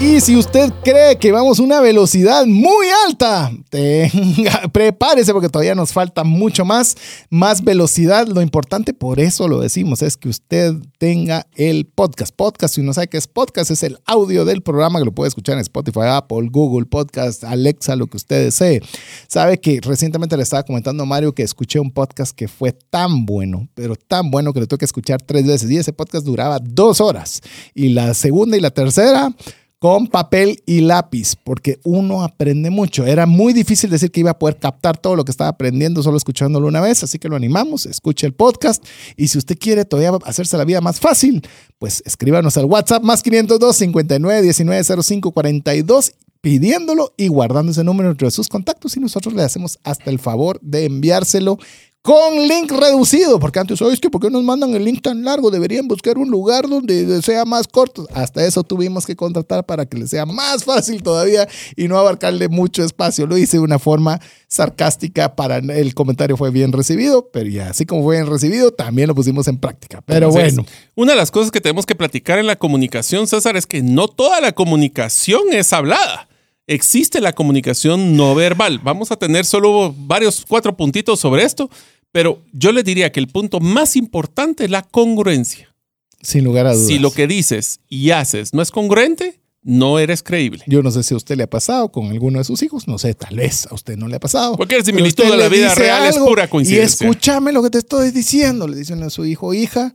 Y 0.00 0.20
si 0.20 0.36
usted 0.36 0.72
cree 0.84 1.16
que 1.16 1.32
vamos 1.32 1.58
a 1.58 1.62
una 1.64 1.80
velocidad 1.80 2.46
muy 2.46 2.86
alta, 3.08 3.50
prepárese 4.72 5.32
porque 5.32 5.48
todavía 5.48 5.74
nos 5.74 5.92
falta 5.92 6.22
mucho 6.22 6.64
más, 6.64 6.96
más 7.30 7.64
velocidad. 7.64 8.28
Lo 8.28 8.40
importante, 8.40 8.94
por 8.94 9.18
eso 9.18 9.48
lo 9.48 9.60
decimos, 9.60 10.02
es 10.02 10.16
que 10.16 10.28
usted 10.28 10.74
tenga 10.98 11.48
el 11.56 11.86
podcast. 11.86 12.32
Podcast, 12.32 12.76
si 12.76 12.82
no 12.82 12.94
sabe 12.94 13.08
qué 13.08 13.16
es 13.16 13.26
podcast, 13.26 13.72
es 13.72 13.82
el 13.82 13.98
audio 14.06 14.44
del 14.44 14.62
programa 14.62 15.00
que 15.00 15.04
lo 15.04 15.12
puede 15.12 15.28
escuchar 15.28 15.54
en 15.54 15.62
Spotify, 15.62 16.02
Apple, 16.04 16.48
Google 16.48 16.86
Podcast, 16.86 17.42
Alexa, 17.42 17.96
lo 17.96 18.06
que 18.06 18.18
usted 18.18 18.44
desee. 18.44 18.80
Sabe 19.26 19.58
que 19.58 19.80
recientemente 19.82 20.36
le 20.36 20.44
estaba 20.44 20.62
comentando 20.62 21.02
a 21.02 21.06
Mario 21.06 21.34
que 21.34 21.42
escuché 21.42 21.80
un 21.80 21.90
podcast 21.90 22.36
que 22.36 22.46
fue 22.46 22.70
tan 22.70 23.26
bueno, 23.26 23.68
pero 23.74 23.96
tan 23.96 24.30
bueno 24.30 24.52
que 24.52 24.60
lo 24.60 24.68
tuve 24.68 24.78
que 24.78 24.84
escuchar 24.84 25.20
tres 25.22 25.44
veces 25.44 25.68
y 25.72 25.76
ese 25.76 25.92
podcast 25.92 26.24
duraba 26.24 26.60
dos 26.62 27.00
horas. 27.00 27.40
Y 27.74 27.88
la 27.88 28.14
segunda 28.14 28.56
y 28.56 28.60
la 28.60 28.70
tercera 28.70 29.34
con 29.78 30.08
papel 30.08 30.62
y 30.66 30.80
lápiz, 30.80 31.36
porque 31.36 31.78
uno 31.84 32.22
aprende 32.22 32.70
mucho. 32.70 33.06
Era 33.06 33.26
muy 33.26 33.52
difícil 33.52 33.90
decir 33.90 34.10
que 34.10 34.20
iba 34.20 34.32
a 34.32 34.38
poder 34.38 34.58
captar 34.58 34.98
todo 34.98 35.14
lo 35.14 35.24
que 35.24 35.30
estaba 35.30 35.50
aprendiendo 35.50 36.02
solo 36.02 36.16
escuchándolo 36.16 36.66
una 36.66 36.80
vez, 36.80 37.04
así 37.04 37.18
que 37.18 37.28
lo 37.28 37.36
animamos, 37.36 37.86
escuche 37.86 38.26
el 38.26 38.34
podcast 38.34 38.84
y 39.16 39.28
si 39.28 39.38
usted 39.38 39.56
quiere 39.58 39.84
todavía 39.84 40.18
hacerse 40.24 40.56
la 40.56 40.64
vida 40.64 40.80
más 40.80 40.98
fácil, 40.98 41.46
pues 41.78 42.02
escríbanos 42.04 42.56
al 42.56 42.64
WhatsApp 42.64 43.02
más 43.02 43.22
502 43.22 43.76
59 43.76 44.42
19 44.42 45.02
05 45.02 45.32
42 45.32 46.12
pidiéndolo 46.40 47.14
y 47.16 47.28
guardando 47.28 47.72
ese 47.72 47.84
número 47.84 48.10
entre 48.10 48.30
sus 48.30 48.48
contactos 48.48 48.96
y 48.96 49.00
nosotros 49.00 49.34
le 49.34 49.42
hacemos 49.42 49.78
hasta 49.84 50.10
el 50.10 50.18
favor 50.18 50.60
de 50.60 50.84
enviárselo 50.84 51.58
con 52.02 52.48
link 52.48 52.70
reducido, 52.70 53.38
porque 53.38 53.58
antes, 53.58 53.78
¿sabes 53.78 54.00
que 54.00 54.08
¿Por 54.08 54.20
qué 54.20 54.30
nos 54.30 54.42
mandan 54.42 54.74
el 54.74 54.84
link 54.84 55.02
tan 55.02 55.22
largo? 55.24 55.50
Deberían 55.50 55.86
buscar 55.86 56.16
un 56.16 56.30
lugar 56.30 56.68
donde 56.68 57.20
sea 57.22 57.44
más 57.44 57.68
corto. 57.68 58.06
Hasta 58.14 58.44
eso 58.44 58.62
tuvimos 58.62 59.04
que 59.04 59.16
contratar 59.16 59.66
para 59.66 59.84
que 59.84 59.98
les 59.98 60.10
sea 60.10 60.24
más 60.24 60.64
fácil 60.64 61.02
todavía 61.02 61.46
y 61.76 61.88
no 61.88 61.98
abarcarle 61.98 62.48
mucho 62.48 62.82
espacio. 62.82 63.26
Lo 63.26 63.36
hice 63.36 63.58
de 63.58 63.62
una 63.62 63.78
forma 63.78 64.20
sarcástica 64.46 65.36
para 65.36 65.58
el 65.58 65.94
comentario 65.94 66.36
fue 66.36 66.50
bien 66.50 66.72
recibido, 66.72 67.28
pero 67.30 67.50
ya 67.50 67.70
así 67.70 67.84
como 67.84 68.02
fue 68.02 68.16
bien 68.16 68.26
recibido, 68.28 68.72
también 68.72 69.08
lo 69.08 69.14
pusimos 69.14 69.46
en 69.48 69.58
práctica. 69.58 70.00
Pero 70.06 70.30
bueno. 70.30 70.64
Una 70.94 71.12
de 71.12 71.18
las 71.18 71.30
cosas 71.30 71.50
que 71.50 71.60
tenemos 71.60 71.86
que 71.86 71.94
platicar 71.94 72.38
en 72.38 72.46
la 72.46 72.56
comunicación, 72.56 73.26
César, 73.26 73.56
es 73.56 73.66
que 73.66 73.82
no 73.82 74.08
toda 74.08 74.40
la 74.40 74.52
comunicación 74.52 75.42
es 75.52 75.72
hablada 75.72 76.27
existe 76.68 77.20
la 77.20 77.32
comunicación 77.32 78.16
no 78.16 78.34
verbal. 78.36 78.78
Vamos 78.84 79.10
a 79.10 79.16
tener 79.16 79.44
solo 79.44 79.92
varios, 79.96 80.44
cuatro 80.46 80.76
puntitos 80.76 81.18
sobre 81.18 81.42
esto, 81.42 81.68
pero 82.12 82.42
yo 82.52 82.70
le 82.70 82.84
diría 82.84 83.10
que 83.10 83.18
el 83.18 83.26
punto 83.26 83.58
más 83.58 83.96
importante 83.96 84.64
es 84.64 84.70
la 84.70 84.82
congruencia. 84.82 85.74
Sin 86.22 86.44
lugar 86.44 86.66
a 86.66 86.74
dudas. 86.74 86.86
Si 86.86 86.98
lo 86.98 87.10
que 87.10 87.26
dices 87.26 87.80
y 87.88 88.10
haces 88.10 88.54
no 88.54 88.62
es 88.62 88.70
congruente, 88.70 89.40
no 89.62 89.98
eres 89.98 90.22
creíble. 90.22 90.62
Yo 90.66 90.82
no 90.82 90.90
sé 90.90 91.02
si 91.02 91.14
a 91.14 91.16
usted 91.16 91.36
le 91.36 91.44
ha 91.44 91.50
pasado 91.50 91.90
con 91.90 92.06
alguno 92.06 92.38
de 92.38 92.44
sus 92.44 92.62
hijos, 92.62 92.86
no 92.86 92.98
sé, 92.98 93.14
tal 93.14 93.36
vez 93.36 93.66
a 93.66 93.74
usted 93.74 93.96
no 93.96 94.08
le 94.08 94.16
ha 94.16 94.20
pasado. 94.20 94.56
Cualquier 94.56 94.84
similitud 94.84 95.24
de 95.24 95.36
la 95.36 95.48
vida 95.48 95.74
real 95.74 96.06
es 96.06 96.18
pura 96.18 96.48
coincidencia. 96.48 97.06
Y 97.06 97.10
escúchame 97.10 97.52
lo 97.52 97.62
que 97.62 97.70
te 97.70 97.78
estoy 97.78 98.10
diciendo, 98.10 98.68
le 98.68 98.76
dicen 98.76 99.02
a 99.02 99.10
su 99.10 99.24
hijo 99.24 99.48
o 99.48 99.54
hija, 99.54 99.94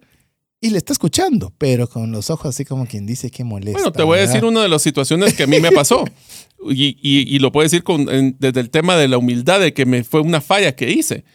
y 0.64 0.70
le 0.70 0.78
está 0.78 0.94
escuchando, 0.94 1.52
pero 1.58 1.90
con 1.90 2.14
los 2.14 2.30
ojos 2.30 2.56
así 2.56 2.64
como 2.64 2.86
quien 2.86 3.06
dice 3.06 3.30
que 3.30 3.44
molesta. 3.44 3.74
Bueno, 3.74 3.92
te 3.92 4.02
voy 4.04 4.20
a 4.20 4.22
decir 4.22 4.46
una 4.46 4.62
de 4.62 4.70
las 4.70 4.82
situaciones 4.82 5.34
que 5.34 5.44
a 5.44 5.48
mí 5.48 5.60
me 5.60 5.74
pasó. 5.74 6.06
y, 6.70 6.96
y, 7.02 7.40
lo 7.40 7.52
puedo 7.52 7.64
decir 7.64 7.84
con, 7.84 8.06
desde 8.40 8.62
el 8.62 8.70
tema 8.70 8.96
de 8.96 9.10
la 9.10 9.18
humildad, 9.18 9.60
de 9.60 9.74
que 9.74 9.86
me 9.86 10.06
fue 10.06 10.22
una 10.22 10.40
falla 10.40 10.74
que 10.74 10.90
hice. 10.90 11.26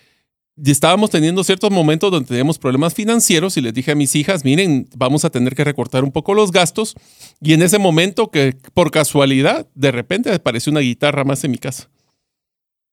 Y 0.56 0.70
estábamos 0.70 1.10
teniendo 1.10 1.44
ciertos 1.44 1.70
momentos 1.70 2.10
donde 2.10 2.26
teníamos 2.26 2.58
problemas 2.58 2.94
financieros 2.94 3.58
y 3.58 3.60
les 3.60 3.74
dije 3.74 3.90
a 3.90 3.94
mis 3.94 4.16
hijas, 4.16 4.46
miren, 4.46 4.88
vamos 4.96 5.26
a 5.26 5.30
tener 5.30 5.54
que 5.54 5.62
recortar 5.62 6.04
un 6.04 6.10
poco 6.10 6.32
los 6.32 6.50
gastos. 6.50 6.94
Y 7.42 7.52
en 7.52 7.60
ese 7.60 7.78
momento 7.78 8.30
que 8.30 8.56
por 8.72 8.90
casualidad, 8.90 9.68
de 9.74 9.92
repente 9.92 10.32
apareció 10.32 10.72
una 10.72 10.80
guitarra 10.80 11.24
más 11.24 11.44
en 11.44 11.50
mi 11.50 11.58
casa. 11.58 11.90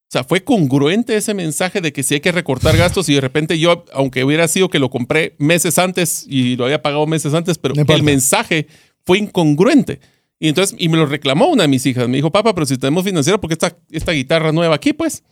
O 0.08 0.12
sea, 0.12 0.24
fue 0.24 0.43
congruente 0.43 1.16
ese 1.16 1.34
mensaje 1.34 1.82
de 1.82 1.91
que 1.91 2.03
si 2.03 2.14
hay 2.14 2.20
que 2.22 2.32
recortar 2.32 2.78
gastos 2.78 3.10
y 3.10 3.16
de 3.16 3.22
repente 3.22 3.58
yo, 3.60 3.86
aunque 3.91 4.24
hubiera 4.24 4.47
sido 4.47 4.70
que 4.70 4.80
lo 4.80 4.89
compré 4.89 5.36
meses 5.39 5.78
antes 5.80 6.26
y 6.28 6.56
lo 6.56 6.66
había 6.66 6.82
pagado 6.82 7.06
meses 7.08 7.34
antes, 7.34 7.58
pero 7.58 7.74
el 7.76 8.03
mensaje 8.03 8.68
fue 9.03 9.18
incongruente. 9.18 9.99
Y 10.39 10.47
entonces, 10.49 10.76
y 10.80 10.89
me 10.89 10.97
lo 10.97 11.06
reclamó 11.06 11.47
una 11.47 11.64
de 11.64 11.70
mis 11.70 11.86
hijas. 11.86 12.08
Me 12.08 12.18
dijo, 12.18 12.32
papá, 12.32 12.53
pero 12.53 12.66
si 12.66 12.78
tenemos 12.78 13.03
financiero, 13.03 13.41
¿por 13.41 13.49
qué 13.49 13.53
esta, 13.53 13.78
esta 13.89 14.12
guitarra 14.12 14.51
nueva 14.51 14.76
aquí, 14.76 14.93
pues? 14.93 15.24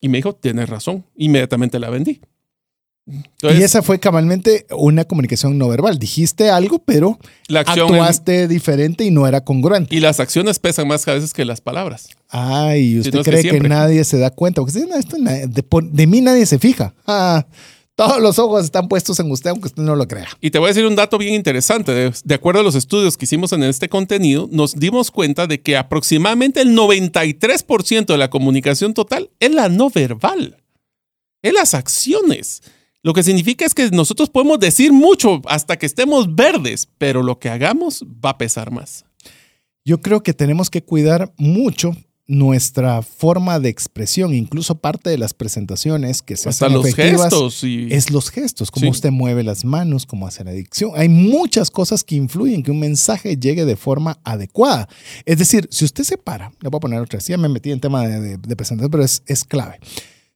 Y 0.00 0.08
me 0.08 0.18
dijo, 0.18 0.34
tienes 0.34 0.68
razón. 0.68 1.06
Inmediatamente 1.16 1.78
la 1.78 1.90
vendí 1.90 2.20
y 3.06 3.62
esa 3.62 3.82
fue 3.82 3.98
cabalmente 3.98 4.64
una 4.70 5.04
comunicación 5.04 5.58
no 5.58 5.68
verbal. 5.68 5.98
Dijiste 5.98 6.50
algo, 6.50 6.78
pero 6.78 7.18
la 7.48 7.60
actuaste 7.60 8.46
diferente 8.46 9.04
y 9.04 9.10
no 9.10 9.26
era 9.26 9.42
congruente. 9.42 9.94
Y 9.94 10.00
las 10.00 10.20
acciones 10.20 10.58
pesan 10.60 10.86
más 10.86 11.06
a 11.08 11.14
veces 11.14 11.32
que 11.32 11.44
las 11.44 11.60
palabras. 11.60 12.08
Ay, 12.28 13.00
¿usted 13.00 13.22
cree 13.22 13.42
que, 13.42 13.60
nadie 13.60 14.04
se 14.04 14.18
da 14.18 14.30
cuenta? 14.30 14.62
Porque 14.62 15.92
de, 15.92 16.06
mí 16.06 16.20
nadie 16.20 16.46
se 16.46 16.60
fija. 16.60 16.94
Ah, 17.06 17.44
todos 17.96 18.22
los 18.22 18.38
ojos 18.38 18.64
están 18.64 18.88
puestos 18.88 19.18
en 19.18 19.30
usted, 19.30 19.50
aunque 19.50 19.66
usted 19.66 19.82
no 19.82 19.96
lo 19.96 20.06
crea. 20.06 20.28
Y 20.40 20.50
te 20.50 20.58
voy 20.58 20.66
a 20.66 20.68
decir 20.68 20.86
un 20.86 20.96
dato 20.96 21.18
bien 21.18 21.34
interesante. 21.34 21.92
De, 21.92 22.12
de 22.24 22.34
acuerdo 22.34 22.60
a 22.60 22.64
los 22.64 22.76
estudios 22.76 23.16
que 23.16 23.24
hicimos 23.24 23.52
en 23.52 23.64
este 23.64 23.88
contenido, 23.88 24.48
nos 24.50 24.74
dimos 24.74 25.10
cuenta 25.10 25.48
de 25.48 25.60
que 25.60 25.76
aproximadamente 25.76 26.60
el 26.60 26.76
93% 26.76 28.06
de 28.06 28.16
la 28.16 28.30
comunicación 28.30 28.94
total 28.94 29.30
es 29.40 29.52
la 29.52 29.68
no 29.68 29.90
verbal. 29.90 30.62
Es 31.42 31.52
las 31.52 31.74
acciones. 31.74 32.62
Lo 33.02 33.12
que 33.14 33.22
significa 33.22 33.64
es 33.64 33.74
que 33.74 33.90
nosotros 33.90 34.30
podemos 34.30 34.60
decir 34.60 34.92
mucho 34.92 35.42
hasta 35.46 35.76
que 35.76 35.86
estemos 35.86 36.34
verdes, 36.36 36.88
pero 36.98 37.22
lo 37.22 37.38
que 37.38 37.48
hagamos 37.48 38.04
va 38.24 38.30
a 38.30 38.38
pesar 38.38 38.70
más. 38.70 39.04
Yo 39.84 40.00
creo 40.00 40.22
que 40.22 40.32
tenemos 40.34 40.70
que 40.70 40.82
cuidar 40.84 41.32
mucho 41.36 41.96
nuestra 42.28 43.02
forma 43.02 43.58
de 43.58 43.68
expresión, 43.68 44.32
incluso 44.32 44.76
parte 44.76 45.10
de 45.10 45.18
las 45.18 45.34
presentaciones 45.34 46.22
que 46.22 46.36
se 46.36 46.48
Hasta 46.48 46.66
hacen 46.66 46.78
los 46.78 46.86
efectivas, 46.86 47.22
gestos 47.24 47.64
y 47.64 47.88
es 47.90 48.10
los 48.12 48.30
gestos, 48.30 48.70
cómo 48.70 48.84
Sí. 48.86 48.90
usted 48.90 49.10
mueve 49.10 49.42
las 49.42 49.64
manos, 49.64 50.06
cómo 50.06 50.28
hace 50.28 50.44
la 50.44 50.52
dicción. 50.52 50.92
Hay 50.94 51.08
muchas 51.08 51.70
cosas 51.72 52.04
que 52.04 52.14
influyen 52.14 52.62
que 52.62 52.70
un 52.70 52.78
mensaje 52.78 53.36
llegue 53.36 53.64
de 53.64 53.76
forma 53.76 54.20
adecuada. 54.22 54.88
Es 55.26 55.38
decir, 55.38 55.66
si 55.72 55.84
usted 55.84 56.04
se 56.04 56.16
para, 56.16 56.52
le 56.60 56.68
voy 56.68 56.78
a 56.78 56.80
poner 56.80 57.00
otra, 57.00 57.16
vez, 57.18 57.26
ya 57.26 57.36
me 57.36 57.48
metí 57.48 57.72
en 57.72 57.80
tema 57.80 58.06
de, 58.06 58.20
de- 58.20 58.36
de 58.38 58.56
presentación, 58.56 58.90
pero 58.92 59.02
es, 59.02 59.22
es 59.26 59.42
clave. 59.42 59.80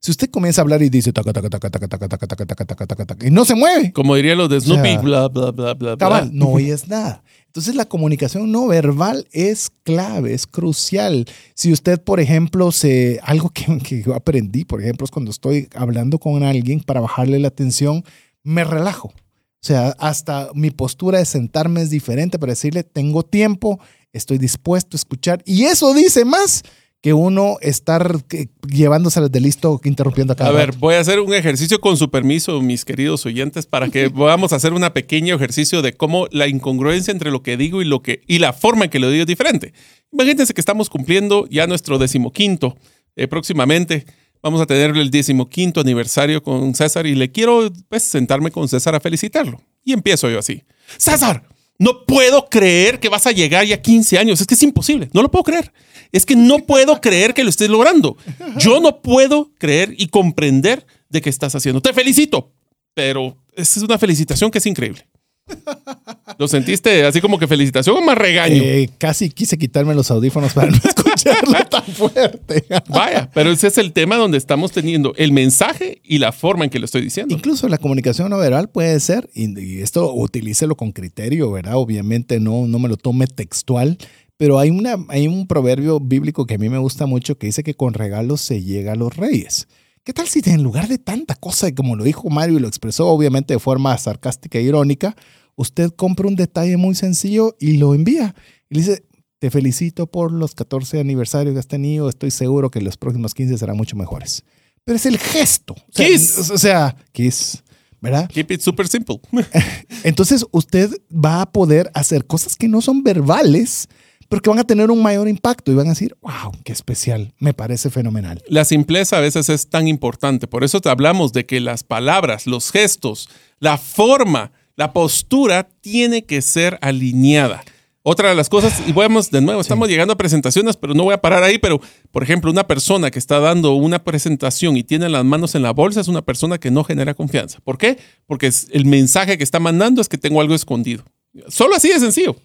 Si 0.07 0.13
usted 0.13 0.31
comienza 0.31 0.61
a 0.61 0.63
hablar 0.63 0.83
y 0.83 0.89
dice 0.89 1.13
taca, 1.13 1.33
taca, 1.33 1.51
taca, 1.51 1.69
taca, 1.69 1.89
taca, 1.89 1.99
taca, 1.99 2.27
taca, 2.29 2.47
taca, 2.47 2.65
taca, 2.65 2.87
taca, 2.87 3.07
taca, 3.07 3.27
y 3.27 3.33
no 3.33 3.45
se 3.45 3.57
mueve, 3.57 3.93
como 3.93 4.15
dirían 4.15 4.39
los 4.39 4.49
de 4.49 4.61
Snoopy, 4.61 4.99
bla, 4.99 5.27
bla, 5.27 5.51
bla, 5.51 5.75
bla, 5.75 5.75
bla. 5.75 5.97
cabal, 5.97 6.31
no 6.33 6.51
oyes 6.51 6.87
nada. 6.87 7.25
Entonces 7.47 7.75
la 7.75 7.87
comunicación 7.87 8.53
no 8.53 8.69
verbal 8.69 9.27
es 9.33 9.69
clave, 9.83 10.33
es 10.33 10.47
crucial. 10.47 11.27
Si 11.55 11.73
usted, 11.73 12.01
por 12.01 12.21
ejemplo, 12.21 12.71
se, 12.71 13.19
algo 13.25 13.51
que, 13.51 13.79
que 13.79 14.05
yo 14.05 14.15
aprendí, 14.15 14.65
por 14.65 14.81
ejemplo, 14.81 15.07
es 15.07 15.11
cuando 15.11 15.33
estoy 15.33 15.69
hablando 15.75 16.21
con 16.21 16.45
alguien 16.45 16.79
para 16.79 17.01
bajarle 17.01 17.41
la 17.41 17.49
atención, 17.49 18.05
me 18.45 18.63
relajo. 18.63 19.09
O 19.09 19.67
sea, 19.67 19.89
hasta 19.99 20.51
mi 20.55 20.71
postura 20.71 21.19
de 21.19 21.25
sentarme 21.25 21.83
es 21.83 21.91
diferente 21.91 22.39
para 22.39 22.53
decirle, 22.53 22.85
tengo 22.85 23.25
tiempo, 23.25 23.81
estoy 24.13 24.39
dispuesto 24.39 24.97
a 24.97 24.99
escuchar. 24.99 25.43
Y 25.45 25.65
eso 25.65 25.93
dice 25.95 26.25
más 26.25 26.63
que 27.07 27.13
uno 27.13 27.59
estar 27.61 28.25
que, 28.25 28.49
llevándoselas 28.69 29.31
de 29.31 29.39
listo, 29.39 29.81
interrumpiendo 29.85 30.33
a 30.33 30.37
cada 30.37 30.51
A 30.51 30.53
ver, 30.53 30.71
rato. 30.71 30.81
voy 30.81 30.97
a 30.97 30.99
hacer 30.99 31.21
un 31.21 31.33
ejercicio 31.35 31.81
con 31.81 31.97
su 31.97 32.11
permiso, 32.11 32.61
mis 32.61 32.85
queridos 32.85 33.25
oyentes, 33.27 33.65
para 33.65 33.91
que 33.91 34.11
podamos 34.11 34.53
hacer 34.53 34.73
un 34.73 34.83
pequeño 34.93 35.37
ejercicio 35.37 35.83
de 35.83 35.93
cómo 35.93 36.27
la 36.33 36.49
incongruencia 36.49 37.13
entre 37.13 37.31
lo 37.31 37.45
que 37.45 37.57
digo 37.57 37.81
y 37.81 37.85
lo 37.85 38.03
que 38.03 38.23
y 38.27 38.41
la 38.41 38.53
forma 38.53 38.87
en 38.87 38.91
que 38.91 38.99
lo 38.99 39.09
digo 39.09 39.21
es 39.21 39.29
diferente. 39.29 39.73
Imagínense 40.11 40.53
que 40.53 40.61
estamos 40.61 40.91
cumpliendo 40.91 41.47
ya 41.49 41.69
nuestro 41.69 41.99
decimoquinto 41.99 42.77
eh, 43.15 43.29
próximamente. 43.29 44.05
Vamos 44.43 44.61
a 44.61 44.67
tener 44.67 44.97
el 44.97 45.09
decimoquinto 45.13 45.83
aniversario 45.83 46.43
con 46.43 46.75
César 46.75 47.07
y 47.07 47.15
le 47.15 47.31
quiero 47.31 47.71
pues, 47.89 48.03
sentarme 48.03 48.51
con 48.51 48.67
César 48.67 48.97
a 48.97 49.01
felicitarlo. 49.01 49.61
Y 49.85 49.93
empiezo 49.93 50.29
yo 50.29 50.41
así. 50.41 50.65
César, 50.99 51.45
no 51.79 52.05
puedo 52.05 52.49
creer 52.49 53.01
que 53.01 53.09
vas 53.09 53.27
a 53.27 53.33
llegar 53.33 53.65
ya 53.65 53.77
a 53.77 53.83
15 53.83 54.19
años. 54.19 54.41
Es 54.41 54.47
que 54.47 54.55
es 54.55 54.63
imposible. 54.63 55.09
No 55.13 55.23
lo 55.23 55.31
puedo 55.31 55.45
creer. 55.45 55.73
Es 56.13 56.25
que 56.25 56.37
no 56.37 56.59
puedo 56.59 57.01
creer 57.01 57.35
que 57.35 57.45
lo 57.45 57.51
estés 57.51 57.69
logrando. 57.69 58.17
Yo 58.57 58.81
no 58.81 59.03
puedo 59.03 59.51
creer 59.59 59.95
y 59.97 60.09
comprender 60.09 60.87
de 61.09 61.21
qué 61.21 61.31
estás 61.31 61.55
haciendo. 61.55 61.81
Te 61.81 61.93
felicito, 61.93 62.53
pero 62.95 63.37
es 63.55 63.77
una 63.79 63.99
felicitación 63.99 64.51
que 64.51 64.59
es 64.59 64.67
increíble. 64.67 65.07
¿Lo 66.39 66.49
sentiste 66.49 67.05
así 67.05 67.21
como 67.21 67.39
que 67.39 67.47
felicitación 67.47 67.97
o 67.97 68.03
más 68.03 68.19
regaño? 68.19 68.63
Eh, 68.63 68.91
casi 68.99 69.31
quise 69.31 69.57
quitarme 69.57 69.95
los 69.95 70.11
audífonos 70.11 70.53
para 70.53 70.71
no 70.71 70.77
escucharlo 70.85 71.59
tan 71.71 71.85
fuerte. 71.85 72.65
Vaya, 72.89 73.31
pero 73.33 73.51
ese 73.51 73.69
es 73.69 73.79
el 73.79 73.93
tema 73.93 74.17
donde 74.17 74.39
estamos 74.39 74.73
teniendo 74.73 75.15
el 75.17 75.33
mensaje 75.33 76.01
y 76.05 76.19
la 76.19 76.33
forma 76.33 76.65
en 76.65 76.71
que 76.71 76.79
lo 76.79 76.85
estoy 76.85 77.03
diciendo. 77.03 77.35
Incluso 77.35 77.69
la 77.69 77.79
comunicación 77.79 78.31
no 78.31 78.39
verbal 78.39 78.69
puede 78.69 78.99
ser, 79.01 79.31
y, 79.35 79.81
esto 79.81 80.13
utilícelo 80.13 80.77
con 80.77 80.93
criterio, 80.93 81.51
¿verdad? 81.53 81.77
Obviamente 81.77 82.41
no, 82.41 82.67
no 82.67 82.79
me 82.79 82.89
lo 82.89 82.97
tome 82.97 83.27
textual, 83.27 83.97
pero 84.37 84.59
hay, 84.59 84.71
una, 84.71 84.97
hay 85.09 85.29
un 85.29 85.47
proverbio 85.47 86.01
bíblico 86.01 86.45
que 86.45 86.55
a 86.55 86.59
mí 86.59 86.69
me 86.69 86.79
gusta 86.79 87.07
mucho 87.07 87.39
que 87.39 87.47
dice 87.47 87.63
que 87.63 87.75
con 87.75 87.95
regalos 87.95 88.41
se 88.41 88.63
llega 88.63 88.93
a 88.93 88.97
los 88.97 89.17
reyes. 89.17 89.69
¿Qué 90.07 90.13
tal 90.13 90.29
si 90.29 90.41
en 90.45 90.63
lugar 90.63 90.87
de 90.87 90.99
tanta 90.99 91.35
cosa, 91.35 91.75
como 91.75 91.97
lo 91.97 92.05
dijo 92.05 92.31
Mario 92.31 92.59
y 92.59 92.61
lo 92.61 92.69
expresó 92.69 93.09
obviamente 93.09 93.55
de 93.55 93.59
forma 93.59 93.99
sarcástica 93.99 94.57
e 94.57 94.63
irónica, 94.63 95.17
usted 95.57 95.91
compra 95.91 96.29
un 96.29 96.37
detalle 96.37 96.77
muy 96.77 96.95
sencillo 96.95 97.57
y 97.59 97.79
lo 97.79 97.93
envía? 97.93 98.33
Y 98.71 98.77
le 98.77 98.81
dice, 98.83 99.05
te 99.41 99.51
felicito 99.51 100.07
por 100.07 100.31
los 100.31 100.55
14 100.55 101.01
aniversarios 101.01 101.55
que 101.55 101.59
has 101.59 101.67
tenido, 101.67 102.09
estoy 102.09 102.31
seguro 102.31 102.71
que 102.71 102.81
los 102.81 102.97
próximos 102.97 103.35
15 103.35 103.59
serán 103.59 103.77
mucho 103.77 103.97
mejores. 103.97 104.45
Pero 104.85 104.95
es 104.95 105.07
el 105.07 105.19
gesto. 105.19 105.75
O 105.75 105.93
sea, 105.93 106.07
Kiss. 106.07 106.51
O 106.51 106.59
sea, 106.59 106.97
kiss. 107.11 107.65
¿Verdad? 108.01 108.29
Keep 108.29 108.53
it 108.53 108.61
super 108.61 108.87
simple. 108.87 109.19
Entonces 110.05 110.47
usted 110.53 110.89
va 111.11 111.43
a 111.43 111.51
poder 111.51 111.91
hacer 111.95 112.29
cosas 112.29 112.55
que 112.55 112.69
no 112.69 112.81
son 112.81 113.03
verbales, 113.03 113.89
pero 114.29 114.43
que 114.43 114.51
van 114.51 114.59
a 114.59 114.65
tener 114.65 114.91
un 114.91 115.03
mayor 115.03 115.29
impacto 115.29 115.73
y 115.73 115.75
van 115.75 115.87
a 115.87 115.91
decir, 115.91 116.17
wow, 116.21 116.53
qué 116.65 116.73
especial, 116.73 117.33
me 117.39 117.55
parece 117.55 117.91
fenomenal. 117.91 118.43
La 118.49 118.65
simpleza 118.65 119.19
a 119.19 119.21
veces 119.21 119.49
es 119.49 119.69
tan 119.69 119.89
importante. 119.89 120.47
Por 120.47 120.65
eso 120.65 120.81
te 120.81 120.89
hablamos 120.89 121.33
de 121.33 121.47
que 121.47 121.61
las 121.61 121.85
palabras, 121.85 122.47
los 122.47 122.71
gestos, 122.71 123.29
la 123.61 123.79
forma, 123.79 124.53
la 124.77 124.93
postura 124.93 125.69
tiene 125.81 126.25
que 126.25 126.43
ser 126.43 126.79
alineada. 126.83 127.63
Otra 128.09 128.29
de 128.29 128.37
las 128.37 128.49
cosas, 128.49 128.81
y 128.87 128.93
vamos 128.93 129.33
de 129.33 129.41
nuevo, 129.41 129.61
estamos 129.61 129.89
llegando 129.89 130.13
a 130.13 130.17
presentaciones, 130.17 130.77
pero 130.77 130.95
no 130.95 131.03
voy 131.03 131.15
a 131.15 131.21
parar 131.21 131.43
ahí, 131.43 131.59
pero 131.59 131.81
por 132.13 132.23
ejemplo, 132.23 132.53
una 132.53 132.65
persona 132.65 133.11
que 133.11 133.19
está 133.19 133.41
dando 133.41 133.75
una 133.75 134.05
presentación 134.05 134.77
y 134.77 134.85
tiene 134.85 135.09
las 135.09 135.25
manos 135.25 135.57
en 135.57 135.63
la 135.63 135.73
bolsa 135.73 136.03
es 136.03 136.07
una 136.07 136.23
persona 136.23 136.59
que 136.59 136.71
no 136.71 136.85
genera 136.85 137.15
confianza. 137.15 137.59
¿Por 137.65 137.79
qué? 137.79 137.99
Porque 138.27 138.49
el 138.71 138.85
mensaje 138.85 139.37
que 139.37 139.43
está 139.43 139.59
mandando 139.59 140.01
es 140.01 140.09
que 140.09 140.19
tengo 140.19 140.41
algo 140.41 140.55
escondido. 140.55 141.03
Solo 141.49 141.75
así 141.75 141.89
de 141.89 141.99
sencillo. 141.99 142.37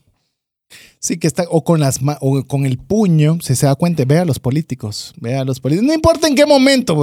Sí, 1.03 1.17
que 1.17 1.25
está, 1.25 1.45
o 1.49 1.63
con, 1.63 1.79
las, 1.79 1.99
o 2.19 2.43
con 2.43 2.63
el 2.67 2.77
puño, 2.77 3.39
si 3.41 3.55
se 3.55 3.65
da 3.65 3.73
cuenta, 3.73 4.05
vea 4.05 4.21
a 4.21 4.25
los 4.25 4.37
políticos, 4.37 5.15
vea 5.19 5.41
a 5.41 5.45
los 5.45 5.59
políticos, 5.59 5.87
no 5.87 5.95
importa 5.95 6.27
en 6.27 6.35
qué 6.35 6.45
momento, 6.45 6.95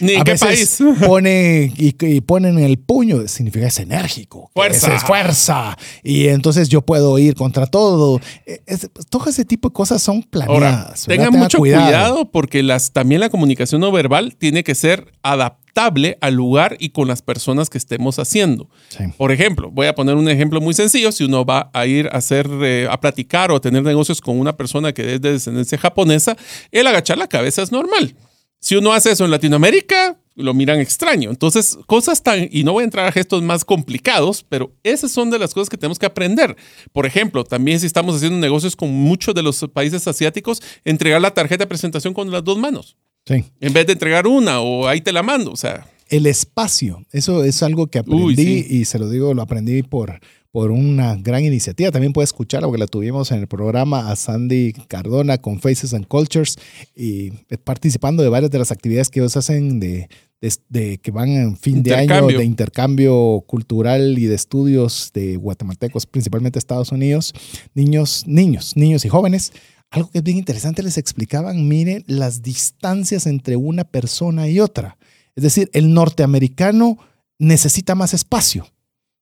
Ni 0.00 0.12
en 0.14 0.20
a 0.22 0.24
qué 0.24 0.36
país. 0.36 0.78
pone 1.06 1.70
y, 1.76 1.94
y 2.00 2.20
ponen 2.22 2.58
el 2.58 2.78
puño, 2.78 3.28
significa 3.28 3.66
es 3.66 3.78
enérgico, 3.78 4.50
Fuerza. 4.54 4.94
es 4.94 5.02
fuerza, 5.04 5.76
y 6.02 6.28
entonces 6.28 6.70
yo 6.70 6.80
puedo 6.80 7.18
ir 7.18 7.34
contra 7.34 7.66
todo. 7.66 8.22
Eh, 8.46 8.62
es- 8.64 8.88
todo 9.10 9.28
ese 9.28 9.44
tipo 9.44 9.68
de 9.68 9.74
cosas 9.74 10.02
son 10.02 10.22
planeadas. 10.22 11.04
tengan 11.04 11.26
Tenga 11.30 11.42
mucho 11.44 11.58
cuidado. 11.58 12.30
porque 12.30 12.62
las, 12.62 12.92
también 12.92 13.20
la 13.20 13.28
comunicación 13.28 13.82
no 13.82 13.92
verbal 13.92 14.34
tiene 14.36 14.64
que 14.64 14.74
ser 14.74 15.12
adaptable 15.22 16.18
al 16.20 16.34
lugar 16.34 16.76
y 16.78 16.90
con 16.90 17.08
las 17.08 17.20
personas 17.20 17.68
que 17.68 17.78
estemos 17.78 18.18
haciendo. 18.20 18.68
Sí. 18.90 19.04
Por 19.18 19.32
ejemplo, 19.32 19.70
voy 19.72 19.88
a 19.88 19.94
poner 19.96 20.14
un 20.14 20.28
ejemplo 20.28 20.60
muy 20.60 20.72
sencillo. 20.72 21.10
Si 21.10 21.24
uno 21.24 21.44
va 21.44 21.68
a 21.72 21.84
ir 21.86 22.06
a 22.12 22.18
hacer, 22.18 22.48
eh, 22.62 22.86
a 22.94 23.00
platicar 23.00 23.50
o 23.50 23.56
a 23.56 23.60
tener 23.60 23.82
negocios 23.82 24.20
con 24.20 24.38
una 24.38 24.56
persona 24.56 24.92
que 24.92 25.14
es 25.14 25.20
de 25.20 25.32
descendencia 25.32 25.78
japonesa, 25.78 26.36
el 26.70 26.86
agachar 26.86 27.18
la 27.18 27.28
cabeza 27.28 27.62
es 27.62 27.70
normal. 27.72 28.14
Si 28.60 28.76
uno 28.76 28.92
hace 28.92 29.10
eso 29.12 29.24
en 29.26 29.30
Latinoamérica, 29.30 30.18
lo 30.36 30.54
miran 30.54 30.80
extraño. 30.80 31.30
Entonces, 31.30 31.78
cosas 31.86 32.22
tan, 32.22 32.48
y 32.50 32.64
no 32.64 32.72
voy 32.72 32.82
a 32.82 32.84
entrar 32.86 33.06
a 33.06 33.12
gestos 33.12 33.42
más 33.42 33.64
complicados, 33.64 34.44
pero 34.48 34.72
esas 34.82 35.12
son 35.12 35.30
de 35.30 35.38
las 35.38 35.52
cosas 35.54 35.68
que 35.68 35.76
tenemos 35.76 35.98
que 35.98 36.06
aprender. 36.06 36.56
Por 36.92 37.04
ejemplo, 37.06 37.44
también 37.44 37.78
si 37.78 37.86
estamos 37.86 38.16
haciendo 38.16 38.38
negocios 38.38 38.74
con 38.74 38.90
muchos 38.90 39.34
de 39.34 39.42
los 39.42 39.60
países 39.72 40.08
asiáticos, 40.08 40.62
entregar 40.84 41.20
la 41.20 41.32
tarjeta 41.32 41.64
de 41.64 41.68
presentación 41.68 42.14
con 42.14 42.30
las 42.30 42.42
dos 42.42 42.58
manos, 42.58 42.96
Sí. 43.26 43.44
en 43.60 43.72
vez 43.72 43.86
de 43.86 43.92
entregar 43.94 44.26
una 44.26 44.60
o 44.60 44.88
ahí 44.88 45.00
te 45.00 45.12
la 45.12 45.22
mando. 45.22 45.52
O 45.52 45.56
sea, 45.56 45.86
El 46.08 46.26
espacio, 46.26 47.04
eso 47.12 47.44
es 47.44 47.62
algo 47.62 47.86
que 47.86 47.98
aprendí 47.98 48.22
Uy, 48.24 48.36
sí. 48.36 48.66
y 48.68 48.84
se 48.86 48.98
lo 48.98 49.08
digo, 49.08 49.34
lo 49.34 49.42
aprendí 49.42 49.82
por, 49.82 50.20
por 50.54 50.70
una 50.70 51.16
gran 51.16 51.44
iniciativa. 51.44 51.90
También 51.90 52.12
puede 52.12 52.26
escucharla 52.26 52.68
porque 52.68 52.78
la 52.78 52.86
tuvimos 52.86 53.32
en 53.32 53.40
el 53.40 53.48
programa 53.48 54.12
a 54.12 54.14
Sandy 54.14 54.72
Cardona 54.86 55.38
con 55.38 55.58
Faces 55.58 55.92
and 55.94 56.06
Cultures 56.06 56.54
y 56.94 57.32
participando 57.64 58.22
de 58.22 58.28
varias 58.28 58.52
de 58.52 58.60
las 58.60 58.70
actividades 58.70 59.10
que 59.10 59.18
ellos 59.18 59.36
hacen 59.36 59.80
de, 59.80 60.08
de, 60.40 60.52
de 60.68 60.98
que 60.98 61.10
van 61.10 61.30
en 61.30 61.56
fin 61.56 61.82
de 61.82 61.96
año 61.96 62.28
de 62.28 62.44
intercambio 62.44 63.42
cultural 63.48 64.16
y 64.16 64.26
de 64.26 64.36
estudios 64.36 65.10
de 65.12 65.34
guatemaltecos, 65.34 66.06
principalmente 66.06 66.60
Estados 66.60 66.92
Unidos, 66.92 67.34
niños, 67.74 68.22
niños, 68.28 68.76
niños 68.76 69.04
y 69.04 69.08
jóvenes. 69.08 69.52
Algo 69.90 70.08
que 70.12 70.18
es 70.18 70.24
bien 70.24 70.36
interesante, 70.36 70.84
les 70.84 70.98
explicaban, 70.98 71.66
miren 71.66 72.04
las 72.06 72.42
distancias 72.42 73.26
entre 73.26 73.56
una 73.56 73.82
persona 73.82 74.46
y 74.46 74.60
otra. 74.60 74.98
Es 75.34 75.42
decir, 75.42 75.68
el 75.72 75.92
norteamericano 75.92 76.96
necesita 77.40 77.96
más 77.96 78.14
espacio. 78.14 78.68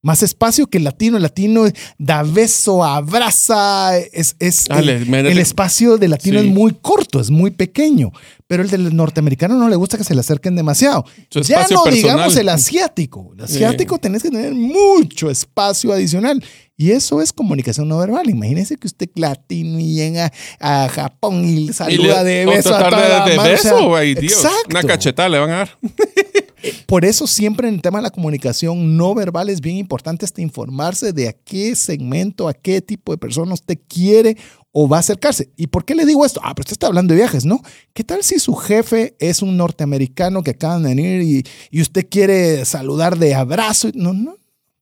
Más 0.02 0.22
espacio 0.24 0.66
que 0.66 0.78
el 0.78 0.84
latino. 0.84 1.16
El 1.16 1.22
latino 1.22 1.64
da 1.96 2.22
beso, 2.24 2.82
abraza. 2.84 3.96
Es, 3.98 4.34
es 4.40 4.64
Dale, 4.64 4.96
el, 4.96 5.14
el 5.14 5.38
espacio 5.38 5.96
del 5.96 6.10
latino 6.10 6.40
Sí. 6.40 6.46
es 6.48 6.52
muy 6.52 6.74
corto, 6.80 7.20
es 7.20 7.30
muy 7.30 7.52
pequeño. 7.52 8.10
Pero 8.48 8.64
el 8.64 8.68
del 8.70 8.94
norteamericano 8.94 9.54
no 9.54 9.68
le 9.68 9.76
gusta 9.76 9.96
que 9.96 10.04
se 10.04 10.14
le 10.14 10.20
acerquen 10.20 10.56
demasiado. 10.56 11.04
Ya 11.30 11.62
no 11.62 11.84
personal. 11.84 11.94
digamos 11.94 12.36
el 12.36 12.48
asiático. 12.48 13.32
El 13.38 13.44
asiático 13.44 13.98
tenés 13.98 14.22
que 14.24 14.30
tener 14.30 14.52
mucho 14.54 15.30
espacio 15.30 15.92
adicional. 15.92 16.42
Y 16.76 16.90
eso 16.90 17.22
es 17.22 17.32
comunicación 17.32 17.88
no 17.88 17.98
verbal. 17.98 18.28
Imagínese 18.28 18.76
que 18.76 18.88
usted 18.88 19.08
latino 19.14 19.78
y 19.78 19.94
llega 19.94 20.32
a 20.58 20.88
Japón 20.88 21.44
y 21.44 21.52
y 21.52 21.66
le- 21.68 21.72
saluda 21.72 22.24
de 22.24 22.44
beso 22.44 22.74
a 22.74 22.78
toda 22.78 22.90
la 22.90 23.24
de, 23.24 23.30
de 23.32 23.38
o 23.38 23.42
sea, 23.42 23.52
beso, 23.52 23.96
ay, 23.96 24.14
Dios. 24.16 24.44
Una 24.68 24.82
cachetada 24.82 25.28
le 25.28 25.38
van 25.38 25.50
a 25.50 25.56
dar. 25.58 25.78
Por 26.86 27.04
eso 27.04 27.26
siempre 27.26 27.68
en 27.68 27.74
el 27.74 27.82
tema 27.82 27.98
de 27.98 28.04
la 28.04 28.10
comunicación 28.10 28.96
no 28.96 29.14
verbal 29.14 29.48
es 29.48 29.60
bien 29.60 29.76
importante 29.76 30.24
hasta 30.24 30.40
informarse 30.40 31.12
de 31.12 31.28
a 31.28 31.32
qué 31.32 31.74
segmento, 31.76 32.48
a 32.48 32.54
qué 32.54 32.80
tipo 32.80 33.12
de 33.12 33.18
persona 33.18 33.54
usted 33.54 33.78
quiere 33.88 34.36
o 34.70 34.88
va 34.88 34.98
a 34.98 35.00
acercarse. 35.00 35.50
¿Y 35.56 35.66
por 35.66 35.84
qué 35.84 35.94
le 35.94 36.06
digo 36.06 36.24
esto? 36.24 36.40
Ah, 36.42 36.54
pero 36.54 36.62
usted 36.62 36.74
está 36.74 36.86
hablando 36.86 37.12
de 37.12 37.20
viajes, 37.20 37.44
¿no? 37.44 37.60
¿Qué 37.92 38.04
tal 38.04 38.22
si 38.22 38.38
su 38.38 38.54
jefe 38.54 39.16
es 39.18 39.42
un 39.42 39.56
norteamericano 39.56 40.42
que 40.42 40.52
acaban 40.52 40.82
de 40.82 40.88
venir 40.90 41.44
y 41.70 41.80
usted 41.80 42.06
quiere 42.08 42.64
saludar 42.64 43.18
de 43.18 43.34
abrazo? 43.34 43.90
No, 43.94 44.12
no. 44.12 44.36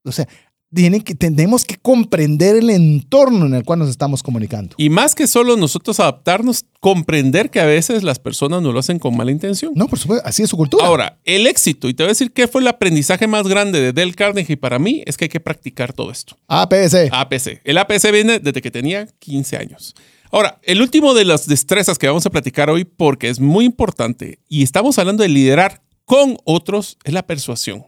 O 0.04 0.12
sea, 0.12 0.28
tienen 0.72 1.02
que, 1.02 1.14
tenemos 1.14 1.64
que 1.64 1.76
comprender 1.76 2.56
el 2.56 2.70
entorno 2.70 3.46
en 3.46 3.54
el 3.54 3.64
cual 3.64 3.80
nos 3.80 3.90
estamos 3.90 4.22
comunicando. 4.22 4.74
Y 4.78 4.88
más 4.88 5.14
que 5.14 5.26
solo 5.26 5.56
nosotros 5.56 5.98
adaptarnos, 6.00 6.64
comprender 6.78 7.50
que 7.50 7.60
a 7.60 7.66
veces 7.66 8.02
las 8.02 8.18
personas 8.18 8.62
no 8.62 8.72
lo 8.72 8.78
hacen 8.78 8.98
con 8.98 9.16
mala 9.16 9.32
intención. 9.32 9.72
No, 9.74 9.88
por 9.88 9.98
supuesto, 9.98 10.26
así 10.26 10.42
es 10.42 10.50
su 10.50 10.56
cultura. 10.56 10.86
Ahora, 10.86 11.18
el 11.24 11.46
éxito, 11.46 11.88
y 11.88 11.94
te 11.94 12.04
voy 12.04 12.08
a 12.08 12.12
decir 12.12 12.32
qué 12.32 12.46
fue 12.46 12.60
el 12.60 12.68
aprendizaje 12.68 13.26
más 13.26 13.48
grande 13.48 13.80
de 13.80 13.92
Del 13.92 14.14
Carnegie 14.14 14.56
para 14.56 14.78
mí, 14.78 15.02
es 15.06 15.16
que 15.16 15.24
hay 15.24 15.28
que 15.28 15.40
practicar 15.40 15.92
todo 15.92 16.10
esto. 16.10 16.36
APC. 16.46 17.10
APC. 17.10 17.60
El 17.64 17.78
APC 17.78 18.12
viene 18.12 18.38
desde 18.38 18.62
que 18.62 18.70
tenía 18.70 19.06
15 19.18 19.56
años. 19.56 19.94
Ahora, 20.30 20.60
el 20.62 20.80
último 20.80 21.12
de 21.14 21.24
las 21.24 21.48
destrezas 21.48 21.98
que 21.98 22.06
vamos 22.06 22.24
a 22.26 22.30
platicar 22.30 22.70
hoy, 22.70 22.84
porque 22.84 23.28
es 23.28 23.40
muy 23.40 23.64
importante, 23.64 24.38
y 24.48 24.62
estamos 24.62 24.98
hablando 24.98 25.24
de 25.24 25.28
liderar 25.28 25.82
con 26.04 26.36
otros, 26.44 26.96
es 27.02 27.12
la 27.12 27.26
persuasión. 27.26 27.86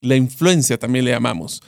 La 0.00 0.16
influencia 0.16 0.78
también 0.78 1.04
le 1.04 1.10
llamamos. 1.10 1.60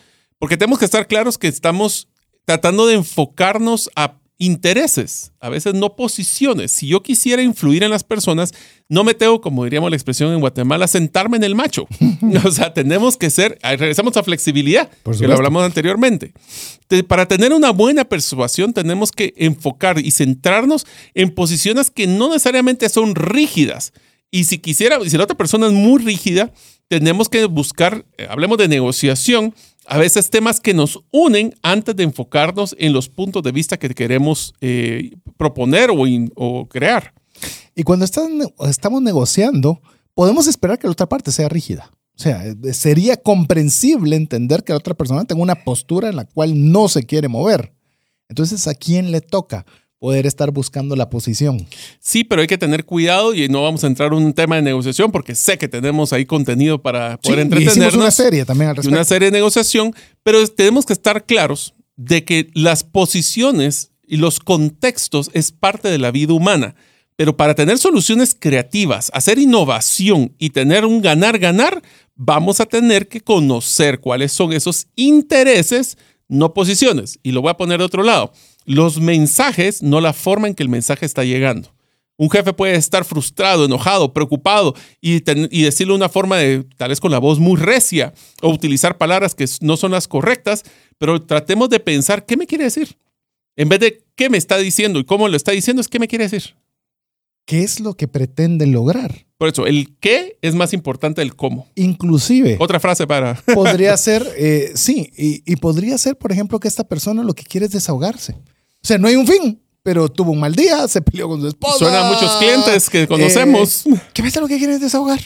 Porque 0.45 0.59
tenemos 0.59 0.79
que 0.79 0.85
estar 0.85 1.07
claros 1.07 1.39
que 1.39 1.49
estamos 1.49 2.07
tratando 2.45 2.87
de 2.87 2.97
enfocarnos 2.97 3.89
a 3.97 4.19
intereses, 4.37 5.33
a 5.41 5.49
veces 5.49 5.73
no 5.73 5.97
posiciones. 5.97 6.71
Si 6.71 6.87
yo 6.87 7.03
quisiera 7.03 7.43
influir 7.43 7.83
en 7.83 7.91
las 7.91 8.05
personas, 8.05 8.53
no 8.91 9.05
me 9.05 9.15
tengo, 9.15 9.41
como 9.41 9.65
diríamos 9.65 9.89
la 9.89 9.97
expresión 9.97 10.35
en 10.35 10.41
Guatemala, 10.41 10.87
sentarme 10.87 11.39
en 11.39 11.45
el 11.45 11.55
macho. 11.55 11.87
o 12.45 12.51
sea, 12.51 12.75
tenemos 12.75 13.17
que 13.17 13.31
ser, 13.31 13.59
regresamos 13.63 14.19
a 14.19 14.23
flexibilidad, 14.23 14.91
que 15.19 15.27
lo 15.27 15.33
hablamos 15.33 15.65
anteriormente. 15.65 16.35
para 17.09 17.27
tener 17.27 17.55
una 17.55 17.71
buena 17.71 18.05
persuasión, 18.05 18.75
tenemos 18.75 19.13
que 19.13 19.33
enfocar 19.39 19.99
y 19.99 20.11
centrarnos 20.11 20.87
en 21.15 21.31
posiciones 21.31 21.91
que 21.91 22.07
no 22.07 22.29
necesariamente 22.29 22.91
son 22.91 23.15
rígidas. 23.15 23.95
Y 24.31 24.45
si 24.45 24.59
quisiera, 24.59 24.99
si 25.09 25.17
la 25.17 25.25
otra 25.25 25.39
persona 25.39 25.69
es 25.69 25.73
muy 25.73 26.03
rígida, 26.03 26.53
tenemos 26.89 27.29
que 27.29 27.45
buscar, 27.47 28.05
eh, 28.19 28.27
hablemos 28.29 28.59
de 28.59 28.69
negociación, 28.69 29.55
a 29.87 29.99
veces 29.99 30.31
temas 30.31 30.61
que 30.61 30.75
nos 30.75 31.05
unen 31.11 31.55
antes 31.63 31.95
de 31.97 32.05
enfocarnos 32.05 32.75
en 32.79 32.93
los 32.93 33.09
puntos 33.09 33.43
de 33.43 33.53
vista 33.53 33.77
que 33.77 33.89
queremos 33.91 34.55
eh, 34.61 35.13
proponer 35.37 35.91
o, 35.91 36.67
crear. 36.67 37.13
Y 37.75 37.83
cuando 37.83 38.05
estamos 38.05 39.03
negociando, 39.03 39.81
podemos 40.15 40.47
esperar 40.47 40.79
que 40.79 40.87
la 40.87 40.93
otra 40.93 41.09
parte 41.09 41.33
sea 41.33 41.49
rígida. 41.49 41.91
O 42.17 42.23
sea, 42.23 42.45
sería 42.73 43.17
comprensible 43.17 44.15
entender 44.15 44.63
que 44.63 44.73
la 44.73 44.79
otra 44.79 44.95
persona 44.95 45.25
tenga 45.25 45.43
una 45.43 45.65
postura 45.65 46.09
en 46.09 46.17
la 46.17 46.25
cual 46.25 46.71
no 46.71 46.89
se 46.89 47.05
quiere 47.05 47.27
mover. 47.29 47.75
Entonces, 48.29 48.67
¿a 48.69 48.75
quién 48.75 49.11
le 49.11 49.21
toca? 49.21 49.67
Poder 50.05 50.27
estar 50.27 50.51
buscando 50.51 50.97
la 50.97 51.09
posición. 51.09 51.67
Sí, 51.99 52.25
pero 52.25 52.43
hay 52.43 52.47
que 52.47 52.59
tener 52.59 52.85
cuidado 52.85 53.33
y 53.33 53.49
no 53.49 53.63
vamos 53.63 53.85
a 53.85 53.87
entrar 53.87 54.13
en 54.13 54.19
un 54.19 54.35
tema 54.35 54.57
de 54.57 54.61
negociación 54.61 55.11
porque 55.11 55.35
sé 55.35 55.57
que 55.57 55.67
tenemos 55.67 56.13
ahí 56.13 56.27
contenido 56.27 56.83
para 56.83 57.17
poder 57.23 57.39
sí, 57.39 57.43
entretenernos. 57.45 57.95
Y 57.95 57.97
una 57.97 58.11
serie 58.11 58.45
también 58.45 58.69
al 58.69 58.77
respecto. 58.77 58.95
Una 58.95 59.05
serie 59.07 59.31
de 59.31 59.39
negociación, 59.39 59.95
pero 60.23 60.47
tenemos 60.47 60.85
que 60.85 60.93
estar 60.93 61.25
claros 61.25 61.73
de 61.97 62.23
que 62.23 62.51
las 62.53 62.85
posiciones 62.85 63.93
y 64.07 64.19
los 64.19 64.41
contextos 64.41 65.31
es 65.33 65.53
parte 65.53 65.89
de 65.89 65.97
la 65.97 66.11
vida 66.11 66.35
humana. 66.35 66.75
Pero 67.17 67.39
para 67.39 67.55
tener 67.55 67.79
soluciones 67.79 68.37
creativas, 68.39 69.11
hacer 69.15 69.39
innovación 69.39 70.35
y 70.39 70.51
tener 70.51 70.85
un 70.85 71.01
ganar-ganar, 71.01 71.83
vamos 72.15 72.61
a 72.61 72.67
tener 72.67 73.09
que 73.09 73.23
conocer 73.23 74.01
cuáles 74.01 74.33
son 74.33 74.53
esos 74.53 74.87
intereses, 74.97 75.97
no 76.29 76.53
posiciones. 76.53 77.19
Y 77.23 77.33
lo 77.33 77.41
voy 77.41 77.53
a 77.53 77.57
poner 77.57 77.79
de 77.79 77.87
otro 77.87 78.03
lado 78.03 78.35
los 78.65 79.01
mensajes, 79.01 79.83
no 79.83 80.01
la 80.01 80.13
forma 80.13 80.49
en 80.49 80.55
que 80.55 80.63
el 80.63 80.69
mensaje 80.69 81.07
está 81.07 81.25
llegando. 81.25 81.75
Un 82.17 82.31
jefe 82.31 82.53
puede 82.53 82.77
estar 82.77 83.05
frustrado, 83.05 83.65
enojado, 83.65 84.13
preocupado 84.13 84.75
y, 85.01 85.21
decirlo 85.21 85.95
de 85.95 85.99
una 85.99 86.09
forma 86.09 86.39
de, 86.39 86.65
tal 86.77 86.91
vez 86.91 87.01
con 87.01 87.11
la 87.11 87.19
voz 87.19 87.41
muy 87.41 87.61
recia 87.61 88.15
o 88.41 88.51
utilizar 88.51 88.99
palabras 88.99 89.35
que 89.35 89.47
no 89.61 89.77
son 89.77 89.91
las 89.91 90.07
correctas, 90.07 90.63
pero 90.99 91.21
tratemos 91.23 91.71
de 91.71 91.81
pensar 91.81 92.25
qué 92.25 92.37
me 92.37 92.47
quiere 92.47 92.65
decir. 92.65 92.97
En 93.57 93.69
vez 93.69 93.81
de 93.81 94.05
qué 94.15 94.31
me 94.31 94.39
está 94.39 94.59
diciendo 94.59 95.01
y 95.01 95.05
cómo 95.05 95.29
lo 95.29 95.37
está 95.37 95.51
diciendo, 95.53 95.81
es 95.81 95.89
qué 95.89 95.99
me 95.99 96.07
quiere 96.07 96.29
decir. 96.29 96.55
¿Qué 97.47 97.63
es 97.63 97.81
lo 97.81 97.95
que 97.95 98.09
pretenden 98.09 98.73
lograr? 98.73 99.27
Por 99.37 99.49
eso, 99.49 99.67
el 99.67 99.97
qué 99.99 100.39
es 100.41 100.55
más 100.55 100.73
importante 100.73 101.21
del 101.21 101.35
cómo. 101.35 101.67
Inclusive. 101.75 102.57
Otra 102.61 102.81
frase 102.81 103.07
para... 103.07 103.35
podría 103.55 103.97
ser, 103.97 104.27
eh, 104.37 104.73
sí, 104.77 105.11
y 105.17 105.57
podría 105.57 105.99
ser, 105.99 106.17
por 106.17 106.31
ejemplo, 106.33 106.61
que 106.61 106.69
esta 106.69 106.85
persona 106.85 107.25
lo 107.25 107.35
que 107.35 107.43
quiere 107.43 107.67
es 107.67 107.73
desahogarse. 107.73 108.37
O 108.85 108.87
sea, 108.87 108.99
no 108.99 109.09
hay 109.09 109.17
un 109.17 109.27
fin, 109.27 109.63
pero 109.83 110.11
tuvo 110.11 110.33
un 110.33 110.41
mal 110.41 110.55
día, 110.55 110.87
se 110.89 111.01
peleó 111.01 111.27
con 111.27 111.41
su 111.41 111.49
esposa. 111.49 111.79
Suena 111.79 112.07
a 112.07 112.13
muchos 112.13 112.37
clientes 112.37 112.91
que 112.91 113.07
conocemos. 113.07 113.87
Eh, 113.87 113.99
¿Qué 114.13 114.21
ves 114.21 114.37
lo 114.37 114.47
que 114.47 114.59
quiere 114.59 114.79
desahogar? 114.79 115.21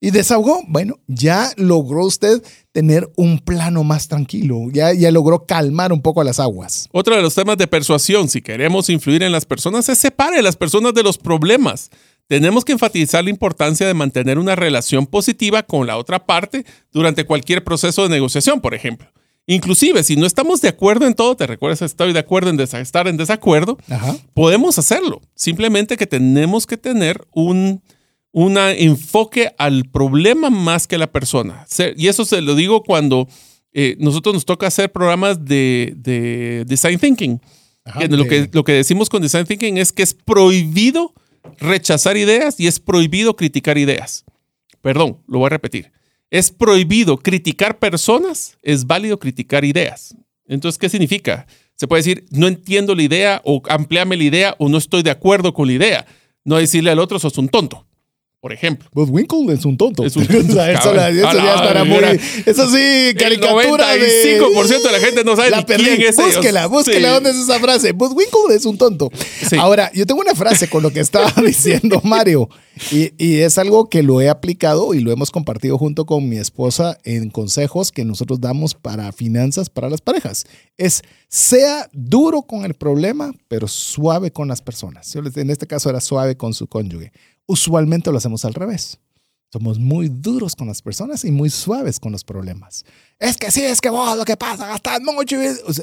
Y 0.00 0.12
desahogó. 0.12 0.62
Bueno, 0.68 1.00
ya 1.08 1.50
logró 1.56 2.06
usted 2.06 2.40
tener 2.70 3.10
un 3.16 3.40
plano 3.40 3.82
más 3.82 4.06
tranquilo. 4.06 4.68
Ya, 4.72 4.92
ya 4.92 5.10
logró 5.10 5.46
calmar 5.46 5.92
un 5.92 6.00
poco 6.00 6.22
las 6.22 6.38
aguas. 6.38 6.88
Otro 6.92 7.16
de 7.16 7.22
los 7.22 7.34
temas 7.34 7.58
de 7.58 7.66
persuasión, 7.66 8.28
si 8.28 8.40
queremos 8.40 8.88
influir 8.88 9.24
en 9.24 9.32
las 9.32 9.46
personas, 9.46 9.88
es 9.88 9.98
separe 9.98 10.38
a 10.38 10.42
las 10.42 10.54
personas 10.54 10.94
de 10.94 11.02
los 11.02 11.18
problemas. 11.18 11.90
Tenemos 12.28 12.64
que 12.64 12.70
enfatizar 12.70 13.24
la 13.24 13.30
importancia 13.30 13.84
de 13.84 13.94
mantener 13.94 14.38
una 14.38 14.54
relación 14.54 15.06
positiva 15.06 15.64
con 15.64 15.88
la 15.88 15.96
otra 15.96 16.24
parte 16.24 16.64
durante 16.92 17.24
cualquier 17.24 17.64
proceso 17.64 18.04
de 18.04 18.10
negociación, 18.10 18.60
por 18.60 18.74
ejemplo. 18.74 19.08
Inclusive, 19.46 20.04
si 20.04 20.14
no 20.16 20.26
estamos 20.26 20.60
de 20.60 20.68
acuerdo 20.68 21.06
en 21.06 21.14
todo, 21.14 21.36
te 21.36 21.46
recuerdas, 21.46 21.82
estoy 21.82 22.12
de 22.12 22.18
acuerdo 22.20 22.50
en 22.50 22.60
estar 22.60 23.08
en 23.08 23.16
desacuerdo, 23.16 23.76
podemos 24.34 24.78
hacerlo. 24.78 25.20
Simplemente 25.34 25.96
que 25.96 26.06
tenemos 26.06 26.66
que 26.66 26.76
tener 26.76 27.26
un 27.32 27.82
enfoque 28.32 29.52
al 29.58 29.84
problema 29.86 30.48
más 30.48 30.86
que 30.86 30.94
a 30.94 30.98
la 30.98 31.10
persona. 31.10 31.66
Y 31.96 32.06
eso 32.06 32.24
se 32.24 32.40
lo 32.40 32.54
digo 32.54 32.84
cuando 32.84 33.28
eh, 33.72 33.96
nosotros 33.98 34.34
nos 34.34 34.44
toca 34.44 34.68
hacer 34.68 34.92
programas 34.92 35.44
de, 35.44 36.64
design 36.66 37.00
thinking. 37.00 37.40
lo, 38.10 38.24
que, 38.26 38.48
lo 38.52 38.62
que 38.62 38.72
decimos 38.72 39.08
con 39.08 39.22
design 39.22 39.44
thinking 39.44 39.76
es 39.76 39.90
que 39.90 40.04
es 40.04 40.14
prohibido 40.14 41.14
rechazar 41.58 42.16
ideas 42.16 42.60
y 42.60 42.68
es 42.68 42.78
prohibido 42.78 43.34
criticar 43.34 43.76
ideas. 43.76 44.24
Perdón, 44.82 45.18
lo 45.26 45.40
voy 45.40 45.46
a 45.46 45.50
repetir 45.50 45.90
es 46.32 46.50
prohibido 46.50 47.18
criticar 47.18 47.78
personas, 47.78 48.56
es 48.62 48.86
válido 48.86 49.18
criticar 49.18 49.66
ideas. 49.66 50.16
Entonces, 50.46 50.78
¿qué 50.78 50.88
significa? 50.88 51.46
Se 51.74 51.86
puede 51.86 52.00
decir, 52.00 52.24
no 52.30 52.48
entiendo 52.48 52.94
la 52.94 53.02
idea 53.02 53.42
o 53.44 53.62
ampliame 53.68 54.16
la 54.16 54.24
idea 54.24 54.56
o 54.58 54.70
no 54.70 54.78
estoy 54.78 55.02
de 55.02 55.10
acuerdo 55.10 55.52
con 55.52 55.66
la 55.68 55.74
idea. 55.74 56.06
No 56.42 56.56
decir 56.56 56.88
al 56.88 56.98
otro, 56.98 57.18
sos 57.18 57.36
un 57.36 57.50
tonto 57.50 57.86
por 58.42 58.52
ejemplo. 58.52 58.88
Winkle 58.92 59.54
es 59.54 59.64
un 59.64 59.76
tonto. 59.76 60.04
Es 60.04 60.16
un 60.16 60.26
tonto. 60.26 60.60
eso, 60.64 60.94
ya 60.96 61.10
es 61.12 61.60
para 61.60 61.84
muy. 61.84 61.98
Eso 62.44 62.68
sí, 62.68 63.14
caricatura. 63.16 63.94
El 63.94 64.02
95% 64.02 64.82
de, 64.82 64.90
la 64.90 64.98
gente 64.98 65.22
no 65.22 65.36
sabe 65.36 65.50
la 65.50 65.58
ni 65.58 65.64
quién 65.64 66.02
es 66.02 66.16
Búsquela, 66.16 66.66
búsquela 66.66 67.10
dónde 67.12 67.30
es 67.30 67.36
esa 67.36 67.60
frase. 67.60 67.92
Winkle 67.92 68.52
es 68.52 68.64
un 68.64 68.76
tonto. 68.76 69.10
Ahora, 69.58 69.92
yo 69.94 70.04
tengo 70.06 70.20
una 70.20 70.34
frase 70.34 70.68
con 70.68 70.82
lo 70.82 70.90
que 70.90 70.98
estaba 70.98 71.32
diciendo 71.46 72.00
Mario. 72.02 72.48
Y, 72.90 73.12
y, 73.16 73.40
es 73.40 73.58
algo 73.58 73.88
que 73.88 74.02
lo 74.02 74.20
he 74.20 74.28
aplicado 74.28 74.92
y 74.94 75.00
lo 75.00 75.12
hemos 75.12 75.30
compartido 75.30 75.78
junto 75.78 76.04
con 76.04 76.28
mi 76.28 76.38
esposa 76.38 76.98
en 77.04 77.30
consejos 77.30 77.92
que 77.92 78.04
nosotros 78.04 78.40
damos 78.40 78.74
para 78.74 79.12
finanzas 79.12 79.70
para 79.70 79.88
las 79.88 80.00
parejas. 80.00 80.46
Es 80.78 81.02
sea 81.28 81.88
duro 81.92 82.42
con 82.42 82.64
el 82.64 82.74
problema, 82.74 83.32
pero 83.48 83.68
suave 83.68 84.32
con 84.32 84.48
las 84.48 84.62
personas. 84.62 85.14
En 85.14 85.50
este 85.50 85.66
caso 85.66 85.90
era 85.90 86.00
suave 86.00 86.36
con 86.36 86.54
su 86.54 86.66
cónyuge. 86.66 87.12
Usualmente 87.46 88.10
lo 88.10 88.18
hacemos 88.18 88.44
al 88.44 88.54
revés. 88.54 88.98
Somos 89.52 89.78
muy 89.78 90.08
duros 90.08 90.56
con 90.56 90.68
las 90.68 90.80
personas 90.80 91.24
y 91.24 91.30
muy 91.30 91.50
suaves 91.50 92.00
con 92.00 92.10
los 92.10 92.24
problemas. 92.24 92.84
Es 93.18 93.36
que 93.36 93.50
sí, 93.50 93.62
es 93.62 93.82
que 93.82 93.90
vos 93.90 94.16
lo 94.16 94.24
que 94.24 94.36
pasa, 94.36 94.66
gastas 94.66 95.00
mucho. 95.02 95.36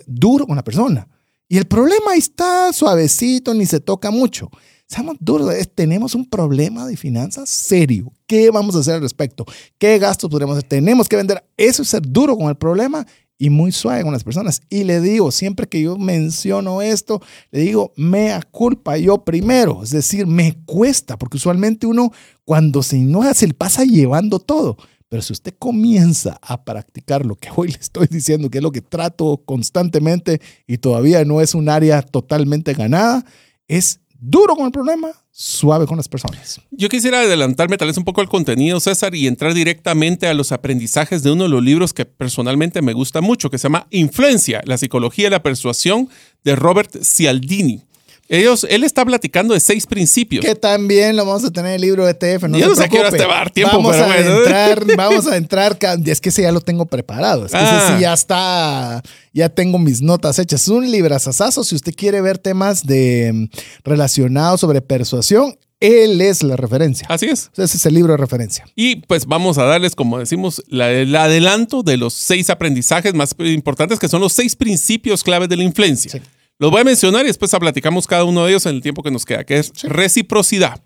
duro 0.08 0.48
con 0.48 0.56
la 0.56 0.64
persona. 0.64 1.08
Y 1.48 1.58
el 1.58 1.66
problema 1.66 2.16
está 2.16 2.74
suavecito, 2.74 3.54
ni 3.54 3.66
se 3.66 3.80
toca 3.80 4.10
mucho. 4.10 4.50
Seamos 4.88 5.18
duros, 5.20 5.54
tenemos 5.76 6.16
un 6.16 6.28
problema 6.28 6.88
de 6.88 6.98
finanzas 6.98 7.48
serio. 7.48 8.12
¿Qué 8.26 8.50
vamos 8.50 8.76
a 8.76 8.80
hacer 8.80 8.96
al 8.96 9.02
respecto? 9.02 9.46
¿Qué 9.78 10.00
gastos 10.00 10.32
podemos 10.32 10.58
hacer? 10.58 10.68
Tenemos 10.68 11.08
que 11.08 11.16
vender. 11.16 11.44
Eso 11.56 11.84
es 11.84 11.90
ser 11.90 12.02
duro 12.02 12.36
con 12.36 12.50
el 12.50 12.56
problema 12.56 13.06
y 13.40 13.50
muy 13.50 13.72
suave 13.72 14.04
con 14.04 14.12
las 14.12 14.24
personas. 14.24 14.62
Y 14.70 14.84
le 14.84 15.00
digo, 15.00 15.32
siempre 15.32 15.68
que 15.68 15.82
yo 15.82 15.98
menciono 15.98 16.84
esto, 16.84 17.22
le 17.52 17.62
digo, 17.62 17.94
mea 17.96 18.44
culpa 18.44 18.98
yo 18.98 19.24
primero. 19.24 19.82
Es 19.82 19.92
decir, 19.92 20.28
me 20.28 20.58
cuesta, 20.66 21.18
porque 21.18 21.38
usualmente 21.38 21.88
uno 21.88 22.12
cuando 22.44 22.84
se 22.84 22.98
enoja 22.98 23.34
se 23.34 23.48
le 23.48 23.54
pasa 23.54 23.86
llevando 23.86 24.40
todo. 24.40 24.78
Pero 25.08 25.24
si 25.24 25.34
usted 25.34 25.56
comienza 25.58 26.38
a 26.42 26.64
practicar 26.64 27.26
lo 27.26 27.36
que 27.36 27.50
hoy 27.56 27.70
le 27.70 27.80
estoy 27.80 28.08
diciendo, 28.08 28.52
que 28.52 28.60
es 28.60 28.64
lo 28.64 28.72
que 28.72 28.82
trato 28.82 29.42
constantemente 29.46 30.42
y 30.68 30.78
todavía 30.78 31.24
no 31.24 31.42
es 31.42 31.56
un 31.56 31.70
área 31.70 32.02
totalmente 32.02 32.74
ganada, 32.74 33.26
es 33.70 34.02
duro 34.20 34.56
con 34.56 34.66
el 34.66 34.72
problema, 34.72 35.10
suave 35.32 35.86
con 35.88 35.98
las 35.98 36.10
personas. 36.10 36.62
Yo 36.72 36.90
quisiera 36.90 37.22
adelantarme 37.22 37.78
tal 37.78 37.88
vez 37.88 37.98
un 37.98 38.04
poco 38.04 38.22
al 38.22 38.30
contenido, 38.30 38.80
César, 38.80 39.16
y 39.16 39.28
entrar 39.28 39.54
directamente 39.54 40.28
a 40.28 40.34
los 40.34 40.52
aprendizajes 40.52 41.24
de 41.24 41.32
uno 41.32 41.44
de 41.44 41.50
los 41.50 41.64
libros 41.64 41.94
que 41.94 42.06
personalmente 42.06 42.82
me 42.82 42.94
gusta 42.94 43.22
mucho, 43.22 43.50
que 43.50 43.58
se 43.58 43.64
llama 43.64 43.88
Influencia, 43.90 44.62
la 44.66 44.78
psicología 44.78 45.28
y 45.28 45.32
la 45.32 45.44
persuasión 45.44 46.10
de 46.44 46.56
Robert 46.56 46.96
Cialdini. 47.02 47.84
Ellos, 48.32 48.66
él 48.70 48.84
está 48.84 49.04
platicando 49.04 49.56
de 49.56 49.60
seis 49.60 49.88
principios. 49.88 50.46
Que 50.46 50.54
también 50.54 51.16
lo 51.16 51.26
vamos 51.26 51.44
a 51.44 51.52
tener 51.52 51.72
en 51.72 51.76
el 51.78 51.82
libro 51.82 52.06
de 52.06 52.12
ETF. 52.12 52.44
No 52.48 52.60
Yo 52.60 52.68
no 52.68 52.76
sé 52.76 52.84
qué 52.84 53.00
preocupe. 53.00 53.18
te 53.18 53.26
va 53.26 53.34
a 53.34 53.38
dar 53.40 53.50
tiempo, 53.50 53.78
vamos 53.78 53.92
pero 53.94 54.04
a 54.04 54.08
bueno. 54.08 54.38
entrar, 54.38 54.86
vamos 54.98 55.28
a 55.28 55.36
entrar. 55.36 55.78
Es 56.06 56.22
que 56.22 56.30
ese 56.30 56.44
ya 56.44 56.52
lo 56.52 56.62
tengo 56.62 56.86
preparado. 56.86 57.48
Es 57.48 57.52
que 57.52 57.58
Ah. 57.58 57.84
ese 57.88 57.96
sí 57.96 58.02
ya 58.02 58.14
está, 58.14 59.02
ya 59.34 59.50
tengo 59.50 59.80
mis 59.80 60.02
notas 60.02 60.38
hechas. 60.38 60.62
Es 60.62 60.68
un 60.68 60.90
librazazazo. 60.92 61.64
Si 61.64 61.74
usted 61.76 61.94
quiere 61.96 62.22
ver 62.22 62.38
temas 62.38 62.86
de 62.86 63.32
mm, 63.34 63.46
relacionados 63.84 64.62
sobre 64.62 64.82
persuasión, 64.82 65.58
él 65.80 66.20
es 66.22 66.44
la 66.44 66.56
referencia. 66.56 67.08
Así 67.10 67.26
es. 67.28 67.50
Ese 67.58 67.78
es 67.78 67.86
el 67.86 67.94
libro 67.94 68.12
de 68.14 68.18
referencia. 68.18 68.66
Y 68.76 68.98
pues 68.98 69.26
vamos 69.26 69.58
a 69.58 69.64
darles, 69.64 69.96
como 69.96 70.20
decimos, 70.20 70.62
la- 70.68 70.92
el 70.92 71.16
adelanto 71.16 71.84
de 71.84 71.98
los 71.98 72.14
seis 72.14 72.50
aprendizajes 72.50 73.14
más 73.14 73.34
importantes, 73.40 73.98
que 73.98 74.08
son 74.10 74.22
los 74.22 74.34
seis 74.34 74.56
principios 74.56 75.24
claves 75.24 75.50
de 75.50 75.56
la 75.58 75.64
influencia. 75.64 76.12
Sí. 76.12 76.22
Los 76.62 76.72
voy 76.72 76.82
a 76.82 76.84
mencionar 76.84 77.24
y 77.24 77.28
después 77.28 77.56
platicamos 77.58 78.06
cada 78.06 78.26
uno 78.26 78.44
de 78.44 78.52
ellos 78.52 78.66
en 78.66 78.76
el 78.76 78.82
tiempo 78.82 79.02
que 79.02 79.12
nos 79.12 79.26
queda, 79.26 79.46
que 79.46 79.60
es 79.60 79.72
reciprocidad, 79.84 80.84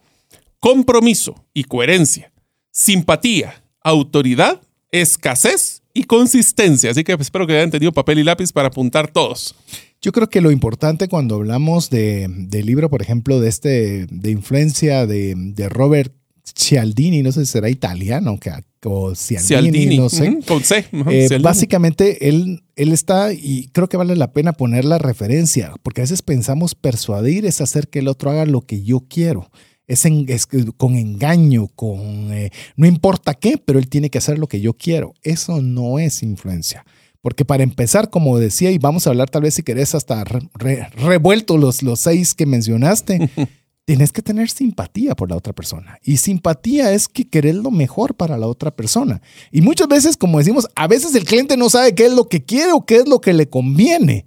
compromiso 0.60 1.48
y 1.52 1.64
coherencia, 1.64 2.32
simpatía, 2.72 3.64
autoridad, 3.82 4.62
escasez 4.92 5.82
y 5.92 6.04
consistencia. 6.04 6.92
Así 6.92 7.04
que 7.04 7.14
espero 7.14 7.48
que 7.48 7.54
hayan 7.54 7.72
tenido 7.72 7.92
papel 7.92 8.20
y 8.20 8.24
lápiz 8.24 8.52
para 8.52 8.68
apuntar 8.68 9.12
todos. 9.12 9.56
Yo 10.00 10.12
creo 10.12 10.30
que 10.30 10.42
lo 10.42 10.52
importante 10.52 11.08
cuando 11.08 11.36
hablamos 11.36 11.90
de, 11.90 12.28
del 12.30 12.68
libro, 12.68 12.92
por 12.92 13.02
ejemplo, 13.02 13.40
de 13.40 13.50
este 13.50 14.06
de 14.12 14.30
influencia 14.30 15.08
de, 15.08 15.34
de 15.36 15.70
Robert 15.70 16.14
Cialdini, 16.56 17.24
no 17.24 17.32
sé 17.32 17.46
si 17.46 17.52
será 17.52 17.70
italiano 17.70 18.38
o 18.86 19.16
Cialdini, 19.16 19.48
Cialdini, 19.48 19.98
no 19.98 20.10
sé. 20.10 20.40
con 20.48 20.62
C. 20.64 20.86
Eh, 21.12 21.28
básicamente, 21.42 22.28
él, 22.30 22.64
él 22.76 22.92
está, 22.92 23.32
y 23.34 23.70
creo 23.72 23.88
que 23.90 23.98
vale 23.98 24.16
la 24.16 24.34
pena 24.34 24.54
poner 24.54 24.86
la 24.86 24.98
referencia, 24.98 25.74
porque 25.84 26.02
a 26.02 26.04
veces 26.04 26.22
pensamos 26.22 26.76
persuadir 26.76 27.46
es 27.46 27.62
hacer 27.62 27.88
que 27.88 28.00
el 28.00 28.08
otro 28.08 28.30
haga 28.32 28.46
lo 28.46 28.62
que 28.62 28.84
yo 28.84 29.02
quiero. 29.08 29.50
Es, 29.88 30.06
en- 30.06 30.26
es 30.30 30.48
con 30.78 30.96
engaño, 30.96 31.68
con 31.76 32.00
eh, 32.34 32.52
no 32.78 32.88
importa 32.88 33.34
qué, 33.34 33.58
pero 33.58 33.80
él 33.80 33.90
tiene 33.90 34.10
que 34.10 34.18
hacer 34.18 34.38
lo 34.40 34.48
que 34.48 34.62
yo 34.62 34.74
quiero. 34.74 35.14
Eso 35.24 35.62
no 35.62 36.00
es 36.00 36.24
influencia. 36.24 36.86
Porque 37.22 37.46
para 37.46 37.64
empezar, 37.64 38.10
como 38.10 38.38
decía, 38.38 38.70
y 38.72 38.78
vamos 38.80 39.08
a 39.08 39.10
hablar 39.12 39.30
tal 39.30 39.44
vez 39.44 39.54
si 39.54 39.64
querés 39.64 39.96
hasta 39.96 40.24
re- 40.26 40.50
re- 40.56 40.88
revuelto 40.98 41.58
los, 41.58 41.82
los 41.82 42.02
seis 42.02 42.34
que 42.34 42.46
mencionaste, 42.46 43.30
tienes 43.86 44.12
que 44.12 44.22
tener 44.22 44.50
simpatía 44.50 45.16
por 45.16 45.30
la 45.30 45.36
otra 45.36 45.54
persona. 45.54 46.00
Y 46.04 46.18
simpatía 46.18 46.92
es 46.94 47.08
que 47.08 47.28
querer 47.28 47.56
lo 47.56 47.72
mejor 47.72 48.16
para 48.16 48.38
la 48.38 48.48
otra 48.48 48.72
persona. 48.72 49.22
Y 49.52 49.62
muchas 49.62 49.88
veces, 49.88 50.18
como 50.18 50.40
decimos, 50.40 50.68
a 50.76 50.88
veces 50.88 51.14
el 51.16 51.26
cliente 51.26 51.58
no 51.58 51.70
sabe 51.70 51.94
qué 51.94 52.06
es 52.06 52.14
lo 52.14 52.28
que 52.28 52.44
quiere 52.44 52.72
o 52.72 52.86
qué 52.86 52.98
es 52.98 53.08
lo 53.08 53.20
que 53.20 53.34
le 53.34 53.50
conviene. 53.50 54.26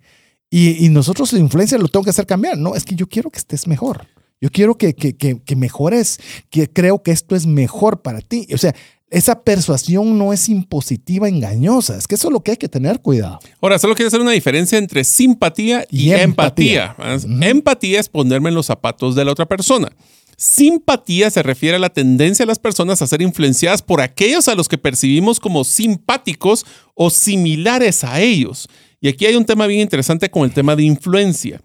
Y, 0.51 0.85
y 0.85 0.89
nosotros 0.91 1.33
la 1.33 1.39
influencia 1.39 1.79
lo 1.79 1.89
tengo 1.89 2.05
que 2.05 2.11
hacer 2.11 2.27
cambiar. 2.27 2.59
No, 2.59 2.75
es 2.75 2.85
que 2.85 2.95
yo 2.95 3.09
quiero 3.09 3.31
que 3.31 3.39
estés 3.39 3.67
mejor. 3.67 4.07
Yo 4.41 4.51
quiero 4.51 4.77
que, 4.77 4.95
que, 4.95 5.17
que, 5.17 5.41
que 5.41 5.57
mejores, 5.57 6.21
que 6.51 6.69
creo 6.71 7.03
que 7.03 7.11
esto 7.11 7.35
es 7.35 7.47
mejor 7.47 8.03
para 8.03 8.21
ti. 8.21 8.47
O 8.53 8.59
sea, 8.59 8.75
esa 9.11 9.43
persuasión 9.43 10.19
no 10.19 10.33
es 10.33 10.49
impositiva, 10.49 11.29
engañosa. 11.29 11.97
Es 11.97 12.07
que 12.07 12.17
eso 12.17 12.29
es 12.29 12.33
lo 12.33 12.41
que 12.41 12.53
hay 12.53 12.57
que 12.57 12.69
tener 12.69 13.01
cuidado. 13.01 13.39
Ahora, 13.61 13.79
solo 13.79 13.95
quiero 13.95 14.09
hacer 14.09 14.21
una 14.21 14.33
diferencia 14.33 14.79
entre 14.79 15.05
simpatía 15.05 15.87
y, 15.91 16.09
Y 16.09 16.13
empatía. 16.13 16.97
empatía. 16.99 17.49
Empatía 17.49 18.01
es 18.01 18.09
ponerme 18.09 18.49
en 18.49 18.57
los 18.57 18.67
zapatos 18.67 19.15
de 19.15 19.25
la 19.25 19.33
otra 19.33 19.47
persona. 19.47 19.91
Simpatía 20.37 21.31
se 21.31 21.43
refiere 21.43 21.77
a 21.77 21.81
la 21.81 21.89
tendencia 21.89 22.45
de 22.45 22.49
las 22.49 22.59
personas 22.59 23.01
a 23.01 23.07
ser 23.07 23.23
influenciadas 23.23 23.81
por 23.81 24.01
aquellos 24.03 24.49
a 24.49 24.55
los 24.55 24.69
que 24.69 24.77
percibimos 24.77 25.41
como 25.41 25.65
simpáticos 25.65 26.67
o 26.95 27.09
similares 27.09 28.05
a 28.05 28.21
ellos. 28.21 28.69
Y 29.01 29.09
aquí 29.09 29.25
hay 29.25 29.37
un 29.37 29.47
tema 29.47 29.67
bien 29.67 29.81
interesante 29.81 30.31
con 30.31 30.45
el 30.45 30.53
tema 30.53 30.77
de 30.77 30.83
influencia. 30.83 31.63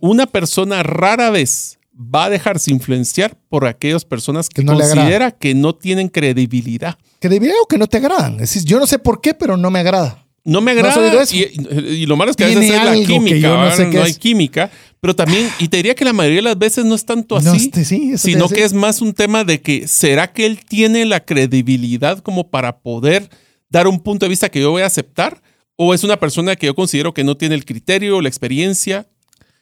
Una 0.00 0.26
persona 0.26 0.82
rara 0.82 1.30
vez 1.30 1.77
va 1.98 2.26
a 2.26 2.30
dejarse 2.30 2.70
influenciar 2.70 3.36
por 3.48 3.66
aquellas 3.66 4.04
personas 4.04 4.48
que, 4.48 4.62
no 4.62 4.74
considera 4.74 5.32
que 5.32 5.54
no 5.54 5.74
tienen 5.74 6.08
credibilidad. 6.08 6.96
Debería 7.20 7.54
o 7.62 7.66
que 7.66 7.78
no 7.78 7.86
te 7.88 7.96
agradan. 7.96 8.34
Es 8.34 8.52
decir, 8.52 8.64
yo 8.64 8.78
no 8.78 8.86
sé 8.86 8.98
por 8.98 9.20
qué, 9.20 9.34
pero 9.34 9.56
no 9.56 9.70
me 9.70 9.80
agrada. 9.80 10.24
No 10.44 10.60
me 10.60 10.72
¿No 10.74 10.80
agrada. 10.80 11.22
eso? 11.22 11.34
y, 11.34 11.42
y 11.90 12.06
lo 12.06 12.16
malo 12.16 12.30
es 12.30 12.36
que 12.36 12.44
a 12.44 12.46
veces 12.46 12.70
es 12.70 12.84
la 12.84 12.94
química. 12.94 13.48
no 13.48 13.70
sé 13.72 13.86
no 13.86 14.02
hay 14.02 14.12
es. 14.12 14.18
química. 14.18 14.70
Pero 15.00 15.14
también, 15.14 15.48
y 15.58 15.68
te 15.68 15.76
diría 15.76 15.94
que 15.94 16.04
la 16.04 16.12
mayoría 16.12 16.38
de 16.38 16.42
las 16.42 16.58
veces 16.58 16.84
no 16.84 16.94
es 16.94 17.04
tanto 17.04 17.40
No, 17.40 17.52
así, 17.52 17.66
este, 17.66 17.84
sí, 17.84 18.16
sino 18.16 18.48
que 18.48 18.64
es 18.64 18.72
más 18.72 19.00
un 19.00 19.12
tema 19.12 19.44
de 19.44 19.60
que 19.60 19.86
¿será 19.86 20.32
que 20.32 20.46
él 20.46 20.60
tiene 20.66 21.04
la 21.04 21.24
credibilidad 21.24 22.18
como 22.20 22.48
para 22.50 22.78
poder 22.78 23.28
dar 23.68 23.86
un 23.86 24.00
punto 24.00 24.24
de 24.26 24.30
vista 24.30 24.48
que 24.48 24.60
yo 24.60 24.70
voy 24.70 24.82
a 24.82 24.86
aceptar? 24.86 25.42
¿O 25.76 25.94
es 25.94 26.02
una 26.02 26.18
persona 26.18 26.56
que 26.56 26.66
yo 26.66 26.74
considero 26.74 27.14
que 27.14 27.22
no 27.22 27.36
tiene 27.36 27.54
el 27.54 27.64
criterio, 27.64 28.20
la 28.20 28.28
experiencia, 28.28 29.06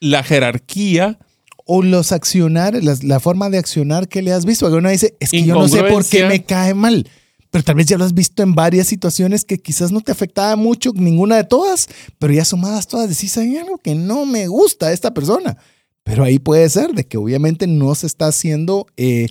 la 0.01 0.23
jerarquía? 0.23 1.19
O 1.67 1.83
los 1.83 2.13
accionar, 2.13 2.83
la, 2.83 2.97
la 3.03 3.21
forma 3.21 3.51
de 3.51 3.59
accionar 3.59 4.09
que 4.09 4.23
le 4.23 4.33
has 4.33 4.45
visto. 4.45 4.67
Porque 4.67 4.79
uno 4.79 4.89
dice, 4.89 5.15
es 5.21 5.31
que 5.31 5.45
yo 5.45 5.55
no 5.55 5.69
sé 5.69 5.83
por 5.85 6.05
qué 6.05 6.27
me 6.27 6.45
cae 6.45 6.75
mal. 6.75 7.09
Pero 7.51 7.65
tal 7.65 7.75
vez 7.77 7.87
ya 7.87 7.99
lo 7.99 8.05
has 8.05 8.15
visto 8.15 8.43
en 8.43 8.55
varias 8.55 8.87
situaciones 8.87 9.45
que 9.45 9.59
quizás 9.59 9.91
no 9.91 10.01
te 10.01 10.13
afectaba 10.13 10.57
mucho, 10.57 10.93
ninguna 10.95 11.37
de 11.37 11.45
todas, 11.45 11.89
pero 12.19 12.33
ya 12.33 12.45
sumadas 12.45 12.87
todas 12.87 13.09
decís, 13.09 13.37
hay 13.39 13.57
algo 13.57 13.79
que 13.79 13.95
no 13.95 14.27
me 14.27 14.47
gusta 14.47 14.89
de 14.89 14.95
esta 14.95 15.15
persona. 15.15 15.57
Pero 16.03 16.23
ahí 16.23 16.39
puede 16.39 16.69
ser 16.69 16.93
de 16.93 17.07
que 17.07 17.17
obviamente 17.17 17.67
no 17.67 17.95
se 17.95 18.07
está 18.07 18.29
haciendo 18.29 18.87
eh, 18.97 19.29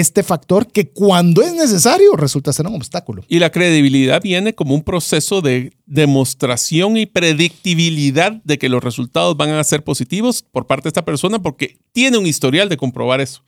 este 0.00 0.22
factor 0.22 0.66
que 0.66 0.90
cuando 0.90 1.42
es 1.42 1.52
necesario 1.52 2.16
resulta 2.16 2.52
ser 2.52 2.66
un 2.66 2.74
obstáculo. 2.74 3.22
Y 3.28 3.38
la 3.38 3.50
credibilidad 3.50 4.20
viene 4.20 4.54
como 4.54 4.74
un 4.74 4.82
proceso 4.82 5.40
de 5.40 5.72
demostración 5.86 6.96
y 6.96 7.06
predictibilidad 7.06 8.32
de 8.44 8.58
que 8.58 8.68
los 8.68 8.82
resultados 8.82 9.36
van 9.36 9.50
a 9.50 9.62
ser 9.62 9.84
positivos 9.84 10.42
por 10.50 10.66
parte 10.66 10.84
de 10.84 10.88
esta 10.88 11.04
persona 11.04 11.40
porque 11.40 11.78
tiene 11.92 12.18
un 12.18 12.26
historial 12.26 12.68
de 12.68 12.76
comprobar 12.76 13.20
eso. 13.20 13.44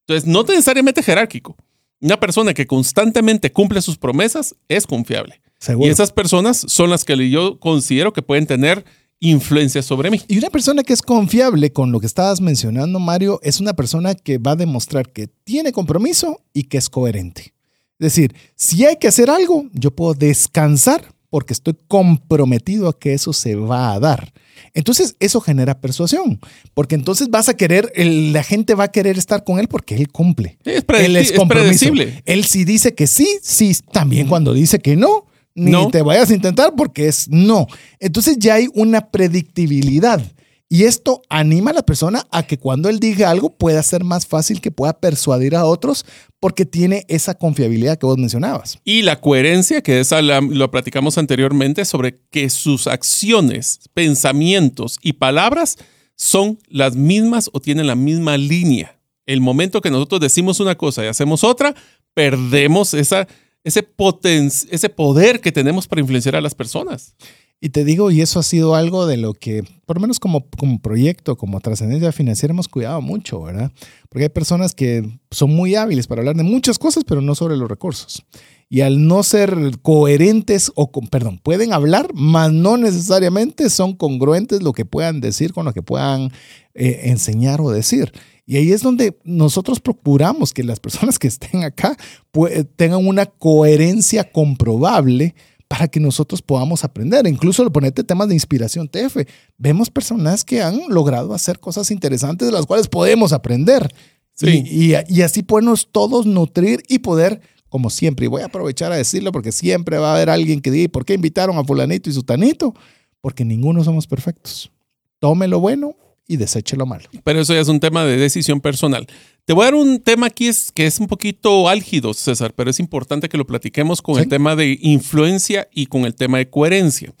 Entonces, 0.00 0.28
no 0.28 0.42
necesariamente 0.42 1.02
jerárquico. 1.02 1.56
Una 2.00 2.18
persona 2.18 2.52
que 2.54 2.66
constantemente 2.66 3.52
cumple 3.52 3.80
sus 3.80 3.96
promesas 3.96 4.56
es 4.68 4.86
confiable. 4.86 5.40
Seguro. 5.58 5.86
Y 5.86 5.90
esas 5.90 6.10
personas 6.10 6.64
son 6.66 6.90
las 6.90 7.04
que 7.04 7.30
yo 7.30 7.58
considero 7.60 8.12
que 8.12 8.20
pueden 8.20 8.46
tener 8.46 8.84
influencia 9.30 9.82
sobre 9.82 10.10
mí. 10.10 10.20
Y 10.28 10.38
una 10.38 10.50
persona 10.50 10.82
que 10.82 10.92
es 10.92 11.02
confiable 11.02 11.72
con 11.72 11.92
lo 11.92 12.00
que 12.00 12.06
estabas 12.06 12.40
mencionando, 12.40 12.98
Mario, 12.98 13.40
es 13.42 13.60
una 13.60 13.72
persona 13.74 14.14
que 14.14 14.38
va 14.38 14.52
a 14.52 14.56
demostrar 14.56 15.10
que 15.10 15.28
tiene 15.44 15.72
compromiso 15.72 16.40
y 16.52 16.64
que 16.64 16.78
es 16.78 16.88
coherente. 16.88 17.54
Es 17.98 18.12
decir, 18.14 18.34
si 18.56 18.84
hay 18.84 18.96
que 18.96 19.08
hacer 19.08 19.30
algo, 19.30 19.66
yo 19.72 19.90
puedo 19.90 20.14
descansar 20.14 21.12
porque 21.30 21.52
estoy 21.52 21.76
comprometido 21.88 22.88
a 22.88 22.98
que 22.98 23.12
eso 23.14 23.32
se 23.32 23.54
va 23.56 23.92
a 23.92 23.98
dar. 24.00 24.32
Entonces, 24.72 25.16
eso 25.20 25.40
genera 25.40 25.80
persuasión, 25.80 26.40
porque 26.74 26.94
entonces 26.94 27.28
vas 27.28 27.48
a 27.48 27.54
querer, 27.56 27.92
el- 27.96 28.32
la 28.32 28.42
gente 28.42 28.74
va 28.74 28.84
a 28.84 28.88
querer 28.92 29.18
estar 29.18 29.42
con 29.44 29.58
él 29.58 29.66
porque 29.68 29.94
él 29.96 30.08
cumple. 30.08 30.58
Sí, 30.64 30.70
es 30.70 30.84
él 31.00 31.16
es 31.16 31.32
predecible. 31.48 32.22
Él 32.26 32.44
sí 32.44 32.64
dice 32.64 32.94
que 32.94 33.06
sí, 33.06 33.26
sí, 33.42 33.72
también 33.92 34.28
cuando 34.28 34.52
dice 34.52 34.78
que 34.78 34.96
no, 34.96 35.26
ni 35.54 35.70
No. 35.70 35.88
te 35.90 36.02
vayas 36.02 36.30
a 36.30 36.34
intentar 36.34 36.74
porque 36.76 37.08
es 37.08 37.28
no. 37.28 37.66
Entonces 38.00 38.36
ya 38.38 38.54
hay 38.54 38.68
una 38.74 39.10
predictibilidad. 39.10 40.22
Y 40.68 40.84
esto 40.84 41.22
anima 41.28 41.70
a 41.70 41.74
la 41.74 41.82
persona 41.84 42.26
a 42.32 42.42
que 42.44 42.58
cuando 42.58 42.88
él 42.88 42.98
diga 42.98 43.30
algo 43.30 43.50
pueda 43.56 43.80
ser 43.82 44.02
más 44.02 44.26
fácil 44.26 44.60
que 44.60 44.72
pueda 44.72 44.94
persuadir 44.98 45.54
a 45.54 45.66
otros 45.66 46.04
porque 46.40 46.64
tiene 46.64 47.04
esa 47.08 47.34
confiabilidad 47.34 47.98
que 47.98 48.06
vos 48.06 48.18
mencionabas. 48.18 48.78
Y 48.82 49.02
la 49.02 49.20
coherencia, 49.20 49.82
que 49.82 50.00
esa 50.00 50.20
la- 50.22 50.40
lo 50.40 50.70
platicamos 50.70 51.16
anteriormente, 51.18 51.84
sobre 51.84 52.18
que 52.30 52.50
sus 52.50 52.86
acciones, 52.88 53.78
pensamientos 53.92 54.98
y 55.02 55.12
palabras 55.12 55.76
son 56.16 56.58
las 56.68 56.96
mismas 56.96 57.50
o 57.52 57.60
tienen 57.60 57.86
la 57.86 57.94
misma 57.94 58.36
línea. 58.36 58.98
El 59.26 59.40
momento 59.40 59.80
que 59.80 59.90
nosotros 59.90 60.20
decimos 60.20 60.58
una 60.60 60.76
cosa 60.76 61.04
y 61.04 61.08
hacemos 61.08 61.44
otra, 61.44 61.74
perdemos 62.14 62.94
esa, 62.94 63.28
ese, 63.64 63.82
poten- 63.82 64.52
ese 64.70 64.88
poder 64.88 65.40
que 65.40 65.50
tenemos 65.52 65.88
para 65.88 66.00
influenciar 66.00 66.36
a 66.36 66.40
las 66.40 66.54
personas. 66.54 67.14
Y 67.60 67.70
te 67.70 67.84
digo, 67.84 68.10
y 68.10 68.20
eso 68.20 68.38
ha 68.40 68.42
sido 68.42 68.74
algo 68.74 69.06
de 69.06 69.16
lo 69.16 69.32
que, 69.32 69.62
por 69.86 69.96
lo 69.96 70.02
menos 70.02 70.20
como, 70.20 70.46
como 70.50 70.80
proyecto, 70.80 71.36
como 71.36 71.60
trascendencia 71.60 72.12
financiera, 72.12 72.52
hemos 72.52 72.68
cuidado 72.68 73.00
mucho, 73.00 73.40
¿verdad? 73.40 73.72
Porque 74.10 74.24
hay 74.24 74.28
personas 74.28 74.74
que 74.74 75.18
son 75.30 75.54
muy 75.54 75.74
hábiles 75.74 76.06
para 76.06 76.20
hablar 76.20 76.36
de 76.36 76.42
muchas 76.42 76.78
cosas, 76.78 77.04
pero 77.04 77.22
no 77.22 77.34
sobre 77.34 77.56
los 77.56 77.68
recursos. 77.68 78.22
Y 78.68 78.82
al 78.82 79.06
no 79.06 79.22
ser 79.22 79.56
coherentes, 79.80 80.72
o 80.74 80.90
con, 80.90 81.06
perdón, 81.06 81.38
pueden 81.42 81.72
hablar, 81.72 82.08
mas 82.12 82.52
no 82.52 82.76
necesariamente 82.76 83.70
son 83.70 83.94
congruentes 83.94 84.62
lo 84.62 84.72
que 84.72 84.84
puedan 84.84 85.20
decir 85.22 85.54
con 85.54 85.64
lo 85.64 85.72
que 85.72 85.82
puedan 85.82 86.32
eh, 86.74 87.02
enseñar 87.04 87.62
o 87.62 87.70
decir. 87.70 88.12
Y 88.46 88.56
ahí 88.56 88.72
es 88.72 88.82
donde 88.82 89.18
nosotros 89.24 89.80
procuramos 89.80 90.52
que 90.52 90.64
las 90.64 90.78
personas 90.80 91.18
que 91.18 91.28
estén 91.28 91.64
acá 91.64 91.96
pues, 92.30 92.66
tengan 92.76 93.06
una 93.06 93.26
coherencia 93.26 94.30
comprobable 94.30 95.34
para 95.66 95.88
que 95.88 95.98
nosotros 95.98 96.42
podamos 96.42 96.84
aprender. 96.84 97.26
Incluso 97.26 97.70
ponerte 97.72 98.04
temas 98.04 98.28
de 98.28 98.34
inspiración 98.34 98.86
TF. 98.88 99.16
Vemos 99.56 99.88
personas 99.90 100.44
que 100.44 100.62
han 100.62 100.78
logrado 100.88 101.32
hacer 101.32 101.58
cosas 101.58 101.90
interesantes 101.90 102.46
de 102.46 102.52
las 102.52 102.66
cuales 102.66 102.86
podemos 102.88 103.32
aprender. 103.32 103.92
Sí. 104.34 104.62
Y, 104.66 104.94
y- 104.94 104.98
y 105.08 105.22
así 105.22 105.42
podernos 105.42 105.88
todos 105.90 106.26
nutrir 106.26 106.82
y 106.88 106.98
poder, 106.98 107.40
como 107.70 107.88
siempre, 107.88 108.26
y 108.26 108.28
voy 108.28 108.42
a 108.42 108.46
aprovechar 108.46 108.92
a 108.92 108.96
decirlo 108.96 109.32
porque 109.32 109.52
siempre 109.52 109.96
va 109.98 110.10
a 110.12 110.16
haber 110.16 110.28
alguien 110.28 110.60
que 110.60 110.70
diga, 110.70 110.92
¿por 110.92 111.04
qué 111.06 111.14
invitaron 111.14 111.56
a 111.56 111.64
fulanito 111.64 112.10
y 112.10 112.12
sutanito? 112.12 112.74
Porque 113.22 113.44
ninguno 113.44 113.82
somos 113.82 114.06
perfectos. 114.06 114.70
Tome 115.18 115.48
lo 115.48 115.60
bueno 115.60 115.96
y 116.26 116.36
deseche 116.36 116.76
lo 116.76 116.86
malo. 116.86 117.04
Pero 117.22 117.40
eso 117.40 117.52
ya 117.54 117.60
es 117.60 117.68
un 117.68 117.80
tema 117.80 118.04
de 118.04 118.16
decisión 118.16 118.60
personal. 118.60 119.06
Te 119.44 119.52
voy 119.52 119.62
a 119.62 119.66
dar 119.66 119.74
un 119.74 120.00
tema 120.00 120.26
aquí 120.28 120.46
es, 120.48 120.72
que 120.72 120.86
es 120.86 120.98
un 120.98 121.06
poquito 121.06 121.68
álgido, 121.68 122.14
César, 122.14 122.54
pero 122.54 122.70
es 122.70 122.80
importante 122.80 123.28
que 123.28 123.36
lo 123.36 123.46
platiquemos 123.46 124.00
con 124.00 124.14
Sí. 124.16 124.22
el 124.22 124.28
tema 124.28 124.56
de 124.56 124.78
influencia 124.80 125.68
y 125.72 125.86
con 125.86 126.06
el 126.06 126.14
tema 126.14 126.38
de 126.38 126.48
coherencia. 126.48 127.12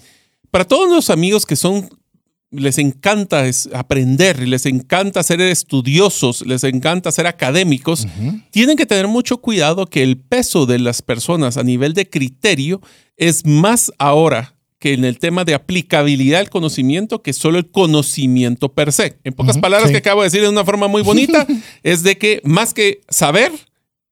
Para 0.50 0.64
todos 0.64 0.88
los 0.88 1.10
amigos 1.10 1.44
que 1.44 1.56
son, 1.56 1.88
les 2.50 2.78
encanta 2.78 3.46
es- 3.46 3.68
aprender, 3.74 4.46
les 4.48 4.64
encanta 4.64 5.22
ser 5.22 5.40
estudiosos, 5.40 6.46
les 6.46 6.62
encanta 6.64 7.10
ser 7.12 7.26
académicos, 7.26 8.06
tienen 8.52 8.76
que 8.76 8.86
tener 8.86 9.08
mucho 9.08 9.38
cuidado 9.38 9.86
que 9.86 10.02
el 10.02 10.16
peso 10.18 10.64
de 10.64 10.78
las 10.78 11.02
personas 11.02 11.56
a 11.56 11.62
nivel 11.64 11.92
de 11.94 12.08
criterio 12.08 12.80
es 13.16 13.44
más 13.44 13.92
ahora 13.98 14.53
que 14.84 14.92
en 14.92 15.06
el 15.06 15.18
tema 15.18 15.46
de 15.46 15.54
aplicabilidad 15.54 16.40
del 16.40 16.50
conocimiento 16.50 17.22
que 17.22 17.32
solo 17.32 17.56
el 17.56 17.70
conocimiento 17.70 18.74
per 18.74 18.92
se. 18.92 19.18
En 19.24 19.32
pocas 19.32 19.56
Ujú, 19.56 19.62
palabras 19.62 19.88
sí. 19.88 19.94
que 19.94 19.98
acabo 20.00 20.20
de 20.20 20.26
decir 20.26 20.42
de 20.42 20.50
una 20.50 20.62
forma 20.62 20.88
muy 20.88 21.00
bonita, 21.00 21.46
es 21.82 22.02
de 22.02 22.18
que 22.18 22.42
más 22.44 22.74
que 22.74 23.00
saber, 23.08 23.50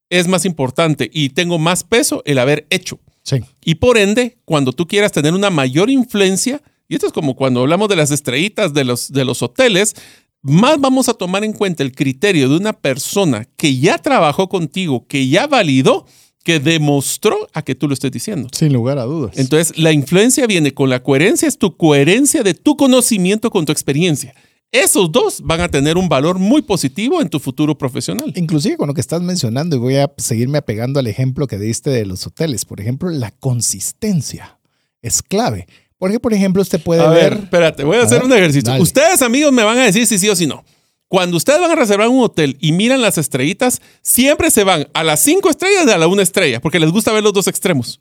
es 0.08 0.28
más 0.28 0.46
importante 0.46 1.10
y 1.12 1.28
tengo 1.28 1.58
más 1.58 1.84
peso 1.84 2.22
el 2.24 2.38
haber 2.38 2.66
hecho. 2.70 2.98
Sí. 3.22 3.40
Y 3.62 3.74
por 3.74 3.98
ende, 3.98 4.38
cuando 4.46 4.72
tú 4.72 4.86
quieras 4.86 5.12
tener 5.12 5.34
una 5.34 5.50
mayor 5.50 5.90
influencia, 5.90 6.62
y 6.88 6.94
esto 6.94 7.06
es 7.06 7.12
como 7.12 7.36
cuando 7.36 7.60
hablamos 7.60 7.90
de 7.90 7.96
las 7.96 8.10
estrellitas 8.10 8.72
de 8.72 8.84
los, 8.84 9.12
de 9.12 9.26
los 9.26 9.42
hoteles, 9.42 9.94
más 10.40 10.80
vamos 10.80 11.10
a 11.10 11.12
tomar 11.12 11.44
en 11.44 11.52
cuenta 11.52 11.82
el 11.82 11.92
criterio 11.92 12.48
de 12.48 12.56
una 12.56 12.72
persona 12.72 13.46
que 13.58 13.76
ya 13.76 13.98
trabajó 13.98 14.48
contigo, 14.48 15.06
que 15.06 15.28
ya 15.28 15.46
validó, 15.46 16.06
que 16.42 16.60
demostró 16.60 17.48
a 17.52 17.62
que 17.62 17.74
tú 17.74 17.88
lo 17.88 17.94
estés 17.94 18.10
diciendo. 18.10 18.48
Sin 18.52 18.72
lugar 18.72 18.98
a 18.98 19.04
dudas. 19.04 19.36
Entonces, 19.38 19.78
la 19.78 19.92
influencia 19.92 20.46
viene 20.46 20.74
con 20.74 20.90
la 20.90 21.02
coherencia, 21.02 21.46
es 21.48 21.56
tu 21.58 21.76
coherencia 21.76 22.42
de 22.42 22.54
tu 22.54 22.76
conocimiento 22.76 23.50
con 23.50 23.64
tu 23.64 23.72
experiencia. 23.72 24.34
Esos 24.72 25.12
dos 25.12 25.42
van 25.44 25.60
a 25.60 25.68
tener 25.68 25.98
un 25.98 26.08
valor 26.08 26.38
muy 26.38 26.62
positivo 26.62 27.20
en 27.20 27.28
tu 27.28 27.38
futuro 27.38 27.76
profesional. 27.76 28.32
Inclusive 28.36 28.76
con 28.78 28.88
lo 28.88 28.94
que 28.94 29.02
estás 29.02 29.20
mencionando, 29.20 29.76
y 29.76 29.78
voy 29.78 29.96
a 29.96 30.10
seguirme 30.16 30.56
apegando 30.58 30.98
al 30.98 31.06
ejemplo 31.06 31.46
que 31.46 31.58
diste 31.58 31.90
de 31.90 32.06
los 32.06 32.26
hoteles. 32.26 32.64
Por 32.64 32.80
ejemplo, 32.80 33.10
la 33.10 33.30
consistencia 33.32 34.58
es 35.02 35.22
clave. 35.22 35.66
Porque, 35.98 36.18
por 36.18 36.32
ejemplo, 36.34 36.62
usted 36.62 36.82
puede 36.82 37.02
A 37.02 37.08
ver... 37.10 37.34
ver, 37.34 37.44
espérate, 37.44 37.84
voy 37.84 37.96
a, 37.96 38.00
A 38.00 38.04
hacer 38.04 38.18
ver, 38.20 38.26
un 38.26 38.32
ejercicio. 38.32 38.70
dale. 38.70 38.82
Ustedes, 38.82 39.22
amigos, 39.22 39.52
me 39.52 39.62
van 39.62 39.78
a 39.78 39.84
decir 39.84 40.06
si 40.06 40.18
sí 40.18 40.28
o 40.28 40.34
si 40.34 40.46
no. 40.46 40.64
Cuando 41.12 41.36
ustedes 41.36 41.60
van 41.60 41.70
a 41.70 41.74
reservar 41.74 42.08
un 42.08 42.22
hotel 42.22 42.56
y 42.58 42.72
miran 42.72 43.02
las 43.02 43.18
estrellitas, 43.18 43.82
siempre 44.00 44.50
se 44.50 44.64
van 44.64 44.88
a 44.94 45.04
las 45.04 45.20
cinco 45.20 45.50
estrellas 45.50 45.84
de 45.84 45.92
a 45.92 45.98
la 45.98 46.06
una 46.06 46.22
estrella, 46.22 46.58
porque 46.58 46.80
les 46.80 46.90
gusta 46.90 47.12
ver 47.12 47.22
los 47.22 47.34
dos 47.34 47.48
extremos. 47.48 48.00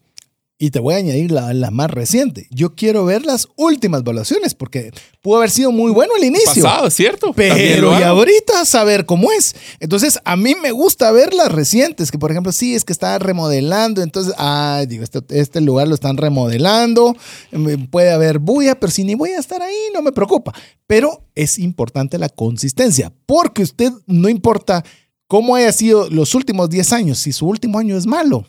Y 0.61 0.69
te 0.69 0.79
voy 0.79 0.93
a 0.93 0.97
añadir 0.97 1.31
la, 1.31 1.55
la 1.55 1.71
más 1.71 1.89
reciente. 1.89 2.45
Yo 2.51 2.75
quiero 2.75 3.03
ver 3.03 3.25
las 3.25 3.47
últimas 3.55 4.01
evaluaciones 4.01 4.53
porque 4.53 4.91
pudo 5.19 5.37
haber 5.37 5.49
sido 5.49 5.71
muy 5.71 5.91
bueno 5.91 6.13
el 6.15 6.23
inicio. 6.23 6.61
Pasado, 6.61 6.85
es 6.85 6.93
cierto. 6.93 7.33
Pero 7.33 7.99
y 7.99 8.03
ahorita 8.03 8.63
saber 8.65 9.07
cómo 9.07 9.31
es. 9.31 9.55
Entonces, 9.79 10.19
a 10.23 10.35
mí 10.35 10.53
me 10.61 10.71
gusta 10.71 11.11
ver 11.11 11.33
las 11.33 11.51
recientes, 11.51 12.11
que 12.11 12.19
por 12.19 12.29
ejemplo, 12.29 12.51
sí, 12.51 12.75
es 12.75 12.85
que 12.85 12.93
está 12.93 13.17
remodelando. 13.17 14.03
Entonces, 14.03 14.35
ah, 14.37 14.85
digo, 14.87 15.03
este, 15.03 15.21
este 15.29 15.61
lugar 15.61 15.87
lo 15.87 15.95
están 15.95 16.17
remodelando. 16.17 17.15
mm, 17.51 17.85
Puede 17.85 18.11
haber 18.11 18.37
bulla, 18.37 18.79
pero 18.79 18.91
si 18.91 19.03
ni 19.03 19.15
voy 19.15 19.31
a 19.31 19.39
estar 19.39 19.63
ahí, 19.63 19.75
no 19.95 20.03
me 20.03 20.11
preocupa. 20.11 20.53
Pero 20.85 21.23
es 21.33 21.57
importante 21.57 22.19
la 22.19 22.29
consistencia, 22.29 23.11
porque 23.25 23.63
usted 23.63 23.91
no 24.05 24.29
importa 24.29 24.85
cómo 25.25 25.55
haya 25.55 25.71
sido 25.71 26.07
los 26.11 26.35
últimos 26.35 26.69
10 26.69 26.93
años, 26.93 27.17
si 27.17 27.31
su 27.31 27.47
último 27.47 27.79
año 27.79 27.97
es 27.97 28.05
malo. 28.05 28.45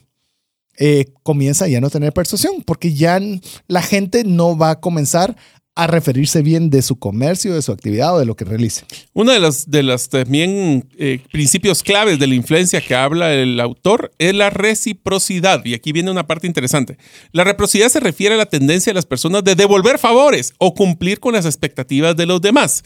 Eh, 0.78 1.06
comienza 1.22 1.68
ya 1.68 1.80
no 1.80 1.90
tener 1.90 2.12
persuasión, 2.12 2.62
porque 2.64 2.94
ya 2.94 3.20
la 3.68 3.82
gente 3.82 4.24
no 4.24 4.56
va 4.56 4.70
a 4.70 4.80
comenzar 4.80 5.36
a 5.74 5.86
referirse 5.86 6.42
bien 6.42 6.68
de 6.68 6.82
su 6.82 6.96
comercio, 6.96 7.54
de 7.54 7.62
su 7.62 7.72
actividad 7.72 8.14
o 8.14 8.18
de 8.18 8.26
lo 8.26 8.36
que 8.36 8.44
realice. 8.44 8.84
Uno 9.14 9.32
de 9.32 9.40
los 9.40 9.70
de 9.70 9.82
los 9.82 10.08
también 10.10 10.86
eh, 10.98 11.20
principios 11.32 11.82
claves 11.82 12.18
de 12.18 12.26
la 12.26 12.34
influencia 12.34 12.82
que 12.82 12.94
habla 12.94 13.32
el 13.32 13.58
autor 13.58 14.12
es 14.18 14.34
la 14.34 14.50
reciprocidad. 14.50 15.64
Y 15.64 15.72
aquí 15.74 15.92
viene 15.92 16.10
una 16.10 16.26
parte 16.26 16.46
interesante. 16.46 16.98
La 17.32 17.44
reciprocidad 17.44 17.88
se 17.88 18.00
refiere 18.00 18.34
a 18.34 18.38
la 18.38 18.46
tendencia 18.46 18.90
de 18.90 18.96
las 18.96 19.06
personas 19.06 19.44
de 19.44 19.54
devolver 19.54 19.98
favores 19.98 20.52
o 20.58 20.74
cumplir 20.74 21.20
con 21.20 21.32
las 21.32 21.46
expectativas 21.46 22.16
de 22.16 22.26
los 22.26 22.42
demás. 22.42 22.84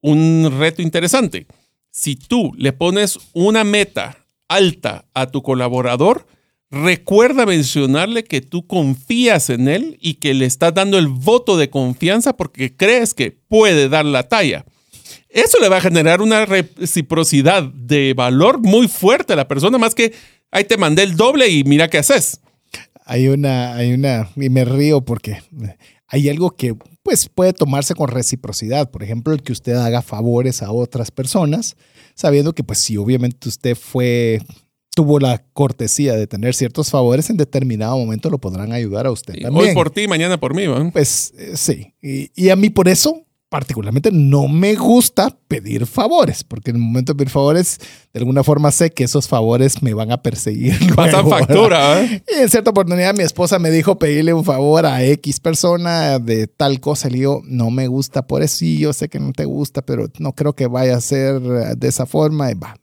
Un 0.00 0.52
reto 0.58 0.82
interesante. 0.82 1.46
Si 1.90 2.16
tú 2.16 2.52
le 2.56 2.72
pones 2.72 3.18
una 3.32 3.62
meta 3.62 4.26
alta 4.48 5.04
a 5.14 5.28
tu 5.28 5.42
colaborador, 5.42 6.26
recuerda 6.74 7.46
mencionarle 7.46 8.24
que 8.24 8.40
tú 8.40 8.66
confías 8.66 9.50
en 9.50 9.68
él 9.68 9.98
y 10.00 10.14
que 10.14 10.34
le 10.34 10.44
estás 10.46 10.74
dando 10.74 10.98
el 10.98 11.08
voto 11.08 11.56
de 11.56 11.70
confianza 11.70 12.36
porque 12.36 12.76
crees 12.76 13.14
que 13.14 13.30
puede 13.30 13.88
dar 13.88 14.04
la 14.04 14.28
talla. 14.28 14.64
Eso 15.28 15.58
le 15.60 15.68
va 15.68 15.78
a 15.78 15.80
generar 15.80 16.20
una 16.20 16.46
reciprocidad 16.46 17.62
de 17.62 18.14
valor 18.14 18.60
muy 18.60 18.88
fuerte 18.88 19.32
a 19.32 19.36
la 19.36 19.48
persona, 19.48 19.78
más 19.78 19.94
que 19.94 20.12
ahí 20.50 20.64
te 20.64 20.76
mandé 20.76 21.02
el 21.02 21.16
doble 21.16 21.48
y 21.48 21.64
mira 21.64 21.88
qué 21.88 21.98
haces. 21.98 22.40
Hay 23.04 23.28
una, 23.28 23.74
hay 23.74 23.92
una, 23.92 24.30
y 24.36 24.48
me 24.48 24.64
río 24.64 25.04
porque 25.04 25.42
hay 26.06 26.28
algo 26.28 26.52
que 26.52 26.74
pues 27.02 27.28
puede 27.28 27.52
tomarse 27.52 27.94
con 27.94 28.08
reciprocidad. 28.08 28.90
Por 28.90 29.02
ejemplo, 29.02 29.34
el 29.34 29.42
que 29.42 29.52
usted 29.52 29.74
haga 29.74 30.00
favores 30.00 30.62
a 30.62 30.72
otras 30.72 31.10
personas, 31.10 31.76
sabiendo 32.14 32.54
que 32.54 32.64
pues 32.64 32.80
si 32.80 32.96
obviamente 32.96 33.48
usted 33.48 33.76
fue, 33.76 34.40
tuvo 34.94 35.18
la 35.18 35.42
cortesía 35.52 36.14
de 36.14 36.26
tener 36.26 36.54
ciertos 36.54 36.90
favores, 36.90 37.28
en 37.28 37.36
determinado 37.36 37.98
momento 37.98 38.30
lo 38.30 38.38
podrán 38.38 38.72
ayudar 38.72 39.06
a 39.06 39.10
usted 39.10 39.34
también. 39.40 39.68
Hoy 39.68 39.74
por 39.74 39.90
ti, 39.90 40.06
mañana 40.08 40.38
por 40.38 40.54
mí. 40.54 40.66
¿va? 40.66 40.90
Pues 40.90 41.34
eh, 41.36 41.52
sí. 41.56 41.94
Y, 42.00 42.30
y 42.34 42.50
a 42.50 42.56
mí 42.56 42.70
por 42.70 42.88
eso, 42.88 43.24
particularmente, 43.48 44.10
no 44.12 44.46
me 44.46 44.74
gusta 44.76 45.36
pedir 45.48 45.86
favores, 45.86 46.44
porque 46.44 46.70
en 46.70 46.76
el 46.76 46.82
momento 46.82 47.12
de 47.12 47.18
pedir 47.18 47.30
favores, 47.30 47.78
de 48.12 48.20
alguna 48.20 48.44
forma 48.44 48.70
sé 48.70 48.90
que 48.90 49.04
esos 49.04 49.26
favores 49.26 49.82
me 49.82 49.94
van 49.94 50.12
a 50.12 50.22
perseguir. 50.22 50.74
Pasan 50.94 51.24
¿verdad? 51.24 51.38
factura. 51.38 51.78
¿va? 51.78 52.04
Y 52.04 52.42
en 52.42 52.48
cierta 52.48 52.70
oportunidad 52.70 53.14
mi 53.14 53.24
esposa 53.24 53.58
me 53.58 53.70
dijo 53.70 53.98
pedirle 53.98 54.32
un 54.32 54.44
favor 54.44 54.86
a 54.86 55.04
X 55.04 55.40
persona 55.40 56.20
de 56.20 56.46
tal 56.46 56.78
cosa. 56.80 57.08
Le 57.08 57.18
digo, 57.18 57.42
no 57.46 57.70
me 57.70 57.88
gusta 57.88 58.26
por 58.26 58.42
eso. 58.42 58.64
Yo 58.64 58.92
sé 58.92 59.08
que 59.08 59.18
no 59.18 59.32
te 59.32 59.44
gusta, 59.44 59.82
pero 59.82 60.06
no 60.18 60.34
creo 60.34 60.54
que 60.54 60.68
vaya 60.68 60.96
a 60.96 61.00
ser 61.00 61.36
eh, 61.36 61.74
de 61.76 61.88
esa 61.88 62.06
forma. 62.06 62.50
Y 62.50 62.54
va. 62.54 62.76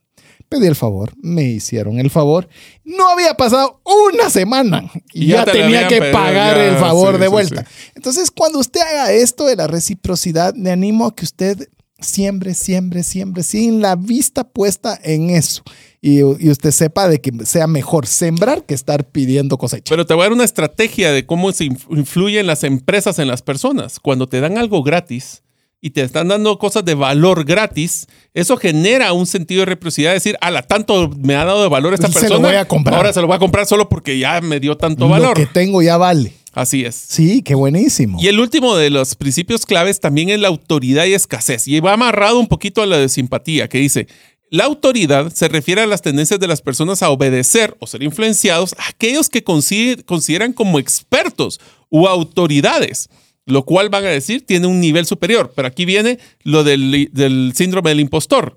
Pedí 0.52 0.68
el 0.68 0.76
favor, 0.76 1.14
me 1.22 1.44
hicieron 1.44 1.98
el 1.98 2.10
favor. 2.10 2.50
No 2.84 3.08
había 3.08 3.36
pasado 3.36 3.82
una 3.86 4.30
semana 4.30 4.92
y 5.14 5.24
Y 5.24 5.28
ya, 5.28 5.46
te 5.46 5.54
tenía 5.54 5.88
que 5.88 6.00
pedido, 6.00 6.12
pagar 6.12 6.58
ya, 6.58 6.66
el 6.68 6.76
favor 6.76 7.14
sí, 7.16 7.20
de 7.22 7.26
sí, 7.28 7.32
vuelta. 7.32 7.64
sí. 7.66 7.92
Entonces, 7.96 8.32
cuando 8.32 8.60
usted 8.60 8.82
haga 8.82 9.14
esto 9.14 9.46
de 9.46 9.56
la 9.56 9.68
reciprocidad, 9.68 10.54
le 10.58 10.70
animo 10.70 11.06
a 11.06 11.16
que 11.16 11.24
usted 11.24 11.70
siempre, 12.02 12.54
siempre, 12.54 13.04
siempre, 13.04 13.44
sin 13.44 13.82
la 13.82 13.96
vista 13.96 14.44
puesta 14.44 15.00
en 15.04 15.30
eso. 15.30 15.64
Y, 16.02 16.18
y 16.20 16.50
usted 16.50 16.72
sepa 16.72 17.08
de 17.08 17.22
que 17.22 17.32
sea 17.46 17.68
mejor 17.68 18.06
sembrar 18.06 18.66
que 18.66 18.74
estar 18.74 19.10
pidiendo 19.10 19.58
cosecha. 19.58 19.90
Pero 19.90 20.06
te 20.06 20.14
voy 20.16 20.24
a 20.24 20.26
dar 20.26 20.34
una 20.34 20.44
estrategia 20.44 21.14
de 21.14 21.26
cómo 21.26 21.54
se 21.54 21.64
inf- 21.64 21.86
influyen 21.98 22.46
las 22.46 22.66
empresas 22.66 23.20
en 23.20 23.30
las 23.30 23.42
personas. 23.42 24.02
Cuando 24.02 24.28
te 24.28 24.42
dan 24.42 24.58
algo 24.58 24.84
gratis 24.84 25.44
y 25.82 25.90
te 25.90 26.02
están 26.02 26.28
dando 26.28 26.58
cosas 26.60 26.86
de 26.86 26.94
valor 26.94 27.44
gratis, 27.44 28.08
eso 28.36 28.56
genera 28.56 29.14
un 29.14 29.26
sentido 29.26 29.62
de 29.62 29.66
reciprocidad. 29.66 30.14
Decir, 30.14 30.38
ala, 30.40 30.62
tanto 30.62 31.10
me 31.18 31.36
ha 31.36 31.44
dado 31.44 31.64
de 31.64 31.70
valor 31.70 31.94
esta 31.96 32.08
Se 32.08 32.14
lo 32.14 32.20
persona. 32.22 32.48
voy 32.48 32.56
a 32.58 32.66
comprar. 32.66 32.96
Ahora 32.98 33.12
se 33.14 33.20
lo 33.22 33.28
voy 33.28 33.36
a 33.36 33.40
comprar 33.40 33.66
solo 33.66 33.90
porque 33.90 34.18
ya 34.20 34.40
me 34.42 34.60
dio 34.60 34.78
tanto 34.78 35.06
Lo 35.06 35.10
valor. 35.10 35.36
que 35.36 35.48
tengo 35.48 35.82
ya 35.82 35.98
vale. 35.98 36.34
Así 36.54 36.84
es. 36.86 36.96
Sí, 36.96 37.42
qué 37.44 37.56
buenísimo. 37.56 38.20
Y 38.22 38.28
el 38.28 38.40
último 38.40 38.76
de 38.76 38.90
los 38.90 39.16
principios 39.16 39.66
claves 39.66 40.00
también 40.02 40.30
es 40.30 40.40
la 40.40 40.50
autoridad 40.50 41.06
y 41.06 41.14
escasez. 41.14 41.68
Y 41.68 41.80
va 41.80 41.94
amarrado 41.94 42.40
un 42.40 42.48
poquito 42.48 42.82
a 42.82 42.86
la 42.86 42.98
de 42.98 43.08
simpatía, 43.10 43.68
que 43.70 43.78
dice, 43.78 44.08
la 44.50 44.66
autoridad 44.66 45.32
se 45.34 45.48
refiere 45.48 45.80
a 45.82 45.88
las 45.88 46.02
tendencias 46.02 46.40
de 46.42 46.48
las 46.48 46.62
personas 46.62 47.02
a 47.02 47.10
obedecer 47.10 47.76
o 47.80 47.88
ser 47.88 48.04
influenciados 48.04 48.76
a 48.78 48.90
aquellos 48.90 49.30
que 49.30 49.44
consi- 49.46 50.04
consideran 50.04 50.52
como 50.52 50.78
expertos 50.78 51.60
u 51.90 52.06
autoridades, 52.08 53.10
lo 53.52 53.64
cual 53.66 53.90
van 53.90 54.06
a 54.06 54.10
decir 54.10 54.46
tiene 54.46 54.68
un 54.68 54.80
nivel 54.80 55.06
superior. 55.06 55.52
Pero 55.56 55.68
aquí 55.68 55.86
viene 55.86 56.18
lo 56.44 56.64
del, 56.64 57.10
del 57.12 57.54
síndrome 57.56 57.90
del 57.92 58.00
impostor. 58.00 58.56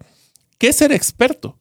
¿Qué 0.58 0.68
es 0.68 0.76
ser 0.76 0.92
experto? 0.92 1.58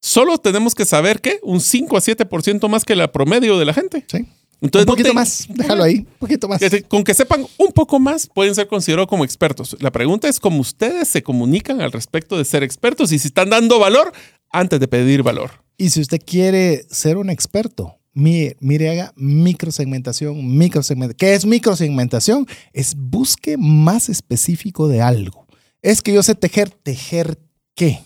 Solo 0.00 0.38
tenemos 0.38 0.74
que 0.74 0.84
saber 0.84 1.20
que 1.20 1.38
un 1.42 1.60
5 1.60 1.96
a 1.96 2.00
7% 2.00 2.68
más 2.68 2.84
que 2.84 2.96
la 2.96 3.12
promedio 3.12 3.58
de 3.58 3.64
la 3.64 3.74
gente. 3.74 4.04
Sí. 4.10 4.26
Entonces, 4.60 4.86
un 4.86 4.90
no 4.90 4.92
poquito 4.92 5.08
te- 5.08 5.14
más, 5.14 5.46
déjalo 5.48 5.82
ahí, 5.82 5.96
un 5.98 6.06
poquito 6.20 6.46
más. 6.48 6.60
con 6.88 7.02
que 7.02 7.14
sepan 7.14 7.44
un 7.58 7.72
poco 7.72 7.98
más, 7.98 8.28
pueden 8.28 8.54
ser 8.54 8.68
considerados 8.68 9.08
como 9.08 9.24
expertos. 9.24 9.76
La 9.80 9.90
pregunta 9.90 10.28
es 10.28 10.38
cómo 10.38 10.60
ustedes 10.60 11.08
se 11.08 11.22
comunican 11.24 11.80
al 11.80 11.90
respecto 11.90 12.38
de 12.38 12.44
ser 12.44 12.62
expertos 12.62 13.10
y 13.10 13.18
si 13.18 13.26
están 13.28 13.50
dando 13.50 13.80
valor 13.80 14.12
antes 14.50 14.78
de 14.78 14.86
pedir 14.86 15.24
valor. 15.24 15.50
Y 15.78 15.90
si 15.90 16.00
usted 16.00 16.20
quiere 16.24 16.84
ser 16.90 17.16
un 17.16 17.28
experto, 17.28 17.96
mire, 18.12 18.56
mire 18.60 18.90
haga 18.90 19.12
microsegmentación, 19.16 20.56
microsegmentación. 20.56 21.16
¿Qué 21.16 21.34
es 21.34 21.46
microsegmentación? 21.46 22.46
Es 22.72 22.94
busque 22.96 23.56
más 23.56 24.08
específico 24.08 24.88
de 24.88 25.00
algo. 25.00 25.46
Es 25.82 26.02
que 26.02 26.12
yo 26.12 26.22
sé 26.22 26.34
tejer, 26.34 26.70
tejer 26.70 27.38
qué. 27.74 28.00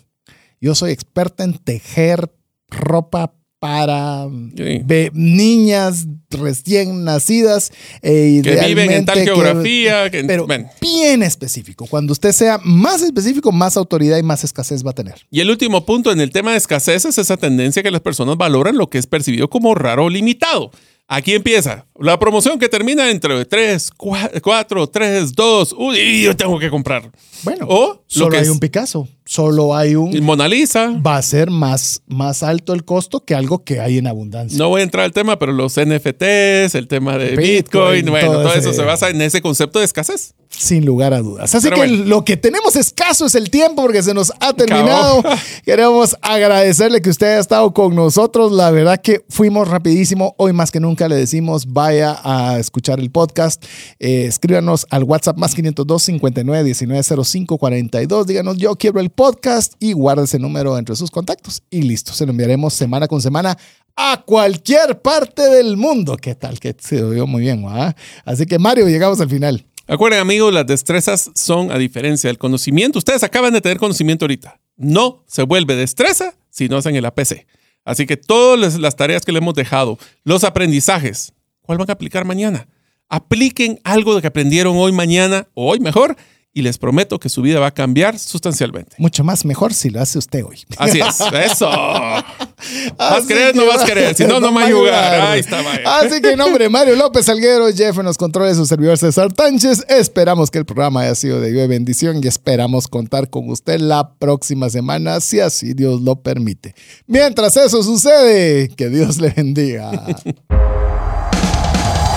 Yo 0.61 0.75
soy 0.75 0.93
experta 0.93 1.45
en 1.45 1.59
tejer 1.59 2.33
ropa 2.69 3.35
para 3.67 4.29
Sí. 4.57 5.11
niñas 5.13 6.07
recién 6.31 7.05
nacidas. 7.05 7.73
e 8.03 8.41
Que 8.45 8.61
viven 8.67 8.91
en 8.93 9.05
tal 9.05 9.17
que- 9.19 9.25
geografía. 9.25 10.09
que- 10.11 10.23
pero 10.25 10.47
bueno. 10.47 10.69
bien 10.81 11.23
específico. 11.23 11.87
Cuando 11.87 12.13
usted 12.13 12.33
sea 12.33 12.59
más 12.63 13.03
específico, 13.03 13.51
más 13.53 13.77
autoridad 13.77 14.19
y 14.19 14.23
más 14.23 14.45
escasez 14.45 14.85
va 14.87 14.91
a 14.91 14.95
tener. 14.95 15.15
Y 15.31 15.41
el 15.41 15.51
último 15.51 15.85
punto 15.85 16.13
en 16.13 16.21
el 16.21 16.31
tema 16.31 16.53
de 16.53 16.59
escasez 16.59 17.05
es 17.05 17.19
esa 17.19 17.37
tendencia 17.37 17.83
que 17.83 17.91
las 17.91 18.01
personas 18.01 18.37
valoran 18.37 18.77
lo 18.77 18.89
que 18.89 18.99
es 18.99 19.07
percibido 19.07 19.49
como 19.51 19.75
raro 19.75 20.05
o 20.05 20.11
limitado. 20.11 20.71
Aquí 21.09 21.35
empieza 21.35 21.87
la 22.01 22.19
promoción 22.19 22.59
que 22.59 22.69
termina 22.69 23.05
dentro 23.05 23.39
de 23.39 23.45
3, 23.45 23.91
4, 23.97 24.87
3, 24.89 25.33
2, 25.35 25.73
uy, 25.79 26.23
yo 26.23 26.35
tengo 26.37 26.59
que 26.59 26.69
comprar. 26.71 27.11
Bueno, 27.45 27.67
O 27.69 27.87
lo 27.95 28.03
solo 28.09 28.31
que 28.31 28.37
hay 28.39 28.43
es 28.43 28.49
un 28.49 28.59
Picasso, 28.59 29.09
solo 29.27 29.77
hay 29.77 29.95
un... 29.97 30.19
Mona 30.25 30.49
Lisa. 30.49 30.99
Va 31.07 31.17
a 31.19 31.23
ser 31.23 31.51
más, 31.51 32.01
más 32.07 32.43
alto 32.43 32.73
el 32.73 32.85
costo 32.85 33.25
que 33.25 33.35
algo 33.35 33.65
que 33.65 33.81
hay 33.81 33.99
en 33.99 34.07
abundancia. 34.07 34.57
No 34.57 34.69
voy 34.71 34.81
a 34.81 34.85
entrar 34.85 35.05
al 35.05 35.13
tema, 35.13 35.39
pero 35.39 35.53
los 35.53 35.75
NFTs, 35.75 36.75
el 36.75 36.87
tema 36.89 37.19
de 37.19 37.37
Bitcoin, 37.37 38.05
Bitcoin, 38.05 38.11
bueno, 38.11 38.33
todo 38.33 38.43
todo 38.45 38.51
ese- 38.55 38.61
eso 38.71 38.73
se 38.73 38.83
basa 38.83 39.11
en 39.11 39.21
ese 39.21 39.43
concepto 39.43 39.81
de 39.81 39.85
escasez. 39.85 40.35
Sin 40.49 40.87
lugar 40.87 41.13
a 41.13 41.19
dudas. 41.21 41.55
Así 41.55 41.67
Pero 41.69 41.83
que 41.83 41.89
bueno. 41.89 42.05
lo 42.07 42.25
que 42.25 42.37
tenemos 42.37 42.77
escaso 42.77 43.27
es 43.27 43.35
el 43.35 43.51
tiempo 43.51 43.83
porque 43.83 44.03
se 44.03 44.15
nos 44.15 44.33
ha 44.41 44.53
terminado. 44.55 45.23
Queremos 45.65 46.17
agradecerle 46.23 47.03
que 47.03 47.11
usted 47.11 47.27
haya 47.27 47.41
estado 47.41 47.75
con 47.75 47.95
nosotros. 47.97 48.53
La 48.53 48.71
verdad 48.71 49.01
que 49.03 49.25
fuimos 49.29 49.67
rapidísimo. 49.69 50.35
Hoy 50.39 50.53
más 50.53 50.71
que 50.71 50.79
nunca 50.81 51.09
le 51.09 51.17
decimos 51.17 51.67
vaya 51.73 52.17
a 52.23 52.59
escuchar 52.59 53.01
el 53.01 53.11
podcast. 53.11 53.63
Eh, 53.99 54.27
escríbanos 54.27 54.87
al 54.91 55.03
WhatsApp 55.03 55.37
más 55.37 55.55
502 55.55 56.03
59 56.05 56.65
19 56.65 57.03
05 57.25 57.59
42. 57.59 58.27
Díganos 58.27 58.57
yo 58.57 58.77
quiero 58.77 59.01
el 59.01 59.11
podcast 59.17 59.73
y 59.81 59.93
guarde 59.93 60.25
ese 60.25 60.39
número 60.39 60.79
entre 60.79 60.95
sus 60.95 61.11
contactos. 61.11 61.63
Y 61.71 61.83
listo, 61.83 62.13
se 62.13 62.25
lo 62.27 62.31
enviaremos 62.31 62.75
semana 62.75 63.09
con 63.09 63.21
semana 63.21 63.59
a 63.97 64.23
cualquier 64.25 65.01
parte 65.01 65.43
del 65.43 65.77
mundo. 65.77 66.17
¿Qué 66.17 66.35
tal? 66.35 66.61
Que 66.61 66.77
se 66.79 67.03
oyó 67.03 67.27
muy 67.27 67.43
bien, 67.43 67.65
¿va? 67.65 67.97
Así 68.25 68.47
que 68.47 68.59
Mario, 68.59 68.87
llegamos 68.87 69.21
al 69.21 69.31
final. 69.31 69.67
Acuerden, 69.89 70.21
amigos, 70.21 70.53
las 70.53 70.67
destrezas 70.67 71.31
son, 71.35 71.71
a 71.71 71.79
diferencia 71.79 72.29
del 72.29 72.39
conocimiento, 72.39 72.99
ustedes 72.99 73.23
acaban 73.23 73.53
de 73.53 73.61
tener 73.61 73.79
conocimiento 73.79 74.25
ahorita. 74.25 74.61
No 74.77 75.25
se 75.27 75.43
vuelve 75.43 75.77
destreza 75.77 76.35
si 76.51 76.69
no 76.69 76.77
hacen 76.77 76.97
el 76.97 77.07
APC. 77.07 77.47
Así 77.85 78.05
que 78.05 78.17
todas 78.17 78.79
las 78.79 78.97
tareas 78.97 79.25
que 79.25 79.33
le 79.33 79.39
hemos 79.39 79.55
dejado, 79.55 79.97
los 80.25 80.43
aprendizajes, 80.45 81.33
¿cuál 81.63 81.79
van 81.79 81.89
a 81.89 81.93
aplicar 81.93 82.25
mañana? 82.25 82.69
Apliquen 83.09 83.81
algo 83.85 84.17
de 84.17 84.21
que 84.21 84.27
aprendieron 84.27 84.77
hoy, 84.77 84.91
mañana 84.91 85.47
o 85.55 85.71
hoy 85.71 85.79
mejor 85.79 86.17
y 86.57 86.63
les 86.63 86.79
prometo 86.79 87.19
que 87.21 87.29
su 87.29 87.43
vida 87.43 87.61
va 87.61 87.67
a 87.67 87.71
cambiar 87.71 88.19
sustancialmente. 88.19 88.97
Mucho 88.97 89.23
más 89.23 89.45
mejor 89.45 89.75
si 89.75 89.91
lo 89.91 90.01
hace 90.01 90.17
usted 90.17 90.43
hoy. 90.43 90.65
Así 90.79 91.01
es, 91.01 91.21
eso. 91.53 91.69
Vas 91.69 92.25
a 92.97 93.27
querer, 93.29 93.55
no 93.55 93.67
vas 93.67 93.83
a 93.83 93.85
querer, 93.85 94.15
si 94.15 94.25
no, 94.25 94.41
no 94.41 94.47
va 94.55 94.63
va 94.63 94.67
a 94.67 94.71
jugar. 94.73 95.21
Ahí 95.21 95.41
está, 95.41 95.61
vaya. 95.61 95.99
Así 95.99 96.23
que 96.23 96.31
en 96.31 96.39
nombre 96.39 96.65
de 96.65 96.71
Mario 96.71 96.97
López 96.97 97.29
Alguero, 97.29 97.67
Jeff 97.71 97.99
en 97.99 98.07
los 98.07 98.17
controles, 98.17 98.57
su 98.57 98.65
servidor 98.65 98.97
César 98.97 99.31
Tánchez, 99.35 99.85
esperamos 99.87 100.51
que 100.51 100.57
el 100.57 100.65
programa 100.65 101.03
haya 101.03 101.15
sido 101.15 101.43
de 101.43 101.67
bendición 101.67 102.23
y 102.25 102.27
esperamos 102.27 102.89
contar 102.89 103.29
con 103.29 103.51
usted 103.51 103.79
la 103.79 104.15
próxima 104.15 104.71
semana, 104.71 105.21
si 105.21 105.41
así 105.41 105.75
Dios 105.75 106.01
lo 106.01 106.23
permite. 106.23 106.75
Mientras 107.07 107.55
eso 107.59 107.83
sucede, 107.83 108.71
que 108.71 108.89
Dios 108.89 109.19
le 109.19 109.29
bendiga. 109.29 109.91